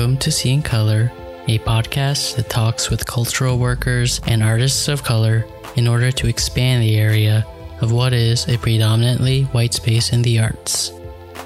Welcome 0.00 0.16
to 0.20 0.32
Seeing 0.32 0.62
Color, 0.62 1.12
a 1.46 1.58
podcast 1.58 2.36
that 2.36 2.48
talks 2.48 2.88
with 2.88 3.04
cultural 3.04 3.58
workers 3.58 4.18
and 4.26 4.42
artists 4.42 4.88
of 4.88 5.04
color 5.04 5.44
in 5.76 5.86
order 5.86 6.10
to 6.10 6.26
expand 6.26 6.82
the 6.82 6.96
area 6.96 7.46
of 7.82 7.92
what 7.92 8.14
is 8.14 8.48
a 8.48 8.56
predominantly 8.56 9.42
white 9.52 9.74
space 9.74 10.14
in 10.14 10.22
the 10.22 10.38
arts. 10.40 10.90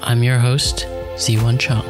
I'm 0.01 0.23
your 0.23 0.39
host, 0.39 0.87
Ziwon 1.17 1.59
Chong. 1.59 1.83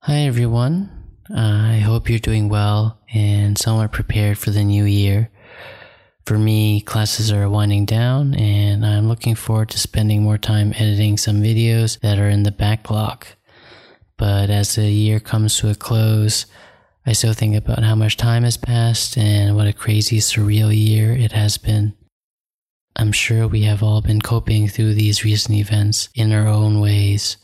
Hi, 0.00 0.22
everyone. 0.22 0.90
I 1.32 1.78
hope 1.78 2.10
you're 2.10 2.18
doing 2.18 2.48
well 2.48 2.98
and 3.14 3.56
somewhat 3.56 3.92
prepared 3.92 4.38
for 4.38 4.50
the 4.50 4.64
new 4.64 4.86
year. 4.86 5.30
For 6.24 6.38
me, 6.38 6.80
classes 6.80 7.32
are 7.32 7.48
winding 7.50 7.84
down, 7.84 8.34
and 8.34 8.86
I'm 8.86 9.08
looking 9.08 9.34
forward 9.34 9.70
to 9.70 9.78
spending 9.78 10.22
more 10.22 10.38
time 10.38 10.72
editing 10.76 11.18
some 11.18 11.42
videos 11.42 11.98
that 12.00 12.18
are 12.18 12.28
in 12.28 12.44
the 12.44 12.52
backlog. 12.52 13.26
But 14.16 14.48
as 14.48 14.76
the 14.76 14.88
year 14.88 15.18
comes 15.18 15.58
to 15.58 15.70
a 15.70 15.74
close, 15.74 16.46
I 17.04 17.12
still 17.12 17.32
think 17.32 17.56
about 17.56 17.82
how 17.82 17.96
much 17.96 18.16
time 18.16 18.44
has 18.44 18.56
passed 18.56 19.18
and 19.18 19.56
what 19.56 19.66
a 19.66 19.72
crazy, 19.72 20.18
surreal 20.18 20.74
year 20.74 21.12
it 21.12 21.32
has 21.32 21.58
been. 21.58 21.94
I'm 22.94 23.10
sure 23.10 23.48
we 23.48 23.62
have 23.62 23.82
all 23.82 24.00
been 24.00 24.20
coping 24.20 24.68
through 24.68 24.94
these 24.94 25.24
recent 25.24 25.58
events 25.58 26.08
in 26.14 26.30
our 26.30 26.46
own 26.46 26.78
ways, 26.80 27.36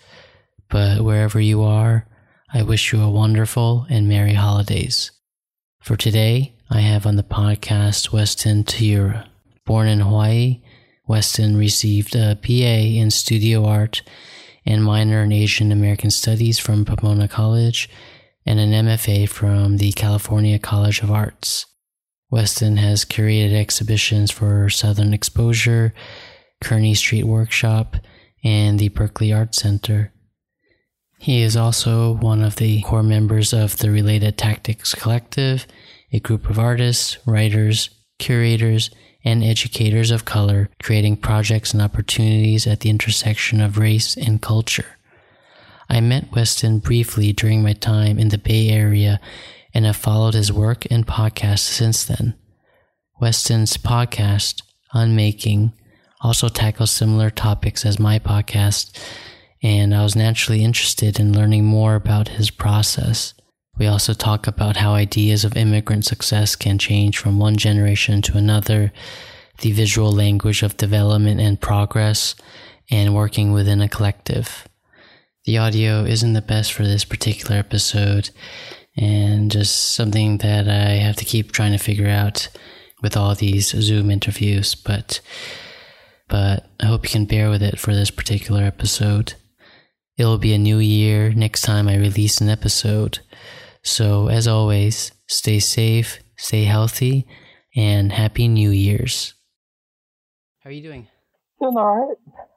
but 0.71 1.01
wherever 1.01 1.41
you 1.41 1.63
are, 1.63 2.07
I 2.53 2.63
wish 2.63 2.93
you 2.93 3.03
a 3.03 3.11
wonderful 3.11 3.87
and 3.91 4.09
merry 4.09 4.35
holidays. 4.35 5.11
For 5.81 5.97
today, 5.97 6.55
I 6.71 6.81
have 6.81 7.07
on 7.07 7.17
the 7.17 7.23
podcast 7.23 8.13
Weston 8.13 8.63
Teruya. 8.63 9.27
Born 9.65 9.89
in 9.89 10.01
Hawaii, 10.01 10.61
Weston 11.07 11.57
received 11.57 12.15
a 12.15 12.39
BA 12.43 12.99
in 12.99 13.11
studio 13.11 13.65
art 13.65 14.03
and 14.67 14.85
minor 14.85 15.23
in 15.23 15.33
Asian 15.33 15.73
American 15.73 16.11
Studies 16.11 16.59
from 16.59 16.85
Pomona 16.85 17.27
College 17.27 17.89
and 18.45 18.61
an 18.61 18.73
MFA 18.73 19.27
from 19.31 19.79
the 19.79 19.93
California 19.93 20.59
College 20.59 21.01
of 21.01 21.11
Arts. 21.11 21.65
Weston 22.31 22.77
has 22.77 23.07
curated 23.07 23.55
exhibitions 23.55 24.31
for 24.31 24.69
Southern 24.69 25.15
Exposure, 25.15 25.95
Kearny 26.63 26.95
Street 26.95 27.25
Workshop, 27.25 27.97
and 28.45 28.79
the 28.79 28.89
Berkeley 28.89 29.33
Art 29.33 29.55
Center. 29.55 30.13
He 31.19 31.41
is 31.41 31.57
also 31.57 32.13
one 32.13 32.43
of 32.43 32.57
the 32.57 32.83
core 32.83 33.03
members 33.03 33.55
of 33.55 33.79
the 33.79 33.91
Related 33.91 34.37
Tactics 34.37 34.95
Collective 34.95 35.67
a 36.13 36.21
group 36.21 36.49
of 36.49 36.59
artists, 36.59 37.19
writers, 37.27 37.91
curators, 38.19 38.91
and 39.25 39.45
educators 39.45 40.11
of 40.11 40.25
color 40.25 40.71
creating 40.83 41.17
projects 41.17 41.73
and 41.73 41.83
opportunities 41.83 42.67
at 42.67 42.81
the 42.81 42.91
intersection 42.91 43.61
of 43.61 43.79
race 43.79 44.17
and 44.17 44.41
culture. 44.41 44.97
I 45.89 46.01
met 46.01 46.33
Weston 46.33 46.79
briefly 46.79 47.33
during 47.33 47.63
my 47.63 47.73
time 47.73 48.19
in 48.19 48.29
the 48.29 48.39
Bay 48.39 48.69
Area 48.69 49.21
and 49.75 49.85
have 49.85 49.97
followed 49.97 50.35
his 50.35 50.53
work 50.53 50.87
and 50.91 51.07
podcast 51.07 51.61
since 51.61 52.05
then. 52.05 52.35
Weston's 53.21 53.77
podcast, 53.77 54.63
Unmaking, 54.93 55.73
also 56.21 56.49
tackles 56.49 56.91
similar 56.91 57.31
topics 57.31 57.85
as 57.85 57.99
my 57.99 58.19
podcast, 58.19 58.99
and 59.63 59.95
I 59.95 60.03
was 60.03 60.17
naturally 60.17 60.63
interested 60.63 61.19
in 61.19 61.33
learning 61.33 61.65
more 61.65 61.95
about 61.95 62.29
his 62.29 62.51
process. 62.51 63.35
We 63.79 63.87
also 63.87 64.13
talk 64.13 64.47
about 64.47 64.77
how 64.77 64.93
ideas 64.93 65.45
of 65.45 65.57
immigrant 65.57 66.05
success 66.05 66.57
can 66.57 66.79
change 66.79 67.17
from 67.19 67.39
one 67.39 67.57
generation 67.57 68.23
to 68.23 68.37
another, 68.37 68.93
the 69.61 69.73
visual 69.73 70.11
language 70.11 70.63
of 70.63 70.77
development 70.77 71.41
and 71.41 71.61
progress, 71.61 72.35
and 72.91 73.15
working 73.15 73.53
within 73.53 73.81
a 73.81 73.89
collective. 73.89 74.67
The 75.45 75.59
audio 75.59 76.05
isn't 76.05 76.33
the 76.33 76.43
best 76.43 76.73
for 76.73 76.83
this 76.83 77.05
particular 77.05 77.57
episode, 77.57 78.31
and 78.97 79.51
just 79.51 79.95
something 79.95 80.39
that 80.39 80.69
I 80.69 80.97
have 80.97 81.17
to 81.17 81.25
keep 81.25 81.53
trying 81.53 81.73
to 81.73 81.79
figure 81.79 82.09
out 82.09 82.49
with 83.01 83.17
all 83.17 83.35
these 83.35 83.69
Zoom 83.69 84.11
interviews, 84.11 84.75
but 84.75 85.21
but 86.29 86.69
I 86.81 86.87
hope 86.87 87.05
you 87.05 87.11
can 87.11 87.25
bear 87.25 87.49
with 87.49 87.63
it 87.63 87.79
for 87.79 87.95
this 87.95 88.11
particular 88.11 88.63
episode. 88.63 89.35
It'll 90.19 90.37
be 90.37 90.53
a 90.53 90.59
new 90.59 90.79
year 90.79 91.31
next 91.33 91.63
time 91.63 91.89
I 91.89 91.97
release 91.97 92.41
an 92.41 92.51
episode. 92.51 93.21
So, 93.83 94.29
as 94.29 94.47
always, 94.47 95.13
stay 95.27 95.59
safe, 95.59 96.19
stay 96.37 96.65
healthy, 96.65 97.27
and 97.77 98.13
happy 98.13 98.49
New 98.49 98.71
Year's. 98.71 99.35
How 100.61 100.71
are 100.71 100.73
you 100.73 100.83
doing? 100.83 101.07
Doing 101.61 101.77
all 101.77 101.97
right. 101.97 102.17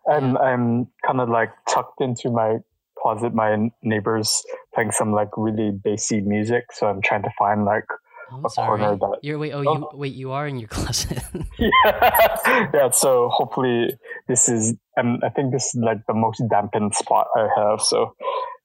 I'm 0.10 0.38
I'm 0.38 0.88
kind 1.06 1.22
of 1.22 1.30
like 1.30 1.52
tucked 1.70 2.02
into 2.02 2.30
my 2.30 2.58
closet. 3.02 3.34
My 3.34 3.70
neighbors 3.84 4.44
playing 4.74 4.92
some 4.92 5.14
like 5.14 5.30
really 5.38 5.72
bassy 5.72 6.22
music, 6.22 6.66
so 6.74 6.88
I'm 6.88 7.02
trying 7.02 7.24
to 7.24 7.32
find 7.38 7.66
like 7.66 7.86
oh, 8.32 8.42
a 8.46 8.50
sorry. 8.50 8.80
corner 8.80 8.98
that. 8.98 9.20
You're 9.22 9.40
wait. 9.40 9.54
Oh, 9.54 9.62
you 9.62 9.90
wait. 9.94 10.14
You 10.14 10.32
are 10.32 10.48
in 10.48 10.58
your 10.60 10.68
closet. 10.76 11.24
yeah, 11.58 12.70
yeah. 12.74 12.90
So 12.92 13.30
hopefully 13.30 13.98
this 14.28 14.50
is. 14.50 14.76
Um, 15.00 15.20
I 15.24 15.30
think 15.30 15.54
this 15.54 15.74
is 15.74 15.82
like 15.82 16.00
the 16.08 16.14
most 16.14 16.44
dampened 16.50 16.96
spot 16.96 17.28
I 17.36 17.48
have. 17.56 17.82
So 17.82 18.14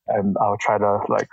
and 0.09 0.37
I'll 0.41 0.57
try 0.59 0.79
to 0.79 1.01
like 1.09 1.29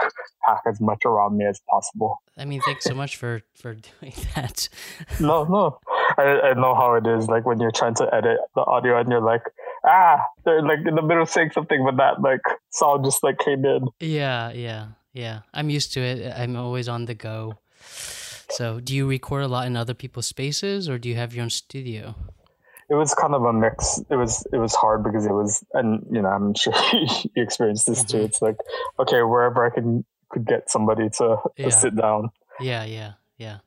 pack 0.46 0.62
as 0.68 0.80
much 0.82 1.06
around 1.06 1.38
me 1.38 1.46
as 1.46 1.62
possible. 1.70 2.22
I 2.38 2.46
mean, 2.46 2.62
thanks 2.62 2.86
so 2.86 2.94
much 2.94 3.18
for 3.18 3.42
for 3.56 3.76
doing 3.76 4.14
that. 4.36 4.70
no, 5.20 5.44
no, 5.44 5.80
I, 6.18 6.40
I 6.50 6.54
know 6.54 6.76
how 6.76 6.96
it 6.96 7.08
is. 7.08 7.28
Like 7.28 7.46
when 7.46 7.60
you're 7.60 7.72
trying 7.72 7.96
to 7.96 8.14
edit 8.14 8.38
the 8.56 8.62
audio 8.62 9.00
and 9.00 9.10
you're 9.10 9.22
like, 9.22 9.44
ah, 9.86 10.22
they're 10.46 10.62
like 10.62 10.80
in 10.86 10.96
the 10.96 11.02
middle 11.02 11.24
of 11.24 11.30
saying 11.30 11.52
something, 11.52 11.84
but 11.86 11.98
that 11.98 12.22
like 12.22 12.42
sound 12.70 13.06
just 13.06 13.24
like 13.24 13.40
came 13.40 13.66
in. 13.66 13.88
Yeah, 14.00 14.52
yeah, 14.52 14.88
yeah. 15.14 15.40
I'm 15.54 15.70
used 15.70 15.94
to 15.94 16.02
it. 16.02 16.34
I'm 16.36 16.56
always 16.56 16.88
on 16.90 17.06
the 17.06 17.16
go. 17.16 17.60
So, 18.50 18.80
do 18.80 18.96
you 18.96 19.08
record 19.08 19.44
a 19.44 19.48
lot 19.48 19.66
in 19.66 19.76
other 19.76 19.94
people's 19.96 20.28
spaces, 20.28 20.88
or 20.88 21.00
do 21.00 21.10
you 21.10 21.16
have 21.16 21.34
your 21.34 21.44
own 21.44 21.50
studio? 21.50 22.16
It 22.94 22.98
was 22.98 23.16
kind 23.16 23.34
of 23.34 23.44
a 23.44 23.52
mix. 23.52 24.00
It 24.12 24.16
was 24.16 24.46
it 24.54 24.58
was 24.58 24.76
hard 24.76 25.04
because 25.04 25.26
it 25.26 25.32
was, 25.32 25.66
and 25.74 26.06
you 26.12 26.22
know, 26.22 26.30
I'm 26.30 26.54
sure 26.62 26.74
you 26.94 27.08
experienced 27.36 27.88
this 27.88 28.04
too. 28.04 28.18
Mm-hmm. 28.18 28.26
It's 28.26 28.42
like, 28.42 28.58
okay, 29.00 29.24
wherever 29.24 29.66
I 29.66 29.72
can 29.72 30.06
could 30.30 30.46
get 30.46 30.70
somebody 30.70 31.10
to, 31.18 31.38
yeah. 31.58 31.66
to 31.66 31.72
sit 31.72 31.96
down. 31.96 32.30
Yeah, 32.60 32.84
yeah, 32.84 33.14
yeah, 33.38 33.58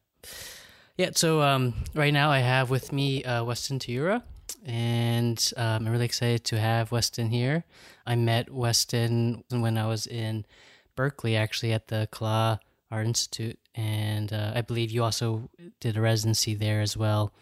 yeah. 0.96 1.10
So 1.14 1.42
um, 1.42 1.74
right 1.92 2.12
now 2.12 2.30
I 2.30 2.38
have 2.38 2.70
with 2.70 2.92
me 2.92 3.24
uh, 3.24 3.42
Weston 3.42 3.80
Teruya, 3.80 4.22
and 4.64 5.52
um, 5.56 5.86
I'm 5.86 5.88
really 5.88 6.04
excited 6.04 6.44
to 6.44 6.60
have 6.60 6.92
Weston 6.92 7.30
here. 7.30 7.64
I 8.06 8.14
met 8.14 8.48
Weston 8.52 9.42
when 9.50 9.76
I 9.76 9.88
was 9.88 10.06
in 10.06 10.46
Berkeley, 10.94 11.34
actually 11.34 11.72
at 11.72 11.88
the 11.88 12.06
Kala 12.12 12.60
Art 12.92 13.06
Institute, 13.06 13.58
and 13.74 14.32
uh, 14.32 14.52
I 14.54 14.60
believe 14.60 14.92
you 14.92 15.02
also 15.02 15.50
did 15.80 15.96
a 15.96 16.00
residency 16.00 16.54
there 16.54 16.80
as 16.80 16.96
well. 16.96 17.32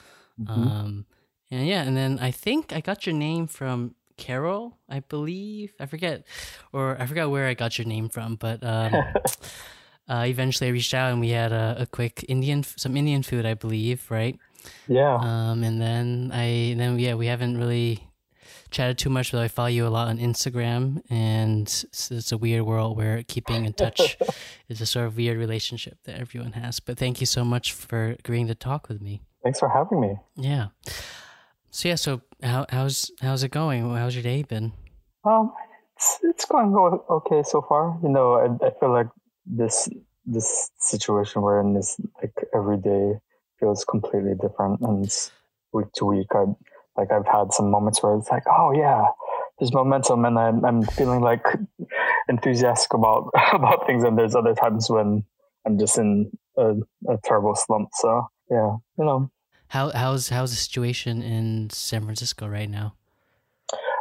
Mm-hmm. 0.40 0.62
Um, 0.62 1.06
and 1.54 1.66
yeah, 1.66 1.82
and 1.82 1.96
then 1.96 2.18
I 2.20 2.30
think 2.30 2.72
I 2.72 2.80
got 2.80 3.06
your 3.06 3.14
name 3.14 3.46
from 3.46 3.94
Carol, 4.16 4.76
I 4.88 5.00
believe. 5.00 5.72
I 5.78 5.86
forget, 5.86 6.26
or 6.72 7.00
I 7.00 7.06
forgot 7.06 7.30
where 7.30 7.46
I 7.46 7.54
got 7.54 7.78
your 7.78 7.86
name 7.86 8.08
from, 8.08 8.36
but 8.36 8.62
um, 8.62 8.94
uh, 10.08 10.24
eventually 10.26 10.68
I 10.68 10.72
reached 10.72 10.94
out 10.94 11.12
and 11.12 11.20
we 11.20 11.30
had 11.30 11.52
a, 11.52 11.76
a, 11.80 11.86
quick 11.86 12.24
Indian, 12.28 12.62
some 12.62 12.96
Indian 12.96 13.22
food, 13.22 13.46
I 13.46 13.54
believe, 13.54 14.10
right? 14.10 14.38
Yeah. 14.88 15.14
Um, 15.14 15.62
and 15.62 15.80
then 15.80 16.30
I, 16.32 16.74
then 16.76 16.98
yeah, 16.98 17.14
we 17.14 17.26
haven't 17.26 17.58
really 17.58 18.08
chatted 18.70 18.98
too 18.98 19.10
much, 19.10 19.30
but 19.30 19.40
I 19.40 19.48
follow 19.48 19.68
you 19.68 19.86
a 19.86 19.88
lot 19.88 20.08
on 20.08 20.18
Instagram, 20.18 21.02
and 21.08 21.62
it's, 21.62 22.10
it's 22.10 22.32
a 22.32 22.38
weird 22.38 22.62
world 22.62 22.96
where 22.96 23.22
keeping 23.22 23.64
in 23.64 23.74
touch 23.74 24.16
is 24.68 24.80
a 24.80 24.86
sort 24.86 25.06
of 25.06 25.16
weird 25.16 25.38
relationship 25.38 25.98
that 26.04 26.18
everyone 26.18 26.52
has. 26.52 26.80
But 26.80 26.98
thank 26.98 27.20
you 27.20 27.26
so 27.26 27.44
much 27.44 27.72
for 27.72 28.16
agreeing 28.18 28.48
to 28.48 28.54
talk 28.54 28.88
with 28.88 29.00
me. 29.00 29.22
Thanks 29.44 29.60
for 29.60 29.68
having 29.68 30.00
me. 30.00 30.16
Yeah. 30.36 30.68
So 31.74 31.88
yeah, 31.88 31.96
so 31.96 32.20
how, 32.40 32.66
how's 32.68 33.10
how's 33.20 33.42
it 33.42 33.50
going? 33.50 33.82
How's 33.96 34.14
your 34.14 34.22
day 34.22 34.44
been? 34.44 34.72
Um, 35.24 35.52
it's 35.96 36.20
it's 36.22 36.44
going 36.44 36.72
okay 36.72 37.42
so 37.42 37.62
far. 37.68 37.98
You 38.00 38.10
know, 38.10 38.34
I, 38.34 38.64
I 38.64 38.70
feel 38.78 38.92
like 38.92 39.08
this 39.44 39.88
this 40.24 40.70
situation 40.78 41.42
we're 41.42 41.60
in 41.60 41.76
is 41.76 41.96
like 42.22 42.32
every 42.54 42.76
day 42.76 43.14
feels 43.58 43.84
completely 43.84 44.34
different, 44.40 44.82
and 44.82 45.10
week 45.72 45.90
to 45.94 46.04
week, 46.04 46.28
I 46.30 46.44
like 46.96 47.10
I've 47.10 47.26
had 47.26 47.52
some 47.52 47.72
moments 47.72 48.00
where 48.04 48.16
it's 48.18 48.30
like, 48.30 48.44
oh 48.46 48.70
yeah, 48.72 49.06
there's 49.58 49.74
momentum, 49.74 50.24
and 50.26 50.38
I'm 50.38 50.64
I'm 50.64 50.84
feeling 50.84 51.22
like 51.22 51.44
enthusiastic 52.28 52.94
about 52.94 53.30
about 53.52 53.84
things, 53.88 54.04
and 54.04 54.16
there's 54.16 54.36
other 54.36 54.54
times 54.54 54.88
when 54.88 55.24
I'm 55.66 55.76
just 55.76 55.98
in 55.98 56.30
a, 56.56 56.74
a 57.08 57.18
terrible 57.24 57.56
slump. 57.56 57.88
So 57.94 58.28
yeah, 58.48 58.76
you 58.96 59.04
know, 59.04 59.28
how 59.74 59.90
how's 59.90 60.28
how's 60.28 60.50
the 60.50 60.56
situation 60.56 61.20
in 61.20 61.68
San 61.70 62.04
Francisco 62.04 62.46
right 62.46 62.70
now? 62.70 62.94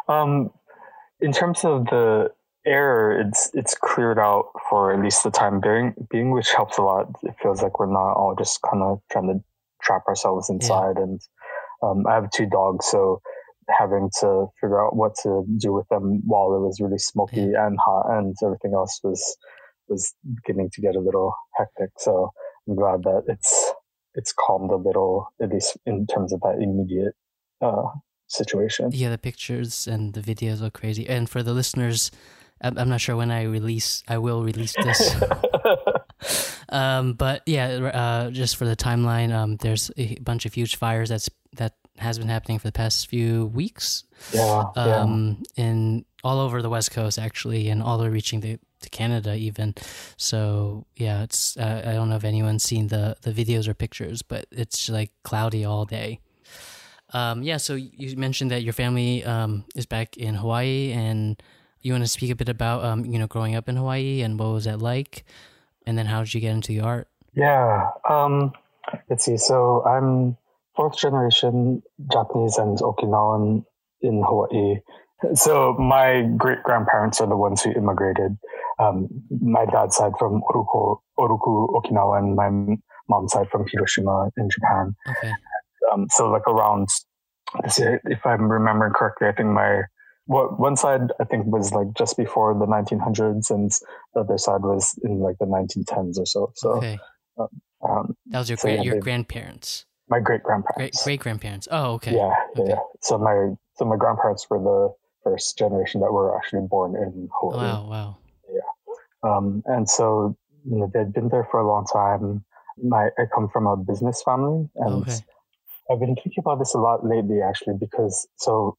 Um, 0.07 0.51
in 1.19 1.33
terms 1.33 1.65
of 1.65 1.85
the 1.85 2.31
air, 2.65 3.19
it's 3.19 3.49
it's 3.55 3.73
cleared 3.73 4.19
out 4.19 4.51
for 4.69 4.93
at 4.93 5.01
least 5.01 5.23
the 5.23 5.31
time 5.31 5.59
being, 5.59 5.95
being 6.11 6.29
which 6.31 6.51
helps 6.53 6.77
a 6.77 6.83
lot. 6.83 7.07
It 7.23 7.33
feels 7.41 7.63
like 7.63 7.79
we're 7.79 7.87
not 7.87 8.13
all 8.13 8.35
just 8.37 8.61
kind 8.61 8.83
of 8.83 9.01
trying 9.11 9.27
to 9.27 9.43
trap 9.81 10.03
ourselves 10.07 10.49
inside, 10.49 10.95
yeah. 10.97 11.03
and 11.03 11.21
Um, 11.83 12.05
I 12.07 12.13
have 12.15 12.29
two 12.31 12.45
dogs, 12.45 12.85
so 12.85 13.21
having 13.79 14.09
to 14.19 14.47
figure 14.59 14.83
out 14.83 14.95
what 14.95 15.15
to 15.23 15.43
do 15.57 15.73
with 15.73 15.87
them 15.89 16.21
while 16.25 16.53
it 16.55 16.59
was 16.59 16.79
really 16.81 16.97
smoky 16.97 17.41
yeah. 17.51 17.65
and 17.65 17.77
hot 17.83 18.05
and 18.09 18.35
everything 18.43 18.73
else 18.73 18.99
was 19.03 19.21
was 19.87 20.13
beginning 20.35 20.69
to 20.73 20.81
get 20.81 20.95
a 20.95 20.99
little 20.99 21.33
hectic. 21.57 21.91
So 21.97 22.31
I'm 22.67 22.75
glad 22.75 23.03
that 23.03 23.23
it's 23.27 23.73
it's 24.15 24.33
calmed 24.33 24.71
a 24.71 24.75
little, 24.75 25.27
at 25.41 25.49
least 25.49 25.77
in 25.85 26.07
terms 26.07 26.33
of 26.33 26.41
that 26.41 26.59
immediate 26.61 27.15
uh, 27.61 27.89
situation. 28.27 28.89
Yeah, 28.91 29.09
the 29.09 29.17
pictures 29.17 29.87
and 29.87 30.13
the 30.13 30.21
videos 30.21 30.61
are 30.61 30.69
crazy. 30.69 31.07
And 31.07 31.29
for 31.29 31.43
the 31.43 31.53
listeners, 31.53 32.11
I'm 32.61 32.89
not 32.89 33.01
sure 33.01 33.15
when 33.15 33.31
I 33.31 33.43
release, 33.43 34.03
I 34.07 34.17
will 34.17 34.43
release 34.43 34.73
this. 34.81 35.15
um, 36.69 37.13
but 37.13 37.41
yeah, 37.45 37.67
uh, 37.67 38.31
just 38.31 38.55
for 38.55 38.65
the 38.65 38.75
timeline, 38.75 39.33
um, 39.33 39.57
there's 39.57 39.91
a 39.97 40.15
bunch 40.19 40.45
of 40.45 40.53
huge 40.53 40.77
fires 40.77 41.09
that's 41.09 41.29
that 41.57 41.73
has 41.97 42.17
been 42.17 42.29
happening 42.29 42.57
for 42.57 42.67
the 42.67 42.71
past 42.71 43.07
few 43.07 43.47
weeks. 43.47 44.05
Yeah, 44.33 44.63
um, 44.75 45.43
yeah. 45.55 45.65
in 45.65 46.05
all 46.23 46.39
over 46.39 46.61
the 46.61 46.69
West 46.69 46.91
Coast 46.91 47.19
actually, 47.19 47.69
and 47.69 47.83
all 47.83 47.97
the 47.97 48.09
reaching 48.09 48.39
the 48.39 48.59
to 48.83 48.89
Canada 48.89 49.35
even. 49.35 49.75
So 50.17 50.85
yeah, 50.95 51.23
it's 51.23 51.57
uh, 51.57 51.81
I 51.85 51.93
don't 51.93 52.09
know 52.09 52.15
if 52.15 52.23
anyone's 52.23 52.63
seen 52.63 52.87
the 52.87 53.15
the 53.21 53.31
videos 53.31 53.67
or 53.67 53.73
pictures, 53.73 54.21
but 54.21 54.45
it's 54.51 54.89
like 54.89 55.11
cloudy 55.23 55.65
all 55.65 55.85
day. 55.85 56.19
Um, 57.13 57.43
yeah, 57.43 57.57
so 57.57 57.75
you 57.75 58.17
mentioned 58.17 58.49
that 58.51 58.63
your 58.63 58.73
family 58.73 59.23
um, 59.23 59.65
is 59.75 59.85
back 59.85 60.17
in 60.17 60.35
Hawaii, 60.35 60.91
and 60.91 61.41
you 61.81 61.93
want 61.93 62.03
to 62.03 62.09
speak 62.09 62.31
a 62.31 62.35
bit 62.35 62.49
about 62.49 62.83
um, 62.83 63.05
you 63.05 63.19
know 63.19 63.27
growing 63.27 63.55
up 63.55 63.69
in 63.69 63.75
Hawaii 63.75 64.21
and 64.21 64.39
what 64.39 64.49
was 64.49 64.65
that 64.65 64.79
like, 64.79 65.25
and 65.85 65.97
then 65.97 66.05
how 66.05 66.23
did 66.23 66.33
you 66.33 66.41
get 66.41 66.51
into 66.51 66.69
the 66.69 66.81
art? 66.81 67.07
Yeah, 67.35 67.89
um, 68.09 68.53
let's 69.09 69.25
see. 69.25 69.37
So 69.37 69.83
I'm 69.85 70.37
fourth 70.75 70.97
generation 70.97 71.83
Japanese 72.11 72.57
and 72.57 72.77
Okinawan 72.79 73.65
in 74.01 74.23
Hawaii. 74.25 74.79
So 75.35 75.73
my 75.73 76.23
great 76.37 76.63
grandparents 76.63 77.21
are 77.21 77.27
the 77.27 77.37
ones 77.37 77.61
who 77.61 77.71
immigrated. 77.71 78.37
Um, 78.79 79.07
my 79.41 79.65
dad's 79.65 79.95
side 79.95 80.13
from 80.17 80.41
Oroku, 80.49 80.97
Oroku, 81.19 81.69
Okinawa, 81.73 82.17
and 82.19 82.35
my 82.35 82.75
mom's 83.09 83.33
side 83.33 83.49
from 83.51 83.65
Hiroshima 83.71 84.29
in 84.37 84.49
Japan. 84.49 84.95
Okay. 85.09 85.31
Um, 85.91 86.07
so 86.11 86.29
like 86.29 86.47
around, 86.47 86.87
if 87.65 88.25
I'm 88.25 88.51
remembering 88.51 88.93
correctly, 88.93 89.27
I 89.27 89.33
think 89.33 89.49
my 89.49 89.83
what 90.25 90.57
one 90.59 90.77
side 90.77 91.11
I 91.19 91.25
think 91.25 91.45
was 91.47 91.73
like 91.73 91.87
just 91.97 92.15
before 92.17 92.53
the 92.53 92.65
1900s, 92.65 93.49
and 93.49 93.71
the 94.13 94.21
other 94.21 94.37
side 94.37 94.61
was 94.61 94.97
in 95.03 95.19
like 95.19 95.37
the 95.39 95.45
1910s 95.45 96.17
or 96.17 96.25
so. 96.25 96.51
So 96.55 96.71
okay. 96.77 96.97
Um, 97.37 97.47
um, 97.87 98.17
that 98.27 98.39
was 98.39 98.49
your 98.49 98.57
so, 98.57 98.69
yeah, 98.69 98.81
your 98.81 98.99
grandparents. 98.99 99.85
My 100.09 100.19
great 100.19 100.43
grandparents. 100.43 101.03
Great 101.03 101.19
grandparents. 101.19 101.67
Oh, 101.71 101.93
okay. 101.93 102.15
Yeah, 102.15 102.33
okay. 102.57 102.69
yeah. 102.69 102.79
So 103.01 103.17
my 103.17 103.53
so 103.75 103.85
my 103.85 103.97
grandparents 103.97 104.49
were 104.49 104.59
the 104.59 104.93
first 105.23 105.57
generation 105.57 106.01
that 106.01 106.11
were 106.11 106.37
actually 106.37 106.67
born 106.69 106.95
in 106.95 107.29
Hawaii. 107.39 107.57
Wow, 107.57 107.87
wow. 107.89 108.17
Um, 109.23 109.63
and 109.65 109.89
so 109.89 110.37
you 110.69 110.77
know 110.77 110.91
they'd 110.93 111.13
been 111.13 111.29
there 111.29 111.47
for 111.49 111.59
a 111.59 111.67
long 111.67 111.85
time. 111.85 112.43
My 112.81 113.09
I 113.17 113.23
come 113.33 113.49
from 113.49 113.67
a 113.67 113.77
business 113.77 114.21
family, 114.23 114.69
and 114.75 115.03
okay. 115.03 115.17
I've 115.91 115.99
been 115.99 116.15
thinking 116.15 116.39
about 116.39 116.59
this 116.59 116.73
a 116.73 116.79
lot 116.79 117.05
lately, 117.05 117.41
actually, 117.41 117.75
because 117.79 118.27
so 118.37 118.77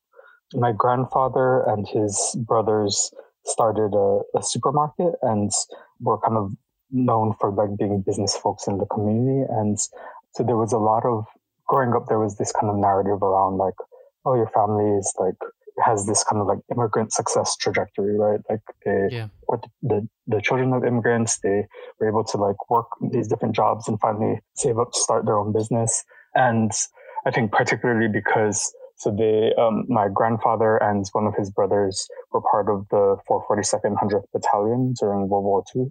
my 0.52 0.73
grandfather 0.73 1.62
and 1.67 1.87
his 1.88 2.37
brothers 2.46 3.12
started 3.44 3.94
a, 3.94 4.38
a 4.38 4.43
supermarket 4.43 5.12
and 5.23 5.50
were 6.00 6.19
kind 6.20 6.37
of 6.37 6.52
known 6.90 7.35
for 7.40 7.50
like 7.50 7.76
being 7.79 8.02
business 8.02 8.37
folks 8.37 8.67
in 8.67 8.79
the 8.79 8.87
community. 8.87 9.47
And 9.50 9.79
so 10.32 10.43
there 10.43 10.56
was 10.56 10.73
a 10.73 10.79
lot 10.79 11.05
of 11.05 11.25
growing 11.67 11.94
up, 11.94 12.06
there 12.08 12.19
was 12.19 12.37
this 12.37 12.52
kind 12.52 12.70
of 12.70 12.76
narrative 12.76 13.23
around 13.23 13.58
like, 13.58 13.75
oh, 14.25 14.35
your 14.35 14.49
family 14.49 14.97
is 14.99 15.12
like 15.19 15.37
has 15.82 16.06
this 16.06 16.23
kind 16.25 16.41
of 16.41 16.47
like 16.47 16.59
immigrant 16.71 17.12
success 17.12 17.56
trajectory, 17.56 18.17
right? 18.19 18.41
Like 18.49 18.61
they, 18.85 19.09
yeah. 19.11 19.29
the, 19.82 20.06
the 20.26 20.41
children 20.41 20.73
of 20.73 20.85
immigrants, 20.85 21.38
they 21.43 21.67
were 21.99 22.09
able 22.09 22.25
to 22.25 22.37
like 22.37 22.71
work 22.71 22.87
these 23.12 23.29
different 23.29 23.55
jobs 23.55 23.88
and 23.88 23.99
finally 24.00 24.41
save 24.55 24.79
up 24.79 24.93
to 24.93 24.99
start 24.99 25.26
their 25.26 25.38
own 25.38 25.53
business. 25.53 26.05
And 26.35 26.71
I 27.26 27.31
think 27.31 27.53
particularly 27.53 28.09
because 28.09 28.73
so 28.97 29.11
they, 29.11 29.53
um, 29.61 29.85
my 29.88 30.09
grandfather 30.09 30.76
and 30.76 31.05
one 31.12 31.26
of 31.26 31.35
his 31.37 31.50
brothers 31.50 32.06
were 32.32 32.41
part 32.50 32.69
of 32.69 32.87
the 32.91 33.17
442nd 33.29 33.97
100th 33.97 34.25
Battalion 34.32 34.94
during 35.00 35.29
World 35.29 35.44
War 35.44 35.65
II. 35.75 35.87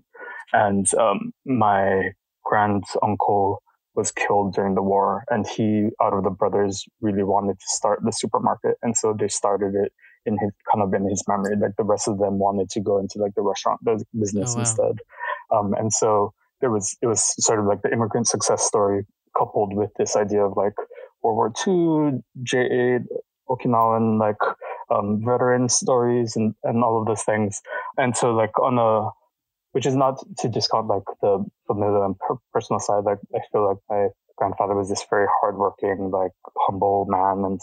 And 0.53 0.88
um, 0.95 1.33
my 1.45 2.12
grand 2.44 2.83
uncle 3.01 3.62
was 3.95 4.12
killed 4.12 4.54
during 4.56 4.75
the 4.75 4.81
war 4.81 5.24
and 5.30 5.45
he 5.48 5.90
out 6.01 6.13
of 6.13 6.24
the 6.24 6.30
brothers 6.30 6.86
really 7.01 7.24
wanted 7.24 7.60
to 7.60 7.66
start 7.68 8.00
the 8.04 8.12
supermarket 8.12 8.75
and 8.81 8.98
so 8.98 9.16
they 9.18 9.28
started 9.28 9.75
it 9.75 9.92
in 10.25 10.38
his 10.38 10.51
kind 10.72 10.84
of 10.84 10.94
in 10.94 11.10
his 11.10 11.24
memory. 11.28 11.56
Like 11.56 11.75
the 11.78 11.84
rest 11.84 12.07
of 12.07 12.18
them 12.18 12.40
wanted 12.40 12.69
to 12.72 12.80
go 12.80 12.98
into 12.98 13.19
like 13.19 13.36
the 13.36 13.42
restaurant 13.42 13.81
business 13.84 14.51
oh, 14.51 14.56
wow. 14.56 14.60
instead. 14.60 15.00
Um, 15.51 15.74
and 15.74 15.92
so 15.92 16.34
there 16.62 16.72
was 16.72 16.98
it 17.01 17.07
was 17.07 17.36
sort 17.44 17.60
of 17.60 17.66
like 17.66 17.81
the 17.81 17.92
immigrant 17.92 18.28
success 18.28 18.63
story 18.63 19.06
coupled 19.38 19.75
with 19.75 19.92
this 19.98 20.16
idea 20.16 20.44
of 20.45 20.56
like 20.56 20.74
world 21.24 21.36
war 21.36 21.54
ii 21.68 22.22
j8 22.44 23.06
okinawan 23.50 24.19
like 24.19 24.38
um, 24.90 25.22
veteran 25.25 25.69
stories 25.69 26.36
and, 26.36 26.54
and 26.63 26.84
all 26.84 27.00
of 27.00 27.07
those 27.07 27.24
things. 27.24 27.62
And 27.98 28.16
so 28.16 28.34
like 28.34 28.57
on 28.60 28.78
a 28.78 29.10
which 29.73 29.85
is 29.85 29.95
not 29.95 30.17
to 30.39 30.47
discount 30.47 30.87
like 30.87 31.03
the 31.21 31.43
familial 31.67 32.05
and 32.05 32.17
per- 32.17 32.37
personal 32.53 32.79
side. 32.79 33.03
Like 33.03 33.19
I 33.35 33.39
feel 33.51 33.67
like 33.67 33.77
my 33.89 34.07
grandfather 34.37 34.75
was 34.75 34.89
this 34.89 35.05
very 35.09 35.27
hardworking, 35.41 36.11
like 36.11 36.31
humble 36.57 37.05
man, 37.09 37.43
and 37.45 37.59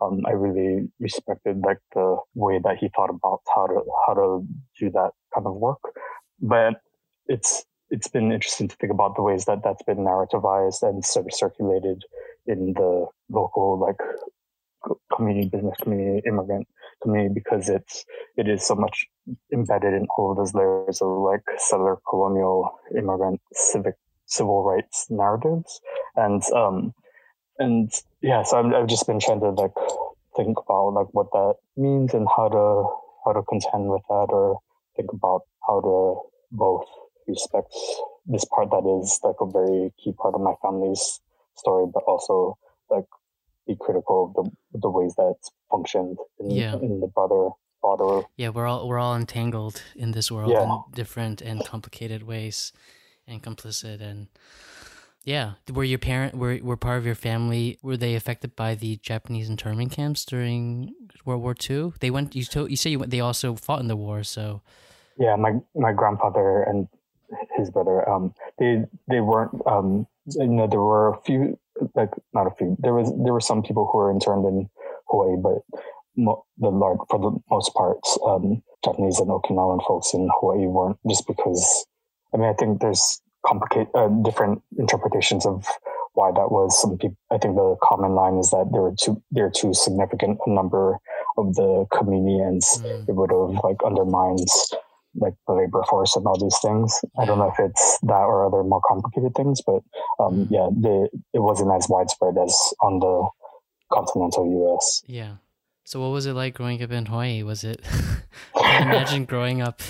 um, 0.00 0.20
I 0.26 0.32
really 0.32 0.88
respected 1.00 1.62
like 1.64 1.78
the 1.94 2.16
way 2.34 2.60
that 2.62 2.76
he 2.78 2.90
thought 2.94 3.10
about 3.10 3.40
how 3.54 3.66
to 3.66 3.82
how 4.06 4.14
to 4.14 4.46
do 4.78 4.90
that 4.90 5.10
kind 5.34 5.46
of 5.46 5.54
work. 5.56 5.80
But 6.40 6.74
it's 7.26 7.64
it's 7.90 8.08
been 8.08 8.32
interesting 8.32 8.68
to 8.68 8.76
think 8.76 8.92
about 8.92 9.16
the 9.16 9.22
ways 9.22 9.44
that 9.46 9.62
that's 9.64 9.82
been 9.82 9.98
narrativized 9.98 10.82
and 10.82 11.04
sort 11.04 11.26
of 11.26 11.34
circulated 11.34 12.02
in 12.46 12.74
the 12.74 13.06
local 13.30 13.80
like 13.80 13.96
community, 15.14 15.48
business 15.48 15.76
community, 15.82 16.22
immigrant 16.26 16.66
community, 17.02 17.34
because 17.34 17.68
it's 17.68 18.04
it 18.36 18.48
is 18.48 18.66
so 18.66 18.74
much 18.74 19.06
embedded 19.52 19.94
in 19.94 20.06
all 20.16 20.30
of 20.30 20.36
those 20.36 20.54
layers 20.54 21.00
of 21.00 21.08
like 21.18 21.42
settler, 21.58 21.98
colonial, 22.08 22.70
immigrant, 22.96 23.40
civic, 23.52 23.94
civil 24.26 24.64
rights 24.64 25.06
narratives, 25.10 25.80
and 26.16 26.42
um, 26.52 26.94
and 27.58 27.90
yeah, 28.20 28.42
so 28.42 28.58
i 28.58 28.78
have 28.78 28.86
just 28.88 29.06
been 29.06 29.20
trying 29.20 29.40
to 29.40 29.50
like 29.50 29.74
think 30.36 30.56
about 30.58 30.90
like 30.90 31.08
what 31.12 31.30
that 31.32 31.54
means 31.76 32.14
and 32.14 32.26
how 32.36 32.48
to 32.48 32.88
how 33.24 33.32
to 33.32 33.42
contend 33.48 33.88
with 33.88 34.02
that, 34.08 34.28
or 34.30 34.58
think 34.96 35.12
about 35.12 35.42
how 35.66 35.80
to 35.80 36.20
both 36.52 36.86
respect 37.26 37.72
this 38.26 38.44
part 38.44 38.70
that 38.70 38.84
is 39.00 39.18
like 39.22 39.36
a 39.40 39.46
very 39.46 39.92
key 40.02 40.12
part 40.12 40.34
of 40.34 40.40
my 40.40 40.54
family's 40.62 41.20
story, 41.56 41.86
but 41.92 42.02
also 42.04 42.56
like 42.90 43.04
be 43.66 43.76
critical 43.78 44.26
of 44.26 44.44
the 44.44 44.78
the 44.78 44.90
ways 44.90 45.14
that 45.16 45.34
it's 45.36 45.50
functioned 45.70 46.18
in, 46.38 46.50
yeah. 46.50 46.74
in 46.74 47.00
the 47.00 47.06
broader 47.06 47.50
broader. 47.84 48.26
Yeah, 48.36 48.48
we're 48.48 48.66
all 48.66 48.88
we're 48.88 48.98
all 48.98 49.16
entangled 49.16 49.82
in 49.94 50.12
this 50.12 50.30
world 50.30 50.50
yeah. 50.50 50.64
in 50.64 50.82
different 50.94 51.40
and 51.40 51.64
complicated 51.64 52.22
ways, 52.22 52.72
and 53.26 53.42
complicit 53.42 54.00
and. 54.00 54.28
Yeah, 55.26 55.52
were 55.72 55.84
your 55.84 55.98
parent 55.98 56.34
were 56.34 56.58
were 56.62 56.76
part 56.76 56.98
of 56.98 57.06
your 57.06 57.14
family? 57.14 57.78
Were 57.80 57.96
they 57.96 58.14
affected 58.14 58.54
by 58.54 58.74
the 58.74 58.96
Japanese 58.96 59.48
internment 59.48 59.90
camps 59.90 60.22
during 60.26 60.92
World 61.24 61.40
War 61.40 61.54
II? 61.58 61.94
They 62.00 62.10
went. 62.10 62.36
You 62.36 62.44
told 62.44 62.70
you 62.70 62.76
say 62.76 62.90
you 62.90 62.98
went, 62.98 63.10
they 63.10 63.20
also 63.20 63.54
fought 63.54 63.80
in 63.80 63.88
the 63.88 63.96
war. 63.96 64.22
So, 64.22 64.60
yeah, 65.16 65.34
my 65.36 65.52
my 65.74 65.94
grandfather 65.94 66.64
and 66.64 66.88
his 67.56 67.70
brother, 67.70 68.06
um, 68.06 68.34
they 68.58 68.84
they 69.08 69.20
weren't. 69.20 69.62
Um, 69.66 70.06
you 70.26 70.46
know, 70.46 70.66
there 70.66 70.80
were 70.80 71.14
a 71.14 71.20
few 71.22 71.58
like 71.94 72.10
not 72.32 72.46
a 72.46 72.54
few. 72.56 72.76
There 72.80 72.94
was 72.94 73.12
there 73.24 73.32
were 73.32 73.40
some 73.40 73.62
people 73.62 73.88
who 73.90 73.98
were 73.98 74.10
interned 74.10 74.46
in 74.46 74.68
Hawaii, 75.08 75.36
but 75.36 75.62
mo- 76.16 76.44
the 76.58 76.68
large 76.68 76.98
for 77.10 77.18
the 77.18 77.38
most 77.50 77.74
part, 77.74 77.98
um, 78.26 78.62
Japanese 78.84 79.18
and 79.18 79.28
Okinawan 79.28 79.84
folks 79.86 80.14
in 80.14 80.28
Hawaii 80.40 80.66
weren't 80.66 80.98
just 81.08 81.26
because. 81.26 81.86
I 82.32 82.36
mean, 82.36 82.48
I 82.48 82.54
think 82.54 82.80
there's 82.80 83.20
complicate 83.46 83.88
uh, 83.94 84.08
different 84.08 84.60
interpretations 84.76 85.46
of 85.46 85.66
why 86.14 86.30
that 86.32 86.50
was. 86.50 86.80
Some 86.80 86.96
people, 86.98 87.16
I 87.30 87.38
think 87.38 87.54
the 87.54 87.76
common 87.82 88.14
line 88.14 88.38
is 88.38 88.50
that 88.50 88.70
there 88.72 88.82
were 88.82 88.94
too 89.00 89.22
there 89.30 89.44
were 89.44 89.54
too 89.54 89.74
significant 89.74 90.38
a 90.46 90.50
number 90.50 90.98
of 91.36 91.54
the 91.54 91.86
community, 91.96 92.38
and 92.38 92.62
mm. 92.62 93.08
it 93.08 93.14
would 93.14 93.30
have 93.30 93.62
like 93.62 93.78
undermined 93.84 94.48
like 95.16 95.34
the 95.46 95.54
labor 95.54 95.82
force 95.88 96.16
and 96.16 96.26
all 96.26 96.38
these 96.38 96.58
things. 96.60 97.00
I 97.18 97.24
don't 97.24 97.38
know 97.38 97.48
if 97.50 97.58
it's 97.58 97.98
that 98.02 98.26
or 98.26 98.46
other 98.46 98.64
more 98.64 98.82
complicated 98.88 99.34
things, 99.34 99.60
but 99.64 99.82
um, 100.18 100.46
mm. 100.46 100.50
yeah, 100.50 100.68
the, 100.70 101.08
it 101.32 101.40
wasn't 101.40 101.72
as 101.72 101.88
widespread 101.88 102.36
as 102.38 102.56
on 102.82 102.98
the 103.00 103.28
continental 103.92 104.46
U.S. 104.50 105.02
Yeah. 105.06 105.36
So 105.84 106.00
what 106.00 106.08
was 106.08 106.26
it 106.26 106.32
like 106.32 106.54
growing 106.54 106.82
up 106.82 106.90
in 106.90 107.06
Hawaii? 107.06 107.42
Was 107.42 107.64
it? 107.64 107.82
I 108.54 108.82
imagine 108.82 109.24
growing 109.26 109.60
up. 109.60 109.82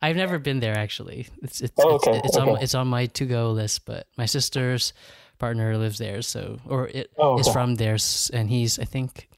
I've 0.00 0.16
never 0.16 0.38
been 0.38 0.60
there 0.60 0.76
actually. 0.76 1.26
It's 1.42 1.60
it's 1.60 1.72
oh, 1.78 1.94
okay. 1.96 2.18
it's, 2.18 2.28
it's 2.28 2.36
okay. 2.36 2.50
on 2.50 2.62
it's 2.62 2.74
on 2.74 2.86
my 2.86 3.06
to 3.06 3.24
go 3.24 3.50
list, 3.50 3.86
but 3.86 4.06
my 4.16 4.26
sisters 4.26 4.92
partner 5.38 5.76
lives 5.76 5.98
there, 5.98 6.22
so 6.22 6.58
or 6.66 6.88
it 6.88 7.10
Oh, 7.18 7.38
is 7.38 7.48
from 7.48 7.74
there, 7.74 7.96
and 8.32 8.50
he's 8.50 8.78
I 8.78 8.84
think 8.84 9.28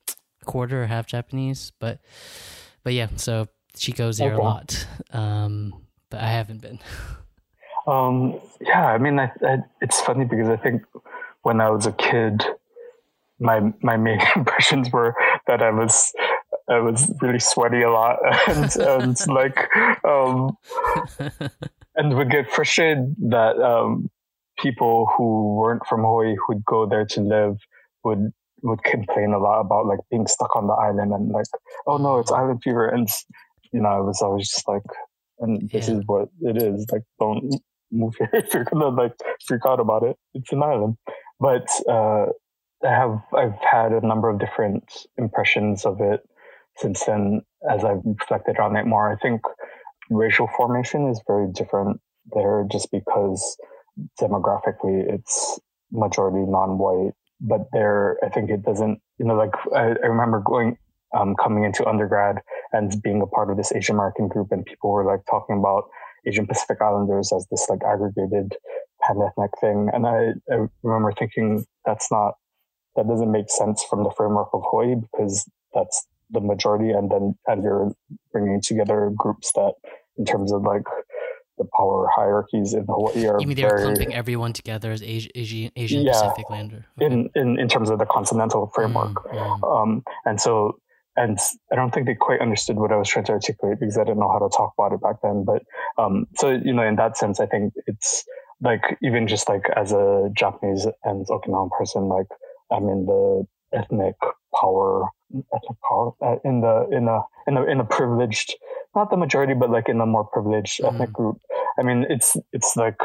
quarter 0.44 0.82
or 0.82 0.86
half 0.86 1.06
Japanese, 1.06 1.72
but 1.78 2.00
but 2.82 2.92
yeah, 2.92 3.08
so 3.16 3.48
she 3.76 3.92
goes 3.92 4.18
there 4.18 4.34
Okay. 4.34 4.42
a 4.42 4.44
lot. 4.44 4.86
Um, 5.12 5.74
but 6.10 6.20
I 6.20 6.28
haven't 6.28 6.60
been. 6.60 6.80
Um, 7.88 8.40
yeah, 8.60 8.86
I 8.86 8.98
mean, 8.98 9.18
I, 9.18 9.30
I, 9.42 9.58
it's 9.80 10.00
funny 10.00 10.24
because 10.24 10.48
I 10.48 10.56
think 10.56 10.82
when 11.42 11.60
I 11.60 11.70
was 11.70 11.86
a 11.86 11.92
kid, 11.92 12.44
my 13.40 13.72
my 13.82 13.96
main 13.96 14.20
impressions 14.36 14.90
were 14.92 15.14
that 15.46 15.62
I 15.62 15.70
was 15.70 16.12
I 16.68 16.78
was 16.80 17.10
really 17.22 17.38
sweaty 17.38 17.82
a 17.82 17.90
lot 17.90 18.18
and 18.48 18.76
and 18.76 19.16
like 19.28 19.58
um, 20.04 20.56
and 21.96 22.16
would 22.16 22.30
get 22.30 22.50
frustrated 22.50 23.14
that 23.30 23.58
um, 23.60 24.10
people 24.58 25.08
who 25.16 25.54
weren't 25.54 25.86
from 25.86 26.02
Hawaii 26.02 26.34
who'd 26.46 26.64
go 26.64 26.86
there 26.86 27.06
to 27.06 27.20
live 27.20 27.56
would 28.04 28.32
would 28.62 28.82
complain 28.82 29.32
a 29.32 29.38
lot 29.38 29.60
about 29.60 29.86
like 29.86 30.00
being 30.10 30.26
stuck 30.26 30.54
on 30.56 30.66
the 30.66 30.72
island 30.74 31.12
and 31.12 31.30
like 31.30 31.46
oh 31.86 31.96
no 31.96 32.18
it's 32.18 32.32
island 32.32 32.60
fever 32.62 32.88
and 32.88 33.08
you 33.72 33.80
know 33.80 33.88
I 33.88 34.00
was 34.00 34.20
always 34.20 34.48
just 34.48 34.66
like 34.66 34.82
and 35.38 35.70
this 35.70 35.88
Yeah. 35.88 35.94
is 35.98 36.02
what 36.06 36.28
it 36.42 36.60
is 36.60 36.84
like 36.90 37.02
don't 37.20 37.54
if 38.32 38.54
you're 38.54 38.64
gonna 38.64 38.88
like 38.88 39.12
freak 39.46 39.62
out 39.66 39.80
about 39.80 40.02
it 40.02 40.16
it's 40.34 40.52
an 40.52 40.62
island. 40.62 40.96
But 41.40 41.68
uh, 41.88 42.26
I 42.84 42.88
have 42.88 43.20
I've 43.36 43.58
had 43.60 43.92
a 43.92 44.06
number 44.06 44.28
of 44.28 44.38
different 44.38 44.84
impressions 45.16 45.84
of 45.84 46.00
it 46.00 46.20
since 46.76 47.04
then 47.04 47.42
as 47.68 47.84
I've 47.84 48.02
reflected 48.04 48.58
on 48.58 48.76
it 48.76 48.86
more. 48.86 49.12
I 49.12 49.16
think 49.16 49.40
racial 50.10 50.48
formation 50.56 51.08
is 51.08 51.20
very 51.26 51.50
different 51.52 52.00
there 52.34 52.66
just 52.70 52.90
because 52.90 53.56
demographically 54.20 55.12
it's 55.12 55.58
majority 55.90 56.44
non-white. 56.48 57.14
But 57.40 57.68
there 57.72 58.18
i 58.24 58.28
think 58.28 58.50
it 58.50 58.62
doesn't 58.64 59.00
you 59.18 59.24
know 59.24 59.36
like 59.36 59.54
i, 59.72 59.94
I 60.02 60.06
remember 60.06 60.42
going 60.44 60.76
um, 61.16 61.36
coming 61.36 61.62
into 61.64 61.86
undergrad 61.86 62.40
and 62.72 63.00
being 63.00 63.22
a 63.22 63.26
part 63.26 63.48
of 63.50 63.56
this 63.56 63.70
asian 63.72 63.94
american 63.94 64.26
group 64.26 64.48
and 64.50 64.66
people 64.66 64.90
were 64.90 65.04
like 65.04 65.20
talking 65.30 65.56
about 65.56 65.84
asian 66.26 66.46
pacific 66.46 66.78
islanders 66.80 67.32
as 67.34 67.46
this 67.50 67.66
like 67.68 67.80
aggregated 67.86 68.56
pan-ethnic 69.02 69.50
thing 69.60 69.88
and 69.92 70.06
i, 70.06 70.30
I 70.52 70.66
remember 70.82 71.12
thinking 71.12 71.64
that's 71.84 72.10
not 72.10 72.34
that 72.96 73.06
doesn't 73.06 73.30
make 73.30 73.50
sense 73.50 73.84
from 73.84 74.02
the 74.04 74.10
framework 74.16 74.48
of 74.52 74.62
hawaii 74.70 74.94
because 74.96 75.48
that's 75.74 76.06
the 76.30 76.40
majority 76.40 76.90
and 76.90 77.10
then 77.10 77.34
and 77.46 77.62
you're 77.62 77.92
bringing 78.32 78.60
together 78.60 79.10
groups 79.16 79.52
that 79.54 79.74
in 80.18 80.24
terms 80.24 80.52
of 80.52 80.62
like 80.62 80.82
the 81.58 81.66
power 81.76 82.08
hierarchies 82.14 82.72
in 82.72 82.84
Hawaii 82.84 83.26
are 83.26 83.40
You 83.40 83.46
mean 83.46 83.56
they're 83.56 83.78
clumping 83.78 84.14
everyone 84.14 84.52
together 84.52 84.92
as 84.92 85.02
Asian 85.02 85.30
Asian, 85.34 85.70
Asian 85.76 86.02
Yeah. 86.02 86.12
Pacific 86.12 86.50
lander? 86.50 86.86
Okay. 87.00 87.12
in, 87.12 87.28
in 87.34 87.58
in 87.58 87.68
terms 87.68 87.90
of 87.90 87.98
the 87.98 88.06
continental 88.06 88.70
framework. 88.74 89.14
Mm, 89.14 89.60
mm. 89.60 89.82
Um, 89.82 90.04
and 90.24 90.40
so 90.40 90.78
and 91.18 91.38
I 91.72 91.76
don't 91.76 91.92
think 91.92 92.06
they 92.06 92.14
quite 92.14 92.40
understood 92.40 92.76
what 92.76 92.92
I 92.92 92.96
was 92.96 93.08
trying 93.08 93.26
to 93.26 93.32
articulate 93.32 93.80
because 93.80 93.98
I 93.98 94.04
didn't 94.04 94.20
know 94.20 94.30
how 94.32 94.38
to 94.38 94.48
talk 94.56 94.72
about 94.78 94.92
it 94.92 95.02
back 95.02 95.16
then. 95.22 95.44
But 95.44 95.62
um, 96.02 96.26
so 96.36 96.50
you 96.50 96.72
know, 96.72 96.86
in 96.86 96.96
that 96.96 97.16
sense, 97.16 97.40
I 97.40 97.46
think 97.46 97.72
it's 97.86 98.24
like 98.60 98.96
even 99.02 99.26
just 99.28 99.48
like 99.48 99.64
as 99.76 99.92
a 99.92 100.30
Japanese 100.34 100.86
and 101.04 101.26
Okinawan 101.26 101.70
person, 101.78 102.08
like 102.08 102.26
I'm 102.70 102.88
in 102.88 103.06
the 103.06 103.44
ethnic 103.72 104.14
power, 104.58 105.08
ethnic 105.34 105.78
power 105.88 106.12
uh, 106.22 106.36
in 106.44 106.60
the 106.60 106.86
in 106.92 107.08
a 107.08 107.20
in 107.48 107.56
a 107.56 107.64
in 107.72 107.80
a 107.80 107.84
privileged, 107.84 108.54
not 108.94 109.10
the 109.10 109.16
majority, 109.16 109.54
but 109.54 109.70
like 109.70 109.88
in 109.88 110.00
a 110.00 110.06
more 110.06 110.24
privileged 110.24 110.80
Mhm. 110.80 110.88
ethnic 110.94 111.12
group. 111.12 111.36
I 111.78 111.82
mean, 111.82 112.06
it's 112.08 112.36
it's 112.52 112.76
like 112.76 112.96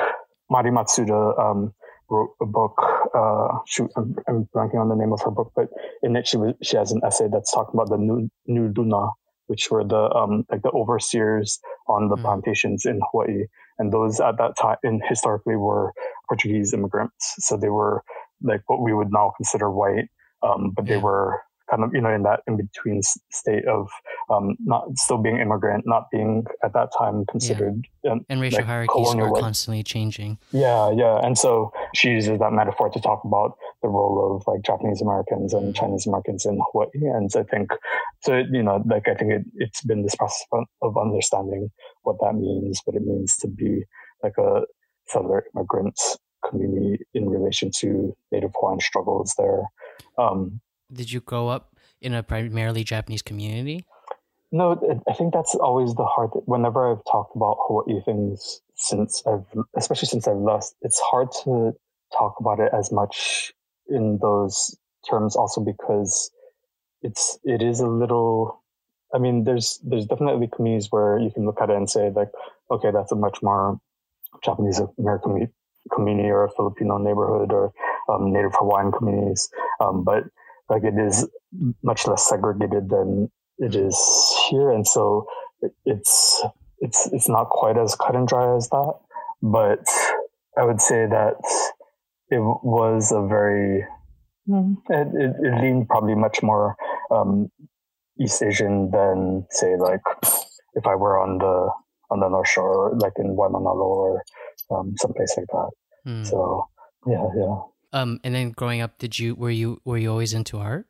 Mari 0.50 0.72
Matsuda 0.72 1.38
um, 1.39 1.74
wrote 2.13 2.32
a 2.41 2.46
book. 2.46 2.75
Uh, 3.20 3.50
shoot, 3.65 3.89
I'm, 3.98 4.15
I'm 4.27 4.39
blanking 4.55 4.79
on 4.84 4.89
the 4.89 4.96
name 4.96 5.13
of 5.13 5.22
her 5.25 5.32
book, 5.32 5.51
but 5.55 5.67
in 6.03 6.15
it 6.15 6.27
she 6.27 6.38
was 6.38 6.53
she 6.62 6.77
has 6.77 6.91
an 6.91 7.01
essay 7.05 7.27
that's 7.32 7.53
talking 7.53 7.74
about 7.79 7.89
the 7.89 7.98
new 7.98 8.29
new 8.48 8.72
luna, 8.77 9.03
which 9.48 9.70
were 9.72 9.84
the 9.84 10.03
um 10.20 10.46
like 10.51 10.62
the 10.62 10.72
overseers 10.72 11.60
on 11.88 12.10
the 12.10 12.17
Mm. 12.17 12.24
plantations 12.24 12.86
in 12.86 13.00
Hawaii, 13.12 13.43
and 13.79 13.91
those 13.91 14.20
at 14.20 14.38
that 14.38 14.53
time 14.62 14.77
in 14.84 15.01
historically 15.10 15.55
were 15.55 15.93
Portuguese 16.29 16.74
immigrants, 16.74 17.36
so 17.39 17.58
they 17.58 17.70
were 17.70 18.03
like 18.41 18.62
what 18.67 18.82
we 18.82 18.93
would 18.93 19.12
now 19.12 19.34
consider 19.38 19.70
white, 19.72 20.08
um, 20.48 20.72
but 20.75 20.88
they 20.88 20.98
were 20.98 21.41
kind 21.74 21.84
of 21.84 21.94
you 21.96 22.01
know 22.01 22.13
in 22.13 22.24
that 22.24 22.42
in 22.48 22.58
between 22.58 23.01
state 23.32 23.65
of 23.68 23.88
um, 24.30 24.56
not 24.63 24.84
still 24.96 25.18
being 25.18 25.38
immigrant, 25.39 25.84
not 25.88 26.03
being 26.12 26.46
at 26.63 26.74
that 26.74 26.89
time 26.98 27.25
considered 27.25 27.88
um, 28.10 28.22
And 28.30 28.39
racial 28.42 28.60
like 28.60 28.68
hierarchies 28.68 29.15
are 29.15 29.32
white. 29.32 29.42
constantly 29.42 29.82
changing. 29.84 30.38
yeah, 30.51 30.92
yeah. 30.92 31.20
And 31.25 31.38
so 31.38 31.72
she 31.96 32.10
uses 32.10 32.38
that 32.39 32.51
metaphor 32.53 32.89
to 32.89 33.00
talk 33.00 33.22
about 33.25 33.58
the 33.82 33.88
role 33.89 34.36
of 34.36 34.44
like 34.48 34.62
Japanese 34.62 35.01
Americans 35.01 35.53
and 35.53 35.75
Chinese 35.75 36.06
Americans 36.08 36.46
in 36.46 36.60
Hawaii. 36.72 36.89
And 37.18 37.32
so 37.32 37.39
I 37.42 37.44
think, 37.44 37.72
so, 38.22 38.44
you 38.51 38.63
know, 38.63 38.84
like 38.86 39.08
I 39.08 39.15
think 39.15 39.32
it, 39.32 39.44
it's 39.56 39.82
been 39.84 40.03
this 40.03 40.15
process 40.15 40.46
of- 40.53 40.68
of 40.82 40.98
understanding 40.98 41.70
what 42.03 42.18
that 42.22 42.34
means, 42.36 42.82
what 42.86 42.96
it 42.96 43.03
means 43.03 43.36
to 43.38 43.48
be 43.48 43.84
like 44.24 44.38
a 44.38 44.62
settler 45.08 45.46
immigrant 45.56 46.00
community 46.48 47.03
in 47.13 47.30
relation 47.30 47.72
to 47.80 48.15
Native 48.32 48.51
Hawaiian 48.60 48.80
struggles 48.80 49.34
there. 49.38 49.63
Um, 50.18 50.62
Did 50.94 51.12
you 51.12 51.22
grow 51.22 51.48
up 51.48 51.76
in 52.02 52.14
a 52.14 52.24
primarily 52.24 52.84
Japanese 52.84 53.22
community? 53.22 53.86
No, 54.52 54.80
I 55.10 55.14
think 55.14 55.34
that's 55.34 55.56
always 55.56 55.96
the 55.96 56.06
hard. 56.06 56.30
Whenever 56.46 56.92
I've 56.92 57.04
talked 57.12 57.36
about 57.36 57.58
Hawaii 57.62 58.02
things 58.06 58.62
since 58.76 59.24
I've, 59.26 59.46
especially 59.76 60.08
since 60.08 60.28
I've 60.28 60.38
left, 60.38 60.76
it's 60.82 61.00
hard 61.00 61.30
to 61.44 61.72
talk 62.16 62.36
about 62.40 62.60
it 62.60 62.72
as 62.72 62.92
much 62.92 63.52
in 63.88 64.20
those 64.22 64.78
terms. 65.10 65.36
Also 65.36 65.60
because 65.60 66.30
it's 67.02 67.40
it 67.44 67.64
is 67.64 67.80
a 67.80 67.88
little. 67.88 68.62
I 69.14 69.18
mean, 69.18 69.44
there's 69.44 69.80
there's 69.84 70.06
definitely 70.06 70.50
communities 70.56 70.88
where 70.92 71.18
you 71.18 71.32
can 71.32 71.46
look 71.46 71.60
at 71.60 71.72
it 71.72 71.76
and 71.76 71.90
say 71.90 72.12
like, 72.12 72.30
okay, 72.70 72.92
that's 72.92 73.12
a 73.12 73.16
much 73.16 73.42
more 73.42 73.80
Japanese 74.44 74.80
American 75.00 75.52
community 75.92 76.30
or 76.30 76.46
a 76.46 76.52
Filipino 76.52 76.98
neighborhood 76.98 77.52
or 77.52 77.74
um, 78.08 78.32
Native 78.32 78.54
Hawaiian 78.56 78.92
communities, 78.92 79.50
um, 79.80 80.04
but 80.04 80.24
like 80.74 80.84
it 80.84 80.98
is 80.98 81.27
much 81.84 82.08
less 82.08 82.27
segregated 82.27 82.89
than 82.89 83.30
it 83.60 83.75
is 83.75 83.96
here, 84.50 84.72
and 84.72 84.88
so 84.88 85.25
it, 85.62 85.72
it's 85.86 86.44
it's 86.80 87.08
it's 87.13 87.30
not 87.30 87.50
quite 87.50 87.77
as 87.77 87.96
cut 87.96 88.15
and 88.15 88.27
dry 88.27 88.56
as 88.56 88.70
that. 88.70 88.94
But 89.42 89.86
I 90.58 90.65
would 90.65 90.82
say 90.82 91.06
that 91.06 91.36
it 92.30 92.39
was 92.39 93.12
a 93.12 93.22
very 93.27 93.86
it, 94.89 95.08
it, 95.13 95.36
it 95.39 95.62
leaned 95.62 95.88
probably 95.88 96.15
much 96.15 96.42
more 96.42 96.75
um, 97.12 97.51
East 98.20 98.42
Asian 98.42 98.89
than 98.92 99.46
say 99.51 99.77
like 99.77 100.01
if 100.74 100.88
I 100.88 100.96
were 100.96 101.20
on 101.20 101.38
the 101.38 101.70
on 102.10 102.20
the 102.20 102.30
North 102.30 102.50
Shore, 102.50 102.94
like 102.98 103.13
in 103.18 103.36
Waimanalo 103.36 103.86
or 103.86 104.24
um, 104.72 104.94
someplace 104.98 105.36
like 105.38 105.48
that. 105.48 105.70
Hmm. 106.06 106.24
So 106.24 106.68
yeah, 107.08 107.27
yeah. 107.38 107.60
Um, 107.94 108.20
and 108.24 108.34
then 108.34 108.52
growing 108.52 108.82
up, 108.82 108.98
did 108.98 109.20
you 109.20 109.36
were 109.36 109.52
you 109.52 109.80
were 109.86 109.98
you 109.98 110.10
always 110.10 110.34
into 110.34 110.58
art? 110.58 110.88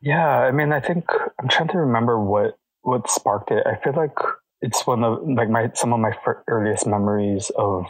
Yeah, 0.00 0.26
I 0.26 0.52
mean, 0.52 0.72
I 0.72 0.80
think 0.80 1.04
I'm 1.38 1.48
trying 1.48 1.68
to 1.68 1.78
remember 1.78 2.22
what 2.22 2.56
what 2.82 3.10
sparked 3.10 3.50
it. 3.50 3.66
I 3.66 3.76
feel 3.82 3.94
like 3.94 4.16
it's 4.62 4.86
one 4.86 5.04
of 5.04 5.18
like 5.28 5.50
my 5.50 5.70
some 5.74 5.92
of 5.92 6.00
my 6.00 6.12
earliest 6.48 6.86
memories 6.86 7.50
of 7.56 7.84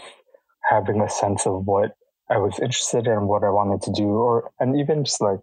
having 0.68 1.00
a 1.00 1.08
sense 1.08 1.46
of 1.46 1.66
what 1.66 1.92
I 2.30 2.38
was 2.38 2.58
interested 2.60 3.06
in, 3.06 3.26
what 3.26 3.44
I 3.44 3.50
wanted 3.50 3.82
to 3.82 3.92
do, 3.92 4.08
or 4.08 4.50
and 4.58 4.78
even 4.78 5.04
just 5.04 5.20
like 5.20 5.40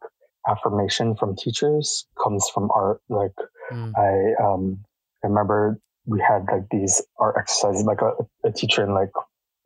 affirmation 0.50 1.16
from 1.16 1.36
teachers 1.36 2.08
comes 2.22 2.50
from 2.54 2.70
art. 2.72 3.02
Like 3.10 3.36
Hmm. 3.70 3.92
I 3.96 4.34
um 4.44 4.80
I 5.24 5.28
remember 5.28 5.80
we 6.06 6.22
had 6.22 6.46
like 6.52 6.70
these 6.72 7.02
art 7.20 7.36
exercises, 7.38 7.84
like 7.84 8.02
a, 8.02 8.14
a 8.48 8.52
teacher 8.52 8.84
in 8.84 8.94
like 8.94 9.12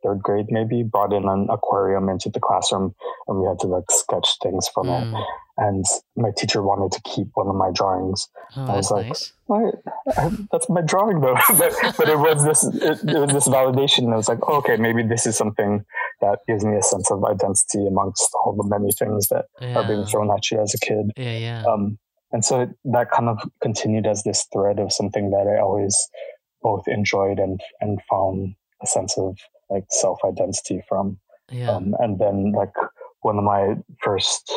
third 0.02 0.22
grade 0.22 0.46
maybe 0.50 0.82
brought 0.82 1.12
in 1.12 1.28
an 1.28 1.46
aquarium 1.50 2.08
into 2.08 2.28
the 2.28 2.40
classroom 2.40 2.94
and 3.28 3.40
we 3.40 3.46
had 3.46 3.58
to 3.60 3.66
like 3.66 3.84
sketch 3.90 4.36
things 4.42 4.68
from 4.68 4.88
it 4.88 5.04
Hmm. 5.06 5.16
and 5.58 5.84
my 6.16 6.30
teacher 6.36 6.62
wanted 6.62 6.92
to 6.92 7.00
keep 7.02 7.28
one 7.34 7.48
of 7.48 7.54
my 7.54 7.70
drawings. 7.72 8.28
Oh, 8.56 8.64
I 8.66 8.76
was 8.76 8.90
like, 8.90 9.06
nice. 9.08 9.32
What? 9.46 9.74
I, 10.16 10.30
that's 10.50 10.68
my 10.68 10.80
drawing 10.80 11.20
though. 11.20 11.34
but, 11.58 11.72
but 11.98 12.08
it 12.08 12.18
was 12.18 12.44
this, 12.44 12.64
it, 12.64 13.08
it 13.08 13.18
was 13.18 13.30
this 13.32 13.48
validation. 13.48 14.12
I 14.12 14.16
was 14.16 14.28
like, 14.28 14.38
oh, 14.48 14.56
okay, 14.58 14.76
maybe 14.76 15.02
this 15.02 15.26
is 15.26 15.36
something 15.36 15.84
that 16.20 16.38
gives 16.46 16.64
me 16.64 16.76
a 16.76 16.82
sense 16.82 17.10
of 17.10 17.22
identity 17.24 17.86
amongst 17.86 18.30
all 18.44 18.54
the 18.56 18.68
many 18.68 18.92
things 18.92 19.28
that 19.28 19.46
are 19.76 19.86
being 19.86 20.04
thrown 20.06 20.30
at 20.30 20.50
you 20.50 20.60
as 20.60 20.74
a 20.74 20.78
kid. 20.78 21.10
Yeah, 21.16 21.36
yeah. 21.38 21.64
Um, 21.68 21.98
and 22.30 22.44
so 22.44 22.62
it, 22.62 22.70
that 22.84 23.10
kind 23.10 23.28
of 23.28 23.38
continued 23.62 24.06
as 24.06 24.22
this 24.22 24.46
thread 24.52 24.78
of 24.78 24.92
something 24.92 25.30
that 25.30 25.46
I 25.46 25.60
always 25.60 25.94
both 26.62 26.84
enjoyed 26.86 27.38
and, 27.38 27.60
and 27.80 28.00
found 28.08 28.54
a 28.82 28.86
sense 28.86 29.18
of 29.18 29.36
like 29.72 29.84
self 29.90 30.18
identity 30.24 30.82
from. 30.88 31.18
yeah. 31.50 31.70
Um, 31.70 31.94
and 31.98 32.18
then 32.18 32.52
like 32.52 32.74
one 33.22 33.38
of 33.38 33.44
my 33.44 33.74
first 34.02 34.52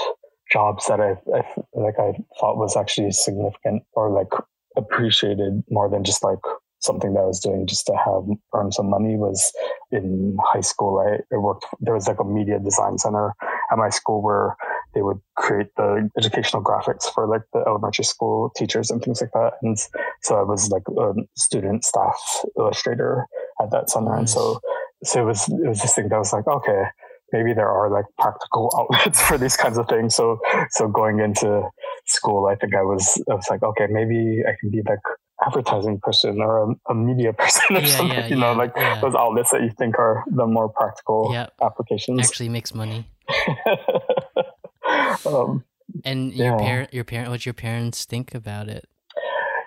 jobs 0.52 0.86
that 0.88 1.00
I, 1.00 1.16
I 1.36 1.42
like 1.74 1.96
I 2.00 2.14
thought 2.40 2.58
was 2.58 2.76
actually 2.76 3.12
significant 3.12 3.84
or 3.94 4.12
like 4.12 4.32
appreciated 4.78 5.64
more 5.70 5.90
than 5.90 6.04
just 6.04 6.24
like 6.24 6.40
something 6.80 7.14
that 7.14 7.22
I 7.22 7.26
was 7.26 7.40
doing 7.40 7.66
just 7.66 7.88
to 7.88 7.96
have 7.96 8.24
earn 8.54 8.72
some 8.72 8.90
money 8.90 9.16
was 9.16 9.52
in 9.92 10.38
high 10.44 10.62
school. 10.62 11.00
I, 11.00 11.18
I 11.34 11.38
worked 11.38 11.66
there 11.80 11.96
was 11.96 12.08
like 12.08 12.20
a 12.20 12.24
media 12.24 12.60
design 12.60 12.98
center 12.98 13.34
at 13.72 13.78
my 13.78 13.90
school 13.90 14.22
where 14.22 14.56
they 14.94 15.02
would 15.02 15.20
create 15.36 15.68
the 15.76 16.10
educational 16.18 16.64
graphics 16.64 17.12
for 17.14 17.28
like 17.28 17.42
the 17.54 17.64
elementary 17.68 18.06
school 18.06 18.52
teachers 18.56 18.90
and 18.90 19.02
things 19.02 19.22
like 19.22 19.32
that. 19.34 19.54
And 19.62 19.78
so 20.22 20.38
I 20.38 20.44
was 20.44 20.70
like 20.70 20.84
a 20.98 21.14
student 21.36 21.84
staff 21.84 22.16
illustrator 22.58 23.28
at 23.62 23.72
that 23.72 23.90
center. 23.90 24.12
Nice. 24.12 24.20
And 24.20 24.30
so, 24.30 24.62
so 25.06 25.22
it 25.22 25.26
was, 25.26 25.48
it 25.48 25.68
was 25.68 25.82
this 25.82 25.94
thing 25.96 26.10
that 26.10 26.18
was 26.18 26.34
like, 26.34 26.48
okay, 26.48 26.84
maybe 27.32 27.54
there 27.54 27.70
are 27.70 27.90
like 27.90 28.06
practical 28.18 28.72
outlets 28.80 29.22
for 29.22 29.38
these 29.38 29.56
kinds 29.58 29.78
of 29.78 29.88
things. 29.88 30.16
So, 30.16 30.40
so 30.72 30.88
going 30.88 31.20
into 31.20 31.64
school, 32.06 32.48
I 32.48 32.56
think 32.56 32.76
I 32.76 32.82
was, 32.82 33.22
I 33.30 33.36
was 33.36 33.46
like, 33.50 33.64
okay, 33.64 33.88
maybe 33.90 34.42
I 34.48 34.54
can 34.60 34.70
be 34.70 34.82
like 34.88 35.00
advertising 35.46 36.00
person 36.02 36.42
or 36.42 36.72
a, 36.72 36.76
a 36.92 36.96
media 36.96 37.34
person 37.38 37.78
or 37.78 37.82
yeah, 37.82 37.86
something, 37.88 38.18
yeah, 38.18 38.28
you 38.28 38.36
know, 38.36 38.54
like 38.54 38.74
those 39.02 39.16
outlets 39.16 39.52
that 39.52 39.62
you 39.62 39.72
think 39.78 39.98
are 40.00 40.24
the 40.28 40.46
more 40.46 40.70
practical 40.70 41.30
yep. 41.32 41.54
applications. 41.62 42.20
Actually 42.20 42.50
makes 42.50 42.74
money. 42.74 43.08
um, 45.26 45.64
and 46.04 46.34
your 46.34 46.58
parent, 46.58 46.94
your 46.94 47.04
parent, 47.04 47.30
what 47.30 47.46
your 47.46 47.54
parents 47.54 48.06
think 48.06 48.34
about 48.34 48.68
it? 48.68 48.88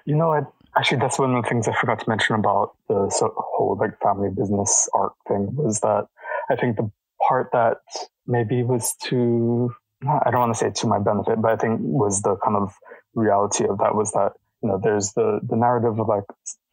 You 0.05 0.17
know, 0.17 0.31
I, 0.31 0.41
actually, 0.79 0.99
that's 0.99 1.19
one 1.19 1.35
of 1.35 1.43
the 1.43 1.49
things 1.49 1.67
I 1.67 1.75
forgot 1.75 2.01
to 2.01 2.09
mention 2.09 2.37
about 2.37 2.77
the 2.89 3.09
whole 3.37 3.77
like 3.79 3.99
family 4.01 4.31
business 4.31 4.89
art 4.95 5.13
thing 5.27 5.49
was 5.57 5.81
that 5.81 6.07
I 6.51 6.57
think 6.57 6.77
the 6.77 6.91
part 7.27 7.51
that 7.53 7.79
maybe 8.27 8.63
was 8.63 8.95
too, 9.03 9.71
I 10.07 10.31
don't 10.31 10.41
want 10.41 10.55
to 10.55 10.59
say 10.59 10.71
to 10.71 10.87
my 10.87 11.01
benefit, 11.01 11.43
but 11.43 11.51
I 11.51 11.57
think 11.57 11.81
was 11.83 12.23
the 12.23 12.37
kind 12.45 12.57
of 12.57 12.73
reality 13.15 13.65
of 13.67 13.79
that 13.79 13.95
was 13.95 14.13
that, 14.13 14.33
you 14.63 14.69
know, 14.69 14.81
there's 14.83 15.13
the, 15.15 15.41
the 15.49 15.57
narrative 15.57 15.99
of 15.99 16.07
like 16.07 16.25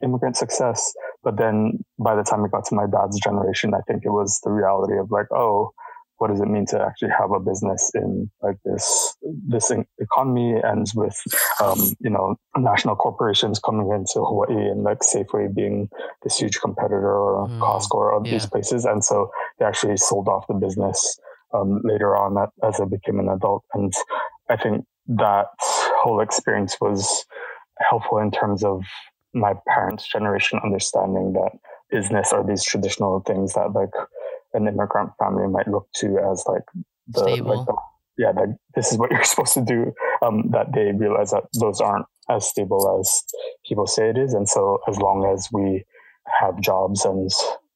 immigrant 0.04 0.38
success. 0.38 0.94
But 1.24 1.38
then 1.38 1.84
by 1.98 2.16
the 2.16 2.24
time 2.24 2.46
it 2.46 2.52
got 2.52 2.66
to 2.66 2.76
my 2.76 2.86
dad's 2.86 3.20
generation, 3.20 3.74
I 3.74 3.82
think 3.88 4.04
it 4.06 4.12
was 4.12 4.40
the 4.44 4.52
reality 4.52 4.98
of 4.98 5.10
like, 5.10 5.32
oh, 5.32 5.72
what 6.18 6.30
does 6.30 6.40
it 6.40 6.48
mean 6.48 6.66
to 6.66 6.82
actually 6.82 7.12
have 7.18 7.32
a 7.32 7.40
business 7.40 7.92
in 7.94 8.30
like 8.42 8.58
this 8.64 9.16
this 9.48 9.72
economy 10.00 10.56
ends 10.64 10.94
with 10.96 11.16
um, 11.62 11.80
you 12.00 12.10
know 12.10 12.36
national 12.58 12.96
corporations 12.96 13.60
coming 13.60 13.92
into 13.92 14.24
Hawaii 14.26 14.70
and 14.70 14.84
like 14.84 15.00
Safeway 15.00 15.54
being 15.54 15.90
this 16.24 16.38
huge 16.38 16.60
competitor 16.62 17.14
or 17.14 17.48
mm, 17.48 17.60
Costco 17.60 17.96
or 17.96 18.22
yeah. 18.24 18.32
these 18.32 18.46
places. 18.46 18.86
And 18.86 19.04
so 19.04 19.30
they 19.60 19.66
actually 19.66 19.98
sold 19.98 20.28
off 20.28 20.48
the 20.48 20.54
business 20.54 21.20
um, 21.54 21.82
later 21.84 22.16
on 22.16 22.48
as 22.64 22.80
I 22.80 22.86
became 22.86 23.20
an 23.20 23.30
adult. 23.30 23.64
And 23.74 23.94
I 24.50 24.58
think 24.58 24.86
that 25.08 25.48
whole 25.60 26.22
experience 26.22 26.78
was 26.80 27.26
helpful 27.80 28.20
in 28.20 28.32
terms 28.32 28.64
of 28.64 28.84
my 29.34 29.54
parents 29.68 30.08
generation 30.08 30.60
understanding 30.64 31.34
that 31.34 31.52
business 31.92 32.32
are 32.32 32.46
these 32.46 32.64
traditional 32.64 33.20
things 33.22 33.54
that 33.54 33.74
like 33.74 33.94
an 34.56 34.68
immigrant 34.68 35.12
family 35.20 35.48
might 35.48 35.68
look 35.68 35.88
to 35.98 36.18
as 36.32 36.44
like 36.48 36.64
the. 37.08 37.24
Like 37.44 37.66
the, 37.66 37.76
yeah, 38.18 38.32
like 38.32 38.50
this 38.76 38.92
is 38.92 38.98
what 38.98 39.12
you're 39.12 39.24
supposed 39.24 39.54
to 39.54 39.62
do. 39.62 39.94
Um, 40.26 40.50
that 40.52 40.68
they 40.74 40.92
realize 40.92 41.32
that 41.32 41.44
those 41.60 41.82
aren't 41.82 42.06
as 42.30 42.48
stable 42.48 43.00
as 43.00 43.24
people 43.68 43.88
say 43.88 44.10
it 44.10 44.18
is, 44.18 44.34
and 44.34 44.48
so 44.48 44.80
as 44.88 44.98
long 44.98 45.30
as 45.34 45.50
we 45.52 45.84
have 46.42 46.60
jobs 46.62 47.06
and 47.06 47.30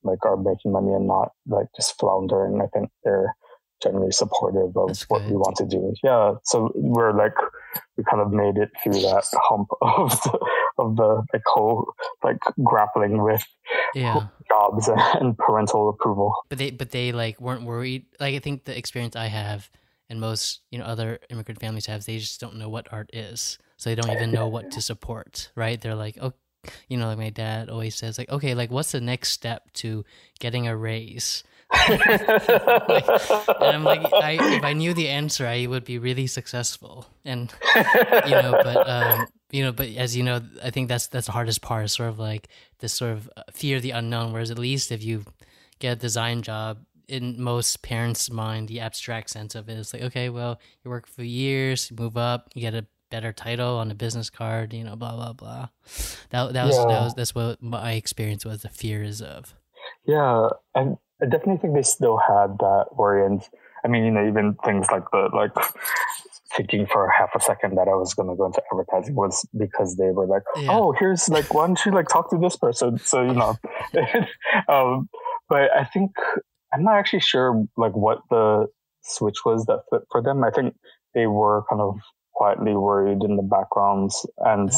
like 0.03 0.25
are 0.25 0.37
making 0.37 0.71
money 0.71 0.93
and 0.93 1.07
not 1.07 1.29
like 1.47 1.67
just 1.75 1.99
floundering, 1.99 2.61
I 2.61 2.67
think 2.67 2.89
they're 3.03 3.35
generally 3.81 4.11
supportive 4.11 4.75
of 4.75 4.87
That's 4.87 5.09
what 5.09 5.21
good. 5.21 5.31
we 5.31 5.37
want 5.37 5.55
to 5.57 5.65
do. 5.65 5.93
Yeah, 6.03 6.33
so 6.43 6.71
we're 6.75 7.13
like 7.13 7.35
we 7.97 8.03
kind 8.03 8.21
of 8.21 8.31
made 8.31 8.57
it 8.57 8.69
through 8.83 9.01
that 9.01 9.25
hump 9.33 9.69
of 9.81 10.11
the, 10.21 10.39
of 10.77 10.95
the 10.95 11.23
like 11.33 11.43
whole 11.45 11.93
like 12.23 12.37
grappling 12.63 13.23
with 13.23 13.45
yeah. 13.93 14.27
jobs 14.47 14.87
and 14.87 15.37
parental 15.37 15.89
approval. 15.89 16.33
But 16.49 16.57
they 16.57 16.71
but 16.71 16.91
they 16.91 17.11
like 17.11 17.39
weren't 17.39 17.63
worried. 17.63 18.05
Like 18.19 18.35
I 18.35 18.39
think 18.39 18.65
the 18.65 18.77
experience 18.77 19.15
I 19.15 19.27
have 19.27 19.69
and 20.09 20.19
most 20.19 20.61
you 20.71 20.79
know 20.79 20.85
other 20.85 21.19
immigrant 21.29 21.59
families 21.59 21.85
have, 21.85 22.05
they 22.05 22.17
just 22.17 22.39
don't 22.39 22.55
know 22.55 22.69
what 22.69 22.91
art 22.91 23.09
is, 23.13 23.57
so 23.77 23.89
they 23.89 23.95
don't 23.95 24.11
even 24.11 24.31
know 24.31 24.47
what 24.47 24.71
to 24.71 24.81
support. 24.81 25.51
Right? 25.55 25.79
They're 25.79 25.95
like, 25.95 26.17
oh, 26.21 26.33
you 26.87 26.97
know, 26.97 27.07
like 27.07 27.17
my 27.17 27.29
dad 27.29 27.69
always 27.69 27.95
says, 27.95 28.17
like, 28.17 28.29
okay, 28.29 28.55
like 28.55 28.71
what's 28.71 28.91
the 28.91 29.01
next 29.01 29.29
step 29.29 29.71
to 29.73 30.03
getting 30.39 30.67
a 30.67 30.75
raise? 30.75 31.43
Like, 31.71 33.19
and 33.61 33.75
I'm 33.75 33.83
like, 33.83 34.01
I, 34.13 34.37
if 34.39 34.63
I 34.63 34.73
knew 34.73 34.93
the 34.93 35.09
answer, 35.09 35.45
I 35.45 35.65
would 35.65 35.85
be 35.85 35.99
really 35.99 36.27
successful. 36.27 37.05
And 37.25 37.53
you 38.25 38.31
know, 38.31 38.59
but 38.63 38.89
um, 38.89 39.27
you 39.51 39.63
know, 39.63 39.71
but 39.71 39.89
as 39.89 40.15
you 40.15 40.23
know, 40.23 40.41
I 40.63 40.69
think 40.69 40.87
that's 40.87 41.07
that's 41.07 41.27
the 41.27 41.33
hardest 41.33 41.61
part, 41.61 41.89
sort 41.89 42.09
of 42.09 42.19
like 42.19 42.47
this 42.79 42.93
sort 42.93 43.11
of 43.13 43.29
uh, 43.37 43.43
fear 43.51 43.77
of 43.77 43.83
the 43.83 43.91
unknown. 43.91 44.33
Whereas 44.33 44.51
at 44.51 44.59
least 44.59 44.91
if 44.91 45.03
you 45.03 45.25
get 45.79 45.93
a 45.93 45.95
design 45.95 46.41
job, 46.41 46.79
in 47.07 47.41
most 47.41 47.81
parents' 47.81 48.31
mind, 48.31 48.67
the 48.67 48.79
abstract 48.79 49.29
sense 49.29 49.55
of 49.55 49.69
it 49.69 49.77
is 49.77 49.93
like, 49.93 50.03
okay, 50.03 50.29
well, 50.29 50.59
you 50.83 50.91
work 50.91 51.07
for 51.07 51.23
years, 51.23 51.89
you 51.89 51.97
move 51.97 52.17
up, 52.17 52.49
you 52.53 52.61
get 52.61 52.75
a 52.75 52.85
better 53.09 53.33
title 53.33 53.77
on 53.77 53.89
a 53.89 53.95
business 53.95 54.29
card, 54.29 54.73
you 54.73 54.83
know, 54.83 54.95
blah 54.95 55.15
blah 55.15 55.33
blah. 55.33 55.69
That 56.29 56.53
that 56.53 56.65
was 56.65 56.77
yeah. 56.77 56.85
that 56.85 57.03
was 57.03 57.13
that's 57.15 57.35
what 57.35 57.61
my 57.61 57.93
experience 57.93 58.45
was. 58.45 58.61
The 58.61 58.69
fears 58.69 59.21
of. 59.21 59.55
Yeah, 60.05 60.49
and 60.75 60.97
I 61.21 61.25
definitely 61.25 61.57
think 61.57 61.73
they 61.73 61.83
still 61.83 62.17
had 62.17 62.57
that 62.59 62.87
worry, 62.95 63.25
and 63.25 63.41
I 63.83 63.87
mean, 63.87 64.05
you 64.05 64.11
know, 64.11 64.27
even 64.27 64.55
things 64.65 64.87
like 64.91 65.03
the 65.11 65.29
like 65.33 65.51
thinking 66.55 66.85
for 66.87 67.09
half 67.09 67.29
a 67.35 67.39
second 67.39 67.77
that 67.77 67.87
I 67.87 67.95
was 67.95 68.13
going 68.13 68.29
to 68.29 68.35
go 68.35 68.47
into 68.47 68.61
advertising 68.71 69.15
was 69.15 69.47
because 69.57 69.97
they 69.97 70.11
were 70.11 70.25
like, 70.25 70.43
yeah. 70.57 70.69
"Oh, 70.71 70.93
here's 70.93 71.29
like, 71.29 71.53
why 71.53 71.67
don't 71.67 71.79
you 71.85 71.91
like 71.91 72.07
talk 72.07 72.29
to 72.31 72.37
this 72.37 72.55
person?" 72.55 72.97
So 72.99 73.21
you 73.21 73.33
know, 73.33 73.55
um, 74.67 75.09
but 75.47 75.75
I 75.75 75.83
think 75.85 76.11
I'm 76.73 76.83
not 76.83 76.95
actually 76.95 77.21
sure 77.21 77.65
like 77.77 77.95
what 77.95 78.19
the 78.29 78.67
switch 79.01 79.37
was 79.45 79.65
that 79.65 79.81
fit 79.89 80.01
for 80.11 80.21
them. 80.21 80.43
I 80.43 80.51
think 80.51 80.75
they 81.13 81.27
were 81.27 81.63
kind 81.69 81.81
of 81.81 81.99
quietly 82.39 82.73
worried 82.73 83.21
in 83.21 83.35
the 83.35 83.43
backgrounds, 83.43 84.25
and 84.37 84.71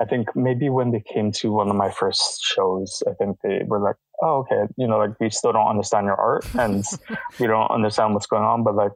I 0.00 0.06
think 0.06 0.34
maybe 0.34 0.70
when 0.70 0.92
they 0.92 1.04
came 1.12 1.30
to 1.40 1.52
one 1.52 1.68
of 1.68 1.76
my 1.76 1.90
first 1.90 2.42
shows, 2.42 3.02
I 3.06 3.12
think 3.12 3.36
they 3.42 3.60
were 3.66 3.80
like, 3.80 3.96
"Oh, 4.22 4.38
okay, 4.40 4.62
you 4.78 4.86
know, 4.88 4.96
like 4.96 5.20
we 5.20 5.28
still 5.28 5.52
don't 5.52 5.68
understand 5.68 6.06
your 6.06 6.16
art, 6.16 6.46
and 6.54 6.82
we 7.38 7.46
don't 7.46 7.70
understand 7.70 8.14
what's 8.14 8.26
going 8.26 8.44
on, 8.44 8.64
but 8.64 8.74
like." 8.74 8.92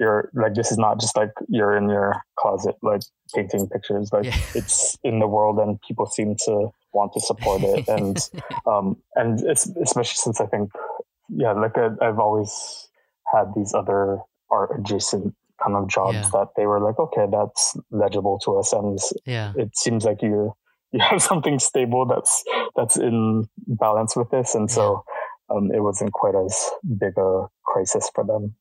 you're 0.00 0.30
like 0.32 0.54
this 0.54 0.70
is 0.70 0.78
not 0.78 1.00
just 1.00 1.16
like 1.16 1.32
you're 1.48 1.76
in 1.76 1.88
your 1.88 2.14
closet 2.38 2.76
like 2.82 3.00
painting 3.34 3.68
pictures 3.68 4.10
like 4.12 4.26
yeah. 4.26 4.38
it's 4.54 4.96
in 5.02 5.18
the 5.18 5.26
world 5.26 5.58
and 5.58 5.80
people 5.88 6.06
seem 6.06 6.36
to 6.36 6.68
want 6.92 7.12
to 7.12 7.20
support 7.20 7.60
it 7.64 7.88
and 7.88 8.30
um 8.70 8.96
and 9.16 9.40
it's 9.40 9.66
especially 9.82 10.14
since 10.14 10.40
i 10.40 10.46
think 10.46 10.70
yeah 11.30 11.50
like 11.50 11.76
I, 11.76 11.88
i've 12.00 12.20
always 12.20 12.52
had 13.34 13.46
these 13.56 13.74
other 13.74 14.18
art 14.52 14.70
adjacent 14.78 15.34
kind 15.62 15.76
of 15.76 15.88
jobs 15.88 16.14
yeah. 16.14 16.28
that 16.32 16.48
they 16.56 16.66
were 16.66 16.80
like 16.80 16.98
okay 16.98 17.26
that's 17.30 17.76
legible 17.90 18.38
to 18.38 18.56
us 18.58 18.72
and 18.72 18.98
yeah 19.26 19.52
it 19.56 19.76
seems 19.76 20.04
like 20.04 20.22
you 20.22 20.52
you 20.92 21.00
have 21.00 21.20
something 21.20 21.58
stable 21.58 22.06
that's 22.06 22.44
that's 22.76 22.96
in 22.96 23.46
balance 23.66 24.16
with 24.16 24.30
this 24.30 24.54
and 24.54 24.70
so 24.70 25.04
um, 25.50 25.70
it 25.72 25.80
wasn't 25.80 26.12
quite 26.12 26.34
as 26.34 26.70
big 26.98 27.12
a 27.18 27.46
crisis 27.64 28.10
for 28.14 28.24
them 28.24 28.54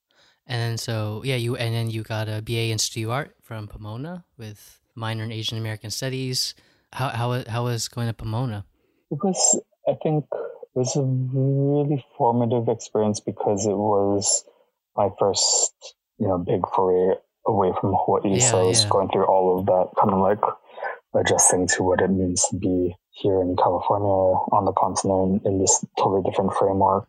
and 0.48 0.62
then 0.62 0.78
so 0.78 1.22
yeah, 1.26 1.36
you 1.36 1.56
and 1.58 1.76
then 1.76 1.90
you 1.90 2.04
got 2.04 2.30
a 2.30 2.42
BA 2.42 2.72
in 2.72 2.80
Studio 2.80 3.12
Art 3.12 3.36
from 3.42 3.68
Pomona 3.68 4.24
with 4.38 4.80
minor 4.96 5.24
in 5.24 5.32
Asian 5.32 5.58
American 5.58 5.92
Studies. 5.92 6.56
How 6.94 7.10
how 7.10 7.44
how 7.48 7.66
was 7.66 7.90
going 7.90 8.08
to 8.08 8.14
Pomona? 8.14 8.66
It 9.12 9.20
was 9.22 9.62
I 9.88 9.94
think 10.02 10.26
it 10.32 10.70
was 10.74 10.96
a 10.96 11.04
really 11.04 12.04
formative 12.18 12.70
experience 12.70 13.20
because 13.20 13.66
it 13.66 13.76
was 13.76 14.46
my 14.96 15.10
first 15.20 15.96
you 16.19 16.27
know 16.27 16.38
big 16.38 16.62
foray 16.75 17.15
away 17.45 17.71
from 17.80 17.93
Hawaii. 17.93 18.39
Yeah, 18.39 18.51
so 18.51 18.60
I 18.60 18.67
was 18.67 18.84
yeah. 18.84 18.89
going 18.89 19.10
through 19.10 19.25
all 19.25 19.60
of 19.60 19.65
that 19.67 19.88
kind 19.99 20.13
of 20.13 20.19
like 20.19 20.41
adjusting 21.15 21.67
to 21.67 21.84
what 21.84 22.01
it 22.01 22.10
means 22.10 22.45
to 22.49 22.58
be 22.58 22.95
here 23.12 23.41
in 23.41 23.56
California 23.56 24.08
on 24.51 24.65
the 24.65 24.73
continent 24.73 25.41
in 25.45 25.60
this 25.60 25.84
totally 25.97 26.21
different 26.23 26.53
framework 26.53 27.08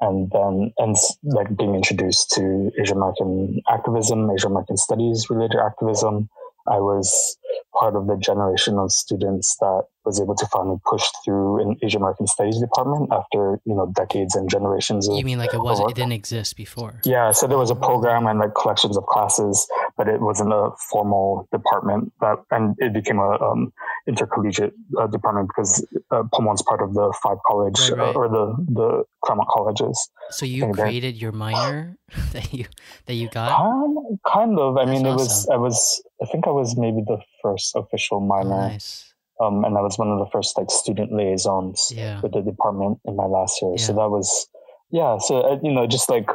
and 0.00 0.30
then 0.30 0.72
and 0.78 0.96
like 1.24 1.56
being 1.56 1.74
introduced 1.74 2.30
to 2.30 2.70
Asian 2.80 2.98
American 2.98 3.60
activism, 3.68 4.30
Asian 4.30 4.52
American 4.52 4.76
studies 4.76 5.26
related 5.30 5.58
activism. 5.64 6.28
I 6.70 6.78
was 6.78 7.38
part 7.78 7.94
of 7.94 8.06
the 8.06 8.16
generation 8.16 8.78
of 8.78 8.90
students 8.90 9.56
that 9.60 9.82
was 10.04 10.20
able 10.20 10.34
to 10.34 10.46
finally 10.46 10.78
push 10.88 11.04
through 11.24 11.60
an 11.60 11.76
Asian 11.82 12.00
American 12.00 12.26
Studies 12.26 12.58
department 12.58 13.10
after 13.12 13.60
you 13.64 13.74
know 13.74 13.92
decades 13.94 14.34
and 14.34 14.50
generations 14.50 15.08
of. 15.08 15.16
You 15.16 15.24
mean 15.24 15.38
like 15.38 15.54
it 15.54 15.60
wasn't? 15.60 15.90
It 15.90 15.94
didn't 15.94 16.12
exist 16.12 16.56
before. 16.56 17.00
Yeah, 17.04 17.30
so 17.30 17.46
there 17.46 17.58
was 17.58 17.70
a 17.70 17.76
program 17.76 18.26
and 18.26 18.38
like 18.38 18.54
collections 18.54 18.96
of 18.96 19.04
classes, 19.06 19.66
but 19.96 20.08
it 20.08 20.20
wasn't 20.20 20.52
a 20.52 20.70
formal 20.90 21.48
department. 21.52 22.12
That 22.20 22.38
and 22.50 22.74
it 22.78 22.92
became 22.92 23.18
a 23.18 23.38
um, 23.40 23.72
intercollegiate 24.08 24.72
uh, 24.98 25.06
department 25.06 25.48
because 25.48 25.86
uh, 26.10 26.22
Pomona's 26.32 26.62
part 26.62 26.82
of 26.82 26.94
the 26.94 27.14
five 27.22 27.36
college 27.46 27.78
right, 27.90 27.98
right. 27.98 28.16
Uh, 28.16 28.18
or 28.18 28.28
the 28.28 28.64
the 28.72 29.04
Claremont 29.24 29.48
colleges. 29.50 30.10
So 30.30 30.46
you 30.46 30.72
created 30.72 31.16
your 31.16 31.32
minor 31.32 31.96
that 32.32 32.52
you 32.52 32.64
that 33.06 33.14
you 33.14 33.28
got. 33.28 33.56
Kind, 33.56 34.18
kind 34.26 34.58
of. 34.58 34.76
I 34.76 34.86
That's 34.86 34.96
mean, 34.96 35.06
it 35.06 35.10
awesome. 35.10 35.26
was. 35.26 35.48
I 35.52 35.56
was. 35.56 36.02
I 36.22 36.26
think 36.26 36.46
I 36.46 36.50
was 36.50 36.76
maybe 36.76 37.02
the 37.06 37.18
first 37.42 37.76
official 37.76 38.20
minor. 38.20 38.54
Oh, 38.54 38.68
nice 38.68 39.08
um, 39.40 39.64
and 39.64 39.76
I 39.76 39.80
was 39.80 39.98
one 39.98 40.08
of 40.08 40.18
the 40.18 40.26
first 40.32 40.58
like 40.58 40.70
student 40.70 41.12
liaisons 41.12 41.92
yeah. 41.94 42.20
with 42.20 42.32
the 42.32 42.40
department 42.40 42.98
in 43.04 43.16
my 43.16 43.24
last 43.24 43.60
year. 43.62 43.72
Yeah. 43.76 43.84
So 43.84 43.92
that 43.94 44.08
was, 44.08 44.48
yeah. 44.90 45.18
So 45.18 45.40
uh, 45.40 45.58
you 45.62 45.72
know, 45.72 45.86
just 45.86 46.10
like 46.10 46.28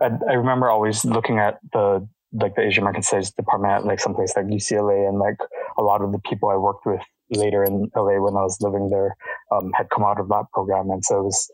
I, 0.00 0.10
I 0.28 0.34
remember 0.34 0.68
always 0.68 1.04
looking 1.04 1.38
at 1.38 1.58
the 1.72 2.06
like 2.40 2.54
the 2.54 2.62
Asian 2.62 2.82
American 2.82 3.02
Studies 3.02 3.30
department 3.30 3.72
at 3.72 3.84
like 3.84 4.00
someplace 4.00 4.34
like 4.36 4.46
UCLA, 4.46 5.08
and 5.08 5.18
like 5.18 5.38
a 5.78 5.82
lot 5.82 6.02
of 6.02 6.12
the 6.12 6.18
people 6.20 6.48
I 6.48 6.56
worked 6.56 6.86
with 6.86 7.00
later 7.30 7.64
in 7.64 7.90
LA 7.96 8.20
when 8.20 8.36
I 8.36 8.42
was 8.42 8.58
living 8.60 8.90
there 8.90 9.16
um, 9.52 9.72
had 9.74 9.90
come 9.90 10.04
out 10.04 10.20
of 10.20 10.28
that 10.28 10.44
program, 10.52 10.90
and 10.90 11.04
so 11.04 11.20
it 11.20 11.24
was 11.24 11.50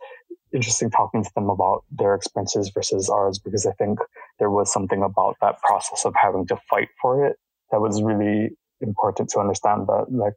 interesting 0.54 0.90
talking 0.90 1.24
to 1.24 1.30
them 1.34 1.48
about 1.48 1.84
their 1.90 2.14
experiences 2.14 2.70
versus 2.74 3.08
ours 3.08 3.38
because 3.38 3.66
I 3.66 3.72
think 3.72 3.98
there 4.38 4.50
was 4.50 4.72
something 4.72 5.02
about 5.02 5.36
that 5.40 5.60
process 5.62 6.04
of 6.04 6.14
having 6.20 6.46
to 6.48 6.58
fight 6.68 6.88
for 7.00 7.26
it 7.26 7.36
that 7.70 7.80
was 7.80 8.02
really 8.02 8.50
important 8.80 9.30
to 9.30 9.40
understand 9.40 9.86
that 9.86 10.06
like 10.10 10.34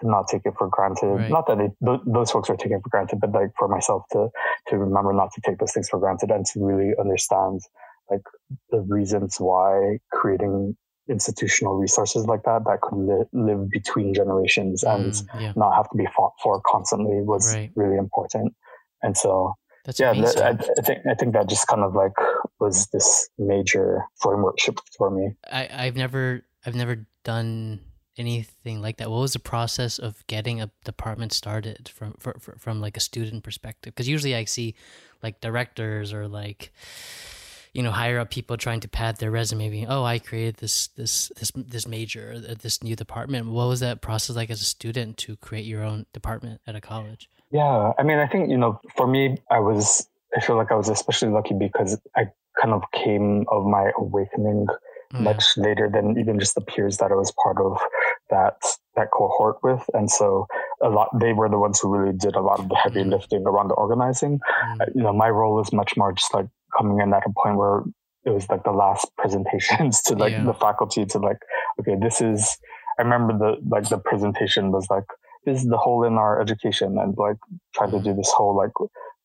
to 0.00 0.08
not 0.08 0.28
take 0.28 0.42
it 0.44 0.54
for 0.58 0.68
granted. 0.68 1.06
Right. 1.06 1.30
Not 1.30 1.46
that 1.46 1.58
th- 1.58 2.00
those 2.06 2.30
folks 2.30 2.50
are 2.50 2.56
taking 2.56 2.78
it 2.78 2.82
for 2.82 2.88
granted, 2.88 3.20
but 3.20 3.32
like 3.32 3.50
for 3.58 3.68
myself 3.68 4.02
to 4.12 4.28
to 4.68 4.78
remember 4.78 5.12
not 5.12 5.32
to 5.34 5.40
take 5.40 5.58
those 5.58 5.72
things 5.72 5.88
for 5.88 6.00
granted 6.00 6.30
and 6.30 6.44
to 6.46 6.64
really 6.64 6.92
understand 6.98 7.60
like 8.10 8.22
the 8.70 8.80
reasons 8.80 9.36
why 9.38 9.98
creating 10.12 10.76
institutional 11.08 11.76
resources 11.76 12.26
like 12.26 12.42
that 12.44 12.64
that 12.64 12.80
could 12.80 12.98
li- 12.98 13.24
live 13.32 13.68
between 13.70 14.14
generations 14.14 14.82
and 14.82 15.12
mm, 15.12 15.40
yeah. 15.40 15.52
not 15.56 15.74
have 15.74 15.88
to 15.90 15.96
be 15.96 16.06
fought 16.16 16.32
for 16.42 16.60
constantly 16.66 17.20
was 17.20 17.54
right. 17.54 17.70
really 17.74 17.96
important. 17.96 18.54
And 19.02 19.16
so, 19.16 19.54
That's 19.84 20.00
yeah, 20.00 20.12
I, 20.12 20.48
I, 20.50 20.82
think 20.82 20.98
I 21.10 21.14
think 21.14 21.34
that 21.34 21.48
just 21.48 21.66
kind 21.66 21.82
of 21.82 21.94
like 21.94 22.14
was 22.58 22.86
this 22.92 23.28
major 23.38 24.04
framework 24.20 24.58
shift 24.58 24.80
for 24.96 25.10
me. 25.10 25.34
I, 25.50 25.68
I've 25.70 25.96
never 25.96 26.42
I've 26.64 26.74
never 26.74 27.06
done 27.22 27.80
anything 28.16 28.80
like 28.80 28.98
that? 28.98 29.10
What 29.10 29.20
was 29.20 29.32
the 29.32 29.38
process 29.38 29.98
of 29.98 30.26
getting 30.26 30.60
a 30.60 30.70
department 30.84 31.32
started 31.32 31.88
from 31.88 32.14
for, 32.18 32.36
for, 32.38 32.56
from 32.58 32.80
like 32.80 32.96
a 32.96 33.00
student 33.00 33.44
perspective? 33.44 33.94
Because 33.94 34.08
usually 34.08 34.34
I 34.34 34.44
see 34.44 34.74
like 35.22 35.40
directors 35.40 36.12
or 36.12 36.28
like 36.28 36.72
you 37.74 37.82
know 37.82 37.90
higher 37.90 38.18
up 38.20 38.30
people 38.30 38.56
trying 38.56 38.80
to 38.80 38.88
pad 38.88 39.18
their 39.18 39.30
resume, 39.30 39.68
being 39.68 39.86
oh 39.88 40.04
I 40.04 40.18
created 40.18 40.56
this 40.56 40.86
this 40.88 41.30
this 41.36 41.52
this 41.54 41.86
major 41.86 42.34
uh, 42.36 42.54
this 42.60 42.82
new 42.82 42.96
department. 42.96 43.48
What 43.48 43.68
was 43.68 43.80
that 43.80 44.00
process 44.00 44.36
like 44.36 44.48
as 44.48 44.62
a 44.62 44.64
student 44.64 45.18
to 45.18 45.36
create 45.36 45.66
your 45.66 45.82
own 45.82 46.06
department 46.12 46.60
at 46.66 46.76
a 46.76 46.80
college? 46.80 47.28
Yeah, 47.50 47.92
I 47.98 48.02
mean 48.02 48.18
I 48.18 48.26
think 48.26 48.48
you 48.48 48.56
know 48.56 48.80
for 48.96 49.06
me 49.06 49.36
I 49.50 49.58
was 49.58 50.08
I 50.36 50.40
feel 50.40 50.56
like 50.56 50.72
I 50.72 50.76
was 50.76 50.88
especially 50.88 51.30
lucky 51.30 51.54
because 51.54 52.00
I 52.16 52.28
kind 52.60 52.72
of 52.72 52.82
came 52.92 53.44
of 53.48 53.66
my 53.66 53.90
awakening 53.98 54.66
mm. 55.12 55.20
much 55.20 55.56
later 55.56 55.90
than 55.92 56.18
even 56.18 56.38
just 56.38 56.54
the 56.54 56.60
peers 56.60 56.98
that 56.98 57.10
I 57.10 57.14
was 57.14 57.32
part 57.42 57.58
of 57.58 57.78
that 58.30 58.56
that 58.96 59.10
cohort 59.10 59.56
with. 59.62 59.82
And 59.94 60.10
so 60.10 60.46
a 60.80 60.88
lot 60.88 61.08
they 61.18 61.32
were 61.32 61.48
the 61.48 61.58
ones 61.58 61.80
who 61.80 61.94
really 61.94 62.16
did 62.16 62.36
a 62.36 62.40
lot 62.40 62.60
of 62.60 62.68
the 62.68 62.76
heavy 62.76 63.02
mm. 63.02 63.10
lifting 63.10 63.44
around 63.46 63.68
the 63.68 63.74
organizing. 63.74 64.38
Mm. 64.64 64.80
Uh, 64.80 64.84
you 64.94 65.02
know, 65.02 65.12
my 65.12 65.28
role 65.28 65.56
was 65.56 65.72
much 65.72 65.96
more 65.96 66.12
just 66.12 66.32
like 66.32 66.46
coming 66.76 67.00
in 67.00 67.12
at 67.12 67.22
a 67.26 67.32
point 67.42 67.56
where 67.56 67.82
it 68.24 68.30
was 68.30 68.48
like 68.48 68.64
the 68.64 68.72
last 68.72 69.06
presentations 69.18 70.02
to 70.02 70.14
like 70.14 70.32
yeah. 70.32 70.44
the 70.44 70.54
faculty 70.54 71.04
to 71.06 71.18
like, 71.18 71.38
okay, 71.80 71.96
this 72.00 72.20
is 72.20 72.56
I 72.98 73.02
remember 73.02 73.36
the 73.36 73.56
like 73.68 73.88
the 73.88 73.98
presentation 73.98 74.70
was 74.70 74.86
like 74.90 75.04
this 75.44 75.60
is 75.60 75.68
the 75.68 75.76
hole 75.76 76.04
in 76.04 76.14
our 76.14 76.40
education 76.40 76.96
and 76.98 77.14
like 77.18 77.36
trying 77.74 77.90
to 77.90 78.00
do 78.00 78.14
this 78.14 78.30
whole 78.30 78.56
like 78.56 78.70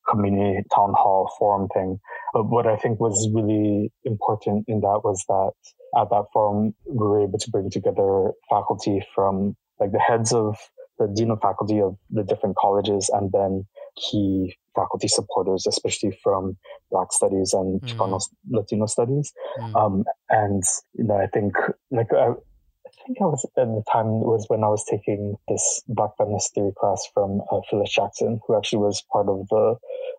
community 0.10 0.64
town 0.74 0.94
hall 0.96 1.32
forum 1.38 1.68
thing. 1.74 2.00
But 2.34 2.50
what 2.50 2.68
I 2.68 2.76
think 2.78 3.00
was 3.00 3.30
really 3.34 3.92
important 4.04 4.66
in 4.68 4.82
that 4.82 5.02
was 5.04 5.24
that 5.28 5.52
at 6.00 6.10
that 6.10 6.26
forum, 6.34 6.74
we 6.86 6.98
were 6.98 7.24
able 7.24 7.40
to 7.40 7.52
bring 7.52 7.70
together 7.70 8.32
faculty 8.50 9.02
from 9.14 9.56
like 9.80 9.92
the 9.92 10.00
heads 10.00 10.34
of 10.34 10.58
the 10.98 11.08
dean 11.16 11.32
of 11.32 11.40
faculty 11.42 11.80
of 11.80 11.96
the 12.10 12.24
different 12.24 12.56
colleges 12.58 13.10
and 13.14 13.32
then 13.32 13.66
key 14.00 14.56
faculty 14.76 15.08
supporters, 15.08 15.66
especially 15.68 16.18
from 16.24 16.58
Black 16.92 17.12
studies 17.12 17.54
and 17.54 17.82
mm. 17.82 17.88
Chicano 17.88 18.22
Latino 18.50 18.86
studies. 18.86 19.34
Mm. 19.60 19.76
Um, 19.76 20.04
and, 20.30 20.64
you 20.94 21.04
know, 21.04 21.18
I 21.18 21.28
think 21.28 21.54
like, 21.92 22.08
I, 22.14 22.30
I 22.30 23.06
think 23.06 23.18
I 23.22 23.26
was 23.26 23.46
at 23.46 23.52
the 23.56 23.84
time 23.92 24.22
was 24.22 24.46
when 24.48 24.64
I 24.64 24.68
was 24.68 24.84
taking 24.90 25.36
this 25.48 25.82
Black 25.88 26.12
feminist 26.18 26.54
theory 26.54 26.72
class 26.80 27.08
from 27.14 27.42
uh, 27.52 27.60
Phyllis 27.70 27.92
Jackson, 27.92 28.40
who 28.46 28.58
actually 28.58 28.80
was 28.80 29.04
part 29.12 29.28
of 29.28 29.48
the 29.50 29.76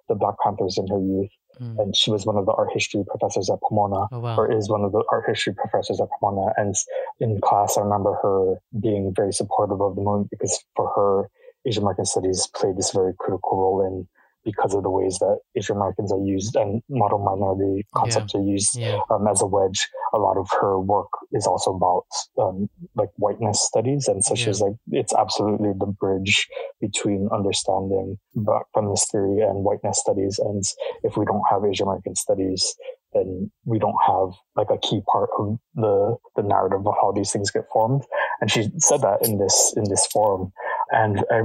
the 0.08 0.14
Black 0.16 0.34
Panthers 0.42 0.76
in 0.76 0.88
her 0.88 0.98
youth. 0.98 1.30
Mm. 1.60 1.78
And 1.78 1.96
she 1.96 2.10
was 2.10 2.26
one 2.26 2.36
of 2.36 2.46
the 2.46 2.52
art 2.52 2.70
history 2.72 3.04
professors 3.06 3.50
at 3.50 3.60
Pomona, 3.60 4.06
oh, 4.12 4.18
wow. 4.18 4.36
or 4.36 4.50
is 4.50 4.68
one 4.68 4.82
of 4.82 4.92
the 4.92 5.04
art 5.12 5.24
history 5.28 5.54
professors 5.54 6.00
at 6.00 6.08
Pomona. 6.18 6.52
And 6.56 6.74
in 7.20 7.40
class, 7.40 7.76
I 7.76 7.82
remember 7.82 8.14
her 8.22 8.56
being 8.80 9.12
very 9.14 9.32
supportive 9.32 9.80
of 9.80 9.94
the 9.94 10.02
movement 10.02 10.30
because 10.30 10.64
for 10.74 10.90
her, 10.96 11.30
Asian 11.66 11.82
American 11.82 12.06
studies 12.06 12.48
played 12.54 12.76
this 12.76 12.92
very 12.92 13.12
critical 13.18 13.58
role 13.58 13.86
in 13.86 14.08
because 14.44 14.74
of 14.74 14.82
the 14.82 14.90
ways 14.90 15.18
that 15.18 15.38
Asian 15.56 15.76
Americans 15.76 16.12
are 16.12 16.24
used 16.24 16.56
and 16.56 16.82
model 16.88 17.18
minority 17.18 17.86
concepts 17.94 18.32
yeah. 18.34 18.40
are 18.40 18.44
used 18.44 18.78
yeah. 18.78 18.98
um, 19.10 19.26
as 19.28 19.42
a 19.42 19.46
wedge. 19.46 19.88
A 20.14 20.18
lot 20.18 20.38
of 20.38 20.48
her 20.60 20.80
work 20.80 21.08
is 21.32 21.46
also 21.46 21.74
about 21.74 22.06
um, 22.38 22.68
like 22.96 23.10
whiteness 23.16 23.60
studies, 23.60 24.08
and 24.08 24.24
so 24.24 24.34
yeah. 24.34 24.44
she's 24.44 24.60
like, 24.60 24.72
it's 24.92 25.14
absolutely 25.14 25.72
the 25.78 25.86
bridge 25.86 26.48
between 26.80 27.28
understanding 27.32 28.16
Black 28.34 28.64
feminist 28.74 29.10
theory 29.12 29.40
and 29.40 29.62
whiteness 29.62 30.00
studies. 30.00 30.38
And 30.38 30.64
if 31.02 31.16
we 31.16 31.24
don't 31.24 31.44
have 31.50 31.64
Asian 31.64 31.86
American 31.86 32.16
studies, 32.16 32.74
then 33.12 33.50
we 33.64 33.78
don't 33.78 33.96
have 34.06 34.30
like 34.56 34.68
a 34.70 34.78
key 34.78 35.00
part 35.10 35.30
of 35.38 35.58
the 35.74 36.16
the 36.36 36.42
narrative 36.42 36.86
of 36.86 36.94
how 37.00 37.12
these 37.12 37.32
things 37.32 37.50
get 37.50 37.64
formed. 37.72 38.02
And 38.40 38.50
she 38.50 38.70
said 38.78 39.02
that 39.02 39.18
in 39.26 39.38
this 39.38 39.74
in 39.76 39.84
this 39.84 40.06
forum. 40.06 40.52
And 40.92 41.24
I, 41.30 41.42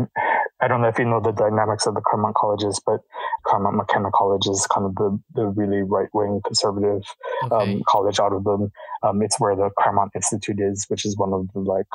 I 0.61 0.67
don't 0.67 0.81
know 0.81 0.87
if 0.87 0.97
you 0.97 1.05
know 1.05 1.19
the 1.19 1.31
dynamics 1.31 1.85
of 1.85 1.93
the 1.93 2.01
Claremont 2.01 2.35
colleges, 2.35 2.81
but 2.85 3.01
Claremont 3.45 3.75
McKenna 3.75 4.09
College 4.13 4.47
is 4.47 4.65
kind 4.71 4.85
of 4.85 4.95
the, 4.95 5.19
the 5.35 5.47
really 5.47 5.83
right 5.83 6.09
wing 6.13 6.41
conservative 6.45 7.03
okay. 7.45 7.55
um, 7.55 7.83
college 7.87 8.19
out 8.19 8.33
of 8.33 8.43
them. 8.43 8.71
Um, 9.03 9.21
it's 9.21 9.39
where 9.39 9.55
the 9.55 9.69
Claremont 9.79 10.11
Institute 10.15 10.59
is, 10.59 10.85
which 10.87 11.05
is 11.05 11.17
one 11.17 11.33
of 11.33 11.47
the 11.53 11.59
like 11.59 11.85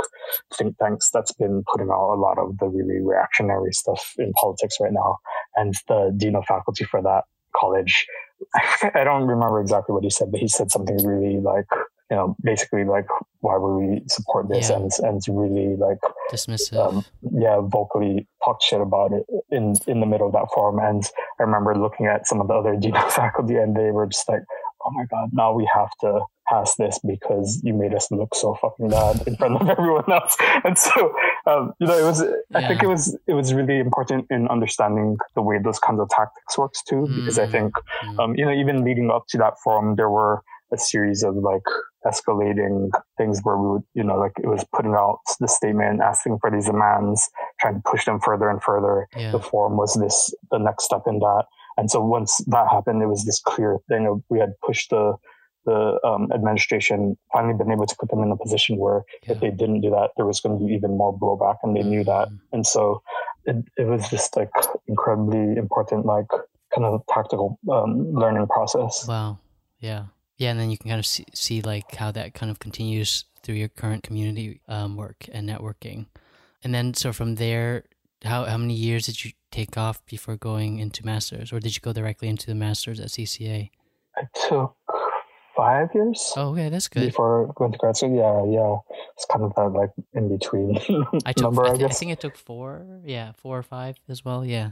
think 0.56 0.78
tanks 0.78 1.10
that's 1.10 1.32
been 1.32 1.64
putting 1.72 1.88
out 1.90 2.14
a 2.14 2.20
lot 2.20 2.38
of 2.38 2.58
the 2.58 2.68
really 2.68 3.00
reactionary 3.00 3.72
stuff 3.72 4.14
in 4.18 4.32
politics 4.34 4.76
right 4.80 4.92
now. 4.92 5.16
And 5.56 5.74
the 5.88 6.14
dean 6.16 6.36
of 6.36 6.44
faculty 6.46 6.84
for 6.84 7.02
that 7.02 7.24
college, 7.56 8.06
I 8.94 9.04
don't 9.04 9.26
remember 9.26 9.60
exactly 9.60 9.92
what 9.92 10.04
he 10.04 10.10
said, 10.10 10.30
but 10.30 10.40
he 10.40 10.48
said 10.48 10.70
something 10.70 11.04
really 11.04 11.40
like 11.40 11.66
you 12.10 12.16
know, 12.16 12.36
basically 12.42 12.84
like, 12.84 13.06
why 13.40 13.56
would 13.56 13.76
we 13.76 14.02
support 14.08 14.48
this? 14.48 14.68
Yeah. 14.68 14.76
And 14.76 14.90
and 14.98 15.22
really 15.28 15.76
like 15.76 15.98
dismissive. 16.32 16.76
Um, 16.76 17.04
yeah, 17.32 17.60
vocally 17.60 18.26
talk 18.44 18.60
shit 18.62 18.80
about 18.80 19.12
it 19.12 19.24
in 19.50 19.74
in 19.86 20.00
the 20.00 20.06
middle 20.06 20.26
of 20.26 20.32
that 20.32 20.48
forum. 20.52 20.78
And 20.80 21.04
I 21.38 21.44
remember 21.44 21.74
looking 21.76 22.06
at 22.06 22.26
some 22.26 22.40
of 22.40 22.48
the 22.48 22.54
other 22.54 22.76
dean 22.80 22.94
faculty, 22.94 23.54
and 23.54 23.76
they 23.76 23.92
were 23.92 24.06
just 24.06 24.28
like, 24.28 24.42
"Oh 24.84 24.90
my 24.90 25.04
god, 25.10 25.30
now 25.32 25.54
we 25.54 25.70
have 25.72 25.90
to 26.00 26.20
pass 26.48 26.74
this 26.74 26.98
because 27.06 27.60
you 27.62 27.74
made 27.74 27.94
us 27.94 28.10
look 28.10 28.34
so 28.34 28.56
fucking 28.60 28.88
bad 28.88 29.22
in 29.28 29.36
front 29.36 29.62
of 29.62 29.68
everyone 29.78 30.10
else." 30.10 30.36
And 30.64 30.76
so, 30.76 31.14
um, 31.46 31.72
you 31.78 31.86
know, 31.86 31.96
it 31.96 32.04
was. 32.04 32.22
Yeah. 32.22 32.58
I 32.58 32.66
think 32.66 32.82
it 32.82 32.88
was 32.88 33.16
it 33.28 33.34
was 33.34 33.54
really 33.54 33.78
important 33.78 34.26
in 34.30 34.48
understanding 34.48 35.16
the 35.36 35.42
way 35.42 35.58
those 35.62 35.78
kinds 35.78 36.00
of 36.00 36.08
tactics 36.08 36.58
works 36.58 36.82
too, 36.82 37.06
because 37.06 37.38
mm. 37.38 37.44
I 37.44 37.46
think, 37.46 37.72
mm. 38.04 38.18
um, 38.18 38.34
you 38.34 38.44
know, 38.44 38.52
even 38.52 38.84
leading 38.84 39.12
up 39.12 39.26
to 39.28 39.38
that 39.38 39.54
forum, 39.62 39.94
there 39.94 40.10
were 40.10 40.42
a 40.72 40.78
series 40.78 41.22
of 41.22 41.36
like 41.36 41.62
escalating 42.06 42.90
things 43.18 43.40
where 43.42 43.56
we 43.56 43.68
would, 43.68 43.82
you 43.94 44.04
know, 44.04 44.16
like 44.16 44.32
it 44.42 44.46
was 44.46 44.64
putting 44.74 44.94
out 44.94 45.18
the 45.38 45.48
statement, 45.48 46.00
asking 46.00 46.38
for 46.40 46.50
these 46.50 46.66
demands, 46.66 47.28
trying 47.60 47.74
to 47.74 47.82
push 47.84 48.04
them 48.04 48.20
further 48.20 48.48
and 48.48 48.62
further. 48.62 49.08
Yeah. 49.16 49.32
The 49.32 49.40
forum 49.40 49.76
was 49.76 49.94
this, 49.94 50.34
the 50.50 50.58
next 50.58 50.84
step 50.84 51.02
in 51.06 51.18
that. 51.18 51.44
And 51.76 51.90
so 51.90 52.04
once 52.04 52.38
that 52.48 52.68
happened, 52.70 53.02
it 53.02 53.06
was 53.06 53.24
this 53.24 53.40
clear 53.40 53.78
thing 53.88 54.06
of 54.06 54.22
we 54.28 54.38
had 54.38 54.52
pushed 54.64 54.90
the, 54.90 55.14
the 55.66 55.98
um, 56.04 56.28
administration 56.32 57.16
finally 57.32 57.54
been 57.54 57.70
able 57.70 57.86
to 57.86 57.96
put 57.98 58.10
them 58.10 58.22
in 58.22 58.30
a 58.30 58.36
position 58.36 58.78
where 58.78 59.02
yeah. 59.24 59.32
if 59.32 59.40
they 59.40 59.50
didn't 59.50 59.82
do 59.82 59.90
that, 59.90 60.10
there 60.16 60.26
was 60.26 60.40
going 60.40 60.58
to 60.58 60.64
be 60.64 60.72
even 60.72 60.96
more 60.96 61.16
blowback, 61.16 61.56
and 61.62 61.76
they 61.76 61.80
mm-hmm. 61.80 61.90
knew 61.90 62.04
that. 62.04 62.28
Mm-hmm. 62.28 62.36
And 62.52 62.66
so 62.66 63.02
it, 63.44 63.56
it 63.76 63.86
was 63.86 64.08
just 64.08 64.36
like 64.36 64.50
incredibly 64.88 65.56
important, 65.56 66.06
like 66.06 66.28
kind 66.74 66.86
of 66.86 67.02
tactical 67.12 67.58
um, 67.70 68.12
learning 68.12 68.46
process. 68.46 69.06
Wow. 69.06 69.38
Yeah. 69.80 70.04
Yeah, 70.40 70.52
and 70.52 70.58
then 70.58 70.70
you 70.70 70.78
can 70.78 70.88
kind 70.88 70.98
of 70.98 71.04
see, 71.04 71.26
see 71.34 71.60
like 71.60 71.96
how 71.96 72.10
that 72.12 72.32
kind 72.32 72.50
of 72.50 72.58
continues 72.58 73.26
through 73.42 73.56
your 73.56 73.68
current 73.68 74.02
community 74.02 74.62
um, 74.68 74.96
work 74.96 75.26
and 75.30 75.46
networking. 75.46 76.06
And 76.64 76.74
then 76.74 76.94
so 76.94 77.12
from 77.12 77.34
there, 77.34 77.84
how 78.24 78.46
how 78.46 78.56
many 78.56 78.72
years 78.72 79.04
did 79.04 79.22
you 79.22 79.32
take 79.50 79.76
off 79.76 80.04
before 80.06 80.36
going 80.36 80.78
into 80.78 81.04
masters, 81.04 81.52
or 81.52 81.60
did 81.60 81.76
you 81.76 81.82
go 81.82 81.92
directly 81.92 82.28
into 82.28 82.46
the 82.46 82.54
masters 82.54 83.00
at 83.00 83.08
CCA? 83.08 83.68
I 84.16 84.22
took 84.48 84.74
five 85.54 85.88
years. 85.94 86.32
Oh, 86.34 86.52
okay, 86.52 86.70
that's 86.70 86.88
good. 86.88 87.04
Before 87.04 87.52
going 87.54 87.72
to 87.72 87.78
grad 87.78 87.98
school, 87.98 88.16
yeah, 88.16 88.42
yeah, 88.50 88.76
it's 89.14 89.26
kind 89.26 89.44
of 89.44 89.54
that 89.56 89.78
like 89.78 89.90
in 90.14 90.30
between 90.30 90.78
I 91.26 91.34
took, 91.34 91.42
number. 91.42 91.66
I, 91.66 91.76
th- 91.76 91.82
I, 91.82 91.86
I 91.88 91.94
think 91.94 92.12
it 92.12 92.20
took 92.20 92.38
four, 92.38 92.86
yeah, 93.04 93.32
four 93.36 93.58
or 93.58 93.62
five 93.62 93.98
as 94.08 94.24
well, 94.24 94.42
yeah. 94.42 94.70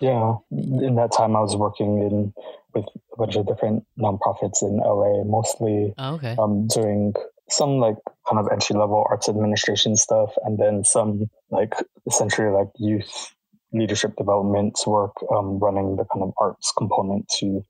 Yeah, 0.00 0.36
in 0.50 0.96
that 0.96 1.12
time 1.12 1.36
I 1.36 1.40
was 1.40 1.54
working 1.54 1.98
in 1.98 2.34
with 2.74 2.84
a 3.12 3.16
bunch 3.16 3.36
of 3.36 3.46
different 3.46 3.84
nonprofits 3.98 4.62
in 4.62 4.78
LA, 4.78 5.24
mostly 5.24 5.94
oh, 5.98 6.14
okay. 6.14 6.36
um, 6.38 6.66
doing 6.68 7.14
some 7.48 7.78
like 7.78 7.96
kind 8.28 8.38
of 8.38 8.50
entry 8.50 8.76
level 8.76 9.04
arts 9.08 9.28
administration 9.28 9.96
stuff, 9.96 10.30
and 10.44 10.58
then 10.58 10.84
some 10.84 11.30
like 11.50 11.74
essentially 12.06 12.48
like 12.48 12.68
youth 12.78 13.34
leadership 13.72 14.16
development 14.16 14.78
work, 14.86 15.12
um, 15.34 15.58
running 15.58 15.96
the 15.96 16.04
kind 16.12 16.22
of 16.22 16.32
arts 16.40 16.72
component 16.76 17.28
to 17.38 17.62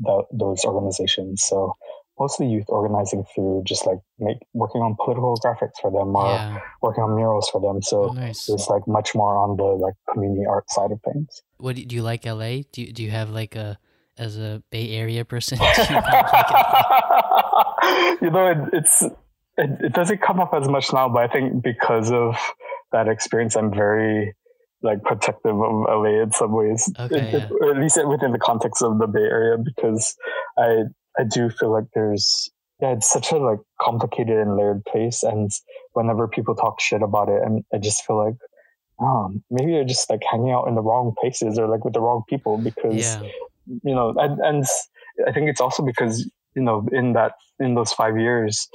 the, 0.00 0.22
those 0.32 0.64
organizations. 0.64 1.44
So 1.46 1.74
mostly 2.18 2.46
youth 2.48 2.66
organizing 2.68 3.24
through 3.34 3.62
just 3.64 3.86
like 3.86 3.98
make 4.18 4.38
working 4.54 4.80
on 4.80 4.96
political 4.96 5.38
graphics 5.44 5.78
for 5.80 5.90
them 5.90 6.16
or 6.16 6.26
yeah. 6.26 6.58
working 6.82 7.04
on 7.04 7.14
murals 7.14 7.48
for 7.50 7.60
them. 7.60 7.82
So 7.82 8.10
oh, 8.10 8.12
nice. 8.12 8.48
it's 8.48 8.68
like 8.68 8.86
much 8.86 9.14
more 9.14 9.36
on 9.36 9.56
the 9.56 9.64
like 9.64 9.94
community 10.12 10.44
art 10.48 10.70
side 10.70 10.92
of 10.92 11.00
things. 11.02 11.42
What 11.58 11.76
do 11.76 11.82
you 11.82 12.02
like 12.02 12.24
LA? 12.24 12.62
Do 12.72 12.82
you, 12.82 12.92
do 12.92 13.02
you 13.02 13.10
have 13.10 13.30
like 13.30 13.54
a 13.56 13.78
as 14.18 14.38
a 14.38 14.62
Bay 14.70 14.90
Area 14.92 15.24
person? 15.24 15.58
you, 18.20 18.30
know, 18.30 18.50
it, 18.50 18.58
it's 18.72 19.02
it, 19.02 19.70
it 19.80 19.92
doesn't 19.92 20.20
come 20.22 20.40
up 20.40 20.52
as 20.54 20.68
much 20.68 20.92
now, 20.92 21.08
but 21.08 21.22
I 21.22 21.32
think 21.32 21.62
because 21.62 22.10
of 22.10 22.36
that 22.92 23.08
experience, 23.08 23.56
I'm 23.56 23.72
very 23.72 24.34
like 24.82 25.02
protective 25.02 25.54
of 25.54 25.84
LA 25.88 26.22
in 26.22 26.32
some 26.32 26.52
ways, 26.52 26.90
okay, 26.98 27.16
it, 27.16 27.32
yeah. 27.32 27.48
or 27.60 27.70
at 27.72 27.80
least 27.80 27.98
within 28.06 28.32
the 28.32 28.38
context 28.38 28.82
of 28.82 28.98
the 28.98 29.06
Bay 29.06 29.20
Area, 29.20 29.56
because 29.58 30.14
I 30.58 30.84
I 31.18 31.24
do 31.24 31.50
feel 31.50 31.72
like 31.72 31.86
there's 31.94 32.50
yeah, 32.80 32.92
it's 32.92 33.10
such 33.10 33.32
a 33.32 33.38
like 33.38 33.58
complicated 33.80 34.36
and 34.36 34.56
layered 34.56 34.84
place, 34.84 35.22
and 35.22 35.50
whenever 35.92 36.28
people 36.28 36.54
talk 36.54 36.80
shit 36.80 37.02
about 37.02 37.28
it, 37.28 37.42
and 37.42 37.64
I 37.72 37.78
just 37.78 38.04
feel 38.04 38.22
like, 38.22 38.36
oh, 39.00 39.32
maybe 39.50 39.72
you're 39.72 39.84
just 39.84 40.10
like 40.10 40.20
hanging 40.30 40.52
out 40.52 40.68
in 40.68 40.74
the 40.74 40.82
wrong 40.82 41.14
places 41.18 41.58
or 41.58 41.68
like 41.68 41.84
with 41.84 41.94
the 41.94 42.00
wrong 42.00 42.22
people 42.28 42.58
because 42.58 42.94
yeah. 42.94 43.22
You 43.66 43.94
know, 43.94 44.14
and, 44.16 44.38
and 44.40 44.64
I 45.26 45.32
think 45.32 45.48
it's 45.48 45.60
also 45.60 45.82
because 45.82 46.28
you 46.54 46.62
know 46.62 46.86
in 46.92 47.12
that 47.14 47.32
in 47.58 47.74
those 47.74 47.92
five 47.92 48.18
years, 48.18 48.68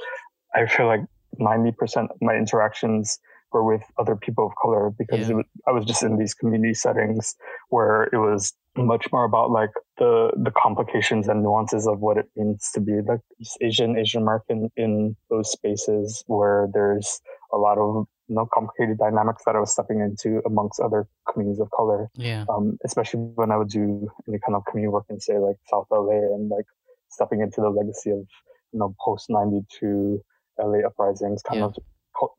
I 0.54 0.66
feel 0.66 0.86
like 0.86 1.02
ninety 1.38 1.72
percent 1.72 2.10
of 2.10 2.16
my 2.20 2.34
interactions 2.36 3.18
were 3.52 3.64
with 3.64 3.82
other 3.98 4.16
people 4.16 4.46
of 4.46 4.52
color 4.60 4.90
because 4.98 5.28
yeah. 5.28 5.36
was, 5.36 5.46
I 5.66 5.70
was 5.72 5.84
just 5.84 6.02
in 6.02 6.18
these 6.18 6.34
community 6.34 6.74
settings 6.74 7.34
where 7.68 8.04
it 8.12 8.18
was 8.18 8.52
much 8.76 9.12
more 9.12 9.24
about 9.24 9.50
like 9.50 9.70
the 9.98 10.30
the 10.36 10.50
complications 10.50 11.28
and 11.28 11.42
nuances 11.42 11.86
of 11.86 12.00
what 12.00 12.16
it 12.16 12.26
means 12.36 12.70
to 12.74 12.80
be 12.80 13.00
like 13.06 13.20
Asian 13.60 13.98
Asian 13.98 14.22
American 14.22 14.70
in 14.76 15.16
those 15.28 15.50
spaces 15.52 16.24
where 16.26 16.68
there's 16.72 17.20
a 17.52 17.58
lot 17.58 17.76
of 17.78 18.06
you 18.28 18.34
know 18.34 18.48
complicated 18.52 18.98
dynamics 18.98 19.42
that 19.44 19.56
I 19.56 19.60
was 19.60 19.72
stepping 19.72 20.00
into 20.00 20.40
amongst 20.46 20.80
other 20.80 21.06
communities 21.30 21.60
of 21.60 21.70
color. 21.70 22.08
Yeah. 22.14 22.46
Um, 22.48 22.78
especially 22.84 23.20
when 23.20 23.50
I 23.50 23.58
would 23.58 23.68
do 23.68 24.08
any 24.26 24.38
kind 24.38 24.56
of 24.56 24.64
community 24.64 24.90
work 24.90 25.04
in 25.10 25.20
say 25.20 25.38
like 25.38 25.56
South 25.68 25.86
LA 25.90 26.34
and 26.34 26.48
like 26.48 26.66
stepping 27.10 27.40
into 27.42 27.60
the 27.60 27.68
legacy 27.68 28.10
of 28.10 28.26
you 28.72 28.78
know 28.78 28.94
post 29.04 29.26
ninety 29.28 29.66
two 29.68 30.22
LA 30.58 30.86
uprisings 30.86 31.42
kind 31.42 31.60
yeah. 31.60 31.66
of 31.66 31.76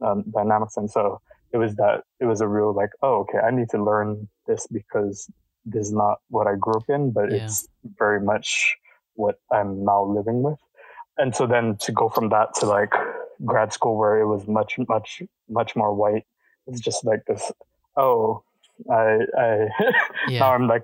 um, 0.02 0.24
dynamics. 0.34 0.78
And 0.78 0.90
so 0.90 1.22
it 1.52 1.58
was 1.58 1.76
that 1.76 2.04
it 2.20 2.26
was 2.26 2.42
a 2.42 2.48
real 2.48 2.74
like, 2.74 2.90
oh, 3.02 3.22
okay, 3.22 3.40
I 3.40 3.52
need 3.52 3.70
to 3.70 3.84
learn 3.84 4.28
this 4.48 4.68
because 4.68 5.30
this 5.66 5.88
is 5.88 5.94
not 5.94 6.20
what 6.30 6.48
I 6.48 6.56
grew 6.60 6.76
up 6.76 6.90
in, 6.90 7.12
but 7.12 7.32
yeah. 7.32 7.46
it's 7.46 7.68
very 7.98 8.20
much 8.20 8.76
what 9.16 9.36
I'm 9.52 9.84
now 9.86 10.04
living 10.04 10.44
with. 10.44 10.60
And 11.18 11.36
so 11.36 11.46
then 11.46 11.78
to 11.82 11.92
go 11.92 12.10
from 12.10 12.30
that 12.30 12.56
to 12.56 12.66
like 12.66 12.94
grad 13.46 13.72
school 13.72 13.98
where 13.98 14.20
it 14.20 14.28
was 14.28 14.48
much, 14.48 14.78
much, 14.90 15.22
much 15.50 15.76
more 15.76 15.94
white, 15.94 16.26
it's 16.68 16.80
just 16.80 17.06
like 17.06 17.22
this, 17.28 17.52
oh, 17.98 18.44
I, 18.92 19.20
I 19.38 19.68
yeah. 20.28 20.40
now 20.40 20.54
I'm 20.54 20.68
like 20.68 20.84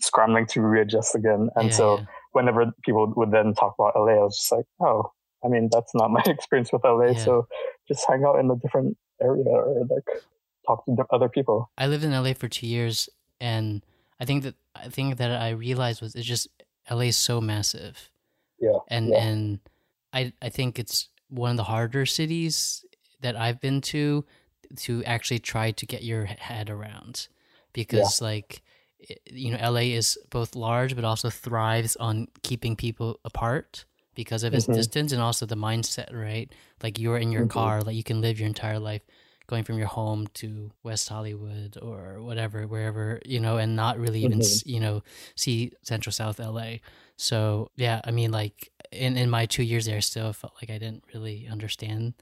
scrambling 0.00 0.46
to 0.46 0.62
readjust 0.62 1.14
again. 1.14 1.50
And 1.56 1.68
yeah, 1.68 1.74
so 1.74 2.06
whenever 2.32 2.72
people 2.84 3.12
would 3.16 3.30
then 3.30 3.54
talk 3.54 3.74
about 3.78 3.96
LA, 3.96 4.12
I 4.12 4.22
was 4.22 4.38
just 4.38 4.52
like, 4.52 4.66
oh, 4.80 5.12
I 5.44 5.48
mean, 5.48 5.68
that's 5.70 5.94
not 5.94 6.10
my 6.10 6.22
experience 6.26 6.72
with 6.72 6.84
LA. 6.84 7.14
So 7.14 7.46
just 7.88 8.04
hang 8.08 8.24
out 8.24 8.38
in 8.38 8.50
a 8.50 8.56
different 8.56 8.96
area 9.20 9.44
or 9.44 9.86
like 9.88 10.22
talk 10.66 10.84
to 10.86 10.96
other 11.10 11.28
people. 11.28 11.70
I 11.78 11.86
lived 11.86 12.04
in 12.04 12.12
LA 12.12 12.34
for 12.34 12.48
two 12.48 12.66
years, 12.66 13.08
and 13.40 13.84
I 14.20 14.24
think 14.24 14.42
that 14.44 14.54
I 14.74 14.88
think 14.88 15.16
that 15.18 15.30
I 15.30 15.50
realized 15.50 16.02
was 16.02 16.14
it's 16.14 16.26
just 16.26 16.48
LA 16.90 17.02
is 17.02 17.16
so 17.16 17.40
massive. 17.40 18.10
Yeah, 18.58 18.78
and 18.88 19.08
yeah. 19.08 19.22
and 19.22 19.60
I 20.12 20.32
I 20.42 20.48
think 20.48 20.78
it's 20.78 21.08
one 21.28 21.50
of 21.50 21.56
the 21.56 21.64
harder 21.64 22.06
cities 22.06 22.84
that 23.20 23.36
I've 23.36 23.60
been 23.60 23.80
to 23.82 24.24
to 24.76 25.04
actually 25.04 25.38
try 25.38 25.70
to 25.70 25.86
get 25.86 26.02
your 26.02 26.24
head 26.24 26.70
around 26.70 27.28
because 27.72 28.20
yeah. 28.20 28.26
like 28.26 28.62
you 29.30 29.52
know 29.52 29.70
LA 29.70 29.92
is 29.94 30.18
both 30.30 30.56
large 30.56 30.96
but 30.96 31.04
also 31.04 31.30
thrives 31.30 31.96
on 31.96 32.28
keeping 32.42 32.74
people 32.74 33.20
apart 33.24 33.84
because 34.16 34.42
of 34.42 34.52
its 34.52 34.64
mm-hmm. 34.64 34.74
distance 34.74 35.12
and 35.12 35.22
also 35.22 35.46
the 35.46 35.56
mindset, 35.56 36.12
right? 36.12 36.52
Like 36.82 36.98
you're 36.98 37.18
in 37.18 37.30
your 37.30 37.42
mm-hmm. 37.42 37.58
car, 37.58 37.82
like 37.82 37.94
you 37.94 38.02
can 38.02 38.20
live 38.20 38.40
your 38.40 38.48
entire 38.48 38.80
life 38.80 39.02
going 39.46 39.62
from 39.62 39.78
your 39.78 39.86
home 39.86 40.26
to 40.34 40.72
West 40.82 41.08
Hollywood 41.08 41.78
or 41.80 42.20
whatever, 42.20 42.66
wherever, 42.66 43.20
you 43.24 43.38
know, 43.38 43.58
and 43.58 43.76
not 43.76 43.96
really 43.98 44.24
even, 44.24 44.40
mm-hmm. 44.40 44.68
you 44.68 44.80
know, 44.80 45.04
see 45.36 45.70
Central 45.82 46.12
South 46.12 46.40
LA. 46.40 46.78
So, 47.16 47.70
yeah, 47.76 48.00
I 48.04 48.10
mean, 48.10 48.32
like 48.32 48.72
in, 48.90 49.16
in 49.16 49.30
my 49.30 49.46
two 49.46 49.62
years 49.62 49.86
there, 49.86 49.98
I 49.98 50.00
still 50.00 50.32
felt 50.32 50.54
like 50.60 50.70
I 50.70 50.78
didn't 50.78 51.04
really 51.14 51.46
understand 51.48 52.14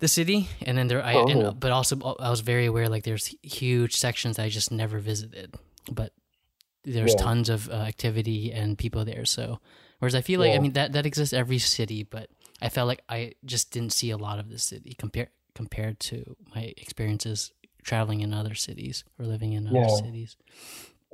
the 0.00 0.08
city. 0.08 0.48
And 0.60 0.76
then 0.76 0.88
there, 0.88 1.02
I, 1.02 1.14
oh. 1.14 1.28
and, 1.28 1.58
but 1.58 1.72
also 1.72 1.96
I 2.18 2.28
was 2.28 2.40
very 2.40 2.66
aware, 2.66 2.88
like 2.88 3.04
there's 3.04 3.34
huge 3.42 3.96
sections 3.96 4.38
I 4.38 4.50
just 4.50 4.70
never 4.70 4.98
visited, 4.98 5.54
but 5.90 6.12
there's 6.84 7.14
yeah. 7.16 7.22
tons 7.22 7.48
of 7.48 7.70
uh, 7.70 7.74
activity 7.74 8.52
and 8.52 8.76
people 8.76 9.04
there. 9.04 9.24
So, 9.24 9.60
Whereas 9.98 10.14
I 10.14 10.20
feel 10.20 10.40
like. 10.40 10.52
I 10.52 10.58
mean 10.58 10.72
that 10.72 10.92
that 10.92 11.06
exists 11.06 11.32
every 11.32 11.58
city, 11.58 12.02
but 12.04 12.28
I 12.62 12.68
felt 12.68 12.88
like 12.88 13.02
I 13.08 13.34
just 13.44 13.70
didn't 13.70 13.92
see 13.92 14.10
a 14.10 14.16
lot 14.16 14.38
of 14.38 14.48
the 14.48 14.58
city 14.58 14.94
compared 14.98 15.28
compared 15.54 15.98
to 16.00 16.36
my 16.54 16.72
experiences 16.76 17.52
traveling 17.82 18.20
in 18.20 18.32
other 18.32 18.54
cities 18.54 19.04
or 19.18 19.26
living 19.26 19.52
in 19.54 19.66
other 19.66 19.80
yeah. 19.80 19.88
cities. 19.88 20.36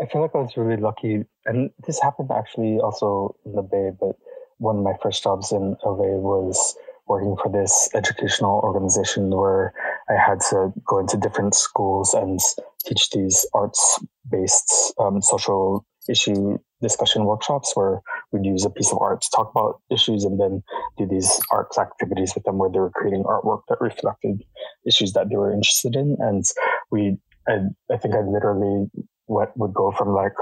I 0.01 0.07
feel 0.07 0.23
like 0.23 0.35
I 0.35 0.38
was 0.38 0.57
really 0.57 0.81
lucky, 0.81 1.25
and 1.47 1.70
this 1.87 2.01
happened 2.01 2.31
actually 2.31 2.79
also 2.79 3.37
in 3.47 3.53
the 3.53 3.62
Bay. 3.62 3.90
But 3.99 4.16
one 4.59 4.79
of 4.79 4.83
my 4.83 4.94
first 5.03 5.23
jobs 5.23 5.53
in 5.53 5.77
LA 5.85 6.16
was 6.18 6.77
working 7.07 7.37
for 7.37 7.51
this 7.51 7.90
educational 7.94 8.61
organization 8.64 9.31
where 9.31 9.73
I 10.09 10.14
had 10.14 10.40
to 10.51 10.73
go 10.87 10.99
into 10.99 11.16
different 11.16 11.55
schools 11.55 12.14
and 12.14 12.40
teach 12.85 13.11
these 13.11 13.47
arts 13.53 14.01
based 14.31 14.94
um, 14.99 15.20
social 15.20 15.87
issue 16.09 16.59
discussion 16.85 17.25
workshops 17.25 17.73
where 17.75 18.01
we'd 18.31 18.47
use 18.47 18.64
a 18.64 18.70
piece 18.70 18.92
of 18.92 18.99
art 19.01 19.20
to 19.23 19.29
talk 19.35 19.51
about 19.51 19.81
issues 19.90 20.25
and 20.25 20.38
then 20.38 20.62
do 20.99 21.07
these 21.07 21.40
arts 21.51 21.79
activities 21.79 22.33
with 22.35 22.44
them 22.44 22.59
where 22.59 22.70
they 22.70 22.79
were 22.79 22.90
creating 22.90 23.25
artwork 23.25 23.62
that 23.68 23.81
reflected 23.81 24.44
issues 24.87 25.12
that 25.14 25.29
they 25.29 25.37
were 25.37 25.53
interested 25.53 25.97
in. 25.97 26.16
And 26.20 26.44
we, 26.92 27.16
I, 27.49 27.55
I 27.92 27.97
think 27.97 28.14
I 28.14 28.20
literally 28.20 28.87
what 29.27 29.57
would 29.57 29.75
go 29.75 29.90
from 29.90 30.14
like 30.14 30.35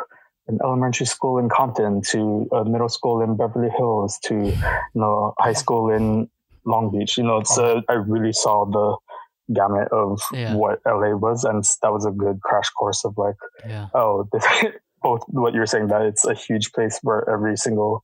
an 0.48 0.58
elementary 0.62 1.06
school 1.06 1.38
in 1.38 1.48
Compton 1.48 2.02
to 2.10 2.48
a 2.52 2.64
middle 2.64 2.88
school 2.88 3.22
in 3.22 3.36
Beverly 3.36 3.70
Hills 3.76 4.18
to, 4.24 4.34
you 4.34 4.54
know, 4.94 5.34
high 5.38 5.52
school 5.52 5.90
in 5.90 6.28
Long 6.66 6.90
Beach. 6.90 7.16
You 7.16 7.24
know, 7.24 7.42
so 7.44 7.78
uh, 7.78 7.80
I 7.88 7.94
really 7.94 8.32
saw 8.32 8.64
the 8.64 9.54
gamut 9.54 9.88
of 9.92 10.20
yeah. 10.32 10.54
what 10.54 10.80
LA 10.86 11.14
was, 11.14 11.44
and 11.44 11.64
that 11.82 11.92
was 11.92 12.04
a 12.04 12.10
good 12.10 12.40
crash 12.42 12.68
course 12.70 13.04
of 13.04 13.14
like, 13.16 13.36
yeah. 13.66 13.88
oh, 13.94 14.28
this, 14.32 14.44
both 15.02 15.22
what 15.28 15.54
you 15.54 15.60
were 15.60 15.66
saying 15.66 15.88
that 15.88 16.02
it's 16.02 16.24
a 16.24 16.34
huge 16.34 16.72
place 16.72 16.98
where 17.02 17.28
every 17.28 17.56
single 17.56 18.02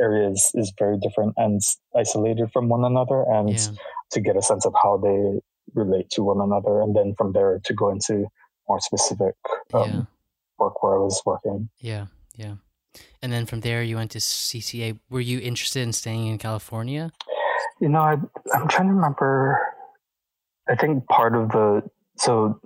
area 0.00 0.30
is, 0.30 0.50
is 0.54 0.72
very 0.78 0.98
different 0.98 1.34
and 1.36 1.60
isolated 1.96 2.50
from 2.52 2.68
one 2.68 2.84
another 2.84 3.24
and 3.30 3.50
yeah. 3.50 3.68
to 4.10 4.20
get 4.20 4.36
a 4.36 4.42
sense 4.42 4.64
of 4.64 4.74
how 4.82 4.96
they 4.96 5.40
relate 5.74 6.08
to 6.10 6.22
one 6.22 6.40
another 6.40 6.80
and 6.80 6.96
then 6.96 7.14
from 7.16 7.32
there 7.32 7.60
to 7.64 7.74
go 7.74 7.90
into 7.90 8.26
more 8.68 8.80
specific 8.80 9.34
um, 9.74 9.90
yeah. 9.90 10.02
work 10.58 10.82
where 10.82 10.96
I 10.96 10.98
was 10.98 11.20
working. 11.26 11.68
Yeah, 11.78 12.06
yeah. 12.36 12.54
And 13.22 13.32
then 13.32 13.46
from 13.46 13.60
there 13.60 13.82
you 13.82 13.96
went 13.96 14.12
to 14.12 14.18
CCA. 14.18 14.98
Were 15.10 15.20
you 15.20 15.38
interested 15.40 15.82
in 15.82 15.92
staying 15.92 16.26
in 16.26 16.38
California? 16.38 17.12
You 17.80 17.88
know, 17.88 18.00
I, 18.00 18.16
I'm 18.54 18.68
trying 18.68 18.88
to 18.88 18.94
remember. 18.94 19.60
I 20.68 20.76
think 20.76 21.06
part 21.06 21.34
of 21.34 21.48
the 21.50 21.82
so 22.16 22.60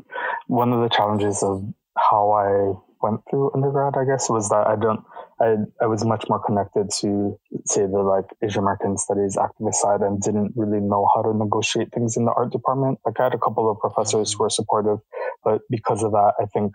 one 0.46 0.72
of 0.72 0.80
the 0.80 0.88
challenges 0.88 1.42
of 1.42 1.64
how 1.96 2.32
I 2.32 2.74
went 3.04 3.20
through 3.28 3.52
undergrad, 3.54 3.94
I 3.96 4.04
guess, 4.04 4.30
was 4.30 4.48
that 4.48 4.66
I 4.66 4.76
don't, 4.76 5.00
I, 5.40 5.56
I 5.84 5.86
was 5.86 6.04
much 6.04 6.24
more 6.28 6.40
connected 6.40 6.90
to, 7.00 7.38
say, 7.66 7.82
the 7.82 8.02
like 8.14 8.28
Asian 8.42 8.62
American 8.64 8.96
studies 8.96 9.36
activist 9.36 9.74
side 9.84 10.00
and 10.00 10.20
didn't 10.20 10.52
really 10.56 10.80
know 10.80 11.06
how 11.14 11.22
to 11.22 11.36
negotiate 11.36 11.92
things 11.92 12.16
in 12.16 12.24
the 12.24 12.32
art 12.32 12.50
department. 12.50 12.98
Like 13.04 13.20
I 13.20 13.24
had 13.24 13.34
a 13.34 13.38
couple 13.38 13.70
of 13.70 13.78
professors 13.78 14.32
who 14.32 14.44
were 14.44 14.50
supportive, 14.50 14.98
but 15.44 15.60
because 15.68 16.02
of 16.02 16.12
that, 16.12 16.32
I 16.40 16.46
think 16.46 16.72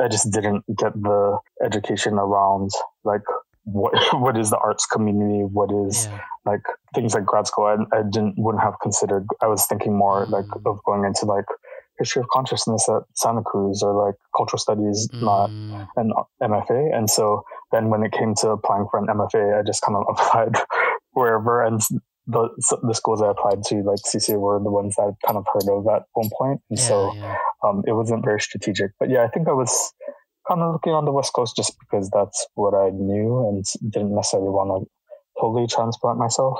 I 0.00 0.08
just 0.08 0.30
didn't 0.30 0.64
get 0.76 0.92
the 0.94 1.38
education 1.64 2.14
around 2.14 2.70
like 3.04 3.26
what 3.64 3.92
what 4.20 4.36
is 4.38 4.50
the 4.50 4.58
arts 4.58 4.86
community 4.86 5.42
what 5.42 5.70
is 5.86 6.06
yeah. 6.06 6.20
like 6.44 6.62
things 6.94 7.14
like 7.14 7.24
grad 7.24 7.46
school 7.46 7.64
I, 7.64 7.96
I 7.96 8.02
didn't 8.02 8.34
wouldn't 8.36 8.62
have 8.62 8.74
considered 8.82 9.26
i 9.42 9.46
was 9.46 9.66
thinking 9.66 9.96
more 9.96 10.26
like 10.26 10.44
mm. 10.46 10.70
of 10.70 10.82
going 10.84 11.04
into 11.04 11.24
like 11.24 11.46
history 11.98 12.20
of 12.20 12.28
consciousness 12.28 12.88
at 12.88 13.02
Santa 13.14 13.42
Cruz 13.42 13.82
or 13.82 14.06
like 14.06 14.14
cultural 14.36 14.58
studies, 14.58 15.08
mm. 15.12 15.22
not 15.22 15.50
an 15.96 16.12
MFA. 16.42 16.96
And 16.96 17.08
so 17.08 17.42
then 17.72 17.90
when 17.90 18.02
it 18.02 18.12
came 18.12 18.34
to 18.36 18.50
applying 18.50 18.86
for 18.90 18.98
an 18.98 19.06
MFA, 19.06 19.58
I 19.58 19.62
just 19.62 19.82
kind 19.82 19.96
of 19.96 20.04
applied 20.08 20.56
wherever. 21.12 21.62
And 21.62 21.80
the, 22.26 22.48
the 22.82 22.94
schools 22.94 23.22
I 23.22 23.30
applied 23.30 23.62
to, 23.64 23.76
like 23.82 24.00
CCA, 24.06 24.38
were 24.38 24.58
the 24.62 24.70
ones 24.70 24.96
that 24.96 25.02
I'd 25.02 25.26
kind 25.26 25.38
of 25.38 25.46
heard 25.52 25.68
of 25.70 25.86
at 25.86 26.02
one 26.14 26.30
point. 26.36 26.60
And 26.70 26.78
yeah, 26.78 26.84
so 26.84 27.14
yeah. 27.14 27.36
Um, 27.64 27.82
it 27.86 27.92
wasn't 27.92 28.24
very 28.24 28.40
strategic. 28.40 28.90
But 28.98 29.10
yeah, 29.10 29.24
I 29.24 29.28
think 29.28 29.48
I 29.48 29.52
was 29.52 29.92
kind 30.48 30.60
of 30.60 30.72
looking 30.72 30.92
on 30.92 31.04
the 31.04 31.12
West 31.12 31.32
Coast 31.32 31.56
just 31.56 31.78
because 31.80 32.10
that's 32.10 32.46
what 32.54 32.74
I 32.74 32.90
knew 32.90 33.48
and 33.48 33.64
didn't 33.90 34.14
necessarily 34.14 34.50
want 34.50 34.84
to 34.84 34.90
totally 35.40 35.66
transplant 35.66 36.18
myself. 36.18 36.58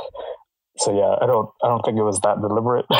So 0.77 0.97
yeah, 0.97 1.17
I 1.23 1.27
don't 1.27 1.49
I 1.63 1.69
don't 1.69 1.85
think 1.85 1.99
it 1.99 2.03
was 2.03 2.21
that 2.21 2.41
deliberate. 2.41 2.87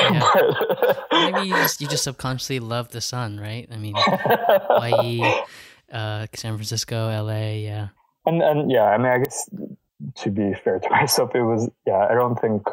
Yeah. 1.11 1.31
Maybe 1.31 1.47
you 1.49 1.55
just 1.55 1.81
you 1.81 1.87
just 1.87 2.03
subconsciously 2.03 2.59
love 2.59 2.89
the 2.89 3.01
sun, 3.01 3.39
right? 3.39 3.67
I 3.71 3.77
mean, 3.77 3.95
Hawaii, 3.97 5.21
uh, 5.91 6.27
San 6.33 6.55
Francisco, 6.55 7.09
LA, 7.09 7.53
yeah. 7.53 7.87
And 8.25 8.41
and 8.41 8.71
yeah, 8.71 8.85
I 8.85 8.97
mean, 8.97 9.07
I 9.07 9.17
guess 9.19 9.49
to 10.17 10.29
be 10.29 10.53
fair 10.63 10.79
to 10.79 10.89
myself, 10.91 11.35
it 11.35 11.41
was 11.41 11.69
yeah. 11.85 12.07
I 12.09 12.13
don't 12.13 12.39
think 12.39 12.63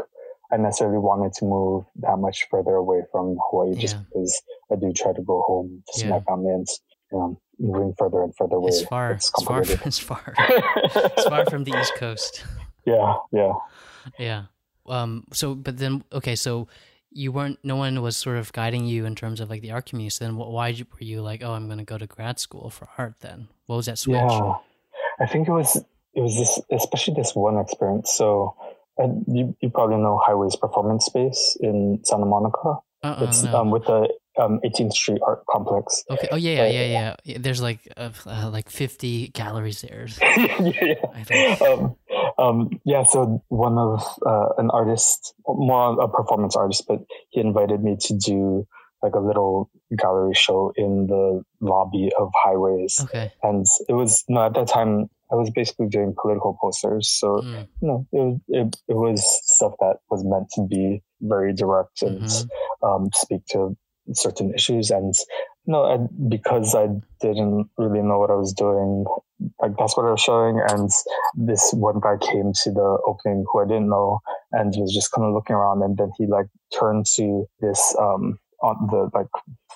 I 0.53 0.57
necessarily 0.57 0.99
wanted 0.99 1.33
to 1.35 1.45
move 1.47 1.85
that 1.97 2.19
much 2.19 2.47
further 2.51 2.75
away 2.75 3.03
from 3.11 3.37
Hawaii 3.51 3.75
just 3.75 3.97
yeah. 3.97 4.03
because 4.09 4.43
I 4.71 4.77
do 4.77 4.93
try 4.93 5.13
to 5.13 5.23
go 5.23 5.43
home 5.47 5.83
to 5.87 5.99
see 5.99 6.07
yeah. 6.07 6.13
my 6.13 6.21
family 6.21 6.53
and 6.53 6.67
you 7.11 7.19
know, 7.19 7.41
moving 7.59 7.95
further 7.99 8.23
and 8.23 8.35
further 8.37 8.57
away. 8.57 8.69
It's 8.69 8.83
far. 8.83 9.13
It's, 9.13 9.31
it's 9.37 9.43
far. 9.45 9.63
It's 9.63 9.99
far. 9.99 10.35
it's 10.39 11.25
far 11.25 11.47
from 11.47 11.65
the 11.65 11.79
East 11.79 11.95
Coast. 11.97 12.45
Yeah. 12.85 13.15
Yeah. 13.33 13.53
Yeah. 14.19 14.43
Um. 14.87 15.25
So, 15.33 15.55
but 15.55 15.79
then, 15.79 16.05
okay. 16.13 16.35
So, 16.35 16.69
you 17.11 17.33
weren't. 17.33 17.59
No 17.63 17.77
one 17.77 18.01
was 18.03 18.17
sort 18.17 18.37
of 18.37 18.53
guiding 18.53 18.87
you 18.87 19.05
in 19.05 19.15
terms 19.15 19.41
of 19.41 19.51
like 19.51 19.63
the 19.63 19.71
art 19.71 19.87
community. 19.87 20.11
So 20.11 20.25
then, 20.25 20.37
why 20.37 20.73
were 20.73 21.05
you 21.05 21.23
like, 21.23 21.43
oh, 21.43 21.53
I'm 21.53 21.67
going 21.67 21.79
to 21.79 21.85
go 21.85 21.99
to 21.99 22.07
grad 22.07 22.39
school 22.39 22.71
for 22.71 22.89
art? 22.99 23.15
Then, 23.21 23.49
what 23.67 23.77
was 23.77 23.87
that 23.87 23.99
switch? 23.99 24.17
Yeah. 24.17 24.55
I 25.21 25.27
think 25.27 25.49
it 25.49 25.53
was. 25.53 25.77
It 26.15 26.21
was 26.21 26.37
this, 26.37 26.61
especially 26.71 27.15
this 27.15 27.35
one 27.35 27.57
experience. 27.57 28.13
So, 28.13 28.55
and 28.99 29.25
you, 29.27 29.57
you 29.63 29.71
probably 29.71 29.97
know 29.97 30.21
Highways 30.23 30.57
Performance 30.57 31.07
Space 31.07 31.57
in 31.61 32.01
Santa 32.05 32.27
Monica. 32.27 32.77
Uh-uh, 33.03 33.25
it's 33.25 33.43
no. 33.43 33.57
um, 33.57 33.71
with 33.71 33.85
the 33.87 34.13
um, 34.39 34.61
18th 34.65 34.93
Street 34.93 35.21
Art 35.27 35.43
Complex. 35.51 36.05
Okay. 36.11 36.29
Oh 36.31 36.37
yeah, 36.37 36.67
yeah, 36.67 36.85
yeah, 36.85 37.17
yeah. 37.25 37.39
There's 37.41 37.61
like 37.61 37.81
uh, 37.97 38.11
uh, 38.27 38.51
like 38.51 38.69
50 38.71 39.29
galleries 39.29 39.83
there. 39.83 40.07
yeah, 40.21 40.95
yeah. 41.31 41.57
Um, 41.67 41.97
um, 42.43 42.71
yeah. 42.85 43.05
So 43.05 43.43
one 43.49 43.79
of 43.79 44.05
uh, 44.27 44.49
an 44.59 44.71
artist, 44.71 45.35
more 45.47 46.01
a 46.01 46.09
performance 46.09 46.57
artist, 46.57 46.85
but 46.89 46.99
he 47.31 47.41
invited 47.41 47.83
me 47.83 47.97
to 48.01 48.17
do 48.17 48.67
like 49.03 49.15
a 49.15 49.21
little 49.21 49.71
gallery 49.99 50.35
show 50.35 50.73
in 50.77 51.07
the 51.09 51.43
lobby 51.61 52.11
of 52.19 52.31
Highways. 52.43 52.99
Okay. 53.03 53.33
And 53.43 53.67
it 53.89 53.95
was 53.95 54.25
you 54.29 54.37
know, 54.37 54.47
at 54.47 54.55
that 54.55 54.69
time 54.69 55.09
I 55.33 55.35
was 55.35 55.51
basically 55.51 55.89
doing 55.89 56.15
political 56.21 56.57
posters. 56.61 57.09
So, 57.09 57.43
mm. 57.45 57.67
you 57.81 57.89
know, 57.89 58.07
it, 58.13 58.41
it, 58.49 58.77
it 58.89 58.95
was 58.95 59.25
stuff 59.45 59.73
that 59.81 59.97
was 60.11 60.25
meant 60.25 60.49
to 60.55 60.67
be 60.67 61.03
very 61.21 61.53
direct 61.53 62.03
and 62.03 62.21
mm-hmm. 62.21 62.87
um, 62.87 63.11
speak 63.15 63.45
to 63.51 63.77
certain 64.13 64.53
issues. 64.55 64.91
And, 64.91 65.15
you 65.65 65.73
know, 65.73 65.85
I, 65.85 65.99
because 66.29 66.75
I 66.75 66.89
didn't 67.21 67.69
really 67.79 68.03
know 68.03 68.19
what 68.19 68.31
I 68.31 68.35
was 68.35 68.53
doing, 68.53 69.05
like 69.61 69.73
that's 69.79 69.97
what 69.97 70.07
I 70.07 70.11
was 70.11 70.21
showing. 70.21 70.61
And 70.69 70.91
this 71.35 71.73
one 71.73 72.01
guy 72.01 72.17
came 72.19 72.53
to 72.63 72.71
the 72.71 72.99
opening 73.07 73.45
who 73.51 73.61
I 73.61 73.67
didn't 73.67 73.89
know 73.89 74.21
and 74.53 74.75
was 74.77 74.93
just 74.93 75.13
kind 75.13 75.27
of 75.27 75.35
looking 75.35 75.55
around. 75.55 75.83
And 75.83 75.97
then 75.97 76.11
he 76.19 76.27
like 76.27 76.47
turned 76.79 77.07
to 77.17 77.45
this, 77.61 77.97
um, 78.01 78.39
on 78.63 78.77
the 78.91 79.11
like 79.19 79.27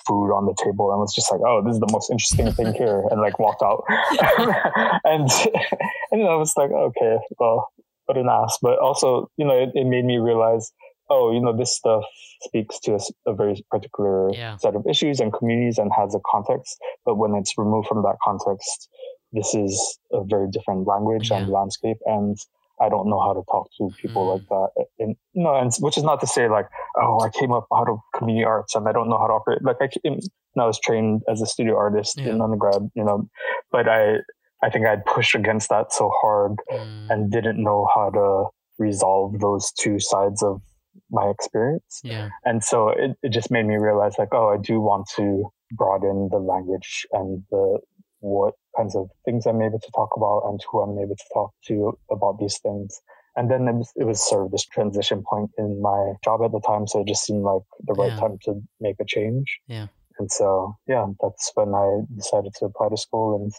food 0.07 0.31
on 0.31 0.45
the 0.45 0.55
table 0.63 0.89
and 0.91 0.99
was 0.99 1.13
just 1.13 1.31
like, 1.31 1.41
"Oh, 1.45 1.61
this 1.63 1.75
is 1.75 1.79
the 1.79 1.91
most 1.91 2.09
interesting 2.09 2.51
thing 2.51 2.73
here," 2.81 3.03
and 3.11 3.21
like 3.21 3.37
walked 3.37 3.61
out. 3.61 3.83
and 5.03 5.29
and 6.11 6.23
I 6.23 6.35
was 6.35 6.53
like, 6.57 6.71
"Okay, 6.71 7.17
well, 7.39 7.67
what 8.05 8.17
an 8.17 8.29
ass!" 8.29 8.57
But 8.61 8.79
also, 8.79 9.29
you 9.37 9.45
know, 9.45 9.53
it, 9.53 9.69
it 9.75 9.85
made 9.85 10.05
me 10.05 10.17
realize, 10.17 10.71
oh, 11.09 11.31
you 11.31 11.39
know, 11.39 11.55
this 11.55 11.75
stuff 11.75 12.03
speaks 12.41 12.79
to 12.81 12.95
a, 12.95 13.31
a 13.31 13.35
very 13.35 13.63
particular 13.71 14.29
yeah. 14.33 14.57
set 14.57 14.75
of 14.75 14.85
issues 14.89 15.19
and 15.19 15.33
communities 15.33 15.77
and 15.77 15.91
has 15.95 16.13
a 16.15 16.19
context. 16.29 16.77
But 17.05 17.15
when 17.15 17.35
it's 17.35 17.57
removed 17.57 17.87
from 17.87 18.03
that 18.03 18.17
context, 18.23 18.89
this 19.33 19.53
is 19.53 19.99
a 20.11 20.23
very 20.23 20.49
different 20.49 20.87
language 20.87 21.29
yeah. 21.29 21.37
and 21.37 21.49
landscape 21.49 21.97
and 22.05 22.37
I 22.79 22.89
don't 22.89 23.09
know 23.09 23.19
how 23.19 23.33
to 23.33 23.41
talk 23.49 23.69
to 23.77 23.89
people 23.99 24.27
mm. 24.27 24.33
like 24.33 24.47
that. 24.49 24.85
And 24.99 25.15
you 25.33 25.43
know, 25.43 25.55
and 25.55 25.73
which 25.79 25.97
is 25.97 26.03
not 26.03 26.19
to 26.21 26.27
say 26.27 26.47
like, 26.47 26.67
oh, 26.97 27.19
I 27.21 27.29
came 27.29 27.51
up 27.51 27.65
out 27.73 27.89
of 27.89 27.97
community 28.15 28.45
arts 28.45 28.75
and 28.75 28.87
I 28.87 28.91
don't 28.91 29.09
know 29.09 29.17
how 29.17 29.27
to 29.27 29.33
operate. 29.33 29.63
Like 29.63 29.77
I, 29.81 29.89
know, 30.05 30.63
I 30.63 30.67
was 30.67 30.79
trained 30.79 31.23
as 31.29 31.41
a 31.41 31.45
studio 31.45 31.75
artist 31.75 32.19
yeah. 32.19 32.29
in 32.29 32.41
undergrad, 32.41 32.89
you 32.95 33.03
know, 33.03 33.29
but 33.71 33.87
I, 33.87 34.17
I 34.63 34.69
think 34.69 34.85
I'd 34.85 35.05
pushed 35.05 35.35
against 35.35 35.69
that 35.69 35.91
so 35.91 36.11
hard 36.21 36.53
mm. 36.71 37.09
and 37.09 37.31
didn't 37.31 37.61
know 37.61 37.87
how 37.93 38.09
to 38.11 38.45
resolve 38.77 39.39
those 39.39 39.71
two 39.71 39.99
sides 39.99 40.43
of 40.43 40.61
my 41.09 41.29
experience. 41.29 42.01
Yeah. 42.03 42.29
And 42.45 42.63
so 42.63 42.89
it, 42.89 43.17
it 43.23 43.29
just 43.31 43.51
made 43.51 43.65
me 43.65 43.75
realize 43.75 44.15
like, 44.17 44.33
oh, 44.33 44.49
I 44.49 44.57
do 44.57 44.79
want 44.79 45.07
to 45.15 45.51
broaden 45.71 46.29
the 46.31 46.37
language 46.37 47.05
and 47.11 47.43
the 47.51 47.79
what 48.19 48.55
kinds 48.75 48.95
of 48.95 49.09
things 49.25 49.45
I'm 49.45 49.61
able 49.61 49.79
to 49.79 49.91
talk 49.95 50.09
about 50.15 50.43
and 50.49 50.59
who 50.69 50.81
I'm 50.81 50.97
able 50.97 51.15
to 51.15 51.23
talk 51.33 51.53
to 51.67 51.97
about 52.11 52.39
these 52.39 52.59
things. 52.59 52.99
And 53.35 53.51
then 53.51 53.67
it 53.67 53.75
was, 53.75 53.91
it 53.95 54.03
was 54.05 54.27
sort 54.27 54.45
of 54.45 54.51
this 54.51 54.65
transition 54.65 55.23
point 55.23 55.51
in 55.59 55.79
my 55.81 56.13
job 56.23 56.41
at 56.43 56.51
the 56.51 56.59
time. 56.61 56.87
So 56.87 57.01
it 57.01 57.07
just 57.07 57.23
seemed 57.23 57.43
like 57.43 57.61
the 57.85 57.93
right 57.93 58.11
yeah. 58.11 58.19
time 58.19 58.39
to 58.45 58.61
make 58.79 58.95
a 58.99 59.05
change. 59.05 59.59
Yeah. 59.67 59.87
And 60.17 60.31
so, 60.31 60.75
yeah, 60.87 61.05
that's 61.21 61.51
when 61.53 61.75
I 61.75 62.01
decided 62.15 62.53
to 62.55 62.65
apply 62.65 62.89
to 62.89 62.97
school 62.97 63.35
and 63.35 63.53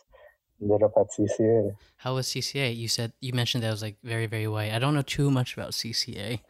ended 0.61 0.83
up 0.83 0.93
at 0.97 1.07
CCA. 1.17 1.77
How 1.99 2.17
was 2.17 2.27
CCA? 2.27 2.77
You 2.77 2.89
said, 2.89 3.13
you 3.21 3.33
mentioned 3.33 3.63
that 3.63 3.71
was 3.71 3.83
like 3.83 3.97
very, 4.03 4.27
very 4.27 4.49
white. 4.49 4.73
I 4.73 4.81
don't 4.81 4.95
know 4.95 5.03
too 5.03 5.31
much 5.31 5.55
about 5.55 5.71
CCA. 5.71 6.41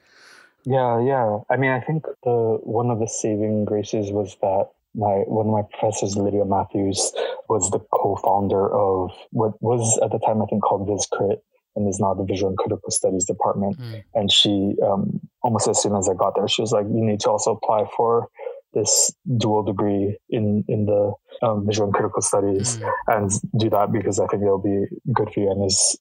Yeah, 0.64 1.00
yeah. 1.00 1.38
I 1.50 1.56
mean, 1.56 1.70
I 1.70 1.80
think 1.80 2.04
the 2.24 2.58
one 2.62 2.90
of 2.90 2.98
the 2.98 3.08
saving 3.08 3.64
graces 3.64 4.10
was 4.10 4.36
that 4.40 4.68
my 4.94 5.22
one 5.26 5.46
of 5.46 5.52
my 5.52 5.62
professors, 5.78 6.16
Lydia 6.16 6.44
Matthews, 6.44 7.12
was 7.48 7.70
the 7.70 7.80
co-founder 7.92 8.72
of 8.72 9.10
what 9.30 9.60
was 9.62 9.98
at 10.02 10.10
the 10.10 10.18
time 10.18 10.42
I 10.42 10.46
think 10.46 10.62
called 10.62 10.88
VisCrit 10.88 11.38
and 11.76 11.88
is 11.88 12.00
now 12.00 12.14
the 12.14 12.24
Visual 12.24 12.48
and 12.50 12.58
Critical 12.58 12.90
Studies 12.90 13.24
Department. 13.24 13.78
Mm. 13.78 14.02
And 14.14 14.32
she 14.32 14.74
um, 14.84 15.20
almost 15.42 15.68
as 15.68 15.80
soon 15.80 15.94
as 15.94 16.08
I 16.08 16.14
got 16.14 16.34
there, 16.34 16.48
she 16.48 16.62
was 16.62 16.72
like, 16.72 16.86
"You 16.86 17.04
need 17.04 17.20
to 17.20 17.30
also 17.30 17.52
apply 17.52 17.88
for 17.96 18.28
this 18.74 19.12
dual 19.38 19.62
degree 19.62 20.18
in 20.28 20.64
in 20.68 20.86
the 20.86 21.12
um, 21.42 21.66
Visual 21.66 21.86
and 21.86 21.94
Critical 21.94 22.22
Studies 22.22 22.78
mm. 22.78 22.90
and 23.06 23.30
do 23.58 23.70
that 23.70 23.92
because 23.92 24.18
I 24.18 24.26
think 24.26 24.42
it'll 24.42 24.58
be 24.58 24.84
good 25.12 25.30
for 25.32 25.40
you 25.40 25.50
and 25.50 25.64
is 25.64 25.98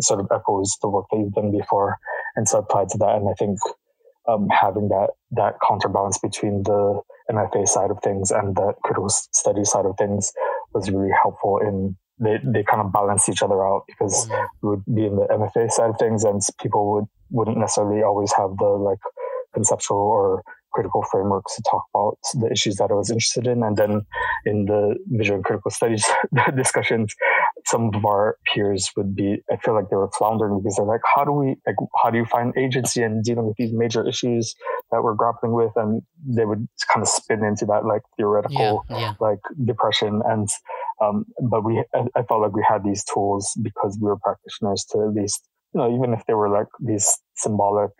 sort 0.00 0.20
of 0.20 0.26
echoes 0.34 0.76
the 0.82 0.88
work 0.88 1.06
that 1.10 1.18
you've 1.18 1.32
done 1.32 1.50
before." 1.50 1.98
And 2.36 2.48
so 2.48 2.58
applied 2.58 2.88
to 2.90 2.98
that, 2.98 3.16
and 3.16 3.28
I 3.28 3.34
think 3.34 3.58
um, 4.28 4.48
having 4.50 4.88
that 4.88 5.10
that 5.32 5.54
counterbalance 5.66 6.18
between 6.18 6.62
the 6.62 7.00
MFA 7.30 7.66
side 7.66 7.90
of 7.90 7.98
things 8.02 8.30
and 8.30 8.56
the 8.56 8.74
critical 8.84 9.08
study 9.08 9.64
side 9.64 9.86
of 9.86 9.96
things 9.98 10.32
was 10.72 10.90
really 10.90 11.12
helpful 11.22 11.58
in 11.58 11.96
they, 12.20 12.38
they 12.44 12.64
kind 12.64 12.82
of 12.82 12.92
balance 12.92 13.28
each 13.28 13.42
other 13.42 13.64
out 13.64 13.84
because 13.86 14.26
mm-hmm. 14.26 14.44
we 14.62 14.70
would 14.70 14.84
be 14.92 15.06
in 15.06 15.16
the 15.16 15.26
MFA 15.30 15.70
side 15.70 15.90
of 15.90 15.98
things 15.98 16.24
and 16.24 16.42
people 16.60 16.92
would 16.92 17.04
wouldn't 17.30 17.58
necessarily 17.58 18.02
always 18.02 18.32
have 18.32 18.56
the 18.58 18.64
like 18.64 18.98
conceptual 19.54 19.98
or 19.98 20.42
critical 20.72 21.04
frameworks 21.10 21.56
to 21.56 21.62
talk 21.70 21.84
about 21.94 22.18
the 22.34 22.50
issues 22.50 22.76
that 22.76 22.90
I 22.90 22.94
was 22.94 23.10
interested 23.10 23.46
in. 23.46 23.62
And 23.62 23.76
then 23.76 24.02
in 24.44 24.66
the 24.66 24.96
visual 25.08 25.36
and 25.36 25.44
critical 25.44 25.70
studies 25.70 26.06
discussions, 26.56 27.14
some 27.70 27.90
of 27.94 28.04
our 28.04 28.36
peers 28.52 28.90
would 28.96 29.14
be, 29.14 29.42
I 29.52 29.56
feel 29.56 29.74
like 29.74 29.90
they 29.90 29.96
were 29.96 30.10
floundering 30.16 30.58
because 30.58 30.76
they're 30.76 30.86
like, 30.86 31.02
how 31.14 31.24
do 31.24 31.32
we, 31.32 31.56
like, 31.66 31.76
how 32.02 32.08
do 32.10 32.16
you 32.16 32.24
find 32.24 32.56
agency 32.56 33.02
in 33.02 33.20
dealing 33.20 33.46
with 33.46 33.56
these 33.58 33.72
major 33.72 34.06
issues 34.08 34.54
that 34.90 35.02
we're 35.02 35.14
grappling 35.14 35.52
with? 35.52 35.72
And 35.76 36.00
they 36.26 36.46
would 36.46 36.66
kind 36.90 37.02
of 37.02 37.08
spin 37.08 37.44
into 37.44 37.66
that 37.66 37.84
like 37.84 38.02
theoretical, 38.16 38.84
yeah, 38.88 38.98
yeah. 38.98 39.12
like 39.20 39.40
depression. 39.64 40.22
And, 40.24 40.48
um, 41.02 41.26
but 41.50 41.62
we, 41.62 41.84
I, 41.94 42.04
I 42.16 42.22
felt 42.22 42.40
like 42.40 42.54
we 42.54 42.64
had 42.66 42.84
these 42.84 43.04
tools 43.04 43.52
because 43.62 43.98
we 44.00 44.08
were 44.08 44.16
practitioners 44.16 44.86
to 44.92 45.02
at 45.02 45.12
least, 45.12 45.46
you 45.74 45.80
know, 45.80 45.94
even 45.94 46.14
if 46.14 46.24
they 46.26 46.34
were 46.34 46.48
like 46.48 46.68
these 46.80 47.18
symbolic 47.36 47.90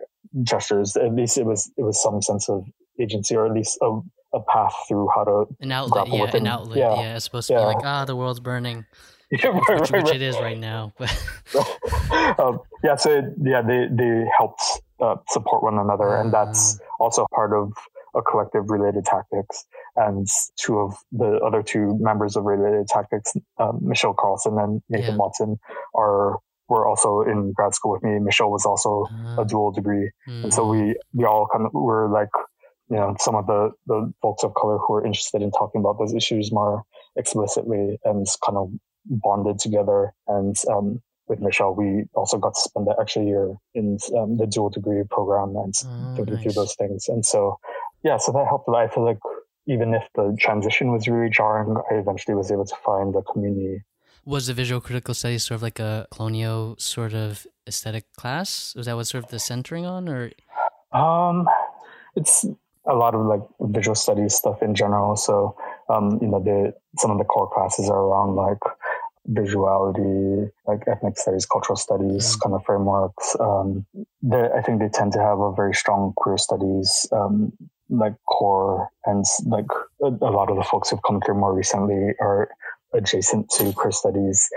gestures, 0.44 0.96
at 0.96 1.14
least 1.14 1.36
it 1.36 1.44
was, 1.44 1.70
it 1.76 1.82
was 1.82 2.02
some 2.02 2.22
sense 2.22 2.48
of 2.48 2.64
agency 2.98 3.36
or 3.36 3.46
at 3.46 3.52
least 3.52 3.78
a, 3.82 4.00
a 4.34 4.40
path 4.48 4.74
through 4.88 5.08
how 5.14 5.24
to 5.24 5.44
an 5.60 5.72
outlet, 5.72 6.08
yeah, 6.08 6.36
an 6.36 6.46
outlet, 6.46 6.78
yeah. 6.78 7.00
yeah. 7.00 7.16
It's 7.16 7.24
supposed 7.26 7.48
to 7.48 7.54
yeah. 7.54 7.60
be 7.60 7.66
like, 7.66 7.84
ah, 7.84 8.06
the 8.06 8.16
world's 8.16 8.40
burning. 8.40 8.86
Yeah, 9.42 9.48
right, 9.48 9.54
which, 9.54 9.68
right, 9.68 10.02
which 10.02 10.10
right. 10.10 10.14
it 10.14 10.22
is 10.22 10.36
right 10.36 10.58
now. 10.58 10.94
um, 12.38 12.60
yeah, 12.82 12.96
so 12.96 13.22
yeah, 13.42 13.60
they 13.60 13.86
they 13.90 14.24
helped 14.38 14.62
uh, 15.00 15.16
support 15.28 15.62
one 15.62 15.78
another, 15.78 16.16
and 16.16 16.32
that's 16.32 16.76
mm. 16.76 16.78
also 16.98 17.26
part 17.34 17.52
of 17.52 17.72
a 18.16 18.22
collective 18.22 18.70
related 18.70 19.04
tactics. 19.04 19.66
And 19.96 20.26
two 20.56 20.78
of 20.78 20.94
the 21.12 21.40
other 21.44 21.62
two 21.62 21.98
members 22.00 22.36
of 22.36 22.44
related 22.44 22.88
tactics, 22.88 23.34
um, 23.58 23.80
Michele 23.82 24.14
Carlson 24.14 24.58
and 24.58 24.80
Nathan 24.88 25.14
yeah. 25.14 25.16
Watson, 25.16 25.58
are 25.94 26.38
were 26.68 26.86
also 26.86 27.22
in 27.22 27.52
grad 27.52 27.74
school 27.74 27.92
with 27.92 28.02
me. 28.02 28.18
Michele 28.18 28.50
was 28.50 28.64
also 28.64 29.06
uh, 29.12 29.42
a 29.42 29.44
dual 29.44 29.72
degree, 29.72 30.10
mm. 30.28 30.44
and 30.44 30.54
so 30.54 30.66
we 30.66 30.78
mm. 30.78 30.94
we 31.12 31.24
all 31.24 31.46
kind 31.52 31.66
of 31.66 31.72
were 31.74 32.08
like 32.08 32.30
you 32.90 32.96
know 32.96 33.14
some 33.18 33.34
of 33.34 33.46
the 33.46 33.70
the 33.86 34.12
folks 34.22 34.42
of 34.44 34.54
color 34.54 34.78
who 34.78 34.94
are 34.94 35.04
interested 35.04 35.42
in 35.42 35.50
talking 35.50 35.80
about 35.80 35.98
those 35.98 36.14
issues 36.14 36.50
more 36.52 36.82
explicitly 37.16 37.98
and 38.04 38.26
kind 38.44 38.56
of 38.56 38.70
bonded 39.08 39.58
together. 39.58 40.14
And 40.26 40.56
um, 40.70 41.02
with 41.28 41.40
Michele, 41.40 41.74
we 41.74 42.04
also 42.14 42.38
got 42.38 42.54
to 42.54 42.60
spend 42.60 42.86
the 42.86 42.96
extra 43.00 43.24
year 43.24 43.54
in 43.74 43.98
um, 44.16 44.36
the 44.36 44.46
dual 44.46 44.70
degree 44.70 45.02
program 45.10 45.56
and 45.56 45.74
oh, 45.84 46.14
thinking 46.16 46.34
nice. 46.34 46.42
through 46.42 46.52
those 46.52 46.74
things. 46.76 47.08
And 47.08 47.24
so, 47.24 47.58
yeah, 48.02 48.16
so 48.16 48.32
that 48.32 48.46
helped. 48.46 48.68
I 48.68 48.88
feel 48.88 49.04
like 49.04 49.18
even 49.66 49.94
if 49.94 50.04
the 50.14 50.36
transition 50.40 50.92
was 50.92 51.06
really 51.06 51.30
jarring, 51.30 51.76
I 51.90 51.94
eventually 51.94 52.34
was 52.34 52.50
able 52.50 52.64
to 52.64 52.76
find 52.84 53.14
a 53.14 53.22
community. 53.22 53.82
Was 54.24 54.46
the 54.46 54.54
visual 54.54 54.80
critical 54.80 55.14
studies 55.14 55.44
sort 55.44 55.56
of 55.56 55.62
like 55.62 55.78
a 55.78 56.06
colonial 56.10 56.76
sort 56.78 57.14
of 57.14 57.46
aesthetic 57.66 58.04
class? 58.16 58.74
Was 58.76 58.86
that 58.86 58.96
what 58.96 59.06
sort 59.06 59.24
of 59.24 59.30
the 59.30 59.38
centering 59.38 59.86
on, 59.86 60.08
or? 60.08 60.30
Um, 60.92 61.48
it's 62.16 62.44
a 62.86 62.94
lot 62.94 63.14
of 63.14 63.26
like 63.26 63.42
visual 63.60 63.94
studies 63.94 64.34
stuff 64.34 64.62
in 64.62 64.74
general. 64.74 65.16
So, 65.16 65.56
um, 65.88 66.18
you 66.20 66.28
know, 66.28 66.40
the 66.42 66.74
some 66.98 67.10
of 67.10 67.18
the 67.18 67.24
core 67.24 67.50
classes 67.52 67.88
are 67.88 67.98
around 67.98 68.34
like 68.34 68.58
visuality, 69.30 70.50
like 70.66 70.80
ethnic 70.88 71.18
studies, 71.18 71.46
cultural 71.46 71.76
studies 71.76 72.36
kind 72.36 72.54
of 72.54 72.64
frameworks. 72.64 73.36
Um, 73.38 73.86
I 74.32 74.62
think 74.62 74.80
they 74.80 74.88
tend 74.88 75.12
to 75.12 75.20
have 75.20 75.38
a 75.38 75.52
very 75.52 75.74
strong 75.74 76.12
queer 76.16 76.38
studies, 76.38 77.06
um, 77.12 77.52
like 77.90 78.14
core 78.26 78.88
and 79.06 79.24
like 79.46 79.66
a, 80.02 80.06
a, 80.06 80.30
lot 80.30 80.50
of 80.50 80.56
the 80.56 80.64
folks 80.64 80.90
who've 80.90 81.02
come 81.06 81.20
through 81.24 81.36
more 81.36 81.54
recently 81.54 82.12
are 82.20 82.48
adjacent 82.94 83.50
to 83.50 83.72
queer 83.72 83.92
studies. 83.92 84.48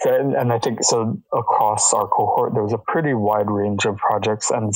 So, 0.00 0.14
and, 0.14 0.34
and 0.34 0.52
I 0.52 0.58
think 0.58 0.82
so 0.82 1.18
across 1.32 1.94
our 1.94 2.06
cohort, 2.06 2.52
there 2.52 2.62
was 2.62 2.74
a 2.74 2.78
pretty 2.86 3.14
wide 3.14 3.50
range 3.50 3.86
of 3.86 3.96
projects 3.96 4.50
and 4.50 4.72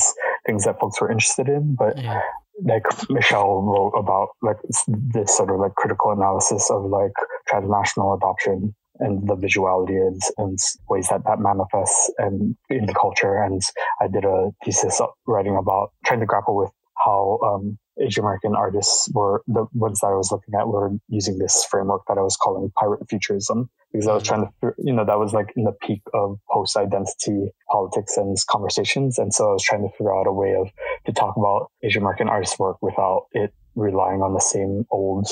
things 0.47 0.65
that 0.65 0.79
folks 0.79 0.99
were 0.99 1.11
interested 1.11 1.47
in, 1.47 1.75
but 1.75 1.97
yeah 2.01 2.21
like 2.63 2.83
Michele 3.09 3.61
wrote 3.61 3.93
about 3.97 4.29
like 4.41 4.57
this 4.87 5.35
sort 5.35 5.49
of 5.49 5.59
like 5.59 5.73
critical 5.75 6.11
analysis 6.11 6.69
of 6.69 6.85
like 6.85 7.13
transnational 7.47 8.13
adoption 8.13 8.75
and 9.01 9.27
the 9.27 9.35
visuality 9.35 9.97
and, 10.07 10.21
and 10.37 10.57
ways 10.89 11.09
that 11.09 11.23
that 11.25 11.39
manifests 11.39 12.11
and 12.19 12.55
in 12.69 12.85
the 12.85 12.93
culture. 12.93 13.41
And 13.41 13.61
I 13.99 14.07
did 14.07 14.23
a 14.23 14.51
thesis 14.63 15.01
writing 15.27 15.57
about 15.57 15.91
trying 16.05 16.21
to 16.21 16.25
grapple 16.25 16.55
with 16.55 16.71
how 17.03 17.39
um, 17.43 17.77
Asian 17.99 18.23
American 18.23 18.55
artists 18.55 19.09
were 19.13 19.41
the 19.47 19.65
ones 19.73 19.99
that 19.99 20.07
I 20.07 20.15
was 20.15 20.31
looking 20.31 20.53
at 20.59 20.67
were 20.67 20.91
using 21.09 21.37
this 21.37 21.65
framework 21.69 22.03
that 22.07 22.17
I 22.17 22.21
was 22.21 22.37
calling 22.37 22.71
pirate 22.77 23.01
futurism 23.09 23.69
because 23.91 24.07
I 24.07 24.13
was 24.13 24.23
trying 24.23 24.45
to, 24.45 24.73
you 24.77 24.93
know, 24.93 25.03
that 25.05 25.19
was 25.19 25.33
like 25.33 25.51
in 25.55 25.65
the 25.65 25.73
peak 25.81 26.01
of 26.13 26.37
post 26.49 26.77
identity 26.77 27.51
politics 27.69 28.17
and 28.17 28.37
conversations. 28.49 29.17
And 29.17 29.33
so 29.33 29.49
I 29.49 29.53
was 29.53 29.63
trying 29.63 29.81
to 29.81 29.89
figure 29.97 30.15
out 30.15 30.27
a 30.27 30.31
way 30.31 30.55
of 30.55 30.69
to 31.05 31.11
talk 31.11 31.35
about 31.37 31.71
Asian 31.83 32.03
American 32.03 32.29
artists' 32.29 32.57
work 32.57 32.77
without 32.81 33.25
it 33.33 33.53
relying 33.75 34.21
on 34.21 34.33
the 34.33 34.39
same 34.39 34.85
old 34.91 35.27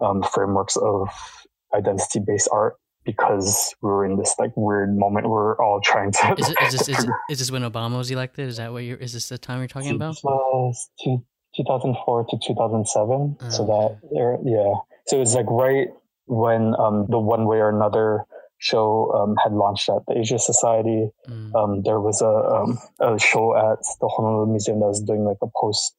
um, 0.00 0.22
frameworks 0.22 0.76
of 0.76 1.08
identity 1.74 2.20
based 2.26 2.48
art 2.52 2.76
because 3.10 3.74
we 3.82 3.90
were 3.90 4.04
in 4.04 4.16
this 4.16 4.34
like 4.38 4.52
weird 4.56 4.96
moment 4.96 5.28
where 5.28 5.42
we're 5.42 5.62
all 5.62 5.80
trying 5.80 6.12
to. 6.12 6.34
Is, 6.38 6.48
it, 6.48 6.56
is 6.62 6.72
this 6.72 6.88
is, 6.98 7.06
is, 7.30 7.38
this 7.38 7.50
when 7.50 7.62
Obama 7.62 7.98
was 7.98 8.10
elected? 8.10 8.48
Is 8.48 8.56
that 8.58 8.72
what 8.72 8.84
you're? 8.84 8.98
Is 8.98 9.12
this 9.12 9.28
the 9.28 9.38
time 9.38 9.58
you're 9.58 9.68
talking 9.68 9.94
about? 9.94 10.16
Was 10.22 10.90
two, 11.02 11.24
2004 11.56 12.26
to 12.30 12.38
2007. 12.46 13.36
Oh, 13.40 13.48
so 13.48 13.66
that 13.66 14.40
yeah. 14.44 14.74
So 15.06 15.20
it's 15.20 15.34
like 15.34 15.46
right 15.48 15.88
when 16.26 16.74
um, 16.78 17.06
the 17.08 17.18
one 17.18 17.46
way 17.46 17.58
or 17.58 17.68
another 17.68 18.24
show 18.58 19.10
um, 19.12 19.36
had 19.42 19.52
launched 19.52 19.88
at 19.88 20.02
the 20.06 20.18
Asia 20.18 20.38
Society. 20.38 21.10
Mm. 21.28 21.54
Um, 21.54 21.82
there 21.82 22.00
was 22.00 22.20
a, 22.20 22.28
um, 22.28 22.78
a 23.00 23.18
show 23.18 23.56
at 23.56 23.78
the 24.00 24.08
Honolulu 24.08 24.50
Museum 24.50 24.80
that 24.80 24.86
was 24.86 25.02
doing 25.02 25.24
like 25.24 25.38
a 25.42 25.48
post 25.58 25.96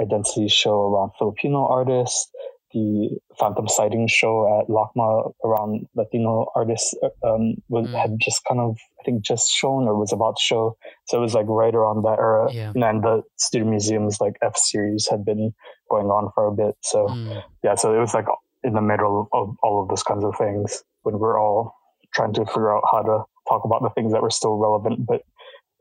identity 0.00 0.48
show 0.48 0.92
around 0.92 1.12
Filipino 1.18 1.66
artists 1.66 2.30
the 2.74 3.18
Phantom 3.38 3.66
Sighting 3.68 4.08
show 4.08 4.60
at 4.60 4.68
LACMA 4.68 5.32
around 5.44 5.86
Latino 5.94 6.46
artists 6.54 6.92
um, 7.24 7.54
was, 7.68 7.86
mm. 7.86 7.98
had 7.98 8.16
just 8.20 8.44
kind 8.44 8.60
of, 8.60 8.76
I 9.00 9.04
think, 9.04 9.22
just 9.22 9.50
shown 9.50 9.84
or 9.84 9.98
was 9.98 10.12
about 10.12 10.36
to 10.36 10.42
show. 10.42 10.76
So 11.06 11.18
it 11.18 11.20
was 11.20 11.34
like 11.34 11.46
right 11.48 11.74
around 11.74 12.02
that 12.02 12.18
era. 12.18 12.52
Yeah. 12.52 12.72
And 12.74 13.02
the 13.02 13.22
Studio 13.36 13.68
Museum's 13.68 14.20
like 14.20 14.34
F 14.42 14.56
series 14.56 15.08
had 15.08 15.24
been 15.24 15.54
going 15.88 16.06
on 16.06 16.30
for 16.34 16.48
a 16.48 16.52
bit. 16.52 16.74
So 16.82 17.06
mm. 17.06 17.42
yeah, 17.62 17.76
so 17.76 17.94
it 17.94 18.00
was 18.00 18.12
like 18.12 18.26
in 18.64 18.74
the 18.74 18.82
middle 18.82 19.28
of 19.32 19.56
all 19.62 19.82
of 19.82 19.88
those 19.88 20.02
kinds 20.02 20.24
of 20.24 20.36
things 20.36 20.82
when 21.02 21.18
we're 21.18 21.40
all 21.40 21.76
trying 22.12 22.32
to 22.34 22.44
figure 22.46 22.76
out 22.76 22.82
how 22.90 23.02
to 23.02 23.22
talk 23.48 23.62
about 23.64 23.82
the 23.82 23.90
things 23.90 24.12
that 24.12 24.22
were 24.22 24.30
still 24.30 24.56
relevant, 24.56 25.06
but 25.06 25.22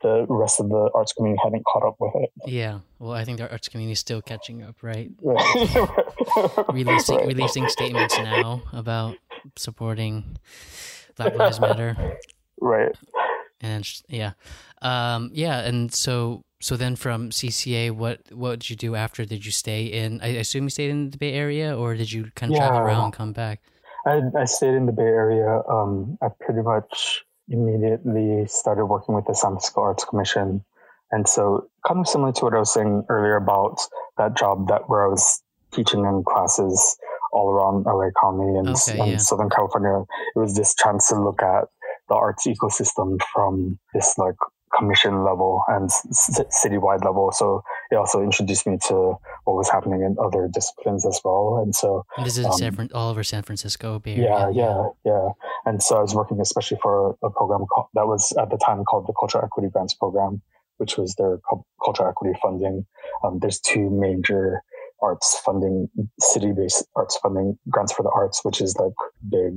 the 0.04 0.26
rest 0.30 0.60
of 0.60 0.70
the 0.70 0.90
arts 0.94 1.14
community 1.14 1.42
hadn't 1.44 1.66
caught 1.66 1.84
up 1.84 1.96
with 2.00 2.14
it. 2.16 2.32
Yeah, 2.46 2.80
well, 3.00 3.14
I 3.14 3.26
think 3.26 3.40
the 3.40 3.50
arts 3.50 3.68
community 3.68 3.94
is 3.94 4.00
still 4.00 4.22
catching 4.22 4.62
up, 4.62 4.84
right? 4.84 5.10
releasing 6.70 7.18
right. 7.18 7.28
releasing 7.28 7.68
statements 7.70 8.16
now 8.18 8.62
about 8.72 9.16
supporting 9.56 10.38
Black 11.16 11.36
Lives 11.36 11.60
Matter. 11.60 12.20
Right. 12.62 12.96
And 13.62 13.90
yeah, 14.10 14.34
um, 14.82 15.32
yeah, 15.34 15.62
and 15.62 15.94
so 15.94 16.44
so 16.60 16.78
then 16.78 16.96
from 16.96 17.30
CCA, 17.30 17.92
what 17.92 18.22
what 18.32 18.60
did 18.60 18.70
you 18.70 18.76
do 18.76 18.96
after? 18.96 19.26
Did 19.26 19.46
you 19.46 19.52
stay 19.52 19.86
in? 19.86 20.22
I 20.22 20.28
assume 20.28 20.64
you 20.64 20.70
stayed 20.70 20.92
in 20.92 21.10
the 21.10 21.18
Bay 21.18 21.34
Area, 21.34 21.78
or 21.78 21.96
did 21.96 22.12
you 22.12 22.30
kind 22.36 22.52
of 22.52 22.58
yeah. 22.58 22.68
travel 22.68 22.88
around 22.88 23.04
and 23.06 23.14
come 23.14 23.34
back? 23.34 23.62
I, 24.06 24.22
I 24.38 24.46
stayed 24.46 24.74
in 24.74 24.86
the 24.86 24.92
Bay 24.92 25.04
Area. 25.04 25.62
Um, 25.70 26.18
I 26.22 26.28
pretty 26.40 26.62
much 26.62 27.26
immediately 27.50 28.46
started 28.48 28.86
working 28.86 29.16
with 29.16 29.26
the 29.26 29.36
San 29.36 29.52
Francisco 29.52 29.82
Arts 29.82 30.06
Commission. 30.06 30.64
And 31.12 31.28
so 31.28 31.68
kind 31.86 32.00
of 32.00 32.08
similar 32.08 32.32
to 32.34 32.46
what 32.46 32.54
I 32.56 32.60
was 32.60 32.74
saying 32.74 33.06
earlier 33.10 33.36
about 33.36 33.80
that 34.18 34.36
job 34.36 34.68
that 34.70 34.90
where 34.90 35.06
I 35.06 35.10
was 35.10 35.44
teaching 35.72 36.02
in 36.02 36.24
classes 36.28 36.98
all 37.32 37.50
around 37.50 37.86
LA 37.86 38.10
County 38.22 38.58
and, 38.58 38.70
okay, 38.70 39.00
and 39.00 39.12
yeah. 39.12 39.18
Southern 39.18 39.50
California, 39.50 40.04
it 40.36 40.40
was 40.40 40.56
this 40.56 40.76
chance 40.76 41.08
to 41.10 41.22
look 41.22 41.42
at 41.42 41.66
the 42.10 42.16
arts 42.16 42.46
ecosystem 42.46 43.20
from 43.34 43.80
this 43.94 44.18
like 44.18 44.36
commission 44.78 45.24
level 45.24 45.64
and 45.68 45.90
citywide 46.64 47.04
level. 47.04 47.32
So 47.32 47.64
it 47.92 47.96
also 47.96 48.22
introduced 48.22 48.66
me 48.68 48.78
to 48.88 49.16
what 49.46 49.56
was 49.56 49.70
happening 49.70 50.02
in 50.02 50.16
other 50.24 50.50
disciplines 50.52 51.06
as 51.06 51.20
well. 51.24 51.62
And 51.64 51.76
so 51.76 52.06
and 52.18 52.26
this 52.26 52.38
is 52.38 52.46
um, 52.46 52.54
San, 52.54 52.90
all 52.94 53.10
over 53.12 53.24
San 53.24 53.44
Francisco 53.44 54.00
Bay 54.00 54.16
Area. 54.16 54.50
Yeah, 54.54 54.66
yeah, 54.66 54.90
yeah. 55.06 55.30
And 55.66 55.82
so 55.82 55.98
I 55.98 56.02
was 56.02 56.16
working 56.16 56.40
especially 56.42 56.78
for 56.82 57.12
a, 57.22 57.28
a 57.28 57.30
program 57.30 57.66
called, 57.68 57.88
that 57.94 58.08
was 58.08 58.34
at 58.40 58.50
the 58.50 58.58
time 58.58 58.84
called 58.84 59.08
the 59.08 59.14
Cultural 59.20 59.44
Equity 59.46 59.70
Grants 59.70 59.94
Program, 59.94 60.42
which 60.78 60.98
was 60.98 61.16
their 61.16 61.40
cultural 61.84 62.10
equity 62.10 62.38
funding. 62.42 62.86
Um, 63.24 63.40
there's 63.40 63.60
two 63.60 63.90
major 63.90 64.64
arts 65.04 65.40
funding, 65.46 65.90
city-based 66.20 66.88
arts 66.96 67.18
funding 67.22 67.58
grants 67.70 67.92
for 67.92 68.04
the 68.04 68.12
arts, 68.16 68.40
which 68.44 68.62
is 68.62 68.76
like 68.78 68.94
big 69.30 69.54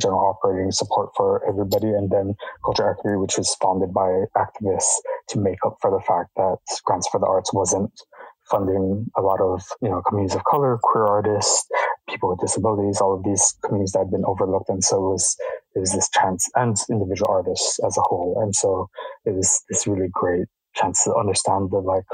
general 0.00 0.20
operating 0.20 0.70
support 0.70 1.10
for 1.16 1.42
everybody. 1.48 1.88
And 1.88 2.10
then 2.10 2.34
Culture 2.64 2.90
Equity, 2.90 3.16
which 3.16 3.38
was 3.38 3.56
founded 3.62 3.94
by 3.94 4.24
activists 4.36 4.92
to 5.30 5.40
make 5.40 5.58
up 5.66 5.78
for 5.80 5.90
the 5.90 6.04
fact 6.06 6.30
that 6.36 6.58
grants 6.84 7.08
for 7.08 7.18
the 7.18 7.26
arts 7.26 7.52
wasn't 7.52 7.90
funding 8.50 9.06
a 9.16 9.20
lot 9.20 9.40
of, 9.40 9.62
you 9.82 9.88
know, 9.88 10.02
communities 10.08 10.36
of 10.36 10.44
color, 10.44 10.78
queer 10.82 11.04
artists, 11.04 11.66
people 12.08 12.30
with 12.30 12.40
disabilities, 12.40 13.00
all 13.00 13.14
of 13.14 13.24
these 13.24 13.54
communities 13.64 13.92
that 13.92 14.00
had 14.00 14.10
been 14.10 14.24
overlooked. 14.24 14.68
And 14.68 14.82
so 14.84 14.96
it 14.96 15.10
was, 15.12 15.36
it 15.74 15.80
was 15.80 15.92
this 15.92 16.08
chance 16.10 16.48
and 16.54 16.76
individual 16.90 17.30
artists 17.30 17.78
as 17.86 17.96
a 17.96 18.02
whole. 18.02 18.38
And 18.42 18.54
so 18.54 18.88
it 19.24 19.34
was 19.34 19.62
this 19.68 19.86
really 19.86 20.08
great 20.12 20.46
chance 20.74 21.04
to 21.04 21.14
understand 21.14 21.70
the 21.70 21.78
like 21.78 22.04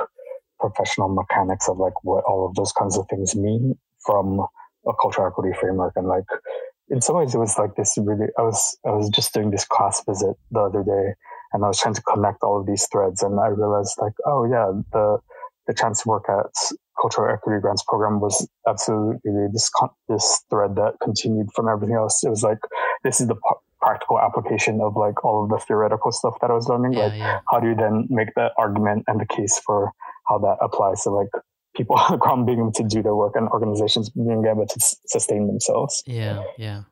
professional 0.64 1.08
mechanics 1.08 1.68
of 1.68 1.78
like 1.78 1.92
what 2.02 2.24
all 2.24 2.46
of 2.48 2.54
those 2.54 2.72
kinds 2.72 2.96
of 2.96 3.06
things 3.08 3.36
mean 3.36 3.76
from 4.04 4.40
a 4.86 4.92
cultural 5.00 5.26
equity 5.26 5.56
framework 5.58 5.92
and 5.96 6.06
like 6.06 6.24
in 6.88 7.00
some 7.00 7.16
ways 7.16 7.34
it 7.34 7.38
was 7.38 7.58
like 7.58 7.74
this 7.76 7.96
really 8.00 8.26
i 8.38 8.42
was 8.42 8.76
i 8.86 8.90
was 8.90 9.08
just 9.10 9.32
doing 9.34 9.50
this 9.50 9.64
class 9.64 10.02
visit 10.08 10.36
the 10.50 10.60
other 10.60 10.82
day 10.82 11.14
and 11.52 11.64
i 11.64 11.68
was 11.68 11.78
trying 11.78 11.94
to 11.94 12.02
connect 12.02 12.42
all 12.42 12.60
of 12.60 12.66
these 12.66 12.86
threads 12.90 13.22
and 13.22 13.38
i 13.40 13.46
realized 13.46 13.94
like 14.00 14.12
oh 14.26 14.44
yeah 14.44 14.70
the 14.92 15.18
the 15.66 15.74
chance 15.74 16.02
to 16.02 16.08
work 16.08 16.24
at 16.28 16.52
cultural 17.00 17.32
equity 17.32 17.60
grants 17.60 17.84
program 17.86 18.20
was 18.20 18.46
absolutely 18.68 19.20
this 19.52 19.70
this 20.08 20.44
thread 20.50 20.76
that 20.76 20.94
continued 21.02 21.48
from 21.54 21.68
everything 21.68 21.96
else 21.96 22.22
it 22.24 22.30
was 22.30 22.42
like 22.42 22.58
this 23.02 23.20
is 23.20 23.26
the 23.28 23.36
practical 23.84 24.18
application 24.18 24.80
of 24.80 24.96
like 24.96 25.24
all 25.24 25.44
of 25.44 25.50
the 25.50 25.58
theoretical 25.58 26.10
stuff 26.10 26.34
that 26.40 26.50
I 26.50 26.54
was 26.54 26.68
learning. 26.68 26.94
Yeah, 26.94 27.04
like, 27.04 27.18
yeah. 27.18 27.40
how 27.50 27.60
do 27.60 27.68
you 27.68 27.74
then 27.74 28.06
make 28.08 28.34
the 28.34 28.48
argument 28.56 29.04
and 29.06 29.20
the 29.20 29.26
case 29.26 29.60
for 29.64 29.92
how 30.26 30.38
that 30.38 30.56
applies 30.60 31.02
to 31.02 31.10
like 31.10 31.28
people 31.76 31.96
on 31.96 32.12
the 32.12 32.18
ground 32.18 32.46
being 32.46 32.58
able 32.58 32.72
to 32.72 32.84
do 32.84 33.02
their 33.02 33.14
work 33.14 33.34
and 33.36 33.48
organizations 33.48 34.10
being 34.10 34.44
able 34.46 34.66
to 34.66 34.80
sustain 35.06 35.46
themselves. 35.46 36.02
Yeah, 36.06 36.42
yeah. 36.58 36.82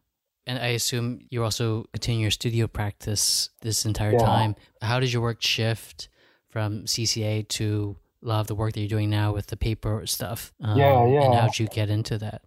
And 0.46 0.58
I 0.58 0.68
assume 0.68 1.20
you're 1.30 1.44
also 1.44 1.84
continue 1.92 2.22
your 2.22 2.30
studio 2.32 2.66
practice 2.66 3.50
this 3.60 3.84
entire 3.84 4.12
yeah. 4.12 4.18
time. 4.18 4.56
How 4.80 4.98
did 4.98 5.12
your 5.12 5.22
work 5.22 5.40
shift 5.40 6.08
from 6.48 6.84
CCA 6.84 7.46
to 7.48 7.96
a 8.22 8.26
lot 8.26 8.40
of 8.40 8.48
the 8.48 8.54
work 8.54 8.72
that 8.74 8.80
you're 8.80 8.88
doing 8.88 9.08
now 9.08 9.32
with 9.32 9.46
the 9.46 9.56
paper 9.56 10.04
stuff? 10.06 10.52
Um, 10.60 10.76
yeah, 10.76 11.06
yeah. 11.06 11.24
And 11.26 11.34
how 11.34 11.46
did 11.46 11.60
you 11.60 11.68
get 11.68 11.90
into 11.90 12.18
that? 12.18 12.42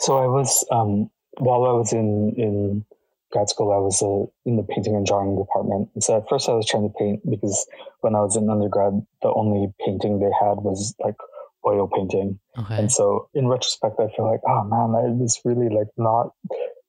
So 0.00 0.18
I 0.18 0.26
was 0.26 0.66
um, 0.72 1.10
while 1.38 1.64
I 1.64 1.72
was 1.72 1.92
in 1.92 2.34
in 2.36 2.84
grad 3.32 3.48
school, 3.48 3.72
I 3.72 3.78
was 3.78 4.02
uh, 4.02 4.30
in 4.48 4.56
the 4.56 4.62
painting 4.62 4.94
and 4.94 5.06
drawing 5.06 5.36
department. 5.36 5.88
And 5.94 6.02
so 6.02 6.16
at 6.16 6.28
first 6.28 6.48
I 6.48 6.52
was 6.52 6.66
trying 6.66 6.88
to 6.88 6.94
paint 6.98 7.20
because 7.28 7.66
when 8.00 8.14
I 8.14 8.20
was 8.20 8.36
in 8.36 8.50
undergrad, 8.50 9.04
the 9.22 9.32
only 9.34 9.72
painting 9.84 10.18
they 10.18 10.30
had 10.40 10.58
was 10.58 10.94
like 11.02 11.16
oil 11.66 11.88
painting. 11.92 12.38
Okay. 12.58 12.78
And 12.78 12.92
so 12.92 13.28
in 13.34 13.48
retrospect, 13.48 13.96
I 13.98 14.08
feel 14.14 14.30
like, 14.30 14.40
oh 14.46 14.64
man, 14.64 14.94
I 14.94 15.10
was 15.10 15.40
really 15.44 15.68
like 15.68 15.88
not 15.96 16.30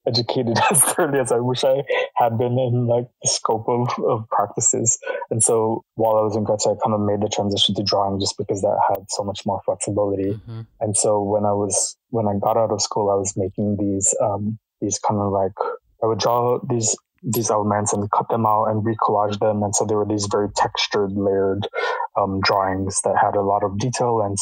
educated 0.08 0.58
as 0.72 0.82
thoroughly 0.84 1.20
as 1.20 1.32
I 1.32 1.40
wish 1.40 1.64
I 1.64 1.84
had 2.16 2.38
been 2.38 2.58
in 2.58 2.88
like 2.88 3.08
the 3.22 3.30
scope 3.30 3.68
of, 3.68 3.90
of 4.06 4.28
practices. 4.30 4.98
And 5.30 5.44
so 5.44 5.84
while 5.96 6.18
I 6.18 6.22
was 6.22 6.36
in 6.36 6.44
grad 6.44 6.62
school, 6.62 6.78
I 6.80 6.84
kind 6.84 6.96
of 6.96 7.02
made 7.02 7.22
the 7.22 7.30
transition 7.30 7.76
to 7.76 7.84
drawing 7.84 8.20
just 8.20 8.38
because 8.38 8.62
that 8.62 8.80
had 8.88 9.06
so 9.10 9.24
much 9.24 9.46
more 9.46 9.62
flexibility. 9.66 10.34
Mm-hmm. 10.34 10.62
And 10.80 10.96
so 10.96 11.22
when 11.22 11.46
I 11.46 11.52
was 11.52 11.98
when 12.10 12.28
I 12.28 12.34
got 12.40 12.58
out 12.58 12.72
of 12.72 12.82
school, 12.82 13.10
I 13.10 13.16
was 13.16 13.34
making 13.36 13.78
these 13.80 14.16
um, 14.22 14.58
these 14.82 15.00
kind 15.00 15.20
of 15.20 15.32
like 15.32 15.58
I 16.04 16.08
would 16.08 16.20
draw 16.20 16.60
these 16.70 16.96
these 17.24 17.50
elements 17.50 17.94
and 17.94 18.10
cut 18.12 18.30
them 18.30 18.46
out 18.46 18.66
and 18.66 18.86
recollage 18.86 19.40
them. 19.40 19.64
And 19.64 19.76
so 19.76 19.86
there 19.86 19.98
were 19.98 20.06
these 20.06 20.28
very 20.28 20.50
textured, 20.56 21.12
layered 21.14 21.68
um, 22.16 22.40
drawings 22.42 23.02
that 23.04 23.18
had 23.18 23.36
a 23.36 23.42
lot 23.42 23.64
of 23.64 23.80
detail 23.80 24.22
and 24.22 24.38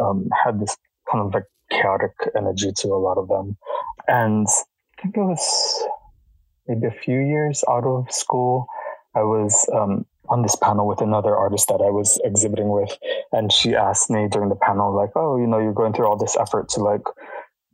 um, 0.00 0.28
had 0.44 0.58
this 0.58 0.76
kind 1.10 1.24
of 1.24 1.34
like 1.34 1.44
chaotic 1.70 2.12
energy 2.36 2.72
to 2.78 2.88
a 2.88 2.98
lot 2.98 3.18
of 3.18 3.28
them. 3.28 3.56
And 4.08 4.46
I 4.98 5.02
think 5.02 5.16
it 5.16 5.20
was 5.20 5.84
maybe 6.66 6.86
a 6.86 7.00
few 7.00 7.20
years 7.20 7.62
out 7.68 7.84
of 7.84 8.10
school. 8.10 8.66
I 9.14 9.22
was 9.22 9.68
um, 9.72 10.06
on 10.28 10.42
this 10.42 10.56
panel 10.56 10.86
with 10.88 11.00
another 11.00 11.36
artist 11.36 11.68
that 11.68 11.82
I 11.84 11.90
was 11.90 12.20
exhibiting 12.24 12.68
with, 12.68 12.96
and 13.32 13.52
she 13.52 13.74
asked 13.74 14.10
me 14.10 14.26
during 14.28 14.48
the 14.48 14.56
panel, 14.56 14.94
like, 14.94 15.10
"Oh, 15.14 15.36
you 15.36 15.46
know, 15.46 15.58
you're 15.58 15.72
going 15.72 15.92
through 15.92 16.08
all 16.08 16.16
this 16.16 16.36
effort 16.36 16.68
to 16.70 16.80
like 16.80 17.02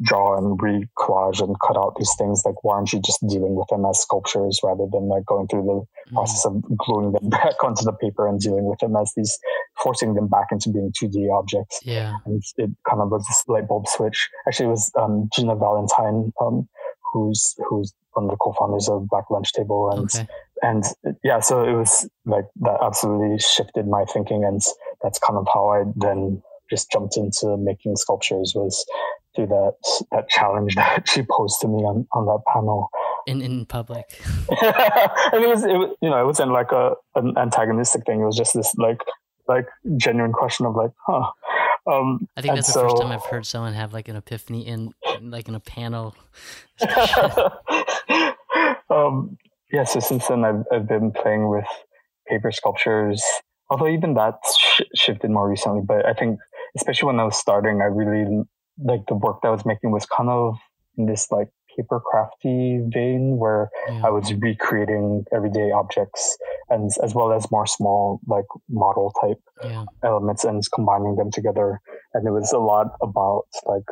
draw 0.02 0.36
and 0.36 0.58
recollage 0.58 1.42
and 1.42 1.56
cut 1.66 1.76
out 1.76 1.94
these 1.98 2.14
things. 2.16 2.42
Like, 2.44 2.62
why 2.64 2.76
aren't 2.76 2.92
you 2.92 3.00
just 3.00 3.20
dealing 3.28 3.54
with 3.54 3.68
them 3.68 3.84
as 3.84 4.00
sculptures 4.00 4.60
rather 4.64 4.86
than 4.90 5.08
like 5.08 5.24
going 5.26 5.46
through 5.48 5.64
the 5.64 6.10
mm. 6.10 6.14
process 6.14 6.44
of 6.46 6.62
gluing 6.78 7.12
them 7.12 7.28
back 7.30 7.62
onto 7.62 7.84
the 7.84 7.92
paper 7.92 8.26
and 8.26 8.40
dealing 8.40 8.64
with 8.64 8.78
them 8.78 8.96
as 8.96 9.12
these, 9.16 9.38
forcing 9.82 10.14
them 10.14 10.28
back 10.28 10.46
into 10.50 10.70
being 10.70 10.92
2D 11.00 11.30
objects? 11.32 11.80
Yeah. 11.82 12.16
And 12.24 12.42
it 12.56 12.70
kind 12.88 13.02
of 13.02 13.10
was 13.10 13.24
this 13.26 13.44
light 13.48 13.68
bulb 13.68 13.86
switch. 13.88 14.28
Actually, 14.46 14.66
it 14.66 14.70
was 14.70 14.90
um, 14.98 15.28
Jina 15.34 15.56
Valentine, 15.56 16.32
um, 16.40 16.68
who's 17.12 17.54
who's 17.68 17.92
one 18.12 18.24
of 18.24 18.30
the 18.30 18.36
co-founders 18.36 18.88
of 18.88 19.08
Black 19.08 19.30
Lunch 19.30 19.52
Table, 19.52 19.90
and 19.90 20.04
okay. 20.04 20.26
and 20.62 20.84
yeah, 21.22 21.40
so 21.40 21.62
it 21.64 21.74
was 21.74 22.08
like 22.24 22.46
that 22.60 22.78
absolutely 22.82 23.38
shifted 23.38 23.86
my 23.86 24.04
thinking, 24.04 24.44
and 24.44 24.60
that's 25.02 25.18
kind 25.18 25.38
of 25.38 25.46
how 25.52 25.70
I 25.70 25.84
then 25.96 26.42
just 26.70 26.90
jumped 26.90 27.16
into 27.16 27.56
making 27.56 27.96
sculptures 27.96 28.52
was 28.54 28.84
through 29.34 29.46
that 29.46 29.74
that 30.12 30.28
challenge 30.28 30.74
that 30.74 31.08
she 31.08 31.22
posed 31.22 31.60
to 31.60 31.68
me 31.68 31.78
on, 31.78 32.06
on 32.12 32.26
that 32.26 32.40
panel 32.52 32.88
in 33.26 33.42
in 33.42 33.66
public. 33.66 34.04
and 34.50 35.44
it 35.44 35.48
was, 35.48 35.64
it 35.64 35.76
was 35.76 35.96
you 36.00 36.10
know 36.10 36.20
it 36.20 36.26
wasn't 36.26 36.52
like 36.52 36.72
a 36.72 36.94
an 37.14 37.34
antagonistic 37.36 38.04
thing. 38.06 38.20
It 38.20 38.26
was 38.26 38.36
just 38.36 38.54
this 38.54 38.74
like 38.76 39.00
like 39.48 39.66
genuine 39.96 40.32
question 40.32 40.66
of 40.66 40.76
like, 40.76 40.92
huh. 41.06 41.30
Um, 41.90 42.28
I 42.36 42.42
think 42.42 42.54
that's 42.54 42.72
so, 42.72 42.82
the 42.82 42.88
first 42.88 43.02
time 43.02 43.10
I've 43.10 43.24
heard 43.24 43.46
someone 43.46 43.72
have 43.72 43.92
like 43.92 44.08
an 44.08 44.16
epiphany 44.16 44.66
in 44.66 44.92
like 45.22 45.48
in 45.48 45.54
a 45.54 45.60
panel. 45.60 46.14
um, 48.90 49.38
yeah, 49.72 49.84
so 49.84 49.98
since 49.98 50.28
then 50.28 50.44
I've, 50.44 50.62
I've 50.72 50.86
been 50.86 51.10
playing 51.10 51.48
with 51.48 51.64
paper 52.28 52.52
sculptures. 52.52 53.24
Although 53.70 53.88
even 53.88 54.14
that 54.14 54.34
sh- 54.58 54.82
shifted 54.94 55.30
more 55.30 55.48
recently, 55.48 55.80
but 55.86 56.06
I 56.06 56.12
think 56.12 56.38
especially 56.76 57.06
when 57.06 57.18
I 57.20 57.24
was 57.24 57.36
starting, 57.36 57.80
I 57.80 57.86
really 57.86 58.44
like 58.82 59.02
the 59.08 59.14
work 59.14 59.42
that 59.42 59.48
I 59.48 59.52
was 59.52 59.66
making 59.66 59.90
was 59.90 60.06
kind 60.06 60.28
of 60.28 60.56
in 60.96 61.06
this 61.06 61.30
like 61.30 61.48
paper 61.76 62.00
crafty 62.00 62.80
vein 62.92 63.38
where 63.38 63.70
yeah. 63.88 64.02
I 64.06 64.10
was 64.10 64.32
recreating 64.34 65.24
everyday 65.32 65.70
objects 65.70 66.36
and 66.68 66.90
as 67.02 67.14
well 67.14 67.32
as 67.32 67.50
more 67.50 67.66
small 67.66 68.20
like 68.26 68.44
model 68.68 69.12
type 69.20 69.40
yeah. 69.62 69.84
elements 70.04 70.44
and 70.44 70.62
combining 70.72 71.16
them 71.16 71.30
together. 71.30 71.80
And 72.14 72.26
it 72.26 72.30
was 72.30 72.52
a 72.52 72.58
lot 72.58 72.88
about 73.02 73.46
like 73.66 73.84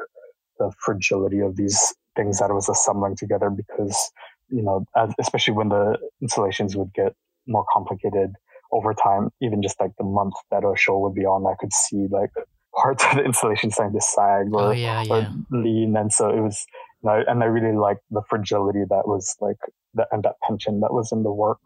the 0.59 0.73
fragility 0.85 1.41
of 1.41 1.57
these 1.57 1.95
things 2.17 2.39
that 2.39 2.51
I 2.51 2.55
was 2.55 2.69
assembling 2.69 3.17
together 3.17 3.51
because, 3.51 4.11
you 4.49 4.63
know, 4.63 4.85
as, 4.97 5.13
especially 5.21 5.55
when 5.55 5.69
the 5.69 5.99
installations 6.21 6.77
would 6.77 6.93
get 6.95 7.15
more 7.47 7.65
complicated 7.73 8.33
over 8.73 8.93
time, 8.93 9.31
even 9.41 9.63
just 9.63 9.81
like 9.81 9.93
the 9.99 10.05
month 10.05 10.35
that 10.51 10.65
a 10.65 10.77
show 10.77 10.99
would 10.99 11.15
be 11.15 11.25
on, 11.25 11.47
I 11.47 11.55
could 11.59 11.73
see 11.73 12.07
like 12.11 12.31
parts 12.81 13.05
of 13.11 13.17
the 13.17 13.25
installation 13.25 13.71
starting 13.71 13.99
to 13.99 14.05
sag 14.05 14.47
or, 14.53 14.69
oh, 14.69 14.71
yeah, 14.71 15.03
yeah. 15.03 15.31
lean. 15.51 15.97
And 15.97 16.13
so 16.13 16.31
it 16.31 16.41
was, 16.41 16.65
you 17.03 17.11
know, 17.11 17.23
and 17.27 17.43
I 17.43 17.47
really 17.47 17.77
liked 17.77 18.03
the 18.11 18.23
fragility 18.29 18.85
that 18.89 19.07
was 19.07 19.37
like, 19.41 19.59
the, 19.95 20.07
and 20.13 20.23
that 20.25 20.37
tension 20.47 20.81
that 20.81 20.93
was 20.93 21.11
in 21.13 21.23
the 21.23 21.33
work. 21.33 21.61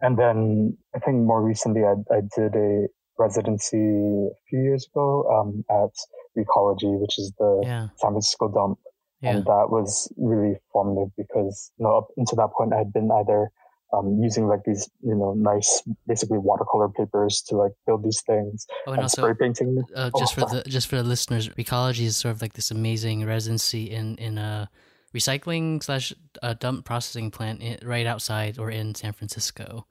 And 0.00 0.18
then 0.18 0.76
I 0.94 0.98
think 0.98 1.24
more 1.24 1.42
recently 1.42 1.82
I, 1.84 1.94
I 2.12 2.20
did 2.36 2.56
a 2.56 2.86
residency 3.18 3.78
a 3.78 4.34
few 4.48 4.62
years 4.62 4.86
ago 4.92 5.24
um, 5.30 5.64
at 5.70 5.94
Recology, 6.36 7.00
which 7.00 7.18
is 7.18 7.32
the 7.38 7.60
yeah. 7.62 7.86
San 7.96 8.12
Francisco 8.12 8.48
dump. 8.48 8.78
Yeah. 9.20 9.36
And 9.36 9.44
that 9.44 9.66
was 9.70 10.12
really 10.16 10.56
formative 10.72 11.12
because, 11.16 11.70
you 11.78 11.84
know, 11.84 11.98
up 11.98 12.08
until 12.16 12.36
that 12.36 12.50
point, 12.56 12.72
I 12.74 12.78
had 12.78 12.92
been 12.92 13.08
either 13.12 13.50
um, 13.92 14.18
using 14.22 14.46
like 14.46 14.64
these, 14.64 14.88
you 15.02 15.14
know, 15.14 15.34
nice, 15.34 15.82
basically 16.06 16.38
watercolor 16.38 16.88
papers 16.88 17.42
to 17.48 17.56
like 17.56 17.72
build 17.86 18.02
these 18.04 18.22
things. 18.22 18.66
Oh, 18.86 18.92
and, 18.92 18.98
and 18.98 19.02
also, 19.02 19.22
spray 19.22 19.34
painting. 19.38 19.82
Uh, 19.94 20.10
just 20.18 20.38
oh, 20.38 20.46
for 20.46 20.54
the 20.54 20.62
just 20.68 20.88
for 20.88 20.96
the 20.96 21.02
listeners, 21.02 21.48
Recology 21.50 22.04
is 22.04 22.16
sort 22.16 22.34
of 22.34 22.42
like 22.42 22.54
this 22.54 22.70
amazing 22.70 23.24
residency 23.26 23.90
in 23.90 24.16
in 24.16 24.38
a 24.38 24.70
recycling 25.14 25.82
slash 25.82 26.12
uh, 26.42 26.54
dump 26.54 26.84
processing 26.84 27.30
plant 27.30 27.60
in, 27.60 27.78
right 27.86 28.06
outside 28.06 28.58
or 28.58 28.70
in 28.70 28.94
San 28.94 29.12
Francisco. 29.12 29.86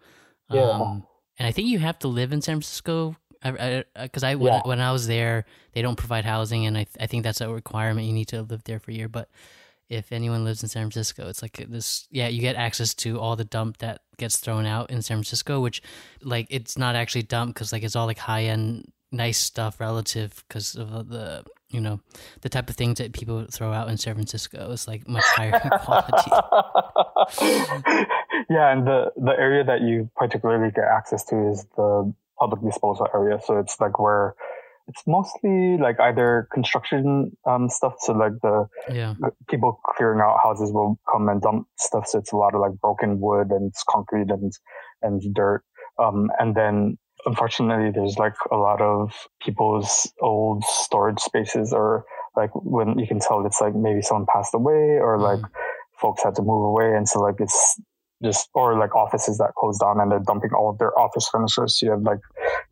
Yeah. 0.50 0.62
Um, 0.62 1.06
and 1.38 1.48
I 1.48 1.52
think 1.52 1.68
you 1.68 1.80
have 1.80 2.00
to 2.00 2.08
live 2.08 2.34
in 2.34 2.42
San 2.42 2.56
Francisco 2.56 3.16
because 3.44 4.24
I, 4.24 4.30
I, 4.30 4.32
I, 4.32 4.36
when, 4.36 4.54
yeah. 4.54 4.62
when 4.64 4.80
I 4.80 4.92
was 4.92 5.08
there, 5.08 5.46
they 5.74 5.82
don't 5.82 5.96
provide 5.96 6.26
housing, 6.26 6.66
and 6.66 6.78
I 6.78 6.86
I 7.00 7.08
think 7.08 7.24
that's 7.24 7.42
a 7.42 7.52
requirement. 7.52 8.08
You 8.08 8.14
need 8.14 8.28
to 8.30 8.42
live 8.42 8.64
there 8.64 8.80
for 8.80 8.92
a 8.92 8.94
year, 8.94 9.10
but 9.10 9.30
if 9.92 10.14
anyone 10.14 10.46
lives 10.46 10.64
in 10.64 10.70
San 10.70 10.84
Francisco, 10.84 11.28
it's 11.28 11.42
like 11.42 11.66
this. 11.70 12.08
Yeah, 12.10 12.30
you 12.30 12.40
get 12.40 12.56
access 12.56 12.94
to 12.96 13.20
all 13.20 13.36
the 13.36 13.44
dump 13.44 13.80
that 13.80 14.00
gets 14.18 14.38
thrown 14.38 14.66
out 14.66 14.90
in 14.90 15.02
San 15.02 15.18
Francisco, 15.18 15.60
which 15.60 15.84
like 16.24 16.48
it's 16.50 16.78
not 16.78 16.96
actually 16.96 17.24
dump 17.24 17.54
because 17.54 17.74
like 17.74 17.84
it's 17.84 17.96
all 17.96 18.06
like 18.06 18.18
high 18.18 18.46
end, 18.46 18.90
nice 19.12 19.38
stuff 19.38 19.82
relative 19.82 20.46
because 20.48 20.76
of 20.76 21.10
the 21.10 21.44
you 21.70 21.82
know 21.82 22.00
the 22.40 22.48
type 22.48 22.70
of 22.70 22.78
things 22.78 23.00
that 23.00 23.12
people 23.12 23.46
throw 23.52 23.74
out 23.74 23.90
in 23.90 23.98
San 23.98 24.14
Francisco 24.14 24.72
is 24.72 24.88
like 24.88 25.06
much 25.10 25.26
higher 25.26 25.60
quality. 25.82 26.32
yeah, 28.50 28.72
and 28.72 28.88
the 28.88 29.12
the 29.18 29.36
area 29.38 29.66
that 29.66 29.82
you 29.82 30.10
particularly 30.16 30.72
get 30.72 30.86
access 30.86 31.26
to 31.26 31.50
is 31.50 31.66
the 31.76 32.14
public 32.40 32.62
disposal 32.62 33.08
area. 33.14 33.42
So 33.46 33.60
it's 33.60 33.78
like 33.82 34.00
where 34.00 34.36
it's 34.92 35.04
mostly 35.08 35.78
like 35.78 36.00
either 36.00 36.48
construction 36.54 37.32
um, 37.48 37.70
stuff. 37.70 37.94
So 38.00 38.14
like 38.14 38.34
the 38.42 38.68
yeah. 38.92 39.16
people 39.50 39.80
clearing 39.96 40.20
out 40.20 40.40
houses 40.44 40.72
will 40.72 41.00
come 41.12 41.30
and 41.30 41.42
dump 41.42 41.68
stuff. 41.78 42.08
So 42.08 42.20
it's 42.20 42.34
a 42.34 42.36
lot 42.36 42.54
of 42.54 42.62
like 42.62 42.74
broken 42.82 43.20
wood 43.20 43.52
and 43.52 43.72
concrete 43.90 44.30
and 44.30 44.52
and 45.02 45.22
dirt. 45.34 45.64
Um, 45.98 46.30
and 46.40 46.56
then 46.56 46.98
unfortunately, 47.26 47.92
there's 47.92 48.18
like 48.18 48.36
a 48.52 48.58
lot 48.58 48.82
of 48.82 49.14
people's 49.42 50.12
old 50.22 50.64
storage 50.66 51.20
spaces 51.20 51.72
or 51.72 52.04
like 52.36 52.50
when 52.54 53.00
you 53.00 53.08
can 53.08 53.20
tell 53.20 53.46
it's 53.46 53.62
like 53.62 53.76
maybe 53.76 54.02
someone 54.02 54.26
passed 54.34 54.54
away 54.54 55.00
or 55.00 55.20
like 55.20 55.40
mm. 55.40 55.50
folks 56.02 56.24
had 56.24 56.36
to 56.36 56.42
move 56.42 56.64
away. 56.64 56.96
And 56.96 57.08
so 57.08 57.22
like 57.22 57.36
it's 57.40 57.80
just 58.24 58.50
or 58.54 58.78
like 58.78 58.96
offices 58.96 59.38
that 59.38 59.54
close 59.58 59.80
down 59.80 60.00
and 60.00 60.12
they're 60.12 60.20
dumping 60.20 60.52
all 60.54 60.70
of 60.70 60.78
their 60.80 60.98
office 61.00 61.28
furniture. 61.32 61.68
So 61.68 61.86
you 61.86 61.92
have 61.92 62.02
like 62.02 62.20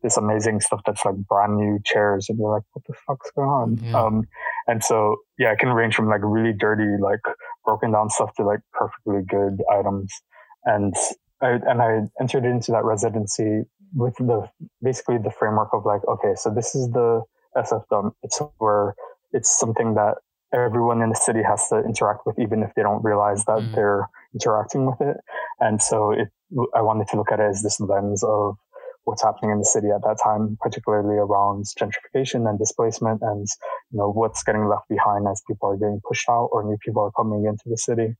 this 0.02 0.16
amazing 0.16 0.60
stuff 0.60 0.80
that's 0.86 1.04
like 1.04 1.16
brand 1.28 1.56
new 1.56 1.78
chairs, 1.84 2.26
and 2.28 2.38
you're 2.38 2.52
like, 2.52 2.62
what 2.72 2.84
the 2.86 2.94
fuck's 3.06 3.30
going 3.36 3.48
on? 3.48 3.78
Yeah. 3.82 4.00
Um, 4.00 4.24
and 4.66 4.82
so 4.82 5.16
yeah, 5.38 5.52
it 5.52 5.58
can 5.58 5.70
range 5.70 5.94
from 5.94 6.08
like 6.08 6.20
really 6.22 6.52
dirty, 6.52 7.00
like 7.00 7.20
broken 7.64 7.92
down 7.92 8.10
stuff 8.10 8.34
to 8.36 8.44
like 8.44 8.60
perfectly 8.72 9.22
good 9.28 9.62
items. 9.72 10.12
And 10.64 10.94
I 11.42 11.58
and 11.66 11.82
I 11.82 12.00
entered 12.20 12.44
into 12.44 12.72
that 12.72 12.84
residency 12.84 13.62
with 13.94 14.14
the 14.16 14.48
basically 14.82 15.18
the 15.18 15.30
framework 15.30 15.70
of 15.72 15.84
like, 15.84 16.06
okay, 16.06 16.34
so 16.36 16.52
this 16.54 16.74
is 16.74 16.90
the 16.90 17.22
SF 17.56 17.82
dump. 17.90 18.14
It's 18.22 18.40
where 18.58 18.94
it's 19.32 19.58
something 19.58 19.94
that 19.94 20.16
everyone 20.52 21.02
in 21.02 21.10
the 21.10 21.16
city 21.16 21.42
has 21.42 21.66
to 21.68 21.82
interact 21.84 22.20
with, 22.26 22.38
even 22.38 22.62
if 22.62 22.70
they 22.74 22.82
don't 22.82 23.02
realize 23.04 23.44
that 23.44 23.58
mm. 23.58 23.74
they're 23.74 24.08
interacting 24.34 24.86
with 24.86 25.00
it. 25.00 25.16
And 25.60 25.80
so 25.80 26.10
it, 26.10 26.28
I 26.74 26.82
wanted 26.82 27.08
to 27.08 27.16
look 27.16 27.30
at 27.32 27.40
it 27.40 27.44
as 27.44 27.62
this 27.62 27.80
lens 27.80 28.22
of 28.24 28.56
what's 29.10 29.22
happening 29.22 29.50
in 29.50 29.58
the 29.58 29.64
city 29.64 29.88
at 29.88 30.02
that 30.02 30.18
time, 30.22 30.56
particularly 30.60 31.16
around 31.16 31.64
gentrification 31.78 32.48
and 32.48 32.60
displacement 32.60 33.20
and, 33.22 33.48
you 33.90 33.98
know, 33.98 34.12
what's 34.12 34.44
getting 34.44 34.68
left 34.68 34.88
behind 34.88 35.26
as 35.26 35.42
people 35.48 35.68
are 35.68 35.76
getting 35.76 36.00
pushed 36.06 36.28
out 36.28 36.48
or 36.52 36.62
new 36.62 36.78
people 36.84 37.02
are 37.02 37.10
coming 37.20 37.44
into 37.44 37.64
the 37.66 37.76
city. 37.76 38.14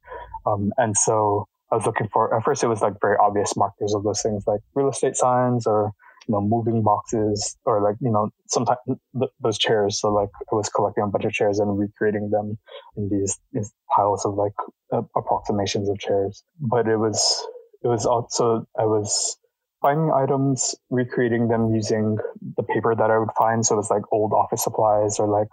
Um, 0.46 0.72
and 0.78 0.96
so 0.96 1.46
I 1.70 1.76
was 1.76 1.86
looking 1.86 2.08
for, 2.12 2.34
at 2.36 2.42
first 2.42 2.64
it 2.64 2.66
was 2.66 2.82
like 2.82 2.94
very 3.00 3.16
obvious 3.22 3.56
markers 3.56 3.94
of 3.94 4.02
those 4.02 4.20
things 4.20 4.42
like 4.48 4.58
real 4.74 4.90
estate 4.90 5.14
signs 5.14 5.64
or, 5.64 5.92
you 6.26 6.32
know, 6.32 6.40
moving 6.40 6.82
boxes 6.82 7.56
or 7.64 7.80
like, 7.80 7.94
you 8.00 8.10
know, 8.10 8.30
sometimes 8.48 8.80
th- 8.86 9.30
those 9.40 9.58
chairs. 9.58 10.00
So 10.00 10.12
like 10.12 10.30
I 10.50 10.56
was 10.56 10.68
collecting 10.68 11.04
a 11.04 11.06
bunch 11.06 11.24
of 11.24 11.32
chairs 11.32 11.60
and 11.60 11.78
recreating 11.78 12.30
them 12.30 12.58
in 12.96 13.08
these, 13.08 13.38
these 13.52 13.72
piles 13.94 14.24
of 14.24 14.34
like 14.34 14.54
uh, 14.92 15.02
approximations 15.16 15.88
of 15.88 16.00
chairs. 16.00 16.42
But 16.58 16.88
it 16.88 16.96
was, 16.96 17.46
it 17.84 17.88
was 17.88 18.06
also, 18.06 18.66
I 18.76 18.86
was 18.86 19.36
finding 19.82 20.12
items, 20.12 20.74
recreating 20.90 21.48
them 21.48 21.74
using 21.74 22.18
the 22.56 22.62
paper 22.62 22.94
that 22.94 23.10
I 23.10 23.18
would 23.18 23.32
find. 23.36 23.64
So 23.64 23.74
it 23.74 23.78
was 23.78 23.90
like 23.90 24.02
old 24.12 24.32
office 24.32 24.64
supplies 24.64 25.18
or 25.18 25.28
like 25.28 25.48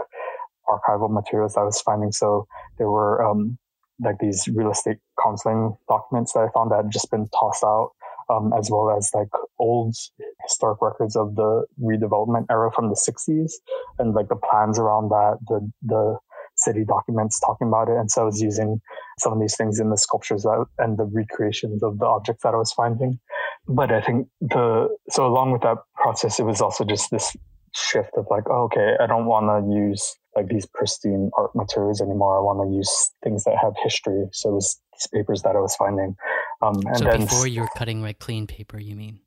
archival 0.67 1.09
materials 1.09 1.55
I 1.57 1.63
was 1.63 1.82
finding. 1.82 2.11
So 2.11 2.47
there 2.78 2.89
were, 2.89 3.23
um, 3.23 3.57
like 3.99 4.19
these 4.19 4.47
real 4.53 4.71
estate 4.71 4.97
counseling 5.21 5.75
documents 5.89 6.34
that 6.34 6.41
I 6.41 6.49
found 6.53 6.71
that 6.71 6.84
had 6.84 6.91
just 6.91 7.09
been 7.09 7.28
tossed 7.30 7.63
out, 7.63 7.91
um, 8.30 8.51
as 8.57 8.69
well 8.69 8.95
as 8.95 9.09
like 9.13 9.30
old 9.59 9.95
historic 10.43 10.82
records 10.82 11.15
of 11.15 11.36
the 11.36 11.65
redevelopment 11.82 12.45
era 12.49 12.71
from 12.71 12.89
the 12.89 12.95
60s 12.95 13.53
and 13.97 14.13
like 14.13 14.28
the 14.30 14.36
plans 14.36 14.78
around 14.78 15.09
that, 15.09 15.38
the, 15.47 15.71
the 15.82 16.17
city 16.57 16.84
documents 16.86 17.39
talking 17.39 17.67
about 17.67 17.89
it. 17.89 17.97
And 17.97 18.11
so 18.11 18.23
I 18.23 18.25
was 18.25 18.41
using 18.41 18.82
some 19.19 19.34
of 19.34 19.39
these 19.39 19.55
things 19.55 19.80
in 19.80 19.89
the 19.89 19.97
sculptures 19.97 20.43
that, 20.43 20.65
and 20.78 20.97
the 20.97 21.05
recreations 21.05 21.82
of 21.84 21.99
the 21.99 22.05
objects 22.05 22.43
that 22.43 22.53
I 22.53 22.57
was 22.57 22.71
finding. 22.71 23.19
But 23.68 23.91
I 23.91 24.01
think 24.01 24.28
the, 24.39 24.88
so 25.09 25.26
along 25.26 25.51
with 25.51 25.61
that 25.61 25.78
process, 25.95 26.39
it 26.39 26.43
was 26.43 26.61
also 26.61 26.86
just 26.86 27.11
this 27.11 27.36
shift 27.76 28.11
of 28.15 28.26
like, 28.32 28.45
oh, 28.49 28.63
okay, 28.63 28.95
I 28.99 29.07
don't 29.07 29.26
want 29.26 29.47
to 29.47 29.76
use 29.76 30.15
like 30.36 30.47
these 30.47 30.65
pristine 30.65 31.32
art 31.38 31.51
materials 31.55 31.99
anymore. 31.99 32.38
I 32.38 32.41
want 32.41 32.70
to 32.70 32.76
use 32.76 33.11
things 33.24 33.43
that 33.43 33.57
have 33.61 33.74
history. 33.84 34.26
So 34.32 34.49
it 34.49 34.53
was 34.53 34.80
these 34.93 35.07
papers 35.13 35.41
that 35.41 35.55
I 35.55 35.59
was 35.59 35.76
finding. 35.76 36.15
Um, 36.61 36.76
and 36.86 36.97
so 36.97 37.03
then, 37.05 37.22
before 37.22 37.47
you 37.47 37.61
were 37.61 37.70
cutting 37.76 38.01
like 38.01 38.20
clean 38.20 38.47
paper, 38.47 38.80
you 38.80 38.95
mean? 38.95 39.20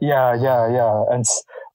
Yeah, 0.00 0.34
yeah, 0.34 0.70
yeah. 0.72 1.04
And, 1.10 1.24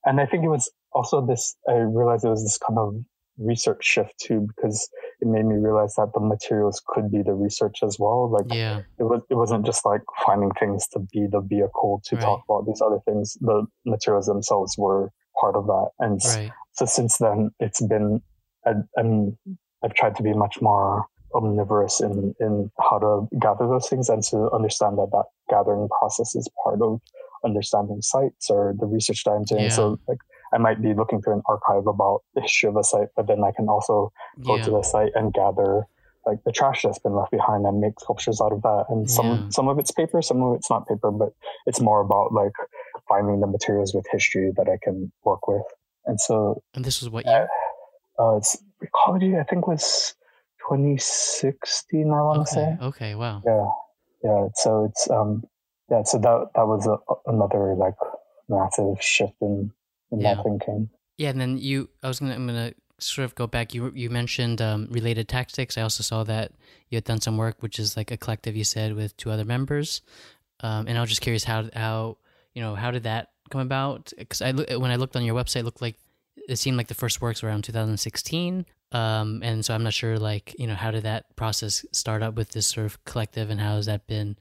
and 0.05 0.19
I 0.19 0.25
think 0.25 0.43
it 0.43 0.49
was 0.49 0.69
also 0.91 1.25
this, 1.25 1.55
I 1.67 1.73
realized 1.73 2.25
it 2.25 2.29
was 2.29 2.43
this 2.43 2.57
kind 2.57 2.77
of 2.77 2.95
research 3.37 3.83
shift 3.85 4.19
too, 4.19 4.47
because 4.55 4.89
it 5.21 5.27
made 5.27 5.45
me 5.45 5.55
realize 5.55 5.95
that 5.95 6.11
the 6.13 6.19
materials 6.19 6.81
could 6.87 7.11
be 7.11 7.21
the 7.21 7.33
research 7.33 7.79
as 7.83 7.97
well. 7.99 8.29
Like 8.31 8.53
yeah. 8.53 8.81
it 8.99 9.03
was, 9.03 9.21
it 9.29 9.35
wasn't 9.35 9.65
just 9.65 9.85
like 9.85 10.01
finding 10.25 10.51
things 10.59 10.87
to 10.93 10.99
be 10.99 11.27
the 11.29 11.41
vehicle 11.41 12.01
to 12.05 12.15
right. 12.15 12.23
talk 12.23 12.43
about 12.47 12.65
these 12.65 12.81
other 12.81 12.99
things. 13.05 13.37
The 13.41 13.65
materials 13.85 14.27
themselves 14.27 14.75
were 14.77 15.11
part 15.39 15.55
of 15.55 15.65
that. 15.67 15.89
And 15.99 16.19
right. 16.25 16.51
so 16.73 16.85
since 16.85 17.17
then, 17.17 17.51
it's 17.59 17.81
been, 17.85 18.21
I, 18.65 18.73
I 18.97 19.03
mean, 19.03 19.37
I've 19.83 19.93
tried 19.93 20.15
to 20.17 20.23
be 20.23 20.33
much 20.33 20.61
more 20.61 21.05
omnivorous 21.35 22.01
in, 22.01 22.33
in 22.39 22.71
how 22.79 22.99
to 22.99 23.27
gather 23.39 23.67
those 23.67 23.87
things 23.87 24.09
and 24.09 24.23
to 24.23 24.49
understand 24.51 24.97
that 24.97 25.09
that 25.11 25.25
gathering 25.49 25.87
process 25.99 26.35
is 26.35 26.49
part 26.63 26.81
of 26.81 26.99
understanding 27.45 28.01
sites 28.01 28.49
or 28.49 28.75
the 28.79 28.85
research 28.85 29.23
that 29.23 29.31
I'm 29.31 29.43
doing. 29.43 29.63
Yeah. 29.63 29.69
So 29.69 29.99
like 30.07 30.17
I 30.53 30.57
might 30.57 30.81
be 30.81 30.93
looking 30.93 31.21
through 31.21 31.33
an 31.33 31.41
archive 31.47 31.87
about 31.87 32.21
the 32.35 32.41
history 32.41 32.69
of 32.69 32.75
a 32.75 32.83
site, 32.83 33.09
but 33.15 33.27
then 33.27 33.43
I 33.43 33.51
can 33.55 33.67
also 33.67 34.11
go 34.43 34.57
yeah. 34.57 34.63
to 34.63 34.71
the 34.71 34.83
site 34.83 35.11
and 35.15 35.33
gather 35.33 35.85
like 36.25 36.43
the 36.45 36.51
trash 36.51 36.83
that's 36.83 36.99
been 36.99 37.15
left 37.15 37.31
behind 37.31 37.65
and 37.65 37.79
make 37.79 37.99
sculptures 37.99 38.41
out 38.41 38.51
of 38.51 38.61
that. 38.61 38.85
And 38.89 39.09
some 39.09 39.25
yeah. 39.25 39.49
some 39.49 39.67
of 39.67 39.79
it's 39.79 39.91
paper, 39.91 40.21
some 40.21 40.41
of 40.41 40.55
it's 40.55 40.69
not 40.69 40.87
paper, 40.87 41.11
but 41.11 41.29
it's 41.65 41.79
more 41.79 42.01
about 42.01 42.33
like 42.33 42.53
finding 43.07 43.39
the 43.39 43.47
materials 43.47 43.93
with 43.93 44.05
history 44.11 44.51
that 44.55 44.67
I 44.67 44.77
can 44.83 45.11
work 45.23 45.47
with. 45.47 45.63
And 46.05 46.19
so 46.19 46.61
And 46.73 46.85
this 46.85 47.01
was 47.01 47.09
what 47.09 47.25
year? 47.25 47.47
Uh, 48.19 48.35
it's 48.37 48.57
Recology, 48.83 49.39
I 49.39 49.43
think 49.43 49.67
was 49.67 50.15
2016, 50.69 52.07
I 52.07 52.21
want 52.21 52.41
okay. 52.41 52.45
to 52.45 52.53
say. 52.53 52.77
Okay, 52.81 53.15
wow. 53.15 53.41
Yeah. 53.45 53.65
Yeah. 54.23 54.47
So 54.55 54.85
it's 54.85 55.09
um 55.09 55.43
yeah, 55.89 56.03
so 56.03 56.19
that 56.19 56.49
that 56.55 56.67
was 56.67 56.87
a, 56.87 56.97
another 57.31 57.75
like 57.75 57.95
massive 58.47 59.01
shift 59.01 59.33
in 59.41 59.71
in 60.11 60.21
yeah. 60.21 60.35
my 60.35 60.43
thinking. 60.43 60.89
Yeah, 61.17 61.29
and 61.29 61.41
then 61.41 61.57
you, 61.57 61.89
I 62.01 62.07
was 62.07 62.19
gonna, 62.19 62.35
I'm 62.35 62.47
gonna 62.47 62.73
sort 62.99 63.25
of 63.25 63.35
go 63.35 63.47
back. 63.47 63.73
You 63.73 63.91
you 63.95 64.09
mentioned 64.09 64.61
um, 64.61 64.87
related 64.89 65.27
tactics. 65.27 65.77
I 65.77 65.81
also 65.81 66.03
saw 66.03 66.23
that 66.25 66.51
you 66.89 66.95
had 66.95 67.03
done 67.03 67.21
some 67.21 67.37
work, 67.37 67.57
which 67.61 67.79
is 67.79 67.97
like 67.97 68.11
a 68.11 68.17
collective 68.17 68.55
you 68.55 68.63
said 68.63 68.95
with 68.95 69.15
two 69.17 69.31
other 69.31 69.45
members. 69.45 70.01
Um, 70.61 70.87
and 70.87 70.97
I 70.97 71.01
was 71.01 71.09
just 71.09 71.21
curious 71.21 71.43
how 71.43 71.69
how 71.73 72.17
you 72.53 72.61
know 72.61 72.75
how 72.75 72.91
did 72.91 73.03
that 73.03 73.29
come 73.49 73.61
about? 73.61 74.13
Because 74.17 74.41
I 74.41 74.51
when 74.51 74.91
I 74.91 74.95
looked 74.95 75.15
on 75.15 75.23
your 75.23 75.35
website, 75.35 75.61
it 75.61 75.65
looked 75.65 75.81
like 75.81 75.95
it 76.47 76.57
seemed 76.57 76.77
like 76.77 76.87
the 76.87 76.95
first 76.95 77.21
works 77.21 77.43
were 77.43 77.49
around 77.49 77.63
2016. 77.63 78.65
Um, 78.91 79.41
and 79.43 79.63
so 79.63 79.75
I'm 79.75 79.83
not 79.83 79.93
sure, 79.93 80.17
like 80.17 80.55
you 80.57 80.67
know, 80.67 80.75
how 80.75 80.91
did 80.91 81.03
that 81.03 81.35
process 81.35 81.85
start 81.91 82.23
up 82.23 82.35
with 82.35 82.51
this 82.51 82.67
sort 82.67 82.85
of 82.85 83.03
collective, 83.05 83.49
and 83.49 83.59
how 83.59 83.75
has 83.75 83.85
that 83.85 84.07
been? 84.07 84.35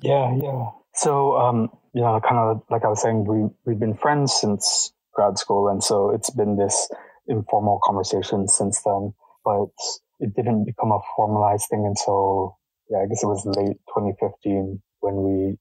Yeah, 0.00 0.34
yeah. 0.40 0.66
So 0.94 1.36
um, 1.36 1.70
you 1.94 2.02
know, 2.02 2.20
kind 2.20 2.38
of 2.38 2.62
like 2.70 2.84
I 2.84 2.88
was 2.88 3.02
saying, 3.02 3.24
we 3.24 3.48
we've 3.64 3.80
been 3.80 3.94
friends 3.94 4.32
since 4.32 4.92
grad 5.18 5.36
school. 5.36 5.68
And 5.68 5.82
so 5.82 6.10
it's 6.10 6.30
been 6.30 6.56
this 6.56 6.88
informal 7.26 7.80
conversation 7.82 8.46
since 8.46 8.80
then, 8.84 9.12
but 9.44 9.74
it 10.20 10.34
didn't 10.36 10.64
become 10.64 10.92
a 10.92 11.00
formalized 11.16 11.66
thing 11.68 11.84
until, 11.84 12.56
yeah, 12.88 12.98
I 12.98 13.06
guess 13.06 13.22
it 13.22 13.26
was 13.26 13.44
late 13.44 13.78
2015 13.90 14.80
when 15.00 15.16
we 15.26 15.56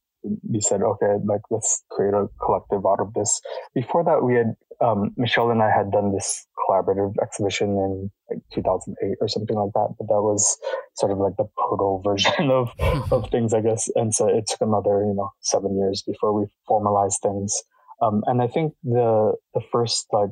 we 0.49 0.60
said, 0.60 0.82
okay, 0.82 1.14
like 1.26 1.41
let's 1.49 1.84
create 1.89 2.14
a 2.14 2.28
collective 2.43 2.86
out 2.86 2.99
of 2.99 3.14
this. 3.14 3.39
Before 3.74 4.03
that, 4.03 4.24
we 4.24 4.36
had 4.36 4.55
um, 4.82 5.14
Michele 5.16 5.51
and 5.51 5.64
I 5.64 5.72
had 5.72 5.91
done 5.91 6.12
this 6.12 6.45
collaborative 6.68 7.14
exhibition 7.22 7.70
in 7.70 8.12
like 8.30 8.43
2008 8.53 9.18
or 9.22 9.28
something 9.28 9.55
like 9.55 9.72
that, 9.74 9.95
but 9.97 10.08
that 10.08 10.22
was 10.22 10.58
sort 10.95 11.12
of 11.12 11.20
like 11.20 11.38
the 11.38 11.45
proto 11.55 12.01
version 12.10 12.51
of 12.51 12.70
of 13.12 13.30
things, 13.32 13.53
I 13.53 13.62
guess. 13.62 13.89
And 13.95 14.14
so 14.14 14.28
it 14.28 14.47
took 14.47 14.62
another, 14.62 15.05
you 15.05 15.14
know, 15.16 15.30
seven 15.41 15.78
years 15.78 16.03
before 16.05 16.34
we 16.34 16.47
formalized 16.68 17.20
things. 17.24 17.64
Um, 18.01 18.23
and 18.27 18.41
I 18.41 18.47
think 18.47 18.73
the 18.83 19.33
the 19.53 19.61
first 19.71 20.07
like 20.11 20.29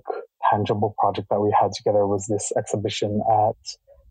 tangible 0.51 0.95
project 0.99 1.27
that 1.29 1.39
we 1.39 1.55
had 1.59 1.71
together 1.71 2.05
was 2.05 2.25
this 2.27 2.51
exhibition 2.57 3.21
at 3.29 3.55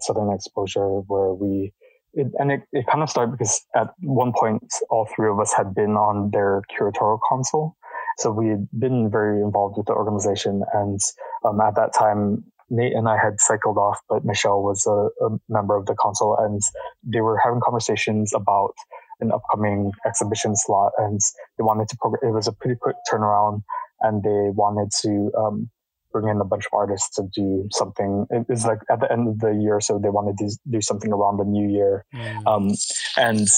Southern 0.01 0.33
Exposure 0.33 1.01
where 1.07 1.33
we 1.33 1.73
it, 2.15 2.29
and 2.39 2.53
it, 2.53 2.63
it 2.73 2.87
kind 2.87 3.03
of 3.03 3.11
started 3.11 3.33
because 3.33 3.65
at 3.75 3.89
one 4.01 4.33
point 4.39 4.63
all 4.91 5.09
three 5.15 5.29
of 5.29 5.39
us 5.41 5.53
had 5.53 5.75
been 5.75 5.93
on 5.93 6.31
their 6.33 6.63
curatorial 6.73 7.19
council. 7.29 7.77
So 8.19 8.31
we 8.31 8.49
had 8.49 8.69
been 8.79 9.11
very 9.11 9.41
involved 9.41 9.77
with 9.77 9.87
the 9.87 9.93
organization. 9.93 10.63
And 10.73 11.01
um, 11.45 11.61
at 11.61 11.75
that 11.75 11.93
time, 11.93 12.45
Nate 12.71 12.95
and 12.95 13.09
I 13.09 13.17
had 13.17 13.41
cycled 13.41 13.77
off, 13.77 13.99
but 14.09 14.25
Michele 14.25 14.63
was 14.63 14.87
a, 14.87 15.25
a 15.25 15.39
member 15.49 15.77
of 15.77 15.87
the 15.87 15.97
council 16.03 16.37
and 16.39 16.61
they 17.03 17.21
were 17.21 17.39
having 17.39 17.61
conversations 17.65 18.33
about 18.35 18.75
an 19.21 19.33
upcoming 19.33 19.93
exhibition 20.07 20.57
slot, 20.57 20.93
and 20.99 21.21
they 21.59 21.63
wanted 21.63 21.89
to. 21.89 21.97
Program, 22.01 22.31
it 22.31 22.35
was 22.35 22.49
a 22.49 22.53
pretty 22.53 22.77
quick 22.81 22.97
turnaround, 23.11 23.63
and 24.01 24.23
they 24.23 24.51
wanted 24.51 24.91
to 25.03 25.31
um, 25.39 25.71
bring 26.15 26.29
in 26.29 26.41
a 26.41 26.45
bunch 26.45 26.65
of 26.65 26.73
artists 26.73 27.15
to 27.17 27.25
do 27.35 27.69
something. 27.73 28.27
It 28.31 28.49
was 28.49 28.65
like 28.65 28.79
at 28.91 29.01
the 29.01 29.11
end 29.13 29.29
of 29.29 29.41
the 29.41 29.53
year, 29.53 29.81
so 29.81 29.99
they 29.99 30.11
wanted 30.11 30.39
to 30.39 30.57
do 30.71 30.81
something 30.81 31.13
around 31.13 31.39
the 31.39 31.45
new 31.45 31.69
year, 31.69 32.07
mm. 32.15 32.47
um, 32.47 32.71
and 33.19 33.49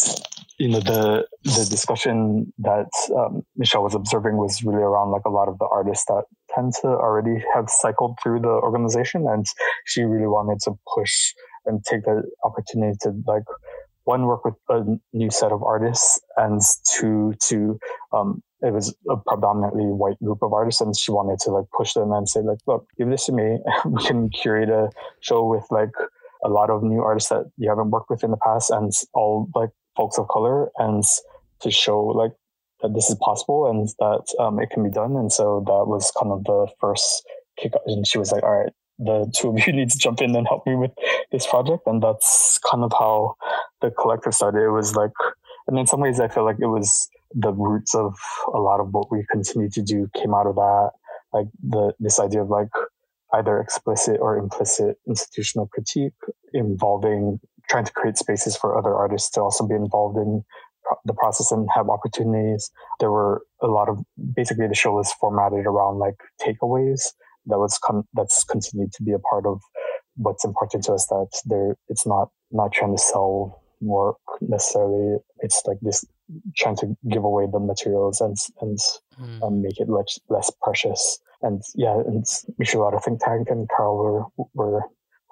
you 0.58 0.68
know 0.68 0.80
the 0.80 1.26
the 1.44 1.66
discussion 1.68 2.52
that 2.58 2.88
um, 3.14 3.42
Michele 3.56 3.84
was 3.84 3.94
observing 3.94 4.38
was 4.38 4.64
really 4.64 4.82
around 4.82 5.10
like 5.10 5.26
a 5.26 5.30
lot 5.30 5.48
of 5.48 5.58
the 5.58 5.68
artists 5.70 6.06
that 6.06 6.24
tend 6.54 6.72
to 6.80 6.88
already 6.88 7.44
have 7.54 7.68
cycled 7.68 8.18
through 8.22 8.40
the 8.40 8.48
organization, 8.68 9.26
and 9.28 9.46
she 9.84 10.02
really 10.02 10.26
wanted 10.26 10.58
to 10.60 10.72
push 10.94 11.34
and 11.66 11.84
take 11.84 12.04
the 12.04 12.22
opportunity 12.44 12.96
to 13.02 13.12
like 13.26 13.42
one 14.06 14.26
work 14.26 14.44
with 14.44 14.54
a 14.68 14.84
new 15.12 15.30
set 15.30 15.52
of 15.52 15.62
artists 15.62 16.20
and 16.36 16.62
two 16.88 17.34
to 17.42 17.78
um, 18.12 18.42
it 18.62 18.72
was 18.72 18.94
a 19.10 19.16
predominantly 19.16 19.84
white 19.84 20.18
group 20.22 20.38
of 20.42 20.52
artists 20.52 20.80
and 20.80 20.96
she 20.96 21.10
wanted 21.10 21.38
to 21.40 21.50
like 21.50 21.66
push 21.76 21.92
them 21.92 22.12
and 22.12 22.28
say 22.28 22.40
like 22.40 22.58
look 22.66 22.86
give 22.96 23.10
this 23.10 23.26
to 23.26 23.32
me 23.32 23.58
we 23.84 24.02
can 24.04 24.30
curate 24.30 24.70
a 24.70 24.88
show 25.20 25.44
with 25.44 25.64
like 25.70 25.92
a 26.44 26.48
lot 26.48 26.70
of 26.70 26.82
new 26.82 27.02
artists 27.02 27.30
that 27.30 27.50
you 27.58 27.68
haven't 27.68 27.90
worked 27.90 28.08
with 28.08 28.22
in 28.22 28.30
the 28.30 28.36
past 28.38 28.70
and 28.70 28.92
all 29.12 29.48
like 29.54 29.70
folks 29.96 30.18
of 30.18 30.28
color 30.28 30.70
and 30.78 31.02
to 31.60 31.70
show 31.70 32.00
like 32.00 32.32
that 32.82 32.94
this 32.94 33.10
is 33.10 33.16
possible 33.20 33.68
and 33.68 33.88
that 33.98 34.24
um, 34.38 34.60
it 34.60 34.70
can 34.70 34.84
be 34.84 34.90
done 34.90 35.16
and 35.16 35.32
so 35.32 35.64
that 35.66 35.86
was 35.86 36.12
kind 36.18 36.32
of 36.32 36.44
the 36.44 36.68
first 36.80 37.26
kick 37.58 37.72
and 37.86 38.06
she 38.06 38.18
was 38.18 38.30
like 38.30 38.44
all 38.44 38.56
right 38.56 38.72
the 38.98 39.30
two 39.34 39.50
of 39.50 39.66
you 39.66 39.72
need 39.72 39.90
to 39.90 39.98
jump 39.98 40.20
in 40.20 40.34
and 40.34 40.46
help 40.46 40.66
me 40.66 40.74
with 40.74 40.92
this 41.32 41.46
project. 41.46 41.86
And 41.86 42.02
that's 42.02 42.58
kind 42.70 42.84
of 42.84 42.92
how 42.92 43.36
the 43.88 43.94
collective 43.94 44.34
started. 44.34 44.62
It 44.62 44.70
was 44.70 44.94
like, 44.94 45.10
and 45.66 45.78
in 45.78 45.86
some 45.86 46.00
ways, 46.00 46.20
I 46.20 46.28
feel 46.28 46.44
like 46.44 46.58
it 46.60 46.66
was 46.66 47.08
the 47.34 47.52
roots 47.52 47.94
of 47.94 48.14
a 48.54 48.58
lot 48.58 48.80
of 48.80 48.88
what 48.92 49.10
we 49.10 49.24
continue 49.30 49.70
to 49.70 49.82
do 49.82 50.08
came 50.14 50.34
out 50.34 50.46
of 50.46 50.54
that. 50.56 50.90
Like 51.32 51.46
the, 51.62 51.92
this 51.98 52.20
idea 52.20 52.42
of 52.42 52.48
like 52.48 52.68
either 53.34 53.58
explicit 53.60 54.18
or 54.20 54.38
implicit 54.38 54.96
institutional 55.06 55.66
critique 55.66 56.14
involving 56.54 57.40
trying 57.68 57.84
to 57.84 57.92
create 57.92 58.16
spaces 58.16 58.56
for 58.56 58.78
other 58.78 58.94
artists 58.94 59.30
to 59.30 59.40
also 59.40 59.66
be 59.66 59.74
involved 59.74 60.16
in 60.16 60.44
the 61.04 61.14
process 61.14 61.50
and 61.50 61.68
have 61.74 61.88
opportunities. 61.88 62.70
There 63.00 63.10
were 63.10 63.42
a 63.60 63.66
lot 63.66 63.88
of 63.88 63.98
basically 64.34 64.68
the 64.68 64.74
show 64.74 64.92
was 64.92 65.12
formatted 65.20 65.66
around 65.66 65.98
like 65.98 66.14
takeaways 66.40 67.12
that 67.46 67.58
was 67.58 67.78
con- 67.78 68.06
that's 68.14 68.44
continued 68.44 68.92
to 68.92 69.02
be 69.02 69.12
a 69.12 69.18
part 69.18 69.46
of 69.46 69.60
what's 70.16 70.44
important 70.44 70.84
to 70.84 70.92
us 70.92 71.06
that 71.06 71.28
there 71.44 71.76
it's 71.88 72.06
not 72.06 72.28
not 72.50 72.72
trying 72.72 72.96
to 72.96 73.02
sell 73.02 73.62
work 73.80 74.18
necessarily 74.40 75.18
it's 75.40 75.62
like 75.66 75.78
this 75.82 76.04
trying 76.56 76.76
to 76.76 76.96
give 77.10 77.24
away 77.24 77.46
the 77.50 77.60
materials 77.60 78.20
and 78.20 78.36
and 78.60 78.78
mm. 79.20 79.42
um, 79.42 79.62
make 79.62 79.78
it 79.78 79.88
less 79.88 80.18
less 80.28 80.50
precious 80.62 81.18
and 81.42 81.62
yeah 81.74 81.94
and 81.94 82.24
Michele 82.58 82.90
I 82.94 82.98
think 82.98 83.22
Tank 83.22 83.48
and 83.50 83.68
Carl 83.68 83.96
were 84.36 84.46
were 84.54 84.80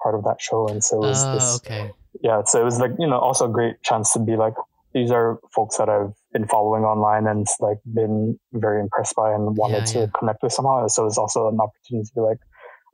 part 0.01 0.15
of 0.15 0.23
that 0.23 0.41
show 0.41 0.67
and 0.67 0.83
so 0.83 1.03
it 1.03 1.07
was 1.07 1.23
this 1.33 1.55
okay 1.57 1.91
yeah 2.21 2.43
so 2.45 2.61
it 2.61 2.63
was 2.63 2.79
like 2.79 2.91
you 2.99 3.07
know 3.07 3.19
also 3.19 3.45
a 3.45 3.51
great 3.51 3.81
chance 3.83 4.13
to 4.13 4.19
be 4.19 4.35
like 4.35 4.53
these 4.95 5.11
are 5.11 5.39
folks 5.53 5.77
that 5.77 5.89
I've 5.89 6.13
been 6.31 6.47
following 6.47 6.85
online 6.85 7.27
and 7.27 7.45
like 7.59 7.79
been 7.93 8.39
very 8.53 8.79
impressed 8.79 9.13
by 9.13 9.33
and 9.33 9.57
wanted 9.57 9.79
yeah, 9.79 9.93
to 9.93 9.99
yeah. 9.99 10.05
connect 10.17 10.41
with 10.41 10.53
somehow. 10.53 10.87
So 10.87 11.01
it 11.01 11.05
was 11.05 11.17
also 11.17 11.49
an 11.49 11.59
opportunity 11.59 12.07
to 12.07 12.11
be 12.15 12.21
like, 12.21 12.37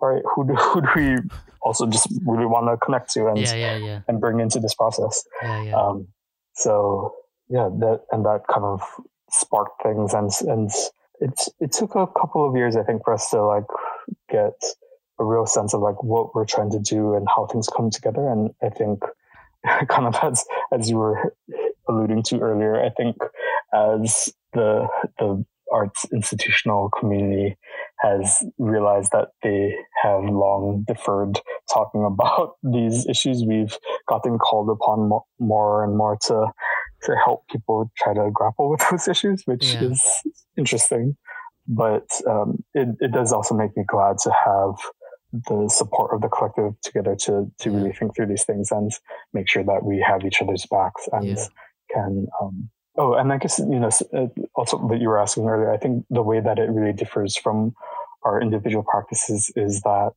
right, 0.01 0.23
who 0.35 0.47
do, 0.47 0.53
who 0.55 0.81
do 0.81 0.87
we 0.95 1.17
also 1.61 1.85
just 1.85 2.07
really 2.25 2.45
want 2.45 2.67
to 2.67 2.77
connect 2.83 3.11
to 3.11 3.27
and 3.27 3.37
yeah, 3.37 3.53
yeah, 3.53 3.77
yeah. 3.77 3.99
and 4.07 4.19
bring 4.19 4.39
into 4.39 4.59
this 4.59 4.73
process? 4.73 5.23
Yeah, 5.41 5.63
yeah. 5.63 5.75
Um, 5.75 6.07
so 6.53 7.15
yeah, 7.49 7.69
that 7.79 8.01
and 8.11 8.25
that 8.25 8.41
kind 8.51 8.65
of 8.65 8.81
sparked 9.29 9.83
things, 9.83 10.13
and 10.13 10.31
and 10.47 10.71
it 11.19 11.39
it 11.59 11.71
took 11.71 11.95
a 11.95 12.07
couple 12.07 12.47
of 12.47 12.55
years, 12.55 12.75
I 12.75 12.83
think, 12.83 13.03
for 13.03 13.13
us 13.13 13.29
to 13.29 13.43
like 13.43 13.65
get 14.29 14.53
a 15.19 15.23
real 15.23 15.45
sense 15.45 15.73
of 15.73 15.81
like 15.81 16.03
what 16.03 16.33
we're 16.33 16.45
trying 16.45 16.71
to 16.71 16.79
do 16.79 17.13
and 17.15 17.27
how 17.33 17.45
things 17.45 17.67
come 17.75 17.89
together. 17.89 18.27
And 18.27 18.51
I 18.61 18.69
think, 18.69 18.99
kind 19.87 20.07
of 20.07 20.15
as 20.23 20.43
as 20.73 20.89
you 20.89 20.97
were 20.97 21.35
alluding 21.87 22.23
to 22.23 22.39
earlier, 22.39 22.81
I 22.81 22.89
think 22.89 23.17
as 23.73 24.29
the 24.53 24.87
the 25.19 25.45
arts 25.71 26.05
institutional 26.11 26.89
community 26.89 27.57
has 28.01 28.43
realized 28.57 29.11
that 29.11 29.29
they 29.43 29.75
have 30.01 30.23
long 30.23 30.83
deferred 30.87 31.39
talking 31.71 32.03
about 32.03 32.55
these 32.63 33.05
issues. 33.07 33.43
We've 33.45 33.77
gotten 34.07 34.37
called 34.39 34.69
upon 34.69 35.09
more 35.39 35.83
and 35.83 35.97
more 35.97 36.17
to 36.27 36.47
to 37.03 37.15
help 37.15 37.47
people 37.51 37.91
try 37.97 38.13
to 38.13 38.29
grapple 38.31 38.69
with 38.69 38.81
those 38.91 39.07
issues, 39.07 39.43
which 39.45 39.73
yeah. 39.73 39.85
is 39.85 40.03
interesting. 40.57 41.17
But 41.67 42.07
um, 42.27 42.63
it, 42.73 42.89
it 42.99 43.11
does 43.11 43.31
also 43.31 43.55
make 43.55 43.75
me 43.77 43.83
glad 43.87 44.17
to 44.23 44.31
have 44.31 44.75
the 45.31 45.69
support 45.69 46.13
of 46.13 46.21
the 46.21 46.27
collective 46.27 46.73
together 46.81 47.15
to 47.15 47.49
to 47.59 47.69
yeah. 47.69 47.75
really 47.75 47.93
think 47.93 48.15
through 48.15 48.27
these 48.27 48.43
things 48.43 48.71
and 48.71 48.91
make 49.33 49.47
sure 49.47 49.63
that 49.63 49.83
we 49.83 50.03
have 50.05 50.25
each 50.25 50.41
other's 50.41 50.65
backs 50.69 51.07
and 51.13 51.25
yeah. 51.25 51.45
can 51.93 52.27
um, 52.41 52.69
oh 52.97 53.13
and 53.13 53.31
i 53.31 53.37
guess 53.37 53.59
you 53.59 53.79
know 53.79 53.89
uh, 54.13 54.27
also 54.55 54.87
that 54.87 54.99
you 54.99 55.07
were 55.07 55.19
asking 55.19 55.47
earlier 55.47 55.73
i 55.73 55.77
think 55.77 56.05
the 56.09 56.21
way 56.21 56.39
that 56.39 56.59
it 56.59 56.69
really 56.69 56.93
differs 56.93 57.35
from 57.35 57.73
our 58.23 58.41
individual 58.41 58.83
practices 58.83 59.51
is 59.55 59.81
that 59.81 60.13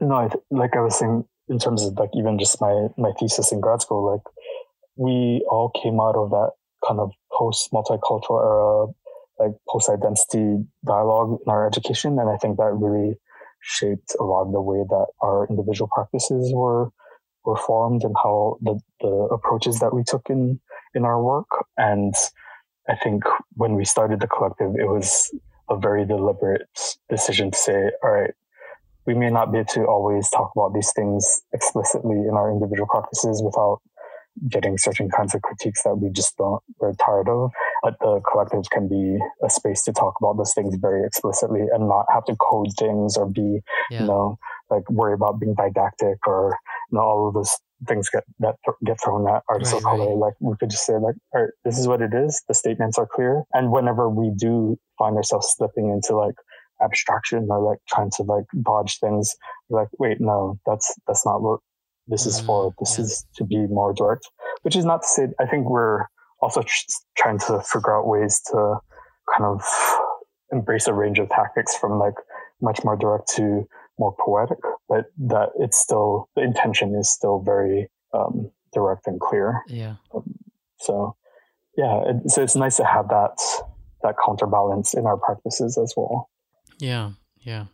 you 0.00 0.06
know 0.06 0.28
like 0.50 0.76
i 0.76 0.80
was 0.80 0.98
saying 0.98 1.24
in 1.48 1.58
terms 1.58 1.84
of 1.84 1.94
like 1.98 2.10
even 2.14 2.38
just 2.38 2.60
my 2.60 2.88
my 2.96 3.12
thesis 3.18 3.52
in 3.52 3.60
grad 3.60 3.80
school 3.80 4.12
like 4.12 4.22
we 4.96 5.44
all 5.50 5.70
came 5.70 6.00
out 6.00 6.16
of 6.16 6.30
that 6.30 6.50
kind 6.86 7.00
of 7.00 7.10
post 7.32 7.70
multicultural 7.72 8.42
era 8.42 8.86
like 9.38 9.56
post 9.68 9.88
identity 9.88 10.64
dialogue 10.84 11.38
in 11.44 11.50
our 11.50 11.66
education 11.66 12.18
and 12.18 12.28
i 12.28 12.36
think 12.36 12.56
that 12.56 12.72
really 12.74 13.14
shaped 13.60 14.14
a 14.20 14.22
lot 14.22 14.46
of 14.46 14.52
the 14.52 14.60
way 14.60 14.84
that 14.88 15.06
our 15.20 15.46
individual 15.48 15.88
practices 15.92 16.52
were 16.54 16.90
were 17.44 17.56
formed 17.56 18.04
and 18.04 18.14
how 18.22 18.58
the, 18.60 18.78
the 19.00 19.08
approaches 19.32 19.78
that 19.80 19.94
we 19.94 20.02
took 20.04 20.28
in 20.28 20.60
in 20.94 21.04
our 21.04 21.22
work. 21.22 21.48
And 21.76 22.14
I 22.88 22.96
think 22.96 23.24
when 23.54 23.74
we 23.74 23.84
started 23.84 24.20
the 24.20 24.26
collective, 24.26 24.74
it 24.78 24.86
was 24.86 25.30
a 25.70 25.76
very 25.76 26.06
deliberate 26.06 26.68
decision 27.10 27.50
to 27.50 27.58
say, 27.58 27.90
all 28.02 28.10
right, 28.10 28.34
we 29.06 29.14
may 29.14 29.30
not 29.30 29.52
be 29.52 29.58
able 29.58 29.72
to 29.72 29.84
always 29.84 30.28
talk 30.30 30.50
about 30.56 30.74
these 30.74 30.92
things 30.94 31.40
explicitly 31.52 32.16
in 32.16 32.34
our 32.34 32.50
individual 32.50 32.88
practices 32.88 33.42
without 33.42 33.80
getting 34.48 34.78
certain 34.78 35.10
kinds 35.10 35.34
of 35.34 35.42
critiques 35.42 35.82
that 35.82 35.96
we 35.96 36.10
just 36.10 36.36
don't 36.36 36.62
we're 36.78 36.92
tired 36.94 37.28
of. 37.28 37.50
But 37.82 37.98
the 38.00 38.20
collective 38.30 38.70
can 38.70 38.88
be 38.88 39.18
a 39.44 39.50
space 39.50 39.82
to 39.84 39.92
talk 39.92 40.14
about 40.20 40.36
those 40.36 40.54
things 40.54 40.76
very 40.80 41.04
explicitly 41.04 41.62
and 41.72 41.88
not 41.88 42.06
have 42.12 42.24
to 42.26 42.36
code 42.36 42.68
things 42.78 43.16
or 43.16 43.26
be, 43.26 43.60
yeah. 43.90 44.00
you 44.00 44.06
know, 44.06 44.38
like 44.70 44.88
worry 44.90 45.14
about 45.14 45.40
being 45.40 45.54
didactic 45.54 46.26
or 46.26 46.56
you 46.90 46.98
know 46.98 47.04
all 47.04 47.28
of 47.28 47.34
those 47.34 47.58
things 47.86 48.08
get 48.08 48.24
that 48.40 48.56
get 48.84 48.98
thrown 49.02 49.28
at 49.28 49.42
artists 49.48 49.72
right, 49.72 49.78
of 49.78 49.84
color. 49.84 50.08
Right. 50.08 50.16
Like 50.16 50.34
we 50.40 50.56
could 50.58 50.70
just 50.70 50.84
say 50.84 50.94
like, 50.94 51.14
all 51.34 51.42
right, 51.42 51.50
this 51.64 51.78
is 51.78 51.86
what 51.86 52.02
it 52.02 52.12
is. 52.14 52.42
The 52.48 52.54
statements 52.54 52.98
are 52.98 53.06
clear. 53.06 53.44
And 53.52 53.70
whenever 53.70 54.08
we 54.08 54.32
do 54.36 54.78
find 54.98 55.16
ourselves 55.16 55.54
slipping 55.56 55.90
into 55.90 56.16
like 56.16 56.34
abstraction 56.82 57.46
or 57.50 57.62
like 57.62 57.78
trying 57.88 58.10
to 58.16 58.22
like 58.22 58.44
dodge 58.62 58.98
things, 58.98 59.34
like, 59.70 59.88
wait, 59.98 60.20
no, 60.20 60.58
that's 60.66 60.94
that's 61.06 61.24
not 61.24 61.42
what 61.42 61.60
this 62.08 62.26
is 62.26 62.40
for. 62.40 62.70
Mm, 62.70 62.74
this 62.80 62.98
is 62.98 63.24
to 63.36 63.44
be 63.44 63.66
more 63.68 63.92
direct, 63.92 64.28
which 64.62 64.76
is 64.76 64.84
not 64.84 65.02
to 65.02 65.08
say, 65.08 65.28
I 65.40 65.46
think 65.46 65.68
we're 65.68 66.06
also 66.40 66.62
trying 67.16 67.38
to 67.40 67.60
figure 67.62 67.96
out 67.96 68.06
ways 68.06 68.40
to 68.50 68.76
kind 69.36 69.44
of 69.44 69.62
embrace 70.52 70.86
a 70.86 70.94
range 70.94 71.18
of 71.18 71.28
tactics 71.28 71.76
from 71.76 71.98
like 71.98 72.14
much 72.62 72.82
more 72.84 72.96
direct 72.96 73.28
to 73.36 73.66
more 73.98 74.14
poetic, 74.18 74.58
but 74.88 75.06
that 75.18 75.50
it's 75.58 75.76
still, 75.76 76.28
the 76.36 76.42
intention 76.42 76.94
is 76.94 77.10
still 77.10 77.40
very 77.40 77.88
um, 78.12 78.50
direct 78.72 79.06
and 79.06 79.20
clear. 79.20 79.62
Yeah. 79.68 79.96
Um, 80.14 80.34
so, 80.78 81.16
yeah, 81.76 82.02
it, 82.06 82.30
so 82.30 82.42
it's 82.42 82.56
nice 82.56 82.76
to 82.76 82.84
have 82.84 83.08
that 83.08 83.38
that 84.02 84.14
counterbalance 84.24 84.94
in 84.94 85.06
our 85.06 85.16
practices 85.16 85.76
as 85.78 85.92
well. 85.96 86.30
Yeah, 86.78 87.12
yeah. 87.40 87.66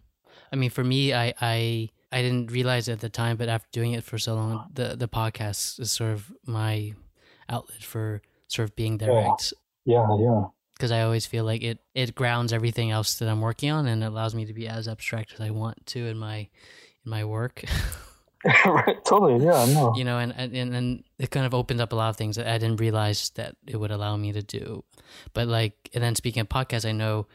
I 0.53 0.57
mean, 0.57 0.71
for 0.71 0.85
me, 0.85 1.13
I 1.13 1.35
I 1.41 1.89
I 2.13 2.23
didn't 2.23 2.51
realize 2.51 2.89
at 2.89 3.01
the 3.01 3.09
time, 3.09 3.37
but 3.37 3.49
after 3.49 3.69
doing 3.73 3.93
it 3.93 4.05
for 4.05 4.19
so 4.19 4.35
long, 4.35 4.71
the 4.73 4.97
the 4.97 5.09
podcast 5.09 5.81
is 5.81 5.93
sort 5.93 6.13
of 6.13 6.33
my 6.47 6.95
outlet 7.49 7.83
for 7.83 8.23
sort 8.49 8.69
of 8.69 8.77
being 8.77 8.99
direct. 8.99 9.53
Yeah, 9.85 10.07
yeah. 10.11 10.25
yeah. 10.25 10.45
Because 10.75 10.91
I 10.91 11.03
always 11.03 11.27
feel 11.27 11.45
like 11.45 11.63
it 11.63 11.79
it 11.95 12.15
grounds 12.15 12.53
everything 12.53 12.91
else 12.91 13.15
that 13.19 13.29
I'm 13.29 13.41
working 13.41 13.71
on, 13.71 13.87
and 13.87 14.03
it 14.03 14.07
allows 14.07 14.35
me 14.35 14.45
to 14.47 14.53
be 14.53 14.67
as 14.67 14.89
abstract 14.89 15.33
as 15.35 15.41
I 15.41 15.51
want 15.51 15.87
to 15.87 16.07
in 16.07 16.19
my 16.19 16.49
in 17.05 17.11
my 17.11 17.25
work. 17.25 17.65
right, 18.67 19.03
totally. 19.07 19.43
Yeah, 19.43 19.65
no. 19.73 19.95
You 19.97 20.05
know, 20.05 20.19
and, 20.19 20.35
and 20.37 20.55
and 20.55 21.05
it 21.19 21.31
kind 21.31 21.47
of 21.47 21.55
opened 21.55 21.81
up 21.81 21.93
a 21.93 21.97
lot 21.97 22.11
of 22.11 22.17
things 22.17 22.37
that 22.37 22.47
I 22.47 22.59
didn't 22.59 22.79
realize 22.79 23.31
that 23.37 23.57
it 23.67 23.77
would 23.77 23.91
allow 23.91 24.17
me 24.17 24.33
to 24.33 24.43
do. 24.43 24.85
But 25.33 25.49
like, 25.49 25.89
and 25.95 26.05
then 26.05 26.15
speaking 26.15 26.43
of 26.43 26.49
podcasts, 26.51 26.87
I 26.87 26.93
know 26.93 27.27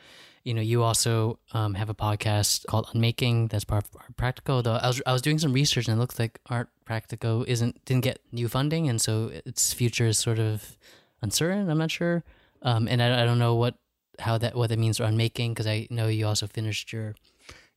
you 0.44 0.54
know, 0.54 0.62
you 0.62 0.84
also 0.84 1.40
um, 1.52 1.74
have 1.74 1.90
a 1.90 1.94
podcast 1.94 2.66
called 2.66 2.90
Unmaking 2.94 3.48
that's 3.48 3.66
part 3.66 3.86
of 3.86 3.96
Art 3.96 4.16
Practical. 4.16 4.62
Though 4.62 4.74
I 4.74 4.88
was 4.88 5.02
I 5.06 5.14
was 5.14 5.22
doing 5.22 5.40
some 5.40 5.54
research 5.54 5.88
and 5.88 5.98
it 5.98 6.00
looks 6.00 6.18
like 6.18 6.40
Art 6.48 6.70
Practical 6.86 7.44
isn't 7.48 7.84
didn't 7.86 8.04
get 8.04 8.20
new 8.32 8.48
funding, 8.48 8.90
and 8.90 9.02
so 9.02 9.32
its 9.46 9.74
future 9.74 10.06
is 10.06 10.18
sort 10.18 10.40
of 10.40 10.78
uncertain. 11.22 11.70
I'm 11.70 11.78
not 11.78 11.92
sure, 11.92 12.24
um, 12.62 12.88
and 12.88 13.01
I, 13.01 13.24
I 13.24 13.26
don't 13.26 13.39
know 13.39 13.55
what 13.55 13.76
how 14.20 14.38
that 14.38 14.55
what 14.55 14.70
that 14.70 14.80
means 14.80 14.97
for 14.97 15.03
Unmaking 15.03 15.53
because 15.53 15.68
I 15.68 15.88
know 15.89 16.07
you 16.07 16.28
also 16.28 16.47
finished 16.47 16.91
your 16.91 17.16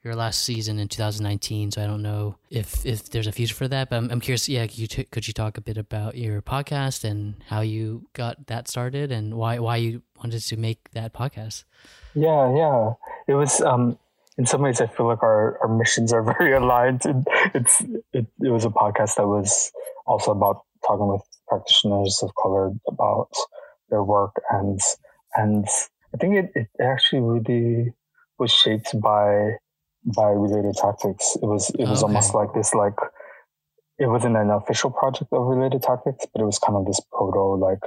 your 0.05 0.16
last 0.16 0.43
season 0.43 0.80
in 0.80 0.89
2019 0.89 1.70
so 1.70 1.80
i 1.80 1.87
don't 1.87 2.03
know 2.03 2.35
if 2.51 2.85
if 2.85 3.09
there's 3.11 3.28
a 3.28 3.30
future 3.30 3.55
for 3.55 3.68
that 3.68 3.89
but 3.89 3.99
i'm, 3.99 4.11
I'm 4.11 4.20
curious 4.20 4.49
yeah 4.49 4.66
could 4.66 4.78
you, 4.78 4.89
t- 4.89 5.05
could 5.05 5.28
you 5.28 5.33
talk 5.33 5.59
a 5.59 5.61
bit 5.61 5.76
about 5.76 6.16
your 6.16 6.43
podcast 6.43 7.05
and 7.05 7.37
how 7.47 7.61
you 7.61 8.09
got 8.12 8.49
that 8.49 8.66
started 8.66 9.12
and 9.12 9.35
why 9.35 9.61
why 9.61 9.76
you 9.76 10.03
wanted 10.18 10.41
to 10.41 10.57
make 10.57 10.91
that 10.91 11.14
podcast 11.14 11.62
yeah, 12.14 12.55
yeah. 12.55 12.93
It 13.26 13.35
was 13.35 13.61
um 13.61 13.99
in 14.39 14.47
some 14.47 14.62
ways 14.62 14.80
I 14.80 14.87
feel 14.87 15.07
like 15.07 15.22
our, 15.22 15.59
our 15.62 15.68
missions 15.68 16.12
are 16.12 16.22
very 16.39 16.53
aligned. 16.53 17.03
It, 17.05 17.16
it's 17.55 17.80
it, 18.12 18.26
it 18.41 18.51
was 18.51 18.64
a 18.64 18.70
podcast 18.70 19.16
that 19.16 19.26
was 19.26 19.72
also 20.07 20.33
about 20.33 20.62
talking 20.87 21.07
with 21.07 21.22
practitioners 21.49 22.20
of 22.22 22.35
color 22.35 22.72
about 22.89 23.28
their 23.93 24.03
work 24.03 24.34
and 24.51 24.80
and 25.34 25.66
I 26.14 26.16
think 26.18 26.34
it, 26.34 26.51
it 26.55 26.68
actually 26.82 27.22
really 27.22 27.93
was 28.38 28.53
shaped 28.53 29.01
by 29.01 29.59
by 30.05 30.28
related 30.28 30.74
tactics. 30.74 31.36
It 31.40 31.47
was 31.47 31.70
it 31.78 31.86
was 31.86 32.03
okay. 32.03 32.09
almost 32.09 32.34
like 32.34 32.53
this 32.55 32.74
like 32.74 32.99
it 33.99 34.07
wasn't 34.07 34.36
an 34.36 34.51
official 34.51 34.90
project 34.90 35.32
of 35.32 35.47
related 35.47 35.82
tactics, 35.82 36.26
but 36.32 36.43
it 36.43 36.45
was 36.45 36.59
kind 36.59 36.76
of 36.76 36.86
this 36.86 37.01
proto 37.12 37.55
like 37.55 37.80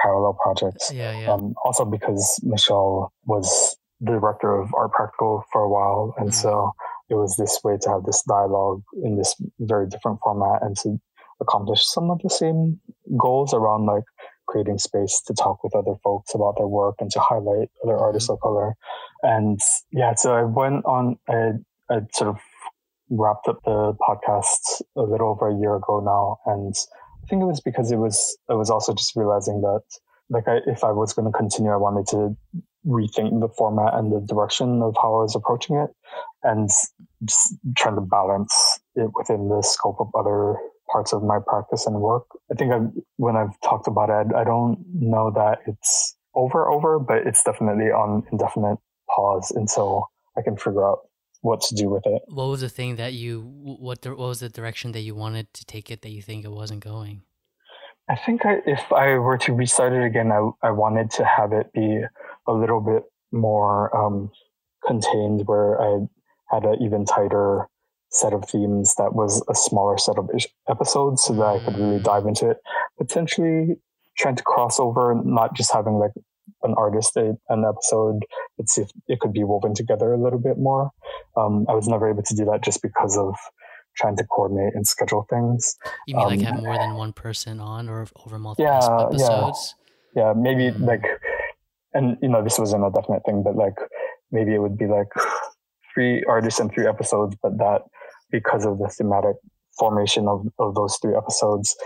parallel 0.00 0.38
projects. 0.42 0.90
Yeah, 0.92 1.18
yeah. 1.20 1.32
Um, 1.32 1.54
also 1.64 1.84
because 1.84 2.40
Michele 2.42 3.12
was 3.26 3.76
the 4.00 4.12
director 4.12 4.58
of 4.58 4.72
Art 4.74 4.92
Practical 4.92 5.44
for 5.52 5.62
a 5.62 5.68
while, 5.68 6.14
and 6.16 6.30
mm-hmm. 6.30 6.48
so 6.48 6.72
it 7.10 7.14
was 7.14 7.36
this 7.36 7.60
way 7.64 7.76
to 7.82 7.90
have 7.90 8.04
this 8.04 8.22
dialogue 8.22 8.82
in 9.02 9.16
this 9.16 9.34
very 9.60 9.88
different 9.88 10.20
format 10.22 10.62
and 10.62 10.76
to 10.78 10.98
accomplish 11.40 11.84
some 11.84 12.10
of 12.10 12.20
the 12.22 12.30
same 12.30 12.80
goals 13.18 13.54
around 13.54 13.86
like 13.86 14.04
creating 14.48 14.78
space 14.78 15.22
to 15.26 15.34
talk 15.34 15.62
with 15.62 15.74
other 15.74 15.94
folks 16.02 16.34
about 16.34 16.54
their 16.56 16.66
work 16.66 16.96
and 16.98 17.10
to 17.12 17.20
highlight 17.20 17.70
other 17.84 17.94
mm-hmm. 17.94 18.02
artists 18.02 18.30
of 18.30 18.40
color. 18.40 18.74
And 19.22 19.60
yeah, 19.92 20.14
so 20.14 20.34
I 20.34 20.42
went 20.42 20.84
on, 20.84 21.18
I, 21.28 21.52
I 21.90 22.00
sort 22.12 22.30
of 22.30 22.38
wrapped 23.10 23.48
up 23.48 23.60
the 23.64 23.94
podcast 24.00 24.82
a 24.96 25.02
little 25.02 25.28
over 25.28 25.48
a 25.48 25.58
year 25.58 25.76
ago 25.76 26.00
now. 26.00 26.38
And 26.52 26.74
I 27.22 27.26
think 27.28 27.42
it 27.42 27.46
was 27.46 27.60
because 27.60 27.92
it 27.92 27.96
was 27.96 28.36
I 28.48 28.54
was 28.54 28.70
also 28.70 28.94
just 28.94 29.14
realizing 29.16 29.60
that 29.60 29.82
like 30.30 30.46
I, 30.46 30.58
if 30.66 30.84
I 30.84 30.92
was 30.92 31.12
going 31.12 31.30
to 31.30 31.36
continue, 31.36 31.70
I 31.70 31.76
wanted 31.76 32.06
to 32.08 32.36
rethink 32.86 33.40
the 33.40 33.48
format 33.56 33.94
and 33.94 34.12
the 34.12 34.20
direction 34.20 34.82
of 34.82 34.94
how 35.00 35.14
I 35.14 35.22
was 35.22 35.34
approaching 35.34 35.76
it, 35.76 35.90
and 36.42 36.68
just 37.24 37.54
trying 37.76 37.96
to 37.96 38.00
balance 38.00 38.80
it 38.94 39.10
within 39.14 39.48
the 39.48 39.62
scope 39.62 39.96
of 40.00 40.08
other 40.14 40.56
parts 40.90 41.12
of 41.12 41.22
my 41.22 41.38
practice 41.46 41.86
and 41.86 41.96
work. 42.00 42.26
I 42.50 42.54
think 42.54 42.72
I've, 42.72 42.90
when 43.16 43.36
I've 43.36 43.58
talked 43.62 43.88
about 43.88 44.10
it, 44.10 44.34
I 44.34 44.44
don't 44.44 44.84
know 44.94 45.30
that 45.34 45.58
it's 45.66 46.16
over 46.34 46.70
over, 46.70 46.98
but 46.98 47.26
it's 47.26 47.42
definitely 47.42 47.86
on 47.86 48.22
indefinite 48.32 48.78
pause 49.14 49.50
until 49.54 50.08
I 50.36 50.42
can 50.42 50.56
figure 50.56 50.86
out 50.86 51.00
what 51.40 51.60
to 51.62 51.74
do 51.74 51.88
with 51.88 52.02
it. 52.06 52.22
What 52.26 52.48
was 52.48 52.60
the 52.60 52.68
thing 52.68 52.96
that 52.96 53.12
you 53.12 53.40
what 53.40 54.02
the, 54.02 54.10
what 54.10 54.28
was 54.28 54.40
the 54.40 54.48
direction 54.48 54.92
that 54.92 55.00
you 55.00 55.14
wanted 55.14 55.52
to 55.54 55.64
take 55.64 55.90
it 55.90 56.02
that 56.02 56.10
you 56.10 56.22
think 56.22 56.44
it 56.44 56.50
wasn't 56.50 56.82
going? 56.84 57.22
I 58.08 58.16
think 58.16 58.46
I, 58.46 58.60
if 58.66 58.92
I 58.92 59.18
were 59.18 59.38
to 59.38 59.52
restart 59.52 59.92
it 59.92 60.04
again, 60.04 60.32
I 60.32 60.50
I 60.62 60.70
wanted 60.70 61.10
to 61.12 61.24
have 61.24 61.52
it 61.52 61.72
be 61.72 62.02
a 62.46 62.52
little 62.52 62.80
bit 62.80 63.02
more 63.32 63.94
um, 63.96 64.30
contained, 64.86 65.42
where 65.46 65.80
I 65.80 66.06
had 66.50 66.64
an 66.64 66.76
even 66.80 67.04
tighter 67.04 67.68
set 68.10 68.32
of 68.32 68.44
themes 68.48 68.94
that 68.96 69.14
was 69.14 69.42
a 69.48 69.54
smaller 69.54 69.98
set 69.98 70.18
of 70.18 70.28
episodes 70.68 71.22
so 71.22 71.34
that 71.34 71.42
I 71.42 71.58
could 71.64 71.78
really 71.78 72.00
dive 72.00 72.26
into 72.26 72.50
it. 72.50 72.58
Potentially 72.98 73.76
trying 74.16 74.36
to 74.36 74.42
cross 74.42 74.80
over, 74.80 75.14
not 75.24 75.54
just 75.54 75.72
having 75.72 75.94
like 75.94 76.12
an 76.62 76.74
artist 76.76 77.16
an 77.16 77.38
episode, 77.48 78.24
but 78.56 78.68
see 78.68 78.82
if 78.82 78.90
it 79.06 79.20
could 79.20 79.32
be 79.32 79.44
woven 79.44 79.74
together 79.74 80.12
a 80.12 80.22
little 80.22 80.38
bit 80.38 80.58
more. 80.58 80.90
Um, 81.36 81.66
I 81.68 81.74
was 81.74 81.86
never 81.86 82.10
able 82.10 82.22
to 82.22 82.34
do 82.34 82.44
that 82.46 82.62
just 82.62 82.82
because 82.82 83.16
of 83.16 83.34
trying 83.96 84.16
to 84.16 84.24
coordinate 84.24 84.74
and 84.74 84.86
schedule 84.86 85.26
things. 85.28 85.76
You 86.06 86.16
mean 86.16 86.24
um, 86.24 86.30
like 86.30 86.40
have 86.42 86.62
more 86.62 86.76
than 86.76 86.94
one 86.94 87.12
person 87.12 87.60
on 87.60 87.88
or 87.88 88.06
over 88.24 88.38
multiple 88.38 88.64
yeah, 88.64 89.06
episodes? 89.06 89.74
Yeah, 90.14 90.28
yeah 90.28 90.32
maybe 90.36 90.76
mm. 90.76 90.86
like, 90.86 91.04
and 91.92 92.16
you 92.22 92.28
know, 92.28 92.42
this 92.42 92.58
wasn't 92.58 92.84
a 92.84 92.90
definite 92.90 93.22
thing, 93.24 93.42
but 93.42 93.56
like 93.56 93.76
maybe 94.30 94.54
it 94.54 94.58
would 94.58 94.78
be 94.78 94.86
like 94.86 95.08
three 95.94 96.24
artists 96.28 96.60
and 96.60 96.72
three 96.72 96.86
episodes, 96.86 97.36
but 97.42 97.58
that 97.58 97.82
because 98.30 98.64
of 98.64 98.78
the 98.78 98.88
thematic 98.88 99.36
formation 99.78 100.28
of, 100.28 100.46
of 100.58 100.74
those 100.74 100.98
three 101.00 101.14
episodes, 101.16 101.76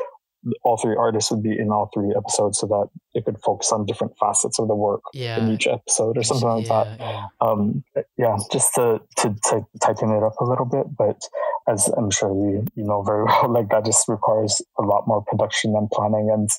all 0.65 0.77
three 0.77 0.97
artists 0.97 1.31
would 1.31 1.43
be 1.43 1.57
in 1.57 1.71
all 1.71 1.89
three 1.95 2.13
episodes 2.17 2.59
so 2.59 2.67
that 2.67 2.89
it 3.15 3.25
could 3.25 3.39
focus 3.45 3.71
on 3.71 3.87
different 3.87 4.13
facets 4.19 4.59
of 4.59 4.67
the 4.67 4.75
work 4.75 5.03
yeah. 5.15 5.39
in 5.39 5.53
each 5.53 5.67
episode 5.67 6.19
or 6.19 6.23
something 6.23 6.49
like 6.49 6.67
yeah, 6.67 6.85
that. 6.85 7.01
Yeah. 7.01 7.27
Um, 7.41 7.85
yeah, 8.19 8.37
just 8.51 8.75
to, 8.75 9.01
to, 9.19 9.35
to 9.45 9.65
tighten 9.81 10.11
it 10.11 10.23
up 10.23 10.35
a 10.41 10.45
little 10.45 10.65
bit. 10.65 10.87
But 10.97 11.21
as 11.69 11.89
I'm 11.97 12.11
sure 12.11 12.35
you, 12.35 12.65
you 12.75 12.85
know 12.85 13.03
very 13.03 13.25
well, 13.27 13.53
like 13.53 13.69
that 13.69 13.85
just 13.85 14.09
requires 14.09 14.61
a 14.79 14.83
lot 14.83 15.05
more 15.07 15.23
production 15.23 15.75
and 15.77 15.89
planning. 15.91 16.31
And 16.33 16.51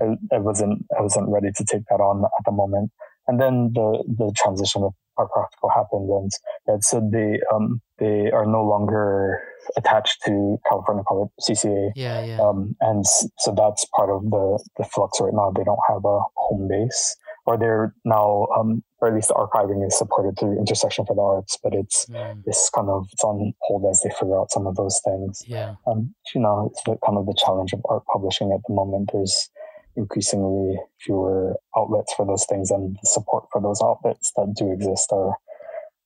I, 0.00 0.36
I 0.36 0.38
wasn't, 0.38 0.84
I 0.98 1.02
wasn't 1.02 1.28
ready 1.28 1.50
to 1.54 1.64
take 1.64 1.82
that 1.90 2.00
on 2.00 2.24
at 2.24 2.44
the 2.44 2.52
moment. 2.52 2.90
And 3.28 3.40
then 3.40 3.72
the, 3.74 4.02
the 4.08 4.32
transition 4.36 4.82
with 4.82 4.94
Art 5.18 5.30
Practical 5.30 5.70
happened 5.70 6.30
and 6.66 6.84
said 6.84 7.10
they, 7.12 7.40
um, 7.54 7.80
they 7.98 8.30
are 8.30 8.46
no 8.46 8.64
longer 8.64 9.42
attached 9.76 10.22
to 10.26 10.58
California 10.68 11.04
College 11.06 11.30
CCA. 11.48 11.90
Yeah, 11.96 12.24
yeah. 12.24 12.40
Um, 12.40 12.76
and 12.80 13.04
so 13.06 13.54
that's 13.56 13.84
part 13.96 14.10
of 14.10 14.22
the, 14.30 14.62
the 14.78 14.84
flux 14.84 15.20
right 15.20 15.32
now. 15.32 15.52
They 15.54 15.64
don't 15.64 15.78
have 15.88 16.04
a 16.04 16.20
home 16.36 16.68
base 16.68 17.16
or 17.48 17.56
they're 17.56 17.94
now, 18.04 18.46
um, 18.58 18.84
or 19.00 19.08
at 19.08 19.14
least 19.14 19.28
the 19.28 19.34
archiving 19.34 19.86
is 19.86 19.96
supported 19.96 20.38
through 20.38 20.58
Intersection 20.58 21.06
for 21.06 21.16
the 21.16 21.22
Arts, 21.22 21.56
but 21.62 21.72
it's 21.72 22.04
mm. 22.04 22.42
it's 22.44 22.68
kind 22.68 22.90
of 22.90 23.08
it's 23.10 23.24
on 23.24 23.54
hold 23.62 23.86
as 23.90 24.02
they 24.04 24.10
figure 24.10 24.38
out 24.38 24.50
some 24.50 24.66
of 24.66 24.76
those 24.76 25.00
things. 25.02 25.42
Yeah. 25.46 25.76
Um, 25.86 26.14
you 26.34 26.42
know, 26.42 26.68
it's 26.70 26.82
the, 26.84 26.98
kind 27.06 27.16
of 27.16 27.24
the 27.24 27.34
challenge 27.42 27.72
of 27.72 27.80
art 27.88 28.02
publishing 28.12 28.52
at 28.52 28.60
the 28.68 28.74
moment. 28.74 29.10
There's 29.14 29.48
increasingly 29.96 30.78
fewer 31.00 31.56
outlets 31.76 32.14
for 32.14 32.26
those 32.26 32.46
things, 32.46 32.70
and 32.70 32.96
the 33.02 33.06
support 33.06 33.46
for 33.52 33.60
those 33.60 33.80
outlets 33.82 34.32
that 34.36 34.54
do 34.56 34.72
exist 34.72 35.10
are 35.12 35.34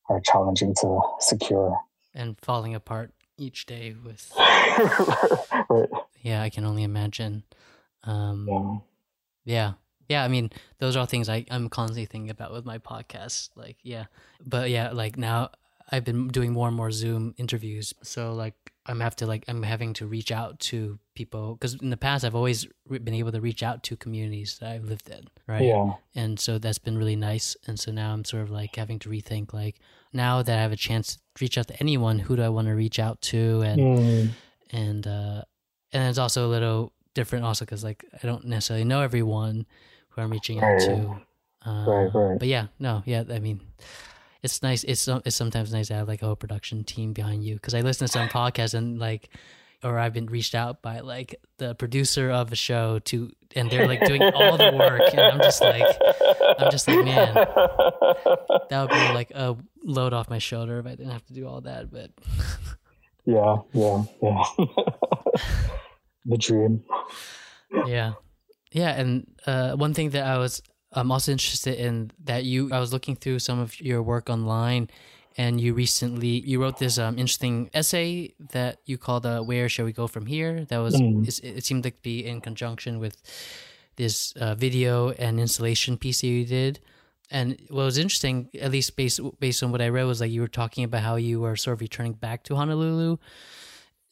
are 0.09 0.21
challenging 0.21 0.75
to 0.81 1.01
secure. 1.21 1.79
And 2.15 2.37
falling 2.41 2.75
apart 2.75 3.13
each 3.39 3.65
day 3.67 3.95
with 4.05 4.31
right. 4.39 5.89
yeah 6.21 6.43
i 6.43 6.51
can 6.51 6.65
only 6.65 6.83
imagine. 6.83 7.45
Um 8.05 8.47
yeah. 8.49 8.75
yeah. 9.45 9.73
Yeah 10.09 10.25
i 10.25 10.29
mean 10.29 10.51
those 10.79 10.97
are 10.97 11.01
all 11.01 11.07
things 11.07 11.29
I, 11.29 11.47
i'm 11.51 11.69
constantly 11.69 12.05
thinking 12.05 12.31
about 12.31 12.53
with 12.53 12.65
my 12.65 12.79
podcast 12.79 13.51
like 13.57 13.79
yeah. 13.83 14.07
But 14.45 14.71
yeah 14.71 14.91
like 14.91 15.17
now 15.17 15.51
i've 15.91 16.05
been 16.05 16.29
doing 16.29 16.53
more 16.53 16.69
and 16.69 16.77
more 16.77 16.91
zoom 16.91 17.35
interviews. 17.39 17.95
So 18.03 18.35
like 18.35 18.72
i'm 18.87 19.01
have 19.01 19.17
to 19.17 19.27
like 19.27 19.45
i'm 19.49 19.63
having 19.63 19.93
to 19.93 20.07
reach 20.07 20.33
out 20.33 20.59
to 20.59 20.99
people 21.15 21.55
because 21.55 21.75
in 21.75 21.91
the 21.91 21.97
past 21.97 22.25
i've 22.25 22.35
always 22.35 22.67
been 22.89 23.15
able 23.15 23.33
to 23.33 23.41
reach 23.41 23.63
out 23.63 23.83
to 23.83 23.97
communities 23.97 24.59
that 24.61 24.71
i've 24.71 24.85
lived 24.85 25.09
in 25.11 25.29
right? 25.47 25.63
Yeah. 25.63 25.93
And 26.15 26.39
so 26.39 26.59
that's 26.59 26.79
been 26.79 26.97
really 26.97 27.17
nice. 27.17 27.57
And 27.67 27.79
so 27.79 27.93
now 27.93 28.13
i'm 28.13 28.25
sort 28.25 28.43
of 28.43 28.51
like 28.51 28.77
having 28.77 28.99
to 29.01 29.09
rethink 29.09 29.53
like 29.53 29.77
now 30.13 30.43
that 30.43 30.59
i 30.59 30.61
have 30.61 30.73
a 30.73 30.77
chance 30.77 31.15
to 31.17 31.21
reach 31.41 31.59
out 31.59 31.69
to 31.69 31.81
anyone 31.81 32.19
who 32.19 32.37
do 32.37 32.43
i 32.43 32.49
want 32.49 32.69
to 32.69 32.75
reach 32.75 32.99
out 32.99 33.21
to? 33.23 33.63
And 33.63 33.81
mm. 33.81 34.31
and 34.71 35.07
uh 35.07 35.43
and 35.93 36.09
it's 36.09 36.19
also 36.19 36.47
a 36.47 36.51
little 36.51 36.93
different 37.15 37.45
also 37.45 37.65
because 37.65 37.85
like 37.85 38.05
i 38.23 38.27
don't 38.27 38.45
necessarily 38.45 38.85
know 38.85 39.03
everyone 39.03 39.67
who 40.11 40.23
i'm 40.23 40.31
reaching 40.31 40.63
out 40.63 40.81
to. 40.81 41.17
Uh, 41.65 41.85
right 41.87 42.15
right. 42.15 42.39
but 42.41 42.49
yeah 42.49 42.67
no 42.81 43.05
yeah 43.07 43.23
i 43.31 43.39
mean 43.39 43.61
it's 44.43 44.63
nice. 44.63 44.85
It's 44.85 45.09
it's 45.09 45.37
sometimes 45.37 45.73
nice 45.73 45.89
to 45.89 45.95
have 45.95 46.09
like 46.09 46.23
a 46.23 46.27
whole 46.27 46.37
production 46.37 46.85
team 46.85 47.13
behind 47.13 47.45
you 47.45 47.55
because 47.55 47.75
I 47.75 47.81
listen 47.81 48.07
to 48.07 48.13
some 48.13 48.29
podcasts 48.31 48.75
and 48.75 48.99
like 48.99 49.31
or 49.85 49.99
I've 49.99 50.13
been 50.13 50.27
reached 50.27 50.55
out 50.55 50.83
by 50.83 51.01
like 51.01 51.35
the 51.59 51.75
producer 51.75 52.31
of 52.31 52.53
a 52.53 52.57
show 52.57 53.01
to, 53.01 53.33
and 53.57 53.71
they're 53.71 53.87
like 53.87 54.05
doing 54.05 54.23
all 54.23 54.57
the 54.57 54.73
work, 54.73 55.03
and 55.13 55.21
I'm 55.21 55.41
just 55.41 55.61
like, 55.61 55.85
I'm 56.59 56.71
just 56.71 56.87
like, 56.87 57.05
man, 57.05 57.35
that 57.35 58.71
would 58.71 58.91
be 58.91 59.15
like 59.15 59.31
a 59.33 59.57
load 59.83 60.13
off 60.13 60.31
my 60.31 60.39
shoulder 60.39 60.79
if 60.79 60.87
I 60.87 60.91
didn't 60.91 61.11
have 61.11 61.27
to 61.27 61.35
do 61.35 61.47
all 61.47 61.61
that. 61.63 61.91
But 61.91 62.11
yeah, 63.25 63.57
yeah, 63.73 64.03
yeah, 64.23 64.45
the 66.27 66.39
dream. 66.39 66.85
Yeah, 67.87 68.13
yeah, 68.71 68.91
and 68.91 69.27
uh, 69.47 69.73
one 69.75 69.95
thing 69.95 70.11
that 70.11 70.25
I 70.25 70.39
was 70.39 70.63
I'm 70.93 71.11
also 71.11 71.33
interested 71.33 71.79
in 71.79 72.11
that 72.25 72.45
you 72.45 72.71
I 72.73 72.79
was 72.79 72.93
looking 72.93 73.17
through 73.17 73.39
some 73.39 73.59
of 73.59 73.81
your 73.81 74.03
work 74.03 74.29
online 74.29 74.91
and 75.37 75.61
you 75.61 75.75
recently 75.75 76.41
you 76.41 76.61
wrote 76.61 76.79
this 76.79 76.99
um, 76.99 77.19
interesting 77.19 77.71
essay 77.73 78.35
that 78.51 78.79
you 78.85 78.99
called 78.99 79.25
uh, 79.27 79.41
"Where 79.41 79.69
Shall 79.69 79.85
We 79.85 79.93
Go 79.93 80.07
From 80.07 80.27
Here?" 80.27 80.65
That 80.67 80.79
was 80.79 80.95
mm. 80.95 81.27
it 81.43 81.65
seemed 81.65 81.85
like 81.85 81.97
to 81.97 82.03
be 82.03 82.25
in 82.27 82.41
conjunction 82.41 82.99
with 82.99 83.23
this 83.97 84.33
uh, 84.33 84.55
video 84.55 85.11
and 85.11 85.41
installation 85.41 85.97
piece 85.97 86.21
that 86.21 86.29
you 86.29 86.45
did. 86.45 86.81
And 87.31 87.59
what 87.71 87.85
was 87.85 87.97
interesting, 87.97 88.51
at 88.61 88.71
least 88.71 88.95
based 88.97 89.21
based 89.41 89.63
on 89.63 89.73
what 89.73 89.81
I 89.81 89.89
read, 89.89 90.05
was 90.05 90.21
like 90.21 90.31
you 90.31 90.43
were 90.43 90.49
talking 90.49 90.85
about 90.85 91.03
how 91.03 91.17
you 91.17 91.41
were 91.41 91.57
sort 91.57 91.75
of 91.75 91.81
returning 91.81 92.13
back 92.13 92.43
to 92.45 92.57
Honolulu. 92.57 93.17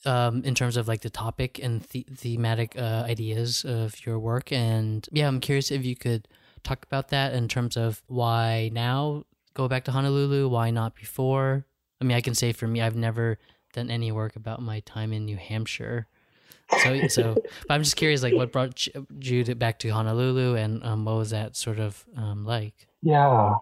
Um, 0.06 0.42
in 0.44 0.54
terms 0.54 0.78
of 0.78 0.88
like 0.88 1.02
the 1.02 1.10
topic 1.10 1.60
and 1.62 1.82
the- 1.90 2.06
thematic 2.16 2.74
uh, 2.74 3.04
ideas 3.06 3.66
of 3.66 4.06
your 4.06 4.18
work, 4.18 4.50
and 4.50 5.06
yeah, 5.12 5.28
I'm 5.28 5.40
curious 5.40 5.70
if 5.70 5.84
you 5.84 5.94
could 5.94 6.26
talk 6.62 6.84
about 6.84 7.08
that 7.08 7.34
in 7.34 7.48
terms 7.48 7.76
of 7.76 8.02
why 8.06 8.70
now 8.72 9.24
go 9.54 9.68
back 9.68 9.84
to 9.84 9.92
Honolulu? 9.92 10.48
Why 10.48 10.70
not 10.70 10.94
before? 10.94 11.66
I 12.00 12.04
mean, 12.04 12.16
I 12.16 12.20
can 12.20 12.34
say 12.34 12.52
for 12.52 12.66
me, 12.66 12.80
I've 12.80 12.96
never 12.96 13.38
done 13.72 13.90
any 13.90 14.10
work 14.12 14.36
about 14.36 14.62
my 14.62 14.80
time 14.80 15.12
in 15.12 15.24
New 15.24 15.36
Hampshire. 15.36 16.06
So, 16.82 17.08
so, 17.08 17.34
but 17.68 17.74
I'm 17.74 17.82
just 17.82 17.96
curious, 17.96 18.22
like, 18.22 18.34
what 18.34 18.52
brought 18.52 18.86
you 19.20 19.44
to, 19.44 19.54
back 19.54 19.78
to 19.80 19.88
Honolulu, 19.88 20.56
and 20.56 20.82
um, 20.84 21.04
what 21.04 21.16
was 21.16 21.30
that 21.30 21.56
sort 21.56 21.78
of 21.78 22.04
um, 22.16 22.44
like? 22.44 22.86
Yeah, 23.02 23.54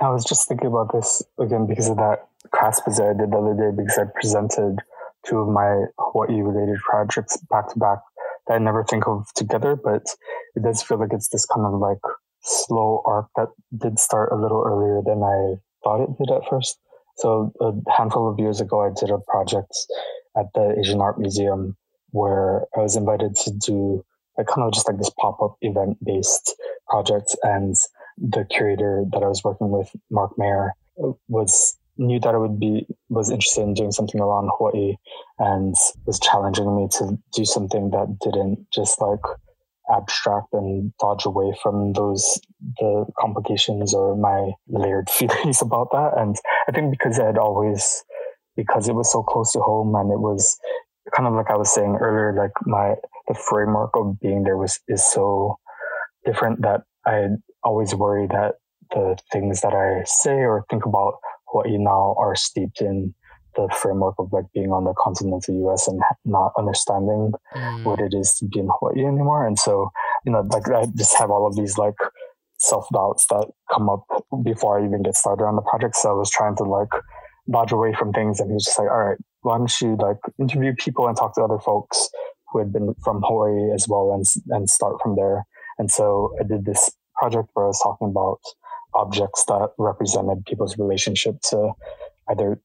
I 0.00 0.08
was 0.08 0.24
just 0.24 0.48
thinking 0.48 0.68
about 0.68 0.92
this 0.92 1.22
again 1.38 1.66
because 1.66 1.88
of 1.88 1.96
that 1.96 2.28
class 2.50 2.80
visit 2.84 3.04
I 3.04 3.12
did 3.12 3.30
the 3.30 3.36
other 3.36 3.54
day 3.54 3.76
because 3.76 3.98
I 3.98 4.04
presented 4.04 4.78
two 5.24 5.38
of 5.38 5.48
my 5.48 5.84
Hawaii 5.98 6.42
related 6.42 6.78
projects 6.80 7.36
back 7.50 7.68
to 7.72 7.78
back 7.78 7.98
that 8.46 8.54
I 8.54 8.58
never 8.58 8.84
think 8.84 9.06
of 9.06 9.26
together, 9.34 9.76
but 9.76 10.02
it 10.54 10.62
does 10.62 10.82
feel 10.82 10.98
like 10.98 11.12
it's 11.12 11.28
this 11.28 11.46
kind 11.46 11.66
of 11.66 11.78
like 11.78 11.98
slow 12.42 13.02
arc 13.06 13.26
that 13.36 13.48
did 13.76 13.98
start 13.98 14.32
a 14.32 14.36
little 14.36 14.62
earlier 14.66 15.00
than 15.04 15.22
I 15.22 15.60
thought 15.84 16.02
it 16.02 16.18
did 16.18 16.30
at 16.34 16.48
first. 16.48 16.78
So 17.18 17.52
a 17.60 17.72
handful 17.92 18.30
of 18.30 18.38
years 18.38 18.60
ago, 18.60 18.82
I 18.82 18.90
did 18.98 19.10
a 19.10 19.18
project 19.18 19.72
at 20.36 20.46
the 20.54 20.74
Asian 20.78 21.00
Art 21.00 21.18
Museum 21.18 21.76
where 22.10 22.66
I 22.76 22.80
was 22.80 22.96
invited 22.96 23.36
to 23.36 23.52
do 23.52 24.04
like 24.36 24.46
kind 24.46 24.66
of 24.66 24.72
just 24.72 24.88
like 24.88 24.98
this 24.98 25.10
pop 25.20 25.40
up 25.42 25.56
event 25.60 25.98
based 26.04 26.54
project. 26.88 27.36
And 27.42 27.76
the 28.18 28.44
curator 28.50 29.04
that 29.12 29.22
I 29.22 29.28
was 29.28 29.42
working 29.44 29.70
with, 29.70 29.90
Marc 30.10 30.32
Mayer, 30.38 30.72
was 31.28 31.76
knew 32.02 32.20
that 32.20 32.34
I 32.34 32.38
would 32.38 32.58
be 32.58 32.86
was 33.08 33.30
interested 33.30 33.62
in 33.62 33.74
doing 33.74 33.92
something 33.92 34.20
around 34.20 34.50
Hawaii 34.58 34.96
and 35.38 35.74
was 36.06 36.20
challenging 36.20 36.76
me 36.76 36.88
to 36.98 37.18
do 37.34 37.44
something 37.44 37.90
that 37.90 38.18
didn't 38.20 38.66
just 38.72 39.00
like 39.00 39.20
abstract 39.92 40.48
and 40.52 40.92
dodge 41.00 41.24
away 41.26 41.52
from 41.62 41.92
those 41.92 42.40
the 42.78 43.04
complications 43.18 43.94
or 43.94 44.16
my 44.16 44.52
layered 44.68 45.10
feelings 45.18 45.60
about 45.60 45.88
that. 45.92 46.12
And 46.16 46.36
i 46.68 46.72
think 46.72 46.90
because 46.90 47.18
i 47.18 47.26
had 47.26 47.38
always 47.38 48.04
because 48.56 48.88
it 48.88 48.94
was 48.94 49.10
so 49.10 49.22
close 49.22 49.52
to 49.52 49.60
home 49.60 49.94
and 49.94 50.10
it 50.12 50.20
was 50.20 50.58
kind 51.14 51.26
of 51.26 51.34
like 51.34 51.50
i 51.50 51.56
was 51.56 51.72
saying 51.72 51.96
earlier 52.00 52.34
like 52.36 52.52
my 52.66 52.94
the 53.28 53.34
framework 53.34 53.90
of 53.94 54.18
being 54.20 54.44
there 54.44 54.56
was 54.56 54.78
is 54.88 55.04
so 55.04 55.58
different 56.24 56.62
that 56.62 56.82
i 57.06 57.26
always 57.64 57.94
worry 57.94 58.26
that 58.28 58.54
the 58.90 59.16
things 59.32 59.60
that 59.62 59.72
i 59.72 60.02
say 60.04 60.34
or 60.34 60.64
think 60.70 60.84
about 60.84 61.14
hawaii 61.52 61.76
now 61.78 62.14
are 62.18 62.34
steeped 62.34 62.80
in 62.80 63.14
the 63.54 63.68
framework 63.80 64.14
of 64.18 64.32
like 64.32 64.46
being 64.54 64.72
on 64.72 64.84
the 64.84 64.94
continental 64.98 65.68
US 65.68 65.86
and 65.86 66.00
not 66.24 66.52
understanding 66.56 67.32
mm. 67.54 67.84
what 67.84 68.00
it 68.00 68.14
is 68.14 68.34
to 68.36 68.46
be 68.46 68.60
in 68.60 68.68
Hawaii 68.78 69.04
anymore. 69.06 69.46
And 69.46 69.58
so, 69.58 69.90
you 70.24 70.32
know, 70.32 70.40
like 70.50 70.68
I 70.70 70.86
just 70.96 71.16
have 71.18 71.30
all 71.30 71.46
of 71.46 71.56
these 71.56 71.76
like 71.78 71.94
self 72.58 72.86
doubts 72.92 73.26
that 73.28 73.48
come 73.72 73.90
up 73.90 74.04
before 74.44 74.80
I 74.80 74.86
even 74.86 75.02
get 75.02 75.16
started 75.16 75.44
on 75.44 75.56
the 75.56 75.62
project. 75.62 75.96
So 75.96 76.10
I 76.10 76.14
was 76.14 76.30
trying 76.30 76.56
to 76.56 76.64
like 76.64 76.88
dodge 77.50 77.72
away 77.72 77.92
from 77.92 78.12
things. 78.12 78.40
And 78.40 78.50
he 78.50 78.54
was 78.54 78.64
just 78.64 78.78
like, 78.78 78.88
all 78.88 79.04
right, 79.04 79.18
why 79.42 79.58
don't 79.58 79.80
you 79.80 79.96
like 79.96 80.18
interview 80.38 80.72
people 80.78 81.08
and 81.08 81.16
talk 81.16 81.34
to 81.34 81.42
other 81.42 81.58
folks 81.58 82.08
who 82.48 82.58
had 82.58 82.72
been 82.72 82.94
from 83.04 83.22
Hawaii 83.24 83.72
as 83.74 83.86
well 83.88 84.12
and, 84.14 84.24
and 84.54 84.68
start 84.70 84.96
from 85.02 85.16
there. 85.16 85.44
And 85.78 85.90
so 85.90 86.34
I 86.40 86.44
did 86.44 86.64
this 86.64 86.90
project 87.16 87.48
where 87.54 87.66
I 87.66 87.68
was 87.68 87.80
talking 87.82 88.08
about 88.08 88.40
objects 88.94 89.44
that 89.46 89.70
represented 89.78 90.44
people's 90.46 90.78
relationship 90.78 91.40
to 91.50 91.72
either 92.30 92.60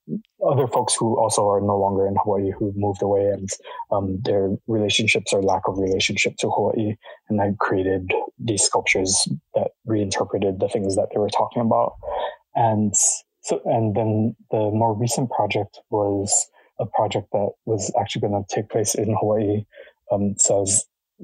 other 0.48 0.68
folks 0.68 0.96
who 0.96 1.18
also 1.18 1.48
are 1.48 1.62
no 1.62 1.78
longer 1.78 2.08
in 2.08 2.16
Hawaii 2.24 2.52
who 2.52 2.72
moved 2.76 3.02
away 3.02 3.28
and 3.28 3.50
um, 3.92 4.20
their 4.24 4.52
relationships 4.68 5.34
or 5.34 5.42
lack 5.42 5.64
of 5.68 5.78
relationship 5.78 6.38
to 6.38 6.50
Hawaii. 6.50 6.96
And 7.30 7.42
I 7.42 7.54
created 7.60 8.12
these 8.40 8.64
sculptures 8.64 9.28
that 9.56 9.72
reinterpreted 9.86 10.60
the 10.60 10.70
things 10.70 10.96
that 10.96 11.10
they 11.12 11.20
were 11.20 11.30
talking 11.30 11.62
about. 11.62 11.94
And 12.56 12.94
so, 13.42 13.62
and 13.66 13.96
then 13.96 14.36
the 14.52 14.72
more 14.72 14.94
recent 14.94 15.32
project 15.32 15.80
was 15.90 16.50
a 16.80 16.86
project 16.86 17.28
that 17.32 17.50
was 17.66 17.92
actually 18.00 18.22
going 18.22 18.44
to 18.44 18.56
take 18.56 18.70
place 18.70 18.94
in 18.94 19.16
Hawaii. 19.20 19.66
Um, 20.12 20.36
so 20.38 20.66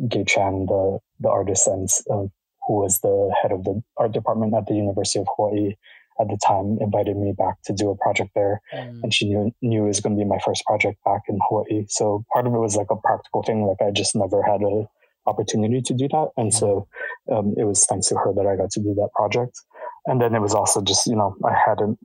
Gaye 0.08 0.24
Chan, 0.24 0.66
the, 0.66 0.99
the 1.20 1.30
artist 1.30 1.68
and 1.68 1.88
uh, 2.12 2.26
who 2.68 2.82
was 2.82 2.99
the 2.99 3.34
head 3.41 3.51
of 3.51 3.64
the 3.64 3.82
art 3.97 4.11
department 4.11 4.53
at 4.53 4.68
the 4.68 4.76
University 4.76 5.20
of 5.20 5.28
Hawaii 5.36 5.76
at 6.20 6.28
the 6.28 6.38
time, 6.45 6.78
invited 6.80 7.18
me 7.18 7.34
back 7.36 7.61
to 7.64 7.74
do 7.74 7.89
a 7.89 7.97
project 7.97 8.32
there. 8.36 8.61
Mm. 8.74 9.03
And 9.03 9.14
she 9.14 9.28
knew, 9.28 9.51
knew 9.61 9.86
it 9.86 9.88
was 9.88 9.99
going 9.99 10.16
to 10.16 10.24
be 10.24 10.30
my 10.30 10.38
first 10.45 10.64
project 10.66 11.03
back 11.03 11.24
in 11.28 11.39
Hawaii. 11.49 11.86
So 11.89 12.24
part 12.32 12.45
of 12.45 12.53
it 12.53 12.59
was 12.59 12.76
like 12.76 12.91
a 12.91 12.95
practical 12.95 13.41
thing. 13.41 13.66
Like 13.66 13.82
I 13.82 13.91
just 13.91 14.16
never 14.16 14.43
had 14.43 14.61
a 14.61 14.88
opportunity 15.26 15.82
to 15.82 15.93
do 15.93 16.07
that. 16.09 16.30
And 16.38 16.53
so 16.53 16.88
um, 17.32 17.55
it 17.57 17.64
was 17.64 17.86
thanks 17.86 18.07
to 18.07 18.16
her 18.16 18.34
that 18.34 18.45
I 18.45 18.55
got 18.55 18.72
to 18.72 18.80
do 18.80 18.93
that 18.95 19.09
project. 19.16 19.59
And 20.05 20.22
then 20.22 20.36
it 20.36 20.41
was 20.41 20.53
also 20.53 20.82
just, 20.82 21.07
you 21.07 21.16
know, 21.16 21.36
I 21.45 21.53
hadn't 21.53 21.97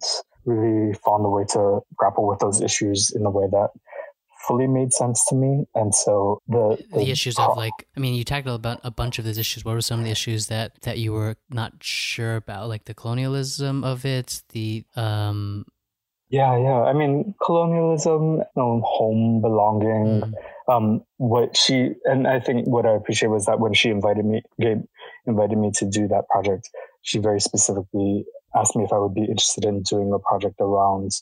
really 0.45 0.95
found 1.05 1.27
a 1.27 1.29
way 1.29 1.45
to 1.51 1.81
grapple 1.97 2.27
with 2.27 2.39
those 2.39 2.63
issues 2.63 3.11
in 3.15 3.25
the 3.25 3.31
way 3.31 3.47
that 3.51 3.71
fully 4.47 4.67
made 4.67 4.93
sense 4.93 5.25
to 5.29 5.35
me. 5.35 5.65
And 5.75 5.95
so 5.95 6.41
the 6.49 6.79
the, 6.93 6.99
the 6.99 7.11
issues 7.11 7.35
pro- 7.35 7.51
of 7.51 7.57
like, 7.57 7.87
I 7.97 8.01
mean, 8.01 8.15
you 8.15 8.25
tackled 8.25 8.61
about 8.61 8.81
a 8.85 8.91
bunch 8.91 9.19
of 9.19 9.25
these 9.25 9.39
issues. 9.39 9.65
What 9.65 9.75
were 9.75 9.81
some 9.81 10.01
of 10.01 10.05
the 10.05 10.11
issues 10.11 10.47
that 10.47 10.81
that 10.83 10.99
you 10.99 11.13
were 11.13 11.37
not 11.51 11.73
sure 11.81 12.37
about, 12.37 12.69
like 12.69 12.85
the 12.85 12.95
colonialism 12.95 13.85
of 13.85 14.05
it, 14.05 14.43
the 14.51 14.85
um. 14.97 15.65
Yeah, 16.31 16.59
yeah. 16.59 16.83
I 16.83 16.93
mean, 16.93 17.35
colonialism, 17.43 18.37
you 18.37 18.45
know, 18.55 18.83
home 18.85 19.41
belonging. 19.41 20.21
Mm. 20.21 20.35
Um, 20.69 21.03
what 21.17 21.57
she 21.57 21.93
and 22.05 22.29
I 22.29 22.39
think 22.39 22.67
what 22.67 22.85
I 22.85 22.95
appreciate 22.95 23.31
was 23.31 23.47
that 23.47 23.61
when 23.61 23.73
she 23.73 23.89
invited 23.89 24.27
me, 24.27 24.43
gave 24.61 24.83
invited 25.27 25.57
me 25.57 25.71
to 25.77 25.87
do 25.89 26.07
that 26.09 26.29
project, 26.29 26.69
she 27.01 27.19
very 27.19 27.41
specifically 27.41 28.27
asked 28.55 28.77
me 28.77 28.85
if 28.85 28.93
I 28.93 28.99
would 28.99 29.15
be 29.15 29.23
interested 29.23 29.65
in 29.65 29.83
doing 29.83 30.13
a 30.13 30.19
project 30.19 30.57
around 30.61 31.13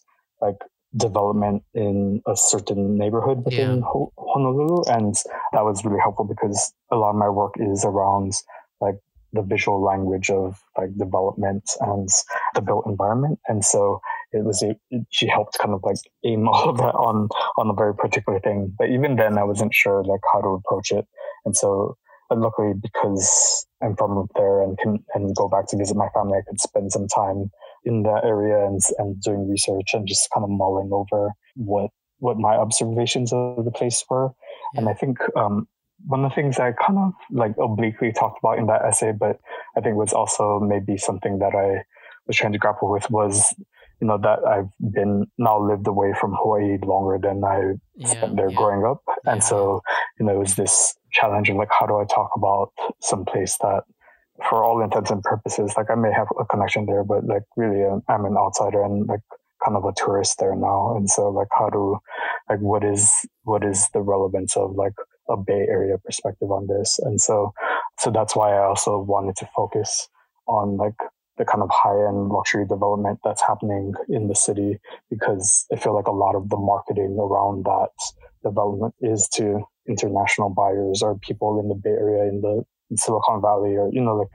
like 0.41 0.57
development 0.97 1.63
in 1.75 2.23
a 2.27 2.37
certain 2.37 2.97
neighborhood 2.97 3.45
within 3.45 3.79
yeah. 3.79 4.05
Honolulu. 4.19 4.83
And 4.87 5.15
that 5.53 5.65
was 5.65 5.85
really 5.85 6.01
helpful 6.01 6.25
because 6.25 6.73
a 6.91 6.97
lot 6.97 7.11
of 7.11 7.17
my 7.17 7.29
work 7.29 7.55
is 7.59 7.85
around 7.85 8.33
like 8.81 8.97
the 9.33 9.43
visual 9.43 9.83
language 9.83 10.31
of 10.31 10.59
like 10.79 10.97
development 10.97 11.65
and 11.81 12.09
the 12.55 12.63
built 12.63 12.87
environment. 12.87 13.39
And 13.49 13.65
so 13.65 14.01
it 14.33 14.45
was, 14.45 14.63
a, 14.63 14.77
she 15.11 15.27
helped 15.27 15.59
kind 15.59 15.75
of 15.75 15.81
like 15.83 15.99
aim 16.25 16.49
all 16.53 16.71
of 16.71 16.79
that 16.79 16.95
on, 16.95 17.29
on 17.57 17.71
a 17.71 17.75
very 17.75 17.95
particular 17.95 18.41
thing. 18.41 18.75
But 18.79 18.91
even 18.91 19.17
then 19.17 19.39
I 19.39 19.45
wasn't 19.45 19.75
sure 19.75 20.05
like 20.05 20.21
how 20.33 20.41
to 20.41 20.49
approach 20.49 20.93
it. 20.93 21.07
And 21.45 21.57
so 21.57 21.97
but 22.29 22.39
luckily 22.39 22.73
because 22.81 23.67
I'm 23.83 23.97
from 23.97 24.27
there 24.35 24.63
and 24.63 24.77
can 24.79 25.05
and 25.15 25.35
go 25.37 25.49
back 25.49 25.69
to 25.69 25.77
visit 25.77 25.97
my 25.97 26.09
family, 26.15 26.39
I 26.39 26.43
could 26.49 26.61
spend 26.61 26.93
some 26.93 27.07
time 27.07 27.51
in 27.87 28.03
that 28.03 28.23
area 28.25 28.67
and 28.67 28.81
and 28.99 29.21
doing 29.23 29.49
research 29.49 29.95
and 29.95 30.07
just 30.07 30.29
kind 30.35 30.45
of 30.45 30.51
mulling 30.51 30.91
over 30.93 31.31
what 31.55 31.91
what 32.19 32.37
my 32.37 32.57
observations 32.57 33.33
of 33.33 33.65
the 33.65 33.71
place 33.71 34.05
were. 34.11 34.31
And 34.75 34.89
I 34.89 34.95
think 34.95 35.19
um, 35.37 35.69
one 36.07 36.25
of 36.25 36.31
the 36.31 36.35
things 36.35 36.59
I 36.59 36.73
kind 36.73 36.99
of 36.99 37.13
like 37.31 37.55
obliquely 37.63 38.13
talked 38.13 38.39
about 38.43 38.59
in 38.59 38.67
that 38.67 38.83
essay, 38.85 39.13
but 39.13 39.39
I 39.77 39.81
think 39.81 39.97
was 39.97 40.13
also 40.13 40.61
maybe 40.61 40.97
something 40.97 41.39
that 41.39 41.55
I 41.55 41.85
was 42.27 42.37
trying 42.37 42.53
to 42.53 42.59
grapple 42.59 42.91
with 42.91 43.11
was 43.11 43.55
you 44.01 44.07
know 44.07 44.19
that 44.19 44.41
I've 44.47 44.69
been 44.93 45.27
now 45.39 45.59
lived 45.59 45.87
away 45.87 46.13
from 46.21 46.35
Hawaii 46.35 46.79
longer 46.85 47.19
than 47.21 47.43
I 47.45 47.75
yeah, 47.97 48.09
spent 48.09 48.37
there 48.37 48.51
yeah. 48.51 48.57
growing 48.57 48.85
up, 48.85 49.03
and 49.25 49.41
yeah. 49.41 49.49
so 49.49 49.81
you 50.21 50.27
know 50.27 50.35
it 50.35 50.39
was 50.39 50.55
this 50.55 50.95
challenge 51.13 51.49
of 51.49 51.57
like 51.57 51.71
how 51.71 51.87
do 51.87 51.97
I 51.97 52.05
talk 52.05 52.31
about 52.37 52.73
some 53.01 53.25
place 53.25 53.57
that, 53.63 53.85
for 54.49 54.65
all 54.65 54.83
intents 54.83 55.11
and 55.11 55.23
purposes, 55.23 55.75
like 55.77 55.91
I 55.91 55.95
may 55.95 56.13
have 56.13 56.29
a 56.39 56.45
connection 56.45 56.87
there, 56.87 57.05
but 57.05 57.25
like 57.25 57.43
really 57.57 57.85
I'm 58.09 58.25
an 58.25 58.37
outsider 58.39 58.83
and 58.83 59.07
like 59.07 59.21
kind 59.65 59.77
of 59.77 59.85
a 59.85 59.93
tourist 59.97 60.37
there 60.39 60.55
now, 60.55 60.97
and 60.97 61.09
so 61.09 61.29
like 61.31 61.49
how 61.51 61.71
do 61.71 61.99
like 62.49 62.61
what 62.61 62.85
is 62.85 63.11
what 63.45 63.65
is 63.65 63.89
the 63.93 64.01
relevance 64.01 64.57
of 64.57 64.75
like 64.75 64.93
a 65.29 65.37
Bay 65.37 65.67
Area 65.69 65.97
perspective 66.05 66.51
on 66.51 66.67
this, 66.67 66.99
and 67.03 67.21
so 67.21 67.53
so 67.99 68.11
that's 68.11 68.37
why 68.37 68.53
I 68.53 68.65
also 68.67 68.99
wanted 68.99 69.37
to 69.37 69.49
focus 69.57 70.09
on 70.47 70.77
like 70.77 70.95
the 71.39 71.45
kind 71.45 71.63
of 71.63 71.71
high 71.73 72.09
end 72.09 72.29
luxury 72.29 72.67
development 72.67 73.19
that's 73.25 73.43
happening 73.43 73.93
in 74.09 74.29
the 74.29 74.35
city 74.35 74.79
because 75.11 75.67
I 75.73 75.77
feel 75.77 75.95
like 75.95 76.07
a 76.07 76.13
lot 76.13 76.35
of 76.35 76.49
the 76.49 76.57
marketing 76.57 77.17
around 77.21 77.65
that 77.65 77.91
development 78.43 78.95
is 79.01 79.29
to 79.35 79.63
international 79.89 80.51
buyers 80.51 81.03
or 81.03 81.19
people 81.19 81.61
in 81.61 81.69
the 81.69 81.75
Bay 81.75 81.91
Area 81.91 82.29
in 82.29 82.41
the 82.41 82.65
Silicon 82.95 83.41
Valley 83.41 83.77
or 83.77 83.91
you 83.93 84.01
know 84.01 84.17
like 84.17 84.29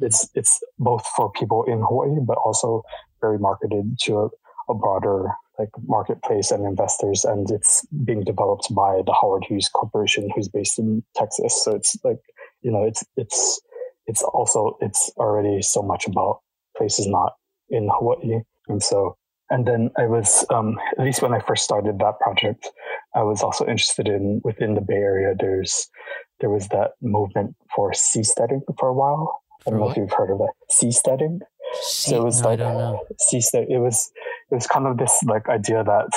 it's 0.00 0.28
it's 0.34 0.60
both 0.78 1.04
for 1.16 1.30
people 1.32 1.64
in 1.64 1.80
Hawaii 1.80 2.18
but 2.26 2.38
also 2.38 2.82
very 3.20 3.38
marketed 3.38 3.98
to 4.02 4.18
a, 4.18 4.28
a 4.70 4.74
broader 4.74 5.28
like 5.58 5.70
marketplace 5.86 6.50
and 6.50 6.66
investors 6.66 7.24
and 7.24 7.50
it's 7.50 7.86
being 8.04 8.22
developed 8.22 8.68
by 8.74 9.00
the 9.06 9.14
Howard 9.20 9.44
Hughes 9.48 9.68
Corporation 9.68 10.28
who's 10.34 10.48
based 10.48 10.78
in 10.78 11.02
Texas 11.14 11.62
so 11.64 11.74
it's 11.74 11.96
like 12.04 12.20
you 12.62 12.70
know 12.70 12.84
it's 12.84 13.04
it's 13.16 13.60
it's 14.06 14.22
also 14.22 14.76
it's 14.80 15.10
already 15.16 15.62
so 15.62 15.82
much 15.82 16.06
about 16.06 16.40
places 16.76 17.06
not 17.06 17.32
in 17.70 17.88
Hawaii. 17.92 18.40
And 18.68 18.82
so, 18.82 19.16
and 19.50 19.66
then 19.66 19.90
I 19.96 20.06
was, 20.06 20.44
um, 20.50 20.78
at 20.98 21.04
least 21.04 21.22
when 21.22 21.34
I 21.34 21.40
first 21.40 21.64
started 21.64 21.98
that 21.98 22.18
project, 22.20 22.68
I 23.14 23.22
was 23.22 23.42
also 23.42 23.64
interested 23.64 24.08
in 24.08 24.40
within 24.44 24.74
the 24.74 24.80
Bay 24.80 24.94
Area. 24.94 25.34
There's, 25.38 25.88
there 26.40 26.50
was 26.50 26.68
that 26.68 26.92
movement 27.00 27.56
for 27.74 27.92
seasteading 27.92 28.62
for 28.78 28.88
a 28.88 28.94
while. 28.94 29.42
I 29.66 29.70
don't 29.70 29.80
know 29.80 29.90
if 29.90 29.96
you've 29.96 30.12
heard 30.12 30.30
of 30.30 30.38
that. 30.38 30.52
Seasteading. 30.70 31.40
so 31.82 32.16
it 32.16 32.24
was 32.24 32.40
no, 32.42 32.50
like 32.50 32.58
seastead. 33.32 33.66
It 33.68 33.78
was 33.78 34.10
it 34.50 34.54
was 34.54 34.66
kind 34.66 34.86
of 34.86 34.98
this 34.98 35.22
like 35.24 35.48
idea 35.48 35.82
that 35.82 36.08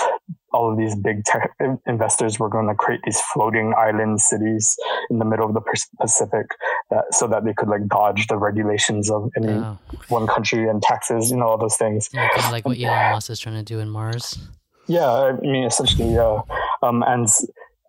all 0.51 0.71
of 0.71 0.77
these 0.77 0.95
big 0.95 1.23
tech 1.25 1.51
investors 1.87 2.39
were 2.39 2.49
going 2.49 2.67
to 2.67 2.75
create 2.75 3.01
these 3.05 3.19
floating 3.33 3.73
island 3.77 4.19
cities 4.19 4.75
in 5.09 5.19
the 5.19 5.25
middle 5.25 5.47
of 5.47 5.53
the 5.53 5.61
Pacific 5.99 6.47
that, 6.89 7.05
so 7.11 7.27
that 7.27 7.45
they 7.45 7.53
could 7.53 7.69
like 7.69 7.87
dodge 7.87 8.27
the 8.27 8.37
regulations 8.37 9.09
of 9.11 9.29
any 9.37 9.53
oh. 9.53 9.77
one 10.09 10.27
country 10.27 10.67
and 10.67 10.81
taxes, 10.81 11.29
you 11.31 11.37
know, 11.37 11.47
all 11.47 11.57
those 11.57 11.77
things. 11.77 12.09
Yeah, 12.13 12.29
kind 12.29 12.45
of 12.45 12.51
like 12.51 12.65
what 12.65 12.79
Elon 12.79 13.11
Musk 13.11 13.29
is 13.29 13.39
trying 13.39 13.55
to 13.55 13.63
do 13.63 13.79
in 13.79 13.89
Mars. 13.89 14.39
Yeah, 14.87 15.07
I 15.07 15.33
mean, 15.33 15.65
essentially, 15.65 16.13
yeah. 16.13 16.41
Um, 16.81 17.03
and 17.05 17.27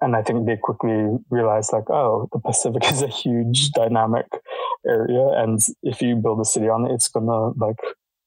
and 0.00 0.16
I 0.16 0.22
think 0.22 0.46
they 0.46 0.56
quickly 0.56 1.18
realized 1.30 1.72
like, 1.72 1.88
oh, 1.90 2.28
the 2.32 2.38
Pacific 2.38 2.84
is 2.90 3.02
a 3.02 3.08
huge 3.08 3.70
dynamic 3.70 4.26
area, 4.86 5.26
and 5.36 5.58
if 5.82 6.00
you 6.00 6.16
build 6.16 6.40
a 6.40 6.44
city 6.44 6.68
on 6.68 6.86
it, 6.86 6.94
it's 6.94 7.08
gonna 7.08 7.50
like 7.58 7.76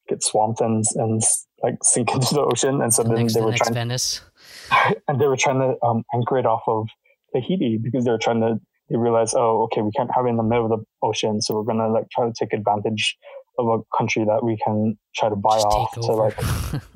get 0.08 0.24
swamped 0.24 0.62
and 0.62 0.84
and 0.96 1.22
like 1.62 1.76
sink 1.84 2.12
into 2.14 2.34
the 2.34 2.42
ocean. 2.42 2.82
And 2.82 2.94
so 2.94 3.04
the 3.04 3.10
then 3.10 3.20
next, 3.20 3.34
they 3.34 3.42
were 3.42 3.52
the 3.52 3.58
trying 3.58 3.74
Venice. 3.74 4.22
and 5.08 5.20
they 5.20 5.28
were 5.28 5.38
trying 5.38 5.60
to 5.60 5.76
um, 5.86 6.04
anchor 6.14 6.38
it 6.38 6.46
off 6.46 6.64
of 6.68 6.88
Tahiti 7.34 7.80
because 7.82 8.06
they 8.06 8.12
were 8.12 8.18
trying 8.18 8.42
to 8.42 8.60
they 8.90 8.98
realized, 8.98 9.34
oh, 9.38 9.64
okay, 9.64 9.82
we 9.82 9.92
can't 9.92 10.12
have 10.14 10.26
it 10.26 10.30
in 10.30 10.38
the 10.38 10.44
middle 10.44 10.66
of 10.66 10.80
the 10.80 10.86
ocean, 11.02 11.42
so 11.42 11.56
we're 11.56 11.64
gonna 11.64 11.88
like 11.88 12.10
try 12.12 12.26
to 12.26 12.34
take 12.38 12.54
advantage 12.54 13.18
of 13.60 13.68
a 13.68 13.98
country 13.98 14.26
that 14.26 14.44
we 14.44 14.58
can 14.64 14.98
try 15.16 15.30
to 15.30 15.36
buy 15.36 15.56
Just 15.58 15.68
off 15.68 15.92
to 15.94 16.02
like 16.02 16.38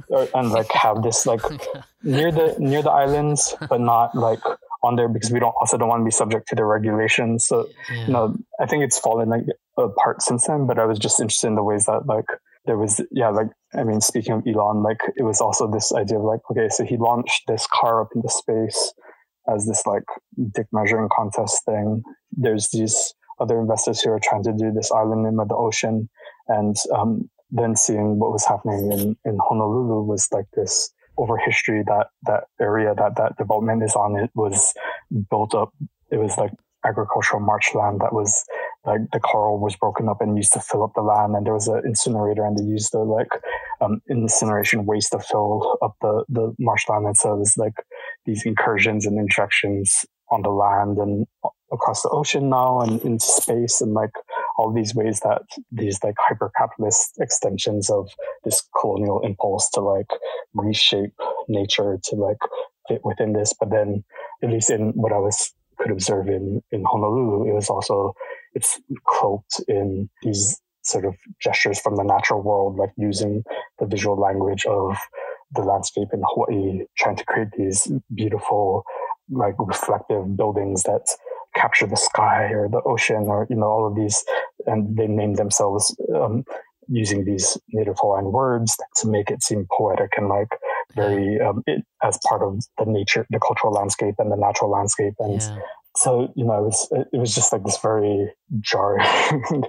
or, 0.10 0.28
and 0.34 0.52
like 0.52 0.72
have 0.72 1.04
this 1.04 1.26
like 1.26 1.42
near 2.04 2.32
the 2.32 2.56
near 2.60 2.82
the 2.82 2.90
islands, 2.90 3.56
but 3.70 3.80
not 3.80 4.16
like 4.16 4.40
on 4.88 4.96
there 4.96 5.10
because 5.10 5.32
we 5.32 5.40
don't 5.40 5.56
also 5.60 5.78
don't 5.78 5.90
want 5.90 6.02
to 6.02 6.06
be 6.06 6.12
subject 6.12 6.48
to 6.50 6.56
the 6.56 6.66
regulations. 6.66 7.46
So 7.46 7.68
yeah. 7.92 8.08
you 8.08 8.14
know, 8.14 8.36
I 8.60 8.66
think 8.66 8.84
it's 8.84 8.98
fallen 8.98 9.30
like 9.30 9.44
apart 9.78 10.22
since 10.22 10.48
then. 10.48 10.68
But 10.68 10.80
I 10.80 10.86
was 10.86 11.00
just 11.00 11.20
interested 11.20 11.48
in 11.48 11.56
the 11.56 11.64
ways 11.64 11.86
that 11.86 12.06
like 12.08 12.26
there 12.68 12.78
was 12.78 13.02
yeah 13.12 13.30
like 13.30 13.48
i 13.74 13.84
mean 13.84 14.00
speaking 14.00 14.34
of 14.34 14.44
elon 14.46 14.84
like 14.84 15.00
it 15.16 15.24
was 15.24 15.42
also 15.42 15.72
this 15.72 15.92
idea 15.94 16.20
of 16.20 16.24
like 16.24 16.42
okay 16.52 16.68
so 16.70 16.84
he 16.84 16.98
launched 16.98 17.44
this 17.48 17.66
car 17.74 18.02
up 18.02 18.10
into 18.14 18.30
space 18.30 18.94
as 19.52 19.66
this 19.66 19.84
like 19.88 20.04
dick 20.54 20.68
measuring 20.72 21.10
contest 21.16 21.64
thing 21.66 22.04
there's 22.32 22.70
these 22.72 23.14
other 23.40 23.60
investors 23.60 24.02
who 24.02 24.12
are 24.12 24.20
trying 24.22 24.44
to 24.44 24.54
do 24.54 24.72
this 24.72 24.92
island 24.92 25.26
in 25.26 25.36
the 25.36 25.56
ocean 25.56 26.10
and 26.50 26.76
um, 26.96 27.30
then 27.50 27.76
seeing 27.76 28.20
what 28.20 28.32
was 28.32 28.46
happening 28.46 28.92
in, 28.92 29.16
in 29.26 29.38
honolulu 29.48 30.04
was 30.04 30.28
like 30.32 30.46
this 30.54 30.92
over 31.18 31.38
history 31.38 31.84
that 31.86 32.08
that 32.24 32.44
area 32.62 32.94
that 32.96 33.16
that 33.18 33.38
development 33.38 33.84
is 33.84 33.96
on 33.96 34.18
it 34.18 34.30
was 34.36 34.74
built 35.30 35.56
up 35.56 35.74
it 36.12 36.18
was 36.18 36.38
like 36.38 36.52
agricultural 36.86 37.42
marshland 37.42 38.00
that 38.02 38.14
was 38.14 38.46
like 38.88 39.02
the 39.12 39.20
coral 39.20 39.60
was 39.60 39.76
broken 39.76 40.08
up 40.08 40.22
and 40.22 40.38
used 40.38 40.54
to 40.54 40.62
fill 40.62 40.84
up 40.84 40.92
the 40.96 41.02
land. 41.02 41.36
And 41.36 41.46
there 41.46 41.54
was 41.54 41.68
an 41.68 41.82
incinerator 41.86 42.46
and 42.46 42.58
they 42.58 42.64
used 42.64 42.94
the 42.94 43.00
like 43.00 43.28
um, 43.82 44.00
incineration 44.10 44.86
waste 44.86 45.12
to 45.12 45.20
fill 45.20 45.78
up 45.82 45.96
the 46.02 46.24
the 46.30 46.54
marshland 46.58 47.06
and 47.06 47.18
so 47.18 47.36
there's 47.36 47.54
like 47.58 47.76
these 48.26 48.44
incursions 48.46 49.06
and 49.06 49.20
injections 49.20 50.06
on 50.32 50.42
the 50.42 50.50
land 50.50 50.98
and 50.98 51.26
across 51.72 52.02
the 52.02 52.10
ocean 52.10 52.50
now 52.50 52.80
and 52.80 53.02
into 53.02 53.26
space 53.26 53.82
and 53.82 53.94
like 53.94 54.12
all 54.58 54.74
these 54.74 54.96
ways 54.96 55.20
that 55.22 55.44
these 55.72 56.04
like 56.04 56.16
hyper 56.20 56.52
capitalist 56.58 57.18
extensions 57.20 57.90
of 57.90 58.10
this 58.44 58.64
colonial 58.80 59.22
impulse 59.22 59.70
to 59.70 59.82
like 59.82 60.10
reshape 60.54 61.14
nature 61.48 62.00
to 62.04 62.16
like 62.16 62.38
fit 62.88 63.02
within 63.04 63.34
this. 63.34 63.54
But 63.60 63.70
then, 63.70 64.04
at 64.44 64.50
least 64.50 64.70
in 64.70 64.90
what 64.92 65.14
I 65.14 65.20
was 65.20 65.54
could 65.78 65.92
observe 65.92 66.28
in 66.28 66.62
in 66.72 66.84
Honolulu, 66.84 67.50
it 67.50 67.54
was 67.54 67.70
also 67.70 68.14
it's 68.54 68.80
cloaked 69.06 69.62
in 69.68 70.10
these 70.24 70.60
sort 70.82 71.06
of 71.06 71.16
gestures 71.40 71.80
from 71.80 71.96
the 71.96 72.04
natural 72.04 72.42
world, 72.42 72.78
like 72.78 72.92
using 72.98 73.44
the 73.80 73.86
visual 73.86 74.18
language 74.18 74.66
of 74.66 74.98
the 75.52 75.62
landscape 75.62 76.08
in 76.14 76.22
Hawaii, 76.26 76.86
trying 76.98 77.16
to 77.16 77.26
create 77.26 77.50
these 77.58 77.92
beautiful, 78.14 78.84
like 79.30 79.56
reflective 79.60 80.36
buildings 80.36 80.84
that 80.84 81.08
capture 81.58 81.88
the 81.88 81.98
sky 81.98 82.44
or 82.54 82.70
the 82.70 82.82
ocean 82.86 83.24
or 83.28 83.48
you 83.50 83.56
know 83.56 83.68
all 83.68 83.88
of 83.88 83.96
these, 83.96 84.24
and 84.66 84.96
they 84.96 85.08
name 85.08 85.36
themselves 85.36 85.96
um, 86.16 86.44
using 86.88 87.26
these 87.26 87.58
native 87.70 87.96
Hawaiian 88.00 88.32
words 88.32 88.78
to 88.98 89.08
make 89.08 89.30
it 89.30 89.44
seem 89.44 89.68
poetic 89.78 90.12
and 90.18 90.30
like 90.30 90.50
very 90.96 91.40
um, 91.40 91.64
it, 91.68 91.84
as 92.04 92.18
part 92.28 92.42
of 92.42 92.64
the 92.78 92.86
nature, 92.86 93.26
the 93.30 93.40
cultural 93.40 93.74
landscape 93.74 94.16
and 94.20 94.32
the 94.32 94.38
natural 94.38 94.72
landscape, 94.72 95.14
and 95.20 95.42
yeah. 95.42 95.58
so 95.96 96.32
you 96.36 96.46
know 96.46 96.60
it 96.60 96.64
was 96.64 96.88
it 96.92 97.18
was 97.18 97.36
just 97.36 97.52
like 97.52 97.64
this 97.64 97.80
very 97.80 98.32
jarring 98.62 99.06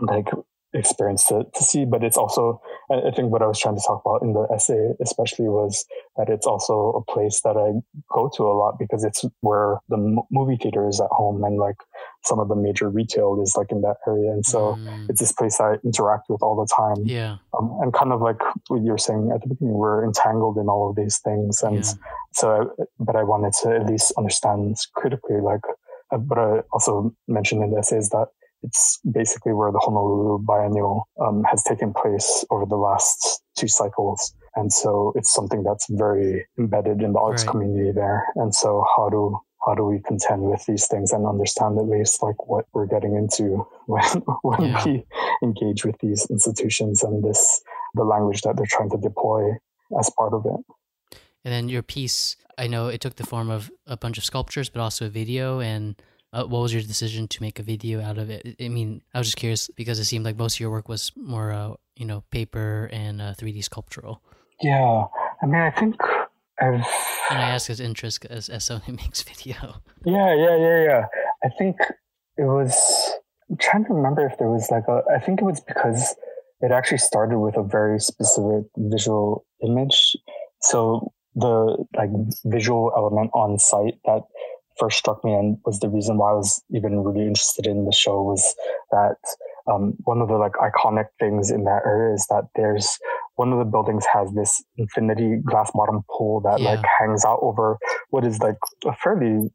like 0.00 0.28
experience 0.74 1.26
to, 1.26 1.44
to 1.54 1.62
see 1.62 1.84
but 1.84 2.02
it's 2.02 2.16
also 2.16 2.60
i 2.90 3.10
think 3.10 3.30
what 3.30 3.42
i 3.42 3.46
was 3.46 3.58
trying 3.58 3.74
to 3.74 3.82
talk 3.86 4.02
about 4.04 4.22
in 4.22 4.32
the 4.32 4.46
essay 4.54 4.92
especially 5.02 5.46
was 5.46 5.84
that 6.16 6.28
it's 6.28 6.46
also 6.46 6.92
a 6.92 7.12
place 7.12 7.40
that 7.42 7.56
i 7.56 7.72
go 8.10 8.30
to 8.34 8.44
a 8.44 8.54
lot 8.54 8.78
because 8.78 9.04
it's 9.04 9.24
where 9.40 9.78
the 9.88 9.98
movie 10.30 10.56
theater 10.56 10.88
is 10.88 11.00
at 11.00 11.08
home 11.10 11.44
and 11.44 11.58
like 11.58 11.76
some 12.24 12.38
of 12.38 12.48
the 12.48 12.56
major 12.56 12.88
retail 12.88 13.38
is 13.42 13.54
like 13.56 13.70
in 13.70 13.82
that 13.82 13.96
area 14.06 14.30
and 14.30 14.46
so 14.46 14.74
mm. 14.74 15.06
it's 15.10 15.20
this 15.20 15.32
place 15.32 15.60
i 15.60 15.74
interact 15.84 16.24
with 16.28 16.42
all 16.42 16.56
the 16.56 16.68
time 16.74 17.04
yeah 17.04 17.36
um, 17.58 17.78
and 17.82 17.92
kind 17.92 18.12
of 18.12 18.22
like 18.22 18.40
what 18.68 18.82
you're 18.82 18.98
saying 18.98 19.30
at 19.34 19.42
the 19.42 19.48
beginning 19.48 19.74
we're 19.74 20.04
entangled 20.04 20.56
in 20.56 20.68
all 20.68 20.88
of 20.88 20.96
these 20.96 21.18
things 21.18 21.62
and 21.62 21.76
yeah. 21.76 21.92
so 22.32 22.50
I, 22.50 22.84
but 22.98 23.16
i 23.16 23.22
wanted 23.22 23.52
to 23.62 23.76
at 23.76 23.86
least 23.86 24.12
understand 24.16 24.76
critically 24.94 25.40
like 25.40 25.60
uh, 26.12 26.18
but 26.18 26.38
i 26.38 26.60
also 26.72 27.14
mentioned 27.28 27.62
in 27.62 27.72
the 27.72 27.78
essay 27.78 27.98
is 27.98 28.08
that 28.10 28.28
it's 28.62 28.98
basically 29.10 29.52
where 29.52 29.72
the 29.72 29.78
Honolulu 29.78 30.38
Biennial 30.38 31.08
um, 31.20 31.44
has 31.44 31.62
taken 31.62 31.92
place 31.92 32.44
over 32.50 32.66
the 32.66 32.76
last 32.76 33.42
two 33.56 33.68
cycles. 33.68 34.34
And 34.54 34.72
so 34.72 35.12
it's 35.16 35.32
something 35.32 35.62
that's 35.62 35.86
very 35.88 36.46
embedded 36.58 37.02
in 37.02 37.12
the 37.12 37.18
arts 37.18 37.44
right. 37.44 37.50
community 37.50 37.92
there. 37.92 38.26
And 38.36 38.54
so 38.54 38.84
how 38.96 39.08
do 39.08 39.38
how 39.66 39.74
do 39.74 39.84
we 39.84 40.00
contend 40.00 40.42
with 40.42 40.64
these 40.66 40.88
things 40.88 41.12
and 41.12 41.24
understand 41.24 41.78
at 41.78 41.86
least 41.86 42.20
like 42.20 42.48
what 42.48 42.66
we're 42.72 42.86
getting 42.86 43.14
into 43.14 43.64
when 43.86 44.04
when 44.42 44.62
yeah. 44.62 44.84
we 44.84 45.04
engage 45.42 45.84
with 45.84 45.96
these 46.00 46.26
institutions 46.30 47.02
and 47.02 47.22
this 47.24 47.62
the 47.94 48.04
language 48.04 48.42
that 48.42 48.56
they're 48.56 48.66
trying 48.66 48.90
to 48.90 48.98
deploy 48.98 49.50
as 49.98 50.10
part 50.18 50.32
of 50.32 50.44
it. 50.46 51.18
And 51.44 51.52
then 51.52 51.68
your 51.68 51.82
piece, 51.82 52.36
I 52.56 52.66
know 52.66 52.88
it 52.88 53.00
took 53.00 53.16
the 53.16 53.26
form 53.26 53.50
of 53.50 53.70
a 53.86 53.96
bunch 53.96 54.16
of 54.16 54.24
sculptures, 54.24 54.68
but 54.68 54.80
also 54.80 55.06
a 55.06 55.08
video 55.08 55.60
and 55.60 56.00
uh, 56.32 56.44
what 56.44 56.62
was 56.62 56.72
your 56.72 56.82
decision 56.82 57.28
to 57.28 57.42
make 57.42 57.58
a 57.58 57.62
video 57.62 58.00
out 58.00 58.18
of 58.18 58.30
it? 58.30 58.56
I 58.60 58.68
mean, 58.68 59.02
I 59.12 59.18
was 59.18 59.28
just 59.28 59.36
curious 59.36 59.68
because 59.76 59.98
it 59.98 60.04
seemed 60.04 60.24
like 60.24 60.36
most 60.36 60.56
of 60.56 60.60
your 60.60 60.70
work 60.70 60.88
was 60.88 61.12
more, 61.16 61.52
uh, 61.52 61.74
you 61.96 62.06
know, 62.06 62.24
paper 62.30 62.88
and 62.92 63.20
uh, 63.20 63.34
3D 63.34 63.62
sculptural. 63.64 64.22
Yeah, 64.60 65.04
I 65.42 65.46
mean, 65.46 65.60
I 65.60 65.70
think 65.70 65.96
I've. 66.60 66.86
And 67.30 67.38
I 67.38 67.50
ask 67.50 67.68
as 67.68 67.80
interest 67.80 68.24
as 68.26 68.48
as 68.48 68.64
someone 68.64 68.82
who 68.86 68.92
makes 69.04 69.22
video. 69.22 69.82
Yeah, 70.04 70.34
yeah, 70.34 70.56
yeah, 70.56 70.82
yeah. 70.84 71.06
I 71.44 71.48
think 71.58 71.76
it 72.36 72.44
was. 72.44 73.12
I'm 73.50 73.56
trying 73.58 73.84
to 73.84 73.92
remember 73.92 74.26
if 74.26 74.38
there 74.38 74.48
was 74.48 74.68
like 74.70 74.84
a. 74.88 75.02
I 75.14 75.18
think 75.18 75.40
it 75.40 75.44
was 75.44 75.60
because 75.60 76.14
it 76.60 76.70
actually 76.70 76.98
started 76.98 77.38
with 77.38 77.56
a 77.56 77.62
very 77.62 77.98
specific 77.98 78.64
visual 78.76 79.44
image. 79.62 80.16
So 80.60 81.12
the 81.34 81.84
like 81.96 82.10
visual 82.44 82.92
element 82.96 83.30
on 83.34 83.58
site 83.58 83.98
that 84.04 84.22
first 84.78 84.98
struck 84.98 85.24
me 85.24 85.32
and 85.32 85.58
was 85.64 85.80
the 85.80 85.88
reason 85.88 86.18
why 86.18 86.30
I 86.30 86.34
was 86.34 86.62
even 86.74 87.02
really 87.02 87.26
interested 87.26 87.66
in 87.66 87.84
the 87.84 87.92
show 87.92 88.22
was 88.22 88.54
that 88.90 89.16
um, 89.70 89.94
one 90.04 90.20
of 90.20 90.28
the 90.28 90.36
like 90.36 90.52
iconic 90.52 91.06
things 91.20 91.50
in 91.50 91.64
that 91.64 91.82
area 91.86 92.14
is 92.14 92.26
that 92.30 92.48
there's 92.56 92.98
one 93.36 93.52
of 93.52 93.58
the 93.58 93.64
buildings 93.64 94.04
has 94.12 94.32
this 94.32 94.62
infinity 94.76 95.36
glass 95.44 95.70
bottom 95.74 96.02
pool 96.10 96.40
that 96.40 96.60
yeah. 96.60 96.70
like 96.70 96.84
hangs 96.98 97.24
out 97.24 97.38
over 97.42 97.78
what 98.10 98.24
is 98.24 98.38
like 98.40 98.58
a 98.84 98.94
fairly 98.96 99.50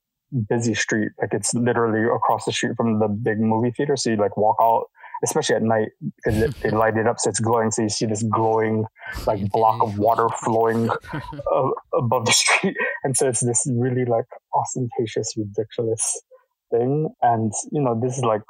busy 0.50 0.74
street. 0.74 1.12
Like 1.22 1.34
it's 1.34 1.54
literally 1.54 2.08
across 2.08 2.46
the 2.46 2.52
street 2.52 2.74
from 2.76 3.00
the 3.00 3.08
big 3.08 3.40
movie 3.40 3.72
theater. 3.72 3.96
So 3.96 4.10
you 4.12 4.18
like 4.18 4.38
walk 4.38 4.58
out 4.62 4.86
especially 5.24 5.56
at 5.56 5.64
night 5.64 5.90
because 6.24 6.54
they 6.62 6.70
light 6.70 6.98
it 6.98 7.08
up 7.08 7.20
so 7.20 7.30
it's 7.30 7.40
glowing. 7.40 7.72
So 7.72 7.84
you 7.84 7.90
see 7.90 8.06
this 8.06 8.24
glowing 8.24 8.86
like 9.26 9.50
block 9.52 9.82
of 9.84 9.98
water 9.98 10.28
flowing 10.44 10.90
uh, 11.14 11.70
above 11.94 12.26
the 12.26 12.32
street, 12.32 12.76
and 13.04 13.16
so 13.16 13.28
it's 13.28 13.46
this 13.46 13.68
really 13.74 14.06
like 14.06 14.26
ostentatious, 14.54 15.34
ridiculous 15.38 16.22
thing. 16.72 17.10
And 17.22 17.52
you 17.72 17.82
know, 17.82 18.00
this 18.02 18.18
is 18.18 18.24
like 18.24 18.44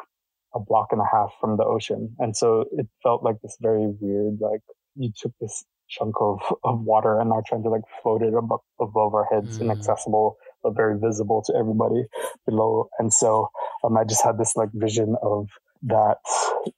a 0.56 0.60
block 0.60 0.88
and 0.92 1.02
a 1.02 1.08
half 1.12 1.32
from 1.40 1.58
the 1.58 1.66
ocean, 1.66 2.16
and 2.20 2.36
so 2.36 2.66
it 2.72 2.88
felt 3.04 3.24
like 3.24 3.36
this 3.42 3.58
very 3.62 3.88
weird 4.00 4.38
like 4.40 4.62
you 4.96 5.12
took 5.16 5.32
this 5.40 5.64
chunk 5.90 6.16
of, 6.20 6.42
of 6.66 6.82
water 6.82 7.20
and 7.20 7.32
are 7.32 7.44
trying 7.48 7.64
to 7.64 7.70
like 7.70 7.84
float 8.02 8.22
it 8.22 8.34
above, 8.34 8.60
above 8.82 9.14
our 9.14 9.26
heads, 9.32 9.58
mm. 9.58 9.62
inaccessible 9.62 10.36
but 10.64 10.76
very 10.76 11.00
visible 11.00 11.44
to 11.46 11.54
everybody 11.58 12.04
below. 12.46 12.90
And 13.00 13.14
so 13.14 13.50
um, 13.84 13.98
I 13.98 14.04
just 14.04 14.24
had 14.24 14.38
this 14.38 14.56
like 14.56 14.70
vision 14.74 15.16
of 15.22 15.48
that 15.84 16.18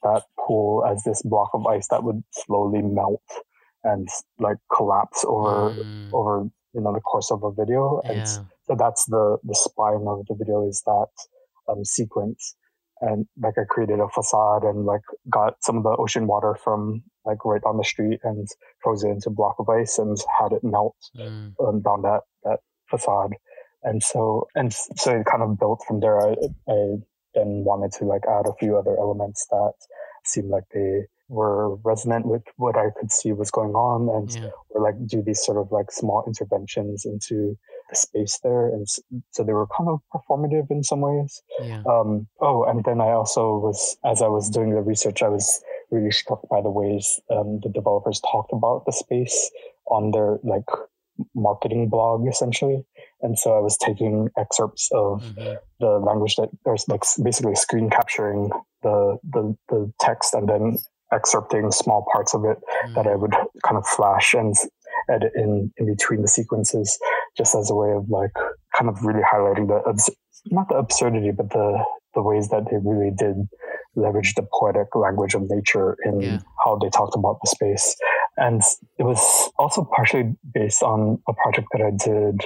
that 0.03 0.23
pool 0.39 0.85
as 0.85 1.03
this 1.03 1.21
block 1.23 1.49
of 1.53 1.65
ice 1.65 1.87
that 1.89 2.03
would 2.03 2.23
slowly 2.31 2.81
melt 2.81 3.21
and 3.83 4.07
like 4.39 4.57
collapse 4.75 5.23
over 5.27 5.73
mm. 5.73 6.13
over 6.13 6.49
you 6.73 6.81
know 6.81 6.93
the 6.93 6.99
course 6.99 7.31
of 7.31 7.43
a 7.43 7.51
video 7.51 8.01
and 8.05 8.17
yeah. 8.17 8.25
so 8.25 8.75
that's 8.77 9.05
the 9.05 9.37
the 9.43 9.55
spine 9.55 10.05
of 10.07 10.25
the 10.27 10.35
video 10.35 10.67
is 10.67 10.83
that 10.85 11.07
um, 11.69 11.83
sequence 11.85 12.55
and 13.01 13.25
like 13.41 13.53
I 13.57 13.63
created 13.69 13.99
a 13.99 14.09
facade 14.09 14.63
and 14.63 14.85
like 14.85 15.01
got 15.29 15.55
some 15.61 15.77
of 15.77 15.83
the 15.83 15.95
ocean 15.97 16.27
water 16.27 16.55
from 16.61 17.03
like 17.25 17.45
right 17.45 17.63
on 17.65 17.77
the 17.77 17.83
street 17.83 18.19
and 18.23 18.47
froze 18.83 19.03
it 19.03 19.09
into 19.09 19.29
a 19.29 19.33
block 19.33 19.55
of 19.59 19.69
ice 19.69 19.97
and 19.97 20.17
had 20.39 20.51
it 20.51 20.63
melt 20.63 20.95
mm. 21.17 21.53
um, 21.65 21.81
down 21.81 22.01
that 22.01 22.21
that 22.43 22.59
facade 22.89 23.31
and 23.83 24.03
so 24.03 24.47
and 24.55 24.73
so 24.73 25.19
it 25.19 25.25
kind 25.25 25.43
of 25.43 25.57
built 25.57 25.81
from 25.87 25.99
there 25.99 26.19
I, 26.19 26.35
I 26.67 26.95
then 27.33 27.63
wanted 27.65 27.91
to 27.99 28.05
like 28.05 28.23
add 28.27 28.47
a 28.47 28.55
few 28.59 28.77
other 28.77 28.97
elements 28.97 29.45
that 29.49 29.73
seemed 30.25 30.49
like 30.49 30.65
they 30.73 31.05
were 31.29 31.75
resonant 31.77 32.25
with 32.25 32.41
what 32.57 32.75
I 32.75 32.89
could 32.99 33.11
see 33.11 33.31
was 33.31 33.51
going 33.51 33.73
on 33.73 34.09
and 34.15 34.31
yeah. 34.31 34.49
or 34.69 34.81
like 34.81 34.95
do 35.05 35.21
these 35.21 35.43
sort 35.43 35.57
of 35.57 35.71
like 35.71 35.91
small 35.91 36.23
interventions 36.25 37.05
into 37.05 37.57
the 37.89 37.95
space 37.95 38.39
there. 38.43 38.67
And 38.67 38.87
so 39.31 39.43
they 39.43 39.53
were 39.53 39.67
kind 39.77 39.89
of 39.89 40.01
performative 40.13 40.69
in 40.71 40.83
some 40.83 41.01
ways. 41.01 41.41
Yeah. 41.61 41.83
Um, 41.89 42.27
oh, 42.41 42.63
and 42.63 42.83
then 42.83 42.99
I 42.99 43.11
also 43.11 43.57
was, 43.57 43.97
as 44.03 44.21
I 44.21 44.27
was 44.27 44.49
doing 44.49 44.73
the 44.73 44.81
research, 44.81 45.21
I 45.21 45.29
was 45.29 45.63
really 45.91 46.11
struck 46.11 46.41
by 46.49 46.61
the 46.61 46.71
ways 46.71 47.19
um, 47.31 47.59
the 47.61 47.69
developers 47.69 48.19
talked 48.31 48.51
about 48.51 48.85
the 48.85 48.91
space 48.91 49.51
on 49.87 50.11
their 50.11 50.39
like 50.43 50.65
marketing 51.35 51.89
blog 51.89 52.27
essentially. 52.27 52.83
And 53.21 53.37
so 53.37 53.55
I 53.55 53.59
was 53.59 53.77
taking 53.77 54.29
excerpts 54.37 54.89
of 54.93 55.21
mm-hmm. 55.21 55.55
the 55.79 55.89
language 55.99 56.35
that 56.35 56.49
there's 56.65 56.87
like 56.87 57.03
basically 57.21 57.55
screen 57.55 57.89
capturing 57.89 58.49
the, 58.83 59.17
the, 59.31 59.55
the 59.69 59.91
text 59.99 60.33
and 60.33 60.47
then 60.47 60.77
excerpting 61.11 61.71
small 61.73 62.05
parts 62.11 62.33
of 62.33 62.45
it 62.45 62.57
mm-hmm. 62.57 62.93
that 62.93 63.07
I 63.07 63.15
would 63.15 63.33
kind 63.63 63.77
of 63.77 63.85
flash 63.85 64.33
and 64.33 64.55
edit 65.09 65.31
in, 65.35 65.71
in 65.77 65.85
between 65.85 66.21
the 66.21 66.27
sequences 66.27 66.97
just 67.37 67.55
as 67.55 67.69
a 67.69 67.75
way 67.75 67.91
of 67.91 68.09
like 68.09 68.31
kind 68.77 68.89
of 68.89 69.03
really 69.03 69.21
highlighting 69.21 69.67
the, 69.67 69.81
abs- 69.87 70.09
not 70.47 70.69
the 70.69 70.75
absurdity, 70.75 71.31
but 71.31 71.49
the, 71.49 71.83
the 72.13 72.21
ways 72.21 72.49
that 72.49 72.65
they 72.69 72.77
really 72.83 73.11
did 73.17 73.35
leverage 73.95 74.33
the 74.35 74.45
poetic 74.53 74.95
language 74.95 75.33
of 75.33 75.43
nature 75.49 75.97
in 76.05 76.21
yeah. 76.21 76.39
how 76.63 76.77
they 76.77 76.89
talked 76.89 77.15
about 77.15 77.37
the 77.43 77.49
space. 77.49 77.95
And 78.37 78.61
it 78.97 79.03
was 79.03 79.51
also 79.59 79.87
partially 79.95 80.35
based 80.53 80.81
on 80.81 81.21
a 81.27 81.33
project 81.33 81.67
that 81.73 81.81
I 81.81 81.91
did 81.91 82.45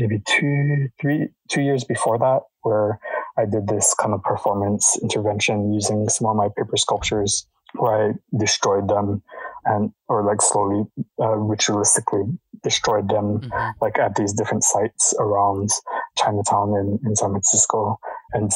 maybe 0.00 0.22
two, 0.26 0.88
three, 1.00 1.28
two 1.48 1.60
years 1.60 1.84
before 1.84 2.18
that, 2.18 2.40
where 2.62 2.98
I 3.38 3.44
did 3.44 3.68
this 3.68 3.94
kind 3.94 4.14
of 4.14 4.22
performance 4.22 4.98
intervention 5.02 5.72
using 5.72 6.08
some 6.08 6.26
of 6.26 6.36
my 6.36 6.48
paper 6.56 6.76
sculptures 6.76 7.46
where 7.74 8.10
I 8.10 8.12
destroyed 8.36 8.88
them 8.88 9.22
and, 9.64 9.92
or 10.08 10.24
like 10.24 10.42
slowly, 10.42 10.84
uh, 11.20 11.36
ritualistically 11.36 12.36
destroyed 12.62 13.08
them, 13.08 13.40
mm-hmm. 13.40 13.70
like 13.80 13.98
at 13.98 14.16
these 14.16 14.32
different 14.32 14.64
sites 14.64 15.14
around 15.18 15.68
Chinatown 16.16 16.70
in, 16.70 16.98
in 17.04 17.14
San 17.14 17.30
Francisco 17.30 17.98
and 18.32 18.50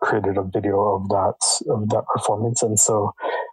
created 0.00 0.36
a 0.36 0.42
video 0.42 0.96
of 0.96 1.08
that, 1.08 1.38
of 1.68 1.88
that 1.90 2.04
performance. 2.12 2.62
And 2.62 2.78
so 2.78 3.12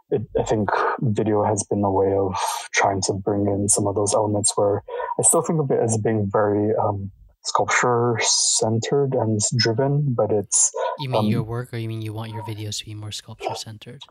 it, 0.10 0.22
I 0.40 0.44
think 0.44 0.70
video 1.02 1.44
has 1.44 1.64
been 1.70 1.84
a 1.84 1.92
way 1.92 2.14
of 2.14 2.36
trying 2.74 3.02
to 3.04 3.14
bring 3.14 3.48
in 3.48 3.68
some 3.68 3.88
of 3.88 3.96
those 3.96 4.14
elements 4.14 4.54
where 4.56 4.84
I 5.20 5.24
still 5.24 5.42
think 5.42 5.60
of 5.60 5.72
it 5.72 5.80
as 5.84 5.98
being 5.98 6.30
very 6.32 6.74
um, 6.76 7.12
sculpture 7.48 8.18
centered 8.22 9.14
and 9.14 9.40
driven, 9.58 10.14
but 10.14 10.32
it's. 10.32 10.72
You 11.00 11.10
mean 11.10 11.20
um, 11.20 11.26
your 11.28 11.44
work, 11.44 11.74
or 11.74 11.78
you 11.78 11.88
mean 11.88 12.02
you 12.02 12.14
want 12.14 12.32
your 12.32 12.44
videos 12.44 12.80
to 12.80 12.86
be 12.86 12.94
more 12.94 13.12
sculpture 13.12 13.56
centered? 13.56 14.02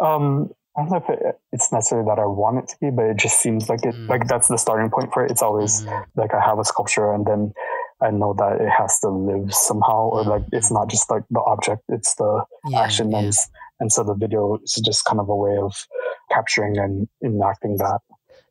Um, 0.00 0.50
I 0.76 0.82
don't 0.82 0.90
know 0.90 0.96
if 0.96 1.08
it, 1.08 1.40
it's 1.52 1.70
necessarily 1.70 2.08
that 2.08 2.18
I 2.18 2.26
want 2.26 2.58
it 2.58 2.68
to 2.68 2.76
be, 2.80 2.90
but 2.90 3.04
it 3.04 3.16
just 3.16 3.40
seems 3.40 3.68
like 3.68 3.84
it, 3.84 3.94
mm. 3.94 4.08
like 4.08 4.26
that's 4.26 4.48
the 4.48 4.56
starting 4.56 4.90
point 4.90 5.12
for 5.12 5.24
it. 5.24 5.30
It's 5.30 5.42
always 5.42 5.82
mm-hmm. 5.82 6.20
like 6.20 6.34
I 6.34 6.40
have 6.40 6.58
a 6.58 6.64
sculpture 6.64 7.12
and 7.12 7.24
then 7.24 7.52
I 8.00 8.10
know 8.10 8.34
that 8.38 8.60
it 8.60 8.68
has 8.68 8.98
to 9.00 9.08
live 9.08 9.54
somehow, 9.54 10.10
or 10.10 10.24
like 10.24 10.42
it's 10.52 10.72
not 10.72 10.90
just 10.90 11.10
like 11.10 11.22
the 11.30 11.40
object, 11.46 11.82
it's 11.88 12.16
the 12.16 12.44
yeah, 12.68 12.80
action. 12.80 13.12
Yeah. 13.12 13.18
And, 13.18 13.34
and 13.80 13.92
so 13.92 14.02
the 14.02 14.14
video 14.14 14.58
is 14.64 14.82
just 14.84 15.04
kind 15.04 15.20
of 15.20 15.28
a 15.28 15.36
way 15.36 15.56
of 15.56 15.86
capturing 16.30 16.76
and 16.76 17.08
enacting 17.24 17.76
that. 17.78 18.00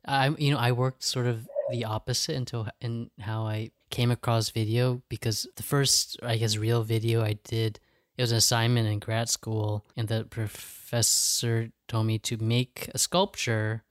I, 0.06 0.30
you 0.38 0.52
know, 0.52 0.58
I 0.58 0.72
worked 0.72 1.04
sort 1.04 1.28
of 1.28 1.48
the 1.72 1.86
opposite 1.86 2.36
into 2.36 2.66
in 2.82 3.10
how 3.20 3.46
I 3.46 3.72
came 3.94 4.10
across 4.10 4.50
video 4.50 5.04
because 5.08 5.48
the 5.56 5.62
first, 5.64 6.18
I 6.24 6.38
guess, 6.38 6.58
real 6.58 6.82
video 6.82 7.24
I 7.24 7.38
did 7.44 7.80
it 8.18 8.22
was 8.22 8.32
an 8.32 8.38
assignment 8.38 8.88
in 8.88 9.00
grad 9.00 9.30
school, 9.30 9.86
and 9.98 10.08
the 10.08 10.24
professor 10.26 11.70
told 11.88 12.06
me 12.06 12.20
to 12.20 12.38
make 12.38 12.90
a 12.94 13.00
sculpture, 13.00 13.84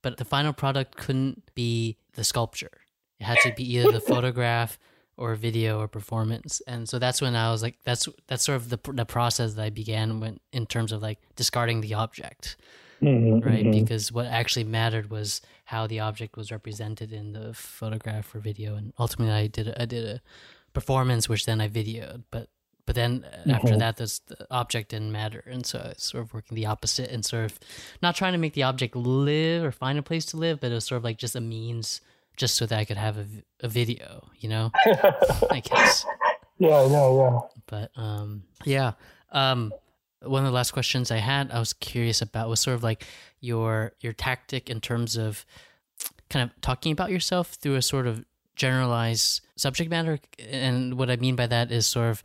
but 0.00 0.16
the 0.16 0.24
final 0.24 0.54
product 0.54 0.96
couldn't 0.96 1.54
be 1.54 1.98
the 2.14 2.24
sculpture. 2.24 2.80
It 3.20 3.24
had 3.24 3.38
to 3.40 3.52
be 3.54 3.64
either 3.74 3.92
the 3.92 4.00
photograph 4.12 4.78
or 5.18 5.34
video 5.34 5.80
or 5.80 5.88
performance. 5.88 6.62
And 6.66 6.88
so 6.88 6.98
that's 6.98 7.20
when 7.20 7.34
I 7.34 7.50
was 7.50 7.62
like, 7.62 7.78
that's 7.84 8.08
that's 8.26 8.44
sort 8.44 8.56
of 8.56 8.70
the 8.70 8.80
the 8.92 9.04
process 9.04 9.54
that 9.54 9.62
I 9.62 9.70
began 9.70 10.20
when 10.20 10.40
in 10.52 10.64
terms 10.64 10.92
of 10.92 11.02
like 11.02 11.18
discarding 11.36 11.82
the 11.82 11.94
object, 11.94 12.56
mm-hmm, 13.02 13.46
right? 13.46 13.64
Mm-hmm. 13.64 13.80
Because 13.80 14.12
what 14.12 14.26
actually 14.26 14.64
mattered 14.64 15.10
was 15.10 15.40
how 15.64 15.86
the 15.86 16.00
object 16.00 16.36
was 16.36 16.50
represented 16.50 17.12
in 17.12 17.32
the 17.32 17.54
photograph 17.54 18.34
or 18.34 18.40
video, 18.40 18.74
and 18.74 18.92
ultimately 18.98 19.34
I 19.34 19.46
did 19.46 19.68
a, 19.68 19.82
I 19.82 19.84
did 19.84 20.04
a 20.06 20.20
performance, 20.72 21.28
which 21.28 21.46
then 21.46 21.60
I 21.60 21.68
videoed. 21.68 22.24
But 22.30 22.48
but 22.86 22.94
then 22.94 23.24
uh, 23.24 23.36
mm-hmm. 23.36 23.50
after 23.50 23.76
that, 23.76 23.96
this 23.98 24.20
the 24.20 24.46
object 24.50 24.90
didn't 24.90 25.12
matter, 25.12 25.44
and 25.46 25.66
so 25.66 25.78
I 25.78 25.88
was 25.88 26.02
sort 26.02 26.24
of 26.24 26.32
working 26.32 26.54
the 26.54 26.66
opposite 26.66 27.10
and 27.10 27.24
sort 27.24 27.44
of 27.44 27.58
not 28.02 28.16
trying 28.16 28.32
to 28.32 28.38
make 28.38 28.54
the 28.54 28.62
object 28.62 28.96
live 28.96 29.62
or 29.62 29.72
find 29.72 29.98
a 29.98 30.02
place 30.02 30.24
to 30.26 30.36
live, 30.36 30.60
but 30.60 30.70
it 30.70 30.74
was 30.74 30.86
sort 30.86 30.96
of 30.96 31.04
like 31.04 31.18
just 31.18 31.36
a 31.36 31.40
means, 31.40 32.00
just 32.36 32.56
so 32.56 32.66
that 32.66 32.78
I 32.78 32.84
could 32.84 32.96
have 32.96 33.18
a, 33.18 33.26
a 33.60 33.68
video, 33.68 34.28
you 34.38 34.48
know. 34.48 34.70
I 35.50 35.60
guess. 35.60 36.06
Yeah, 36.58 36.86
yeah, 36.86 37.14
yeah. 37.14 37.40
But 37.66 37.90
um, 37.96 38.44
yeah. 38.64 38.92
Um, 39.32 39.72
one 40.22 40.44
of 40.44 40.50
the 40.50 40.54
last 40.54 40.72
questions 40.72 41.10
I 41.10 41.18
had, 41.18 41.50
I 41.50 41.58
was 41.58 41.72
curious 41.72 42.20
about 42.22 42.48
was 42.48 42.60
sort 42.60 42.74
of 42.74 42.82
like 42.82 43.04
your 43.40 43.92
your 44.00 44.12
tactic 44.12 44.68
in 44.70 44.80
terms 44.80 45.16
of 45.16 45.44
kind 46.30 46.50
of 46.50 46.60
talking 46.60 46.92
about 46.92 47.10
yourself 47.10 47.54
through 47.54 47.76
a 47.76 47.82
sort 47.82 48.06
of 48.06 48.24
generalized 48.56 49.42
subject 49.56 49.90
matter, 49.90 50.18
and 50.38 50.94
what 50.94 51.10
I 51.10 51.16
mean 51.16 51.36
by 51.36 51.46
that 51.46 51.70
is 51.70 51.86
sort 51.86 52.10
of 52.10 52.22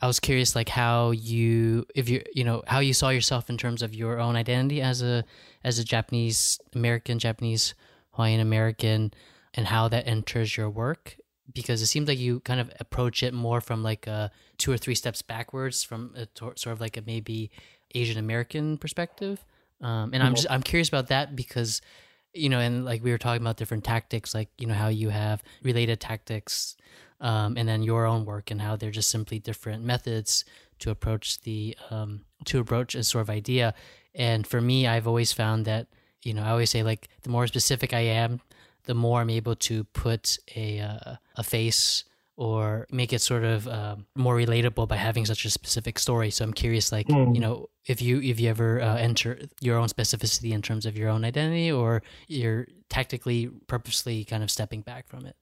I 0.00 0.06
was 0.06 0.20
curious, 0.20 0.54
like 0.54 0.68
how 0.68 1.10
you, 1.10 1.84
if 1.94 2.08
you, 2.08 2.22
you 2.32 2.44
know, 2.44 2.62
how 2.68 2.78
you 2.78 2.94
saw 2.94 3.08
yourself 3.08 3.50
in 3.50 3.58
terms 3.58 3.82
of 3.82 3.94
your 3.94 4.20
own 4.20 4.36
identity 4.36 4.80
as 4.80 5.02
a 5.02 5.24
as 5.64 5.78
a 5.78 5.84
Japanese 5.84 6.60
American, 6.74 7.18
Japanese 7.18 7.74
Hawaiian 8.12 8.40
American, 8.40 9.12
and 9.54 9.66
how 9.66 9.88
that 9.88 10.06
enters 10.06 10.56
your 10.56 10.70
work. 10.70 11.16
Because 11.52 11.80
it 11.80 11.86
seems 11.86 12.08
like 12.08 12.18
you 12.18 12.40
kind 12.40 12.60
of 12.60 12.70
approach 12.78 13.22
it 13.22 13.32
more 13.32 13.60
from 13.60 13.82
like 13.82 14.06
a 14.06 14.30
two 14.58 14.70
or 14.70 14.76
three 14.76 14.94
steps 14.94 15.22
backwards 15.22 15.82
from 15.82 16.14
a 16.14 16.28
sort 16.36 16.66
of 16.66 16.80
like 16.80 16.96
a 16.96 17.02
maybe 17.02 17.50
Asian 17.94 18.18
American 18.18 18.76
perspective. 18.76 19.44
Um, 19.80 20.12
and 20.12 20.14
mm-hmm. 20.14 20.22
I'm 20.22 20.34
just 20.34 20.50
I'm 20.50 20.62
curious 20.62 20.88
about 20.88 21.08
that 21.08 21.34
because 21.34 21.80
you 22.34 22.48
know, 22.48 22.60
and 22.60 22.84
like 22.84 23.02
we 23.02 23.10
were 23.10 23.18
talking 23.18 23.42
about 23.42 23.56
different 23.56 23.84
tactics, 23.84 24.34
like 24.34 24.48
you 24.58 24.66
know 24.66 24.74
how 24.74 24.88
you 24.88 25.08
have 25.08 25.42
related 25.62 26.00
tactics 26.00 26.76
um, 27.20 27.56
and 27.56 27.68
then 27.68 27.82
your 27.82 28.06
own 28.06 28.24
work 28.24 28.50
and 28.50 28.60
how 28.60 28.76
they're 28.76 28.90
just 28.90 29.10
simply 29.10 29.38
different 29.38 29.82
methods 29.84 30.44
to 30.80 30.90
approach 30.90 31.40
the 31.42 31.76
um, 31.90 32.24
to 32.44 32.60
approach 32.60 32.94
a 32.94 33.02
sort 33.02 33.22
of 33.22 33.30
idea. 33.30 33.74
And 34.14 34.46
for 34.46 34.60
me, 34.60 34.86
I've 34.86 35.06
always 35.06 35.32
found 35.32 35.64
that 35.64 35.88
you 36.22 36.34
know 36.34 36.42
I 36.42 36.50
always 36.50 36.70
say 36.70 36.82
like 36.82 37.08
the 37.22 37.30
more 37.30 37.46
specific 37.46 37.92
I 37.92 38.00
am, 38.00 38.40
the 38.88 38.94
more 38.94 39.20
I'm 39.20 39.30
able 39.30 39.54
to 39.54 39.84
put 39.84 40.38
a 40.56 40.80
uh, 40.80 41.14
a 41.36 41.44
face 41.44 42.04
or 42.36 42.86
make 42.90 43.12
it 43.12 43.20
sort 43.20 43.44
of 43.44 43.68
uh, 43.68 43.96
more 44.16 44.36
relatable 44.36 44.88
by 44.88 44.96
having 44.96 45.26
such 45.26 45.44
a 45.44 45.50
specific 45.50 45.98
story. 45.98 46.30
So 46.30 46.44
I'm 46.44 46.54
curious, 46.54 46.90
like 46.90 47.06
mm. 47.08 47.34
you 47.34 47.40
know, 47.40 47.68
if 47.86 48.00
you 48.00 48.20
if 48.20 48.40
you 48.40 48.48
ever 48.48 48.80
uh, 48.80 48.96
enter 48.96 49.38
your 49.60 49.76
own 49.76 49.88
specificity 49.88 50.52
in 50.52 50.62
terms 50.62 50.86
of 50.86 50.96
your 50.96 51.10
own 51.10 51.24
identity, 51.24 51.70
or 51.70 52.02
you're 52.28 52.66
tactically, 52.88 53.50
purposely 53.66 54.24
kind 54.24 54.42
of 54.42 54.50
stepping 54.50 54.80
back 54.80 55.06
from 55.06 55.26
it. 55.26 55.36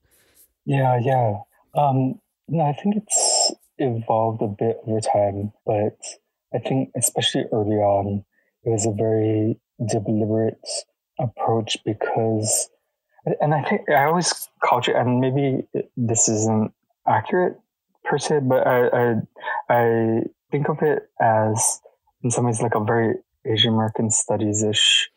Yeah, 0.65 0.99
yeah. 1.01 1.39
Um, 1.75 2.21
no, 2.49 2.65
I 2.65 2.73
think 2.73 2.97
it's 2.97 3.53
evolved 3.79 4.43
a 4.43 4.49
bit 4.49 4.79
over 4.87 5.01
time, 5.01 5.53
but 5.65 5.99
I 6.55 6.59
think 6.59 6.91
especially 6.97 7.45
early 7.53 7.77
on, 7.77 8.25
it 8.65 8.71
was 8.71 8.87
a 8.87 8.93
very 8.93 9.61
deliberate 9.87 10.67
approach 11.19 11.77
because, 11.85 12.69
and 13.41 13.55
I 13.55 13.63
think 13.63 13.89
I 13.91 14.05
always 14.05 14.49
it, 14.89 14.97
and 14.97 15.21
maybe 15.21 15.67
this 15.97 16.29
isn't 16.29 16.73
accurate 17.07 17.59
per 18.05 18.19
se, 18.19 18.41
but 18.45 18.67
I, 18.67 18.87
I, 18.87 19.15
I 19.69 20.21
think 20.51 20.69
of 20.69 20.79
it 20.83 21.11
as 21.21 21.81
in 22.23 22.31
some 22.31 22.47
ways 22.47 22.63
like 22.63 22.75
a 22.75 22.85
very 22.85 23.15
Asian 23.47 23.75
American 23.75 24.11
studies 24.11 24.63
ish 24.63 25.09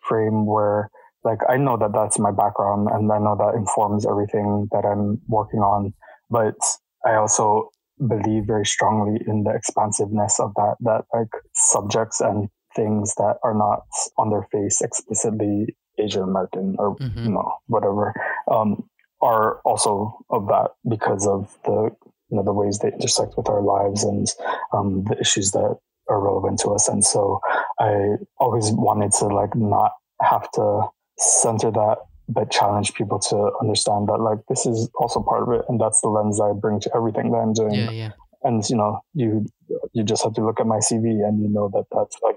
frame 0.00 0.46
where 0.46 0.90
like 1.24 1.38
I 1.48 1.56
know 1.56 1.76
that 1.76 1.92
that's 1.92 2.18
my 2.18 2.30
background 2.30 2.88
and 2.92 3.10
I 3.10 3.18
know 3.18 3.36
that 3.36 3.56
informs 3.56 4.06
everything 4.06 4.68
that 4.72 4.84
I'm 4.84 5.20
working 5.28 5.60
on 5.60 5.92
but 6.30 6.56
I 7.04 7.14
also 7.14 7.70
believe 8.06 8.44
very 8.46 8.66
strongly 8.66 9.20
in 9.26 9.44
the 9.44 9.54
expansiveness 9.54 10.38
of 10.40 10.52
that, 10.54 10.74
that 10.80 11.04
like 11.14 11.30
subjects 11.54 12.20
and 12.20 12.48
things 12.74 13.14
that 13.16 13.36
are 13.42 13.54
not 13.54 13.84
on 14.18 14.30
their 14.30 14.46
face 14.52 14.82
explicitly 14.82 15.76
Asian 15.98 16.22
American 16.22 16.76
or, 16.78 16.96
mm-hmm. 16.96 17.24
you 17.24 17.30
know, 17.30 17.52
whatever, 17.66 18.14
um, 18.50 18.88
are 19.22 19.60
also 19.64 20.18
of 20.30 20.46
that 20.48 20.72
because 20.88 21.26
of 21.26 21.56
the, 21.64 21.90
you 22.28 22.36
know, 22.36 22.42
the 22.42 22.52
ways 22.52 22.78
they 22.78 22.88
intersect 22.88 23.36
with 23.36 23.48
our 23.48 23.62
lives 23.62 24.04
and, 24.04 24.26
um, 24.72 25.04
the 25.04 25.18
issues 25.18 25.52
that 25.52 25.76
are 26.08 26.20
relevant 26.20 26.60
to 26.60 26.70
us. 26.70 26.88
And 26.88 27.04
so 27.04 27.40
I 27.80 28.16
always 28.38 28.70
wanted 28.72 29.12
to 29.12 29.26
like 29.26 29.54
not 29.54 29.92
have 30.20 30.50
to 30.52 30.88
center 31.18 31.70
that 31.70 31.98
but 32.28 32.50
challenge 32.50 32.94
people 32.94 33.18
to 33.18 33.50
understand 33.60 34.08
that 34.08 34.18
like 34.18 34.38
this 34.48 34.66
is 34.66 34.90
also 34.98 35.22
part 35.22 35.42
of 35.42 35.50
it 35.50 35.64
and 35.68 35.80
that's 35.80 36.00
the 36.00 36.08
lens 36.08 36.40
i 36.40 36.52
bring 36.52 36.80
to 36.80 36.90
everything 36.94 37.30
that 37.30 37.38
i'm 37.38 37.52
doing 37.52 37.74
yeah, 37.74 37.90
yeah. 37.90 38.10
and 38.42 38.68
you 38.68 38.76
know 38.76 39.00
you 39.14 39.46
you 39.92 40.02
just 40.02 40.24
have 40.24 40.34
to 40.34 40.44
look 40.44 40.60
at 40.60 40.66
my 40.66 40.78
cv 40.78 41.04
and 41.26 41.40
you 41.40 41.48
know 41.48 41.70
that 41.72 41.84
that's 41.92 42.16
like 42.22 42.36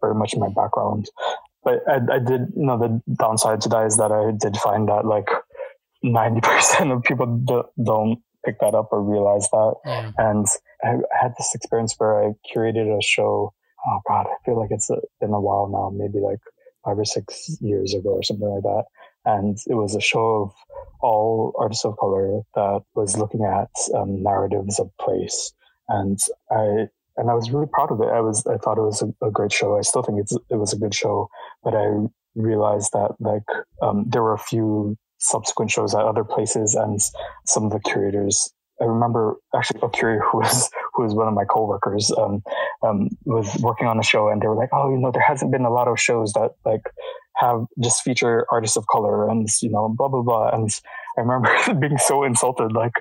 very 0.00 0.14
much 0.14 0.36
my 0.36 0.48
background 0.48 1.08
but 1.68 1.82
i, 1.88 2.16
I 2.16 2.18
did 2.18 2.52
you 2.56 2.66
know 2.66 2.78
the 2.78 3.00
downside 3.18 3.60
to 3.62 3.68
that 3.70 3.86
is 3.86 3.96
that 3.96 4.12
i 4.12 4.32
did 4.44 4.56
find 4.56 4.88
that 4.88 5.04
like 5.04 5.28
90% 6.04 6.96
of 6.96 7.02
people 7.02 7.26
do, 7.44 7.64
don't 7.84 8.20
pick 8.44 8.60
that 8.60 8.74
up 8.74 8.90
or 8.92 9.02
realize 9.02 9.48
that 9.50 9.74
yeah. 9.84 10.12
and 10.16 10.46
I, 10.84 10.90
I 10.90 11.22
had 11.22 11.32
this 11.36 11.50
experience 11.54 11.94
where 11.98 12.22
i 12.22 12.32
curated 12.50 12.96
a 12.96 13.02
show 13.02 13.52
oh 13.86 14.00
god 14.08 14.26
i 14.26 14.36
feel 14.44 14.58
like 14.58 14.70
it's 14.70 14.90
been 15.20 15.32
a 15.32 15.40
while 15.40 15.68
now 15.68 15.90
maybe 15.90 16.20
like 16.24 16.40
five 16.84 16.98
or 16.98 17.04
six 17.04 17.56
years 17.60 17.94
ago 17.94 18.10
or 18.10 18.22
something 18.22 18.48
like 18.48 18.62
that 18.62 18.84
and 19.24 19.58
it 19.66 19.74
was 19.74 19.94
a 19.94 20.00
show 20.00 20.44
of 20.44 20.52
all 21.00 21.52
artists 21.58 21.84
of 21.84 21.96
color 21.98 22.40
that 22.54 22.82
was 22.94 23.18
looking 23.18 23.44
at 23.44 23.70
um, 23.94 24.22
narratives 24.22 24.78
of 24.78 24.90
place. 25.00 25.52
And 25.88 26.18
I 26.50 26.88
and 27.18 27.30
I 27.30 27.34
was 27.34 27.50
really 27.50 27.66
proud 27.70 27.92
of 27.92 28.00
it. 28.00 28.08
I 28.08 28.20
was 28.20 28.46
I 28.46 28.56
thought 28.56 28.78
it 28.78 28.82
was 28.82 29.02
a, 29.02 29.26
a 29.26 29.30
great 29.30 29.52
show. 29.52 29.76
I 29.76 29.82
still 29.82 30.02
think 30.02 30.18
it 30.20 30.56
was 30.56 30.72
a 30.72 30.78
good 30.78 30.94
show, 30.94 31.28
but 31.62 31.74
I 31.74 32.06
realized 32.34 32.92
that 32.92 33.14
like 33.20 33.42
um, 33.82 34.04
there 34.08 34.22
were 34.22 34.34
a 34.34 34.38
few 34.38 34.96
subsequent 35.18 35.70
shows 35.70 35.94
at 35.94 36.02
other 36.02 36.24
places, 36.24 36.74
and 36.74 37.00
some 37.46 37.64
of 37.64 37.72
the 37.72 37.80
curators. 37.80 38.52
I 38.80 38.84
remember 38.84 39.34
actually 39.56 39.80
a 39.82 39.90
curator 39.90 40.22
who 40.22 40.38
was 40.38 40.70
who 40.94 41.02
was 41.02 41.14
one 41.14 41.26
of 41.26 41.34
my 41.34 41.44
coworkers 41.44 42.12
um, 42.16 42.42
um, 42.82 43.08
was 43.24 43.52
working 43.60 43.88
on 43.88 43.98
a 43.98 44.04
show, 44.04 44.28
and 44.28 44.40
they 44.40 44.46
were 44.46 44.54
like, 44.54 44.70
"Oh, 44.72 44.90
you 44.90 44.98
know, 44.98 45.10
there 45.10 45.22
hasn't 45.22 45.50
been 45.50 45.64
a 45.64 45.72
lot 45.72 45.88
of 45.88 45.98
shows 45.98 46.32
that 46.34 46.52
like 46.64 46.82
have 47.38 47.64
just 47.82 48.02
feature 48.02 48.46
artists 48.50 48.76
of 48.76 48.86
color 48.88 49.28
and 49.28 49.48
you 49.62 49.70
know 49.70 49.88
blah 49.96 50.08
blah 50.08 50.22
blah 50.22 50.50
and 50.50 50.70
i 51.16 51.20
remember 51.20 51.50
being 51.80 51.96
so 51.96 52.24
insulted 52.24 52.72
like 52.72 52.94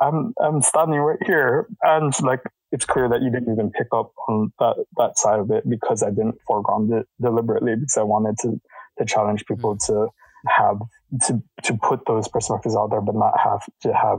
i'm 0.00 0.32
i'm 0.40 0.62
standing 0.62 1.00
right 1.00 1.18
here 1.26 1.66
and 1.82 2.14
like 2.22 2.40
it's 2.72 2.84
clear 2.84 3.08
that 3.08 3.22
you 3.22 3.30
didn't 3.30 3.52
even 3.52 3.70
pick 3.70 3.88
up 3.92 4.12
on 4.28 4.52
that 4.58 4.76
that 4.96 5.18
side 5.18 5.38
of 5.38 5.50
it 5.50 5.68
because 5.68 6.02
i 6.02 6.10
didn't 6.10 6.36
foreground 6.46 6.92
it 6.92 7.06
deliberately 7.20 7.74
because 7.74 7.96
i 7.96 8.02
wanted 8.02 8.36
to 8.38 8.60
to 8.98 9.04
challenge 9.04 9.44
people 9.46 9.76
mm. 9.76 9.86
to 9.86 10.08
have 10.48 10.78
to 11.26 11.42
to 11.62 11.78
put 11.78 12.00
those 12.06 12.26
perspectives 12.28 12.74
out 12.74 12.90
there 12.90 13.00
but 13.00 13.14
not 13.14 13.38
have 13.38 13.60
to 13.80 13.92
have 13.92 14.18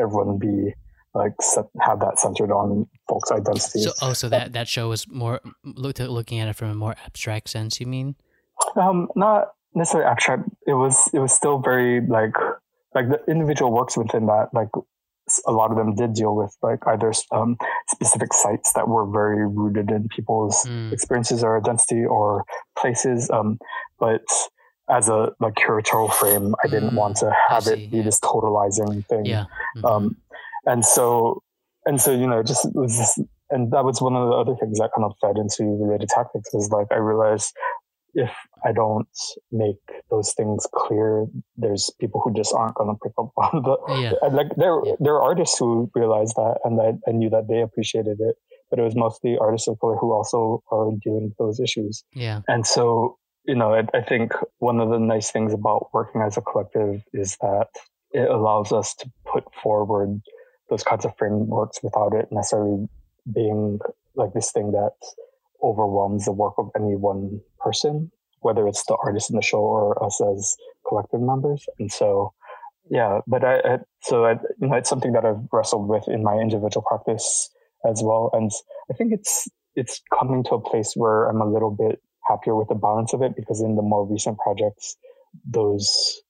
everyone 0.00 0.38
be 0.38 0.74
like 1.14 1.32
set, 1.40 1.66
have 1.80 2.00
that 2.00 2.18
centered 2.18 2.50
on 2.50 2.86
folks' 3.08 3.30
identities. 3.30 3.84
So, 3.84 3.92
oh, 4.00 4.12
so 4.12 4.28
that 4.30 4.52
that 4.54 4.68
show 4.68 4.88
was 4.88 5.06
more 5.08 5.40
look, 5.64 5.98
looking 5.98 6.38
at 6.38 6.48
it 6.48 6.56
from 6.56 6.70
a 6.70 6.74
more 6.74 6.94
abstract 7.04 7.50
sense. 7.50 7.80
You 7.80 7.86
mean? 7.86 8.16
Um, 8.76 9.08
not 9.14 9.48
necessarily 9.74 10.10
abstract. 10.10 10.48
It 10.66 10.74
was 10.74 11.10
it 11.12 11.18
was 11.18 11.32
still 11.32 11.58
very 11.58 12.00
like 12.06 12.34
like 12.94 13.08
the 13.08 13.20
individual 13.28 13.72
works 13.72 13.96
within 13.96 14.26
that 14.26 14.48
like 14.52 14.68
a 15.46 15.52
lot 15.52 15.70
of 15.70 15.76
them 15.76 15.94
did 15.94 16.14
deal 16.14 16.34
with 16.34 16.56
like 16.62 16.80
either 16.86 17.12
um, 17.30 17.56
specific 17.88 18.32
sites 18.32 18.72
that 18.74 18.88
were 18.88 19.06
very 19.06 19.46
rooted 19.46 19.90
in 19.90 20.08
people's 20.08 20.64
mm. 20.64 20.92
experiences 20.92 21.42
or 21.44 21.56
identity 21.56 22.04
or 22.04 22.44
places. 22.76 23.30
Um, 23.30 23.58
but 23.98 24.24
as 24.90 25.08
a 25.08 25.32
like 25.40 25.54
curatorial 25.54 26.12
frame, 26.12 26.54
I 26.64 26.68
didn't 26.68 26.90
mm. 26.90 26.96
want 26.96 27.16
to 27.18 27.34
have 27.48 27.64
see, 27.64 27.72
it 27.74 27.90
be 27.90 27.98
yeah. 27.98 28.02
this 28.04 28.20
totalizing 28.20 29.06
thing. 29.06 29.24
Yeah. 29.24 29.44
Mm-hmm. 29.76 29.84
Um, 29.86 30.16
and 30.66 30.84
so, 30.84 31.42
and 31.86 32.00
so, 32.00 32.12
you 32.12 32.26
know, 32.26 32.42
just 32.42 32.66
was 32.74 32.98
this, 32.98 33.18
and 33.50 33.72
that 33.72 33.84
was 33.84 34.00
one 34.00 34.16
of 34.16 34.28
the 34.28 34.34
other 34.34 34.56
things 34.58 34.78
that 34.78 34.90
kind 34.96 35.04
of 35.04 35.12
fed 35.20 35.36
into 35.36 35.64
related 35.64 36.08
tactics 36.08 36.52
is 36.54 36.70
like, 36.70 36.86
I 36.90 36.96
realized 36.96 37.52
if 38.14 38.30
I 38.64 38.72
don't 38.72 39.08
make 39.50 39.80
those 40.10 40.32
things 40.34 40.66
clear, 40.74 41.26
there's 41.56 41.90
people 42.00 42.20
who 42.20 42.32
just 42.34 42.54
aren't 42.54 42.74
going 42.74 42.94
to 42.94 42.98
pick 43.02 43.12
up 43.18 43.30
on 43.36 43.62
the. 43.62 43.76
Yeah. 44.00 44.12
Like 44.32 44.54
there, 44.56 44.80
yeah. 44.84 44.94
there 45.00 45.14
are 45.14 45.22
artists 45.22 45.58
who 45.58 45.90
realized 45.94 46.36
that, 46.36 46.58
and 46.64 46.80
I, 46.80 46.92
I 47.08 47.12
knew 47.12 47.30
that 47.30 47.48
they 47.48 47.60
appreciated 47.60 48.18
it. 48.20 48.36
But 48.70 48.78
it 48.78 48.82
was 48.82 48.96
mostly 48.96 49.36
artists 49.38 49.68
of 49.68 49.78
color 49.80 49.96
who 49.96 50.12
also 50.12 50.62
are 50.70 50.90
dealing 51.04 51.24
with 51.24 51.36
those 51.36 51.60
issues. 51.60 52.04
Yeah. 52.14 52.40
And 52.48 52.66
so, 52.66 53.18
you 53.44 53.54
know, 53.54 53.74
I, 53.74 53.84
I 53.94 54.00
think 54.00 54.32
one 54.58 54.80
of 54.80 54.88
the 54.88 54.98
nice 54.98 55.30
things 55.30 55.52
about 55.52 55.88
working 55.92 56.22
as 56.22 56.38
a 56.38 56.40
collective 56.40 57.02
is 57.12 57.36
that 57.42 57.68
it 58.12 58.30
allows 58.30 58.72
us 58.72 58.94
to 58.94 59.10
put 59.30 59.44
forward 59.62 60.22
those 60.70 60.82
kinds 60.82 61.04
of 61.04 61.14
frameworks 61.18 61.82
without 61.82 62.14
it 62.14 62.28
necessarily 62.30 62.88
being 63.30 63.78
like 64.14 64.32
this 64.32 64.50
thing 64.52 64.72
that 64.72 64.92
overwhelms 65.62 66.24
the 66.24 66.32
work 66.32 66.54
of 66.58 66.70
any 66.76 66.96
one 66.96 67.40
person, 67.60 68.10
whether 68.40 68.66
it's 68.66 68.84
the 68.86 68.96
artist 69.04 69.30
in 69.30 69.36
the 69.36 69.42
show 69.42 69.60
or 69.60 70.02
us 70.04 70.20
as 70.20 70.56
collective 70.88 71.20
members. 71.20 71.64
And 71.78 71.90
so, 71.90 72.32
yeah, 72.90 73.20
but 73.26 73.44
I, 73.44 73.58
I 73.58 73.78
so 74.02 74.24
I, 74.24 74.32
you 74.60 74.68
know, 74.68 74.76
it's 74.76 74.88
something 74.88 75.12
that 75.12 75.24
I've 75.24 75.46
wrestled 75.52 75.88
with 75.88 76.08
in 76.08 76.22
my 76.22 76.36
individual 76.36 76.84
practice 76.86 77.50
as 77.88 78.02
well. 78.02 78.30
And 78.32 78.50
I 78.90 78.94
think 78.94 79.12
it's, 79.12 79.48
it's 79.74 80.00
coming 80.18 80.44
to 80.44 80.54
a 80.54 80.60
place 80.60 80.92
where 80.94 81.28
I'm 81.28 81.40
a 81.40 81.50
little 81.50 81.70
bit 81.70 82.00
happier 82.28 82.54
with 82.54 82.68
the 82.68 82.74
balance 82.74 83.12
of 83.12 83.22
it 83.22 83.34
because 83.36 83.60
in 83.60 83.76
the 83.76 83.82
more 83.82 84.06
recent 84.06 84.38
projects, 84.38 84.96
those, 85.48 86.22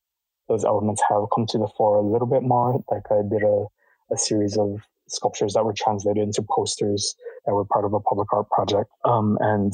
those 0.49 0.65
elements 0.65 1.03
have 1.09 1.25
come 1.35 1.47
to 1.49 1.59
the 1.59 1.69
fore 1.77 1.97
a 1.97 2.07
little 2.07 2.29
bit 2.29 2.43
more. 2.43 2.83
Like 2.91 3.11
I 3.11 3.23
did 3.29 3.43
a, 3.43 3.67
a 4.13 4.17
series 4.17 4.57
of 4.57 4.81
sculptures 5.13 5.55
that 5.55 5.65
were 5.65 5.75
translated 5.77 6.23
into 6.23 6.43
posters 6.51 7.15
that 7.47 7.55
were 7.55 7.65
part 7.65 7.85
of 7.85 7.93
a 7.93 8.01
public 8.01 8.33
art 8.33 8.49
project. 8.51 8.91
Um, 9.05 9.39
and 9.41 9.73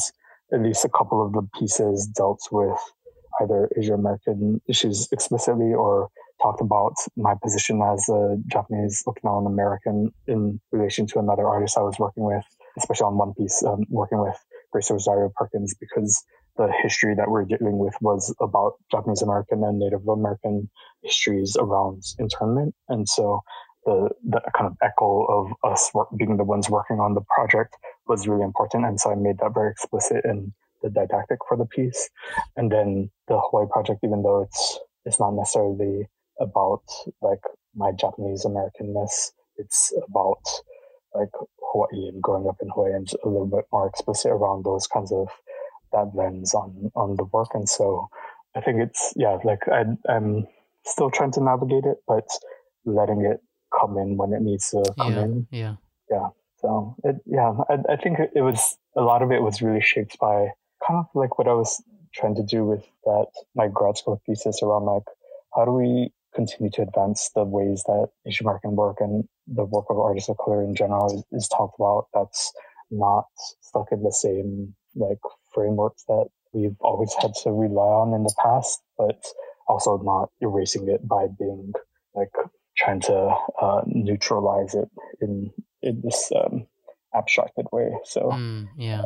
at 0.52 0.62
least 0.62 0.85
a 0.85 0.89
couple 0.89 1.24
of 1.24 1.32
the 1.32 1.47
pieces 1.59 2.06
dealt 2.06 2.40
with 2.51 2.78
either 3.40 3.69
Asian 3.78 3.94
American 3.94 4.60
issues 4.69 5.09
explicitly 5.12 5.73
or 5.74 6.09
talked 6.43 6.60
about 6.60 6.94
my 7.16 7.35
position 7.43 7.82
as 7.82 8.09
a 8.09 8.36
Japanese 8.47 9.02
Okinawan 9.06 9.47
American 9.47 10.12
in 10.27 10.60
relation 10.73 11.06
to 11.09 11.19
another 11.19 11.47
artist 11.47 11.77
I 11.77 11.82
was 11.82 11.98
working 11.98 12.24
with, 12.24 12.44
especially 12.78 13.06
on 13.06 13.19
one 13.19 13.35
piece, 13.35 13.62
um, 13.65 13.85
working 13.90 14.20
with 14.20 14.36
Grace 14.73 14.90
Rosario 14.90 15.31
Perkins, 15.35 15.74
because 15.78 16.24
the 16.56 16.73
history 16.82 17.15
that 17.15 17.31
we're 17.31 17.44
dealing 17.44 17.78
with 17.78 17.94
was 18.01 18.35
about 18.40 18.74
Japanese 18.90 19.23
American 19.23 19.62
and 19.65 19.78
Native 19.78 20.06
American 20.06 20.69
histories 21.02 21.56
around 21.59 22.02
internment. 22.19 22.74
And 22.89 23.09
so 23.09 23.40
the, 23.84 24.10
the 24.28 24.40
kind 24.56 24.66
of 24.66 24.76
echo 24.82 25.24
of 25.24 25.52
us 25.70 25.90
work, 25.94 26.09
being 26.16 26.36
the 26.36 26.44
ones 26.44 26.68
working 26.68 27.00
on 27.00 27.14
the 27.14 27.22
project 27.34 27.76
was 28.06 28.28
really 28.28 28.42
important. 28.42 28.84
And 28.84 29.00
so 29.00 29.10
I 29.10 29.14
made 29.14 29.38
that 29.38 29.55
very 29.55 29.70
explicit 29.70 30.24
in 30.24 30.52
the 30.82 30.90
didactic 30.90 31.38
for 31.48 31.56
the 31.56 31.66
piece. 31.66 32.10
And 32.56 32.70
then 32.70 33.10
the 33.28 33.40
Hawaii 33.40 33.66
project, 33.70 34.00
even 34.05 34.22
though 34.22 34.42
it's, 34.42 34.78
it's 35.05 35.18
not 35.18 35.32
necessarily 35.32 36.09
about 36.40 36.82
like 37.22 37.40
my 37.74 37.92
Japanese 37.92 38.44
Americanness, 38.44 39.32
it's 39.56 39.92
about 40.09 40.42
like 41.14 41.30
Hawaii 41.60 42.09
and 42.09 42.22
growing 42.22 42.46
up 42.48 42.56
in 42.60 42.68
Hawaii 42.68 42.92
and 42.92 43.09
a 43.24 43.28
little 43.28 43.46
bit 43.46 43.64
more 43.72 43.88
explicit 43.88 44.30
around 44.30 44.64
those 44.64 44.86
kinds 44.86 45.12
of 45.12 45.28
that 45.92 46.10
lens 46.14 46.55
on, 46.55 46.90
on 46.94 47.16
the 47.16 47.24
work. 47.24 47.48
And 47.55 47.68
so 47.68 48.09
I 48.55 48.60
think 48.60 48.80
it's, 48.80 49.14
yeah, 49.16 49.38
like 49.42 49.66
I, 49.68 49.84
I'm 50.09 50.46
still 50.84 51.10
trying 51.10 51.32
to 51.32 51.42
navigate 51.42 51.84
it, 51.84 51.98
but 52.06 52.28
letting 52.84 53.24
it 53.24 53.40
come 53.78 53.96
in 53.98 54.16
when 54.16 54.32
it 54.32 54.42
needs 54.42 54.70
to 54.70 54.82
come 54.98 55.12
yeah, 55.12 55.22
in. 55.22 55.46
Yeah. 55.50 55.74
Yeah. 56.10 56.28
So 56.60 56.96
it, 57.05 57.16
yeah, 57.26 57.52
I, 57.68 57.92
I 57.92 57.96
think 57.96 58.18
it 58.18 58.40
was 58.40 58.76
a 58.96 59.02
lot 59.02 59.22
of 59.22 59.30
it 59.30 59.42
was 59.42 59.62
really 59.62 59.80
shaped 59.80 60.18
by 60.18 60.48
kind 60.86 60.98
of 60.98 61.06
like 61.14 61.38
what 61.38 61.48
I 61.48 61.52
was 61.52 61.82
trying 62.14 62.34
to 62.36 62.42
do 62.42 62.64
with 62.64 62.84
that 63.05 63.26
my 63.55 63.68
grad 63.68 63.96
school 63.96 64.20
thesis 64.26 64.60
around 64.62 64.86
like 64.86 65.05
how 65.55 65.64
do 65.64 65.72
we 65.72 66.10
continue 66.34 66.70
to 66.70 66.82
advance 66.82 67.30
the 67.34 67.44
ways 67.44 67.82
that 67.86 68.09
Asian 68.26 68.46
American 68.46 68.76
work 68.76 68.96
and 69.00 69.24
the 69.46 69.64
work 69.64 69.86
of 69.90 69.98
artists 69.98 70.28
of 70.28 70.36
color 70.38 70.62
in 70.62 70.74
general 70.74 71.06
is, 71.14 71.42
is 71.42 71.48
talked 71.48 71.78
about 71.78 72.06
that's 72.12 72.52
not 72.90 73.24
stuck 73.60 73.88
in 73.92 74.02
the 74.02 74.12
same 74.12 74.74
like 74.94 75.18
frameworks 75.52 76.05
that 76.09 76.26
we've 76.52 76.76
always 76.80 77.14
had 77.20 77.34
to 77.42 77.50
rely 77.50 77.84
on 77.84 78.14
in 78.14 78.22
the 78.22 78.34
past, 78.42 78.80
but 78.96 79.22
also 79.68 79.98
not 79.98 80.30
erasing 80.40 80.88
it 80.88 81.06
by 81.06 81.26
being 81.38 81.72
like 82.14 82.32
trying 82.78 83.00
to 83.00 83.34
uh, 83.60 83.82
neutralize 83.86 84.74
it 84.74 84.88
in 85.20 85.50
in 85.82 86.00
this 86.02 86.30
um, 86.34 86.66
abstracted 87.14 87.66
way. 87.72 87.90
So 88.05 88.30
mm, 88.32 88.68
yeah, 88.76 89.05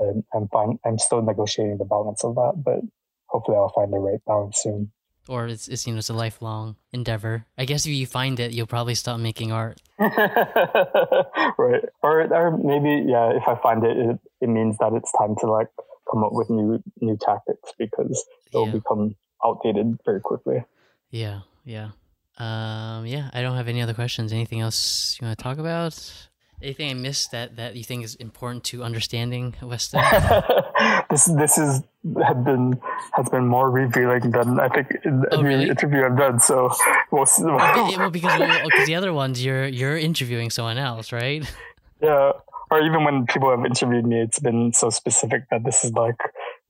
um, 0.00 0.24
I'm 0.34 0.48
fine. 0.48 0.78
I'm 0.84 0.98
still 0.98 1.22
negotiating 1.22 1.78
the 1.78 1.84
balance 1.84 2.24
of 2.24 2.34
that, 2.34 2.62
but 2.64 2.80
hopefully 3.26 3.56
I'll 3.56 3.72
find 3.74 3.92
the 3.92 3.98
right 3.98 4.20
balance 4.26 4.60
soon. 4.62 4.92
Or 5.28 5.46
it's, 5.46 5.68
it's 5.68 5.86
you 5.86 5.92
know 5.92 5.98
it's 5.98 6.10
a 6.10 6.14
lifelong 6.14 6.76
endeavor. 6.92 7.46
I 7.56 7.64
guess 7.64 7.86
if 7.86 7.92
you 7.92 8.06
find 8.06 8.40
it, 8.40 8.52
you'll 8.52 8.66
probably 8.66 8.96
stop 8.96 9.20
making 9.20 9.52
art. 9.52 9.80
right. 9.98 11.84
Or 12.02 12.34
or 12.34 12.58
maybe 12.58 13.08
yeah, 13.08 13.36
if 13.36 13.46
I 13.46 13.54
find 13.62 13.84
it, 13.84 13.96
it, 13.96 14.18
it 14.40 14.48
means 14.48 14.78
that 14.78 14.92
it's 14.94 15.12
time 15.16 15.36
to 15.40 15.46
like 15.46 15.68
come 16.10 16.24
up 16.24 16.32
with 16.32 16.50
new 16.50 16.82
new 17.00 17.16
tactics 17.16 17.72
because 17.78 18.24
they'll 18.52 18.66
yeah. 18.66 18.72
become 18.72 19.14
outdated 19.44 19.98
very 20.04 20.20
quickly. 20.20 20.64
Yeah, 21.10 21.40
yeah. 21.64 21.90
Um, 22.38 23.06
yeah, 23.06 23.30
I 23.32 23.42
don't 23.42 23.56
have 23.56 23.68
any 23.68 23.82
other 23.82 23.94
questions. 23.94 24.32
Anything 24.32 24.60
else 24.60 25.18
you 25.20 25.26
want 25.26 25.38
to 25.38 25.42
talk 25.42 25.58
about? 25.58 26.28
Anything 26.62 26.90
I 26.90 26.94
missed 26.94 27.32
that, 27.32 27.56
that 27.56 27.74
you 27.76 27.82
think 27.82 28.04
is 28.04 28.14
important 28.14 28.64
to 28.64 28.84
understanding 28.84 29.54
Weston? 29.60 30.00
this 31.10 31.24
this 31.24 31.58
is 31.58 31.82
have 32.24 32.44
been 32.44 32.80
has 33.14 33.28
been 33.28 33.46
more 33.48 33.68
revealing 33.70 34.30
than 34.30 34.60
I 34.60 34.68
think 34.68 34.96
in 35.04 35.24
oh, 35.32 35.42
really? 35.42 35.68
interview 35.68 36.04
I've 36.04 36.16
done. 36.16 36.38
So 36.38 36.70
we'll, 37.10 37.26
well, 37.40 38.10
because 38.10 38.38
well, 38.38 38.62
because 38.64 38.86
the 38.86 38.94
other 38.94 39.12
ones 39.12 39.44
you're 39.44 39.66
you're 39.66 39.98
interviewing 39.98 40.50
someone 40.50 40.78
else, 40.78 41.12
right? 41.12 41.44
Yeah, 42.00 42.32
or 42.68 42.82
even 42.82 43.04
when 43.04 43.26
people 43.26 43.48
have 43.50 43.64
interviewed 43.64 44.04
me, 44.04 44.20
it's 44.22 44.40
been 44.40 44.72
so 44.72 44.90
specific 44.90 45.44
that 45.52 45.62
this 45.62 45.84
is 45.84 45.92
like 45.92 46.16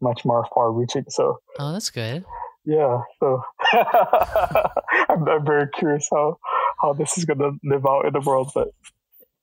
much 0.02 0.26
more 0.26 0.46
far-reaching. 0.54 1.06
So 1.08 1.40
oh, 1.58 1.72
that's 1.72 1.88
good 1.88 2.22
yeah 2.64 3.00
so 3.18 3.42
I'm, 5.08 5.28
I'm, 5.28 5.44
very 5.44 5.68
curious 5.68 6.08
how 6.10 6.38
how 6.80 6.92
this 6.92 7.18
is 7.18 7.24
going 7.24 7.38
to 7.38 7.52
live 7.64 7.84
out 7.86 8.06
in 8.06 8.12
the 8.12 8.20
world 8.20 8.52
but 8.54 8.68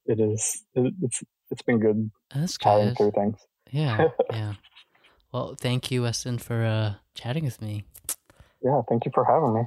it 0.05 0.19
is 0.19 0.63
it, 0.75 0.93
it's 1.01 1.23
it's 1.51 1.61
been 1.61 1.79
good 1.79 2.11
that's 2.33 2.57
good. 2.57 2.95
through 2.97 3.11
things. 3.11 3.37
Yeah 3.71 4.09
yeah. 4.31 4.53
Well 5.31 5.55
thank 5.59 5.91
you 5.91 6.03
weston 6.03 6.37
for 6.37 6.63
uh 6.63 6.93
chatting 7.13 7.43
with 7.43 7.61
me. 7.61 7.83
Yeah 8.63 8.81
thank 8.87 9.05
you 9.05 9.11
for 9.13 9.25
having 9.25 9.53
me. 9.53 9.61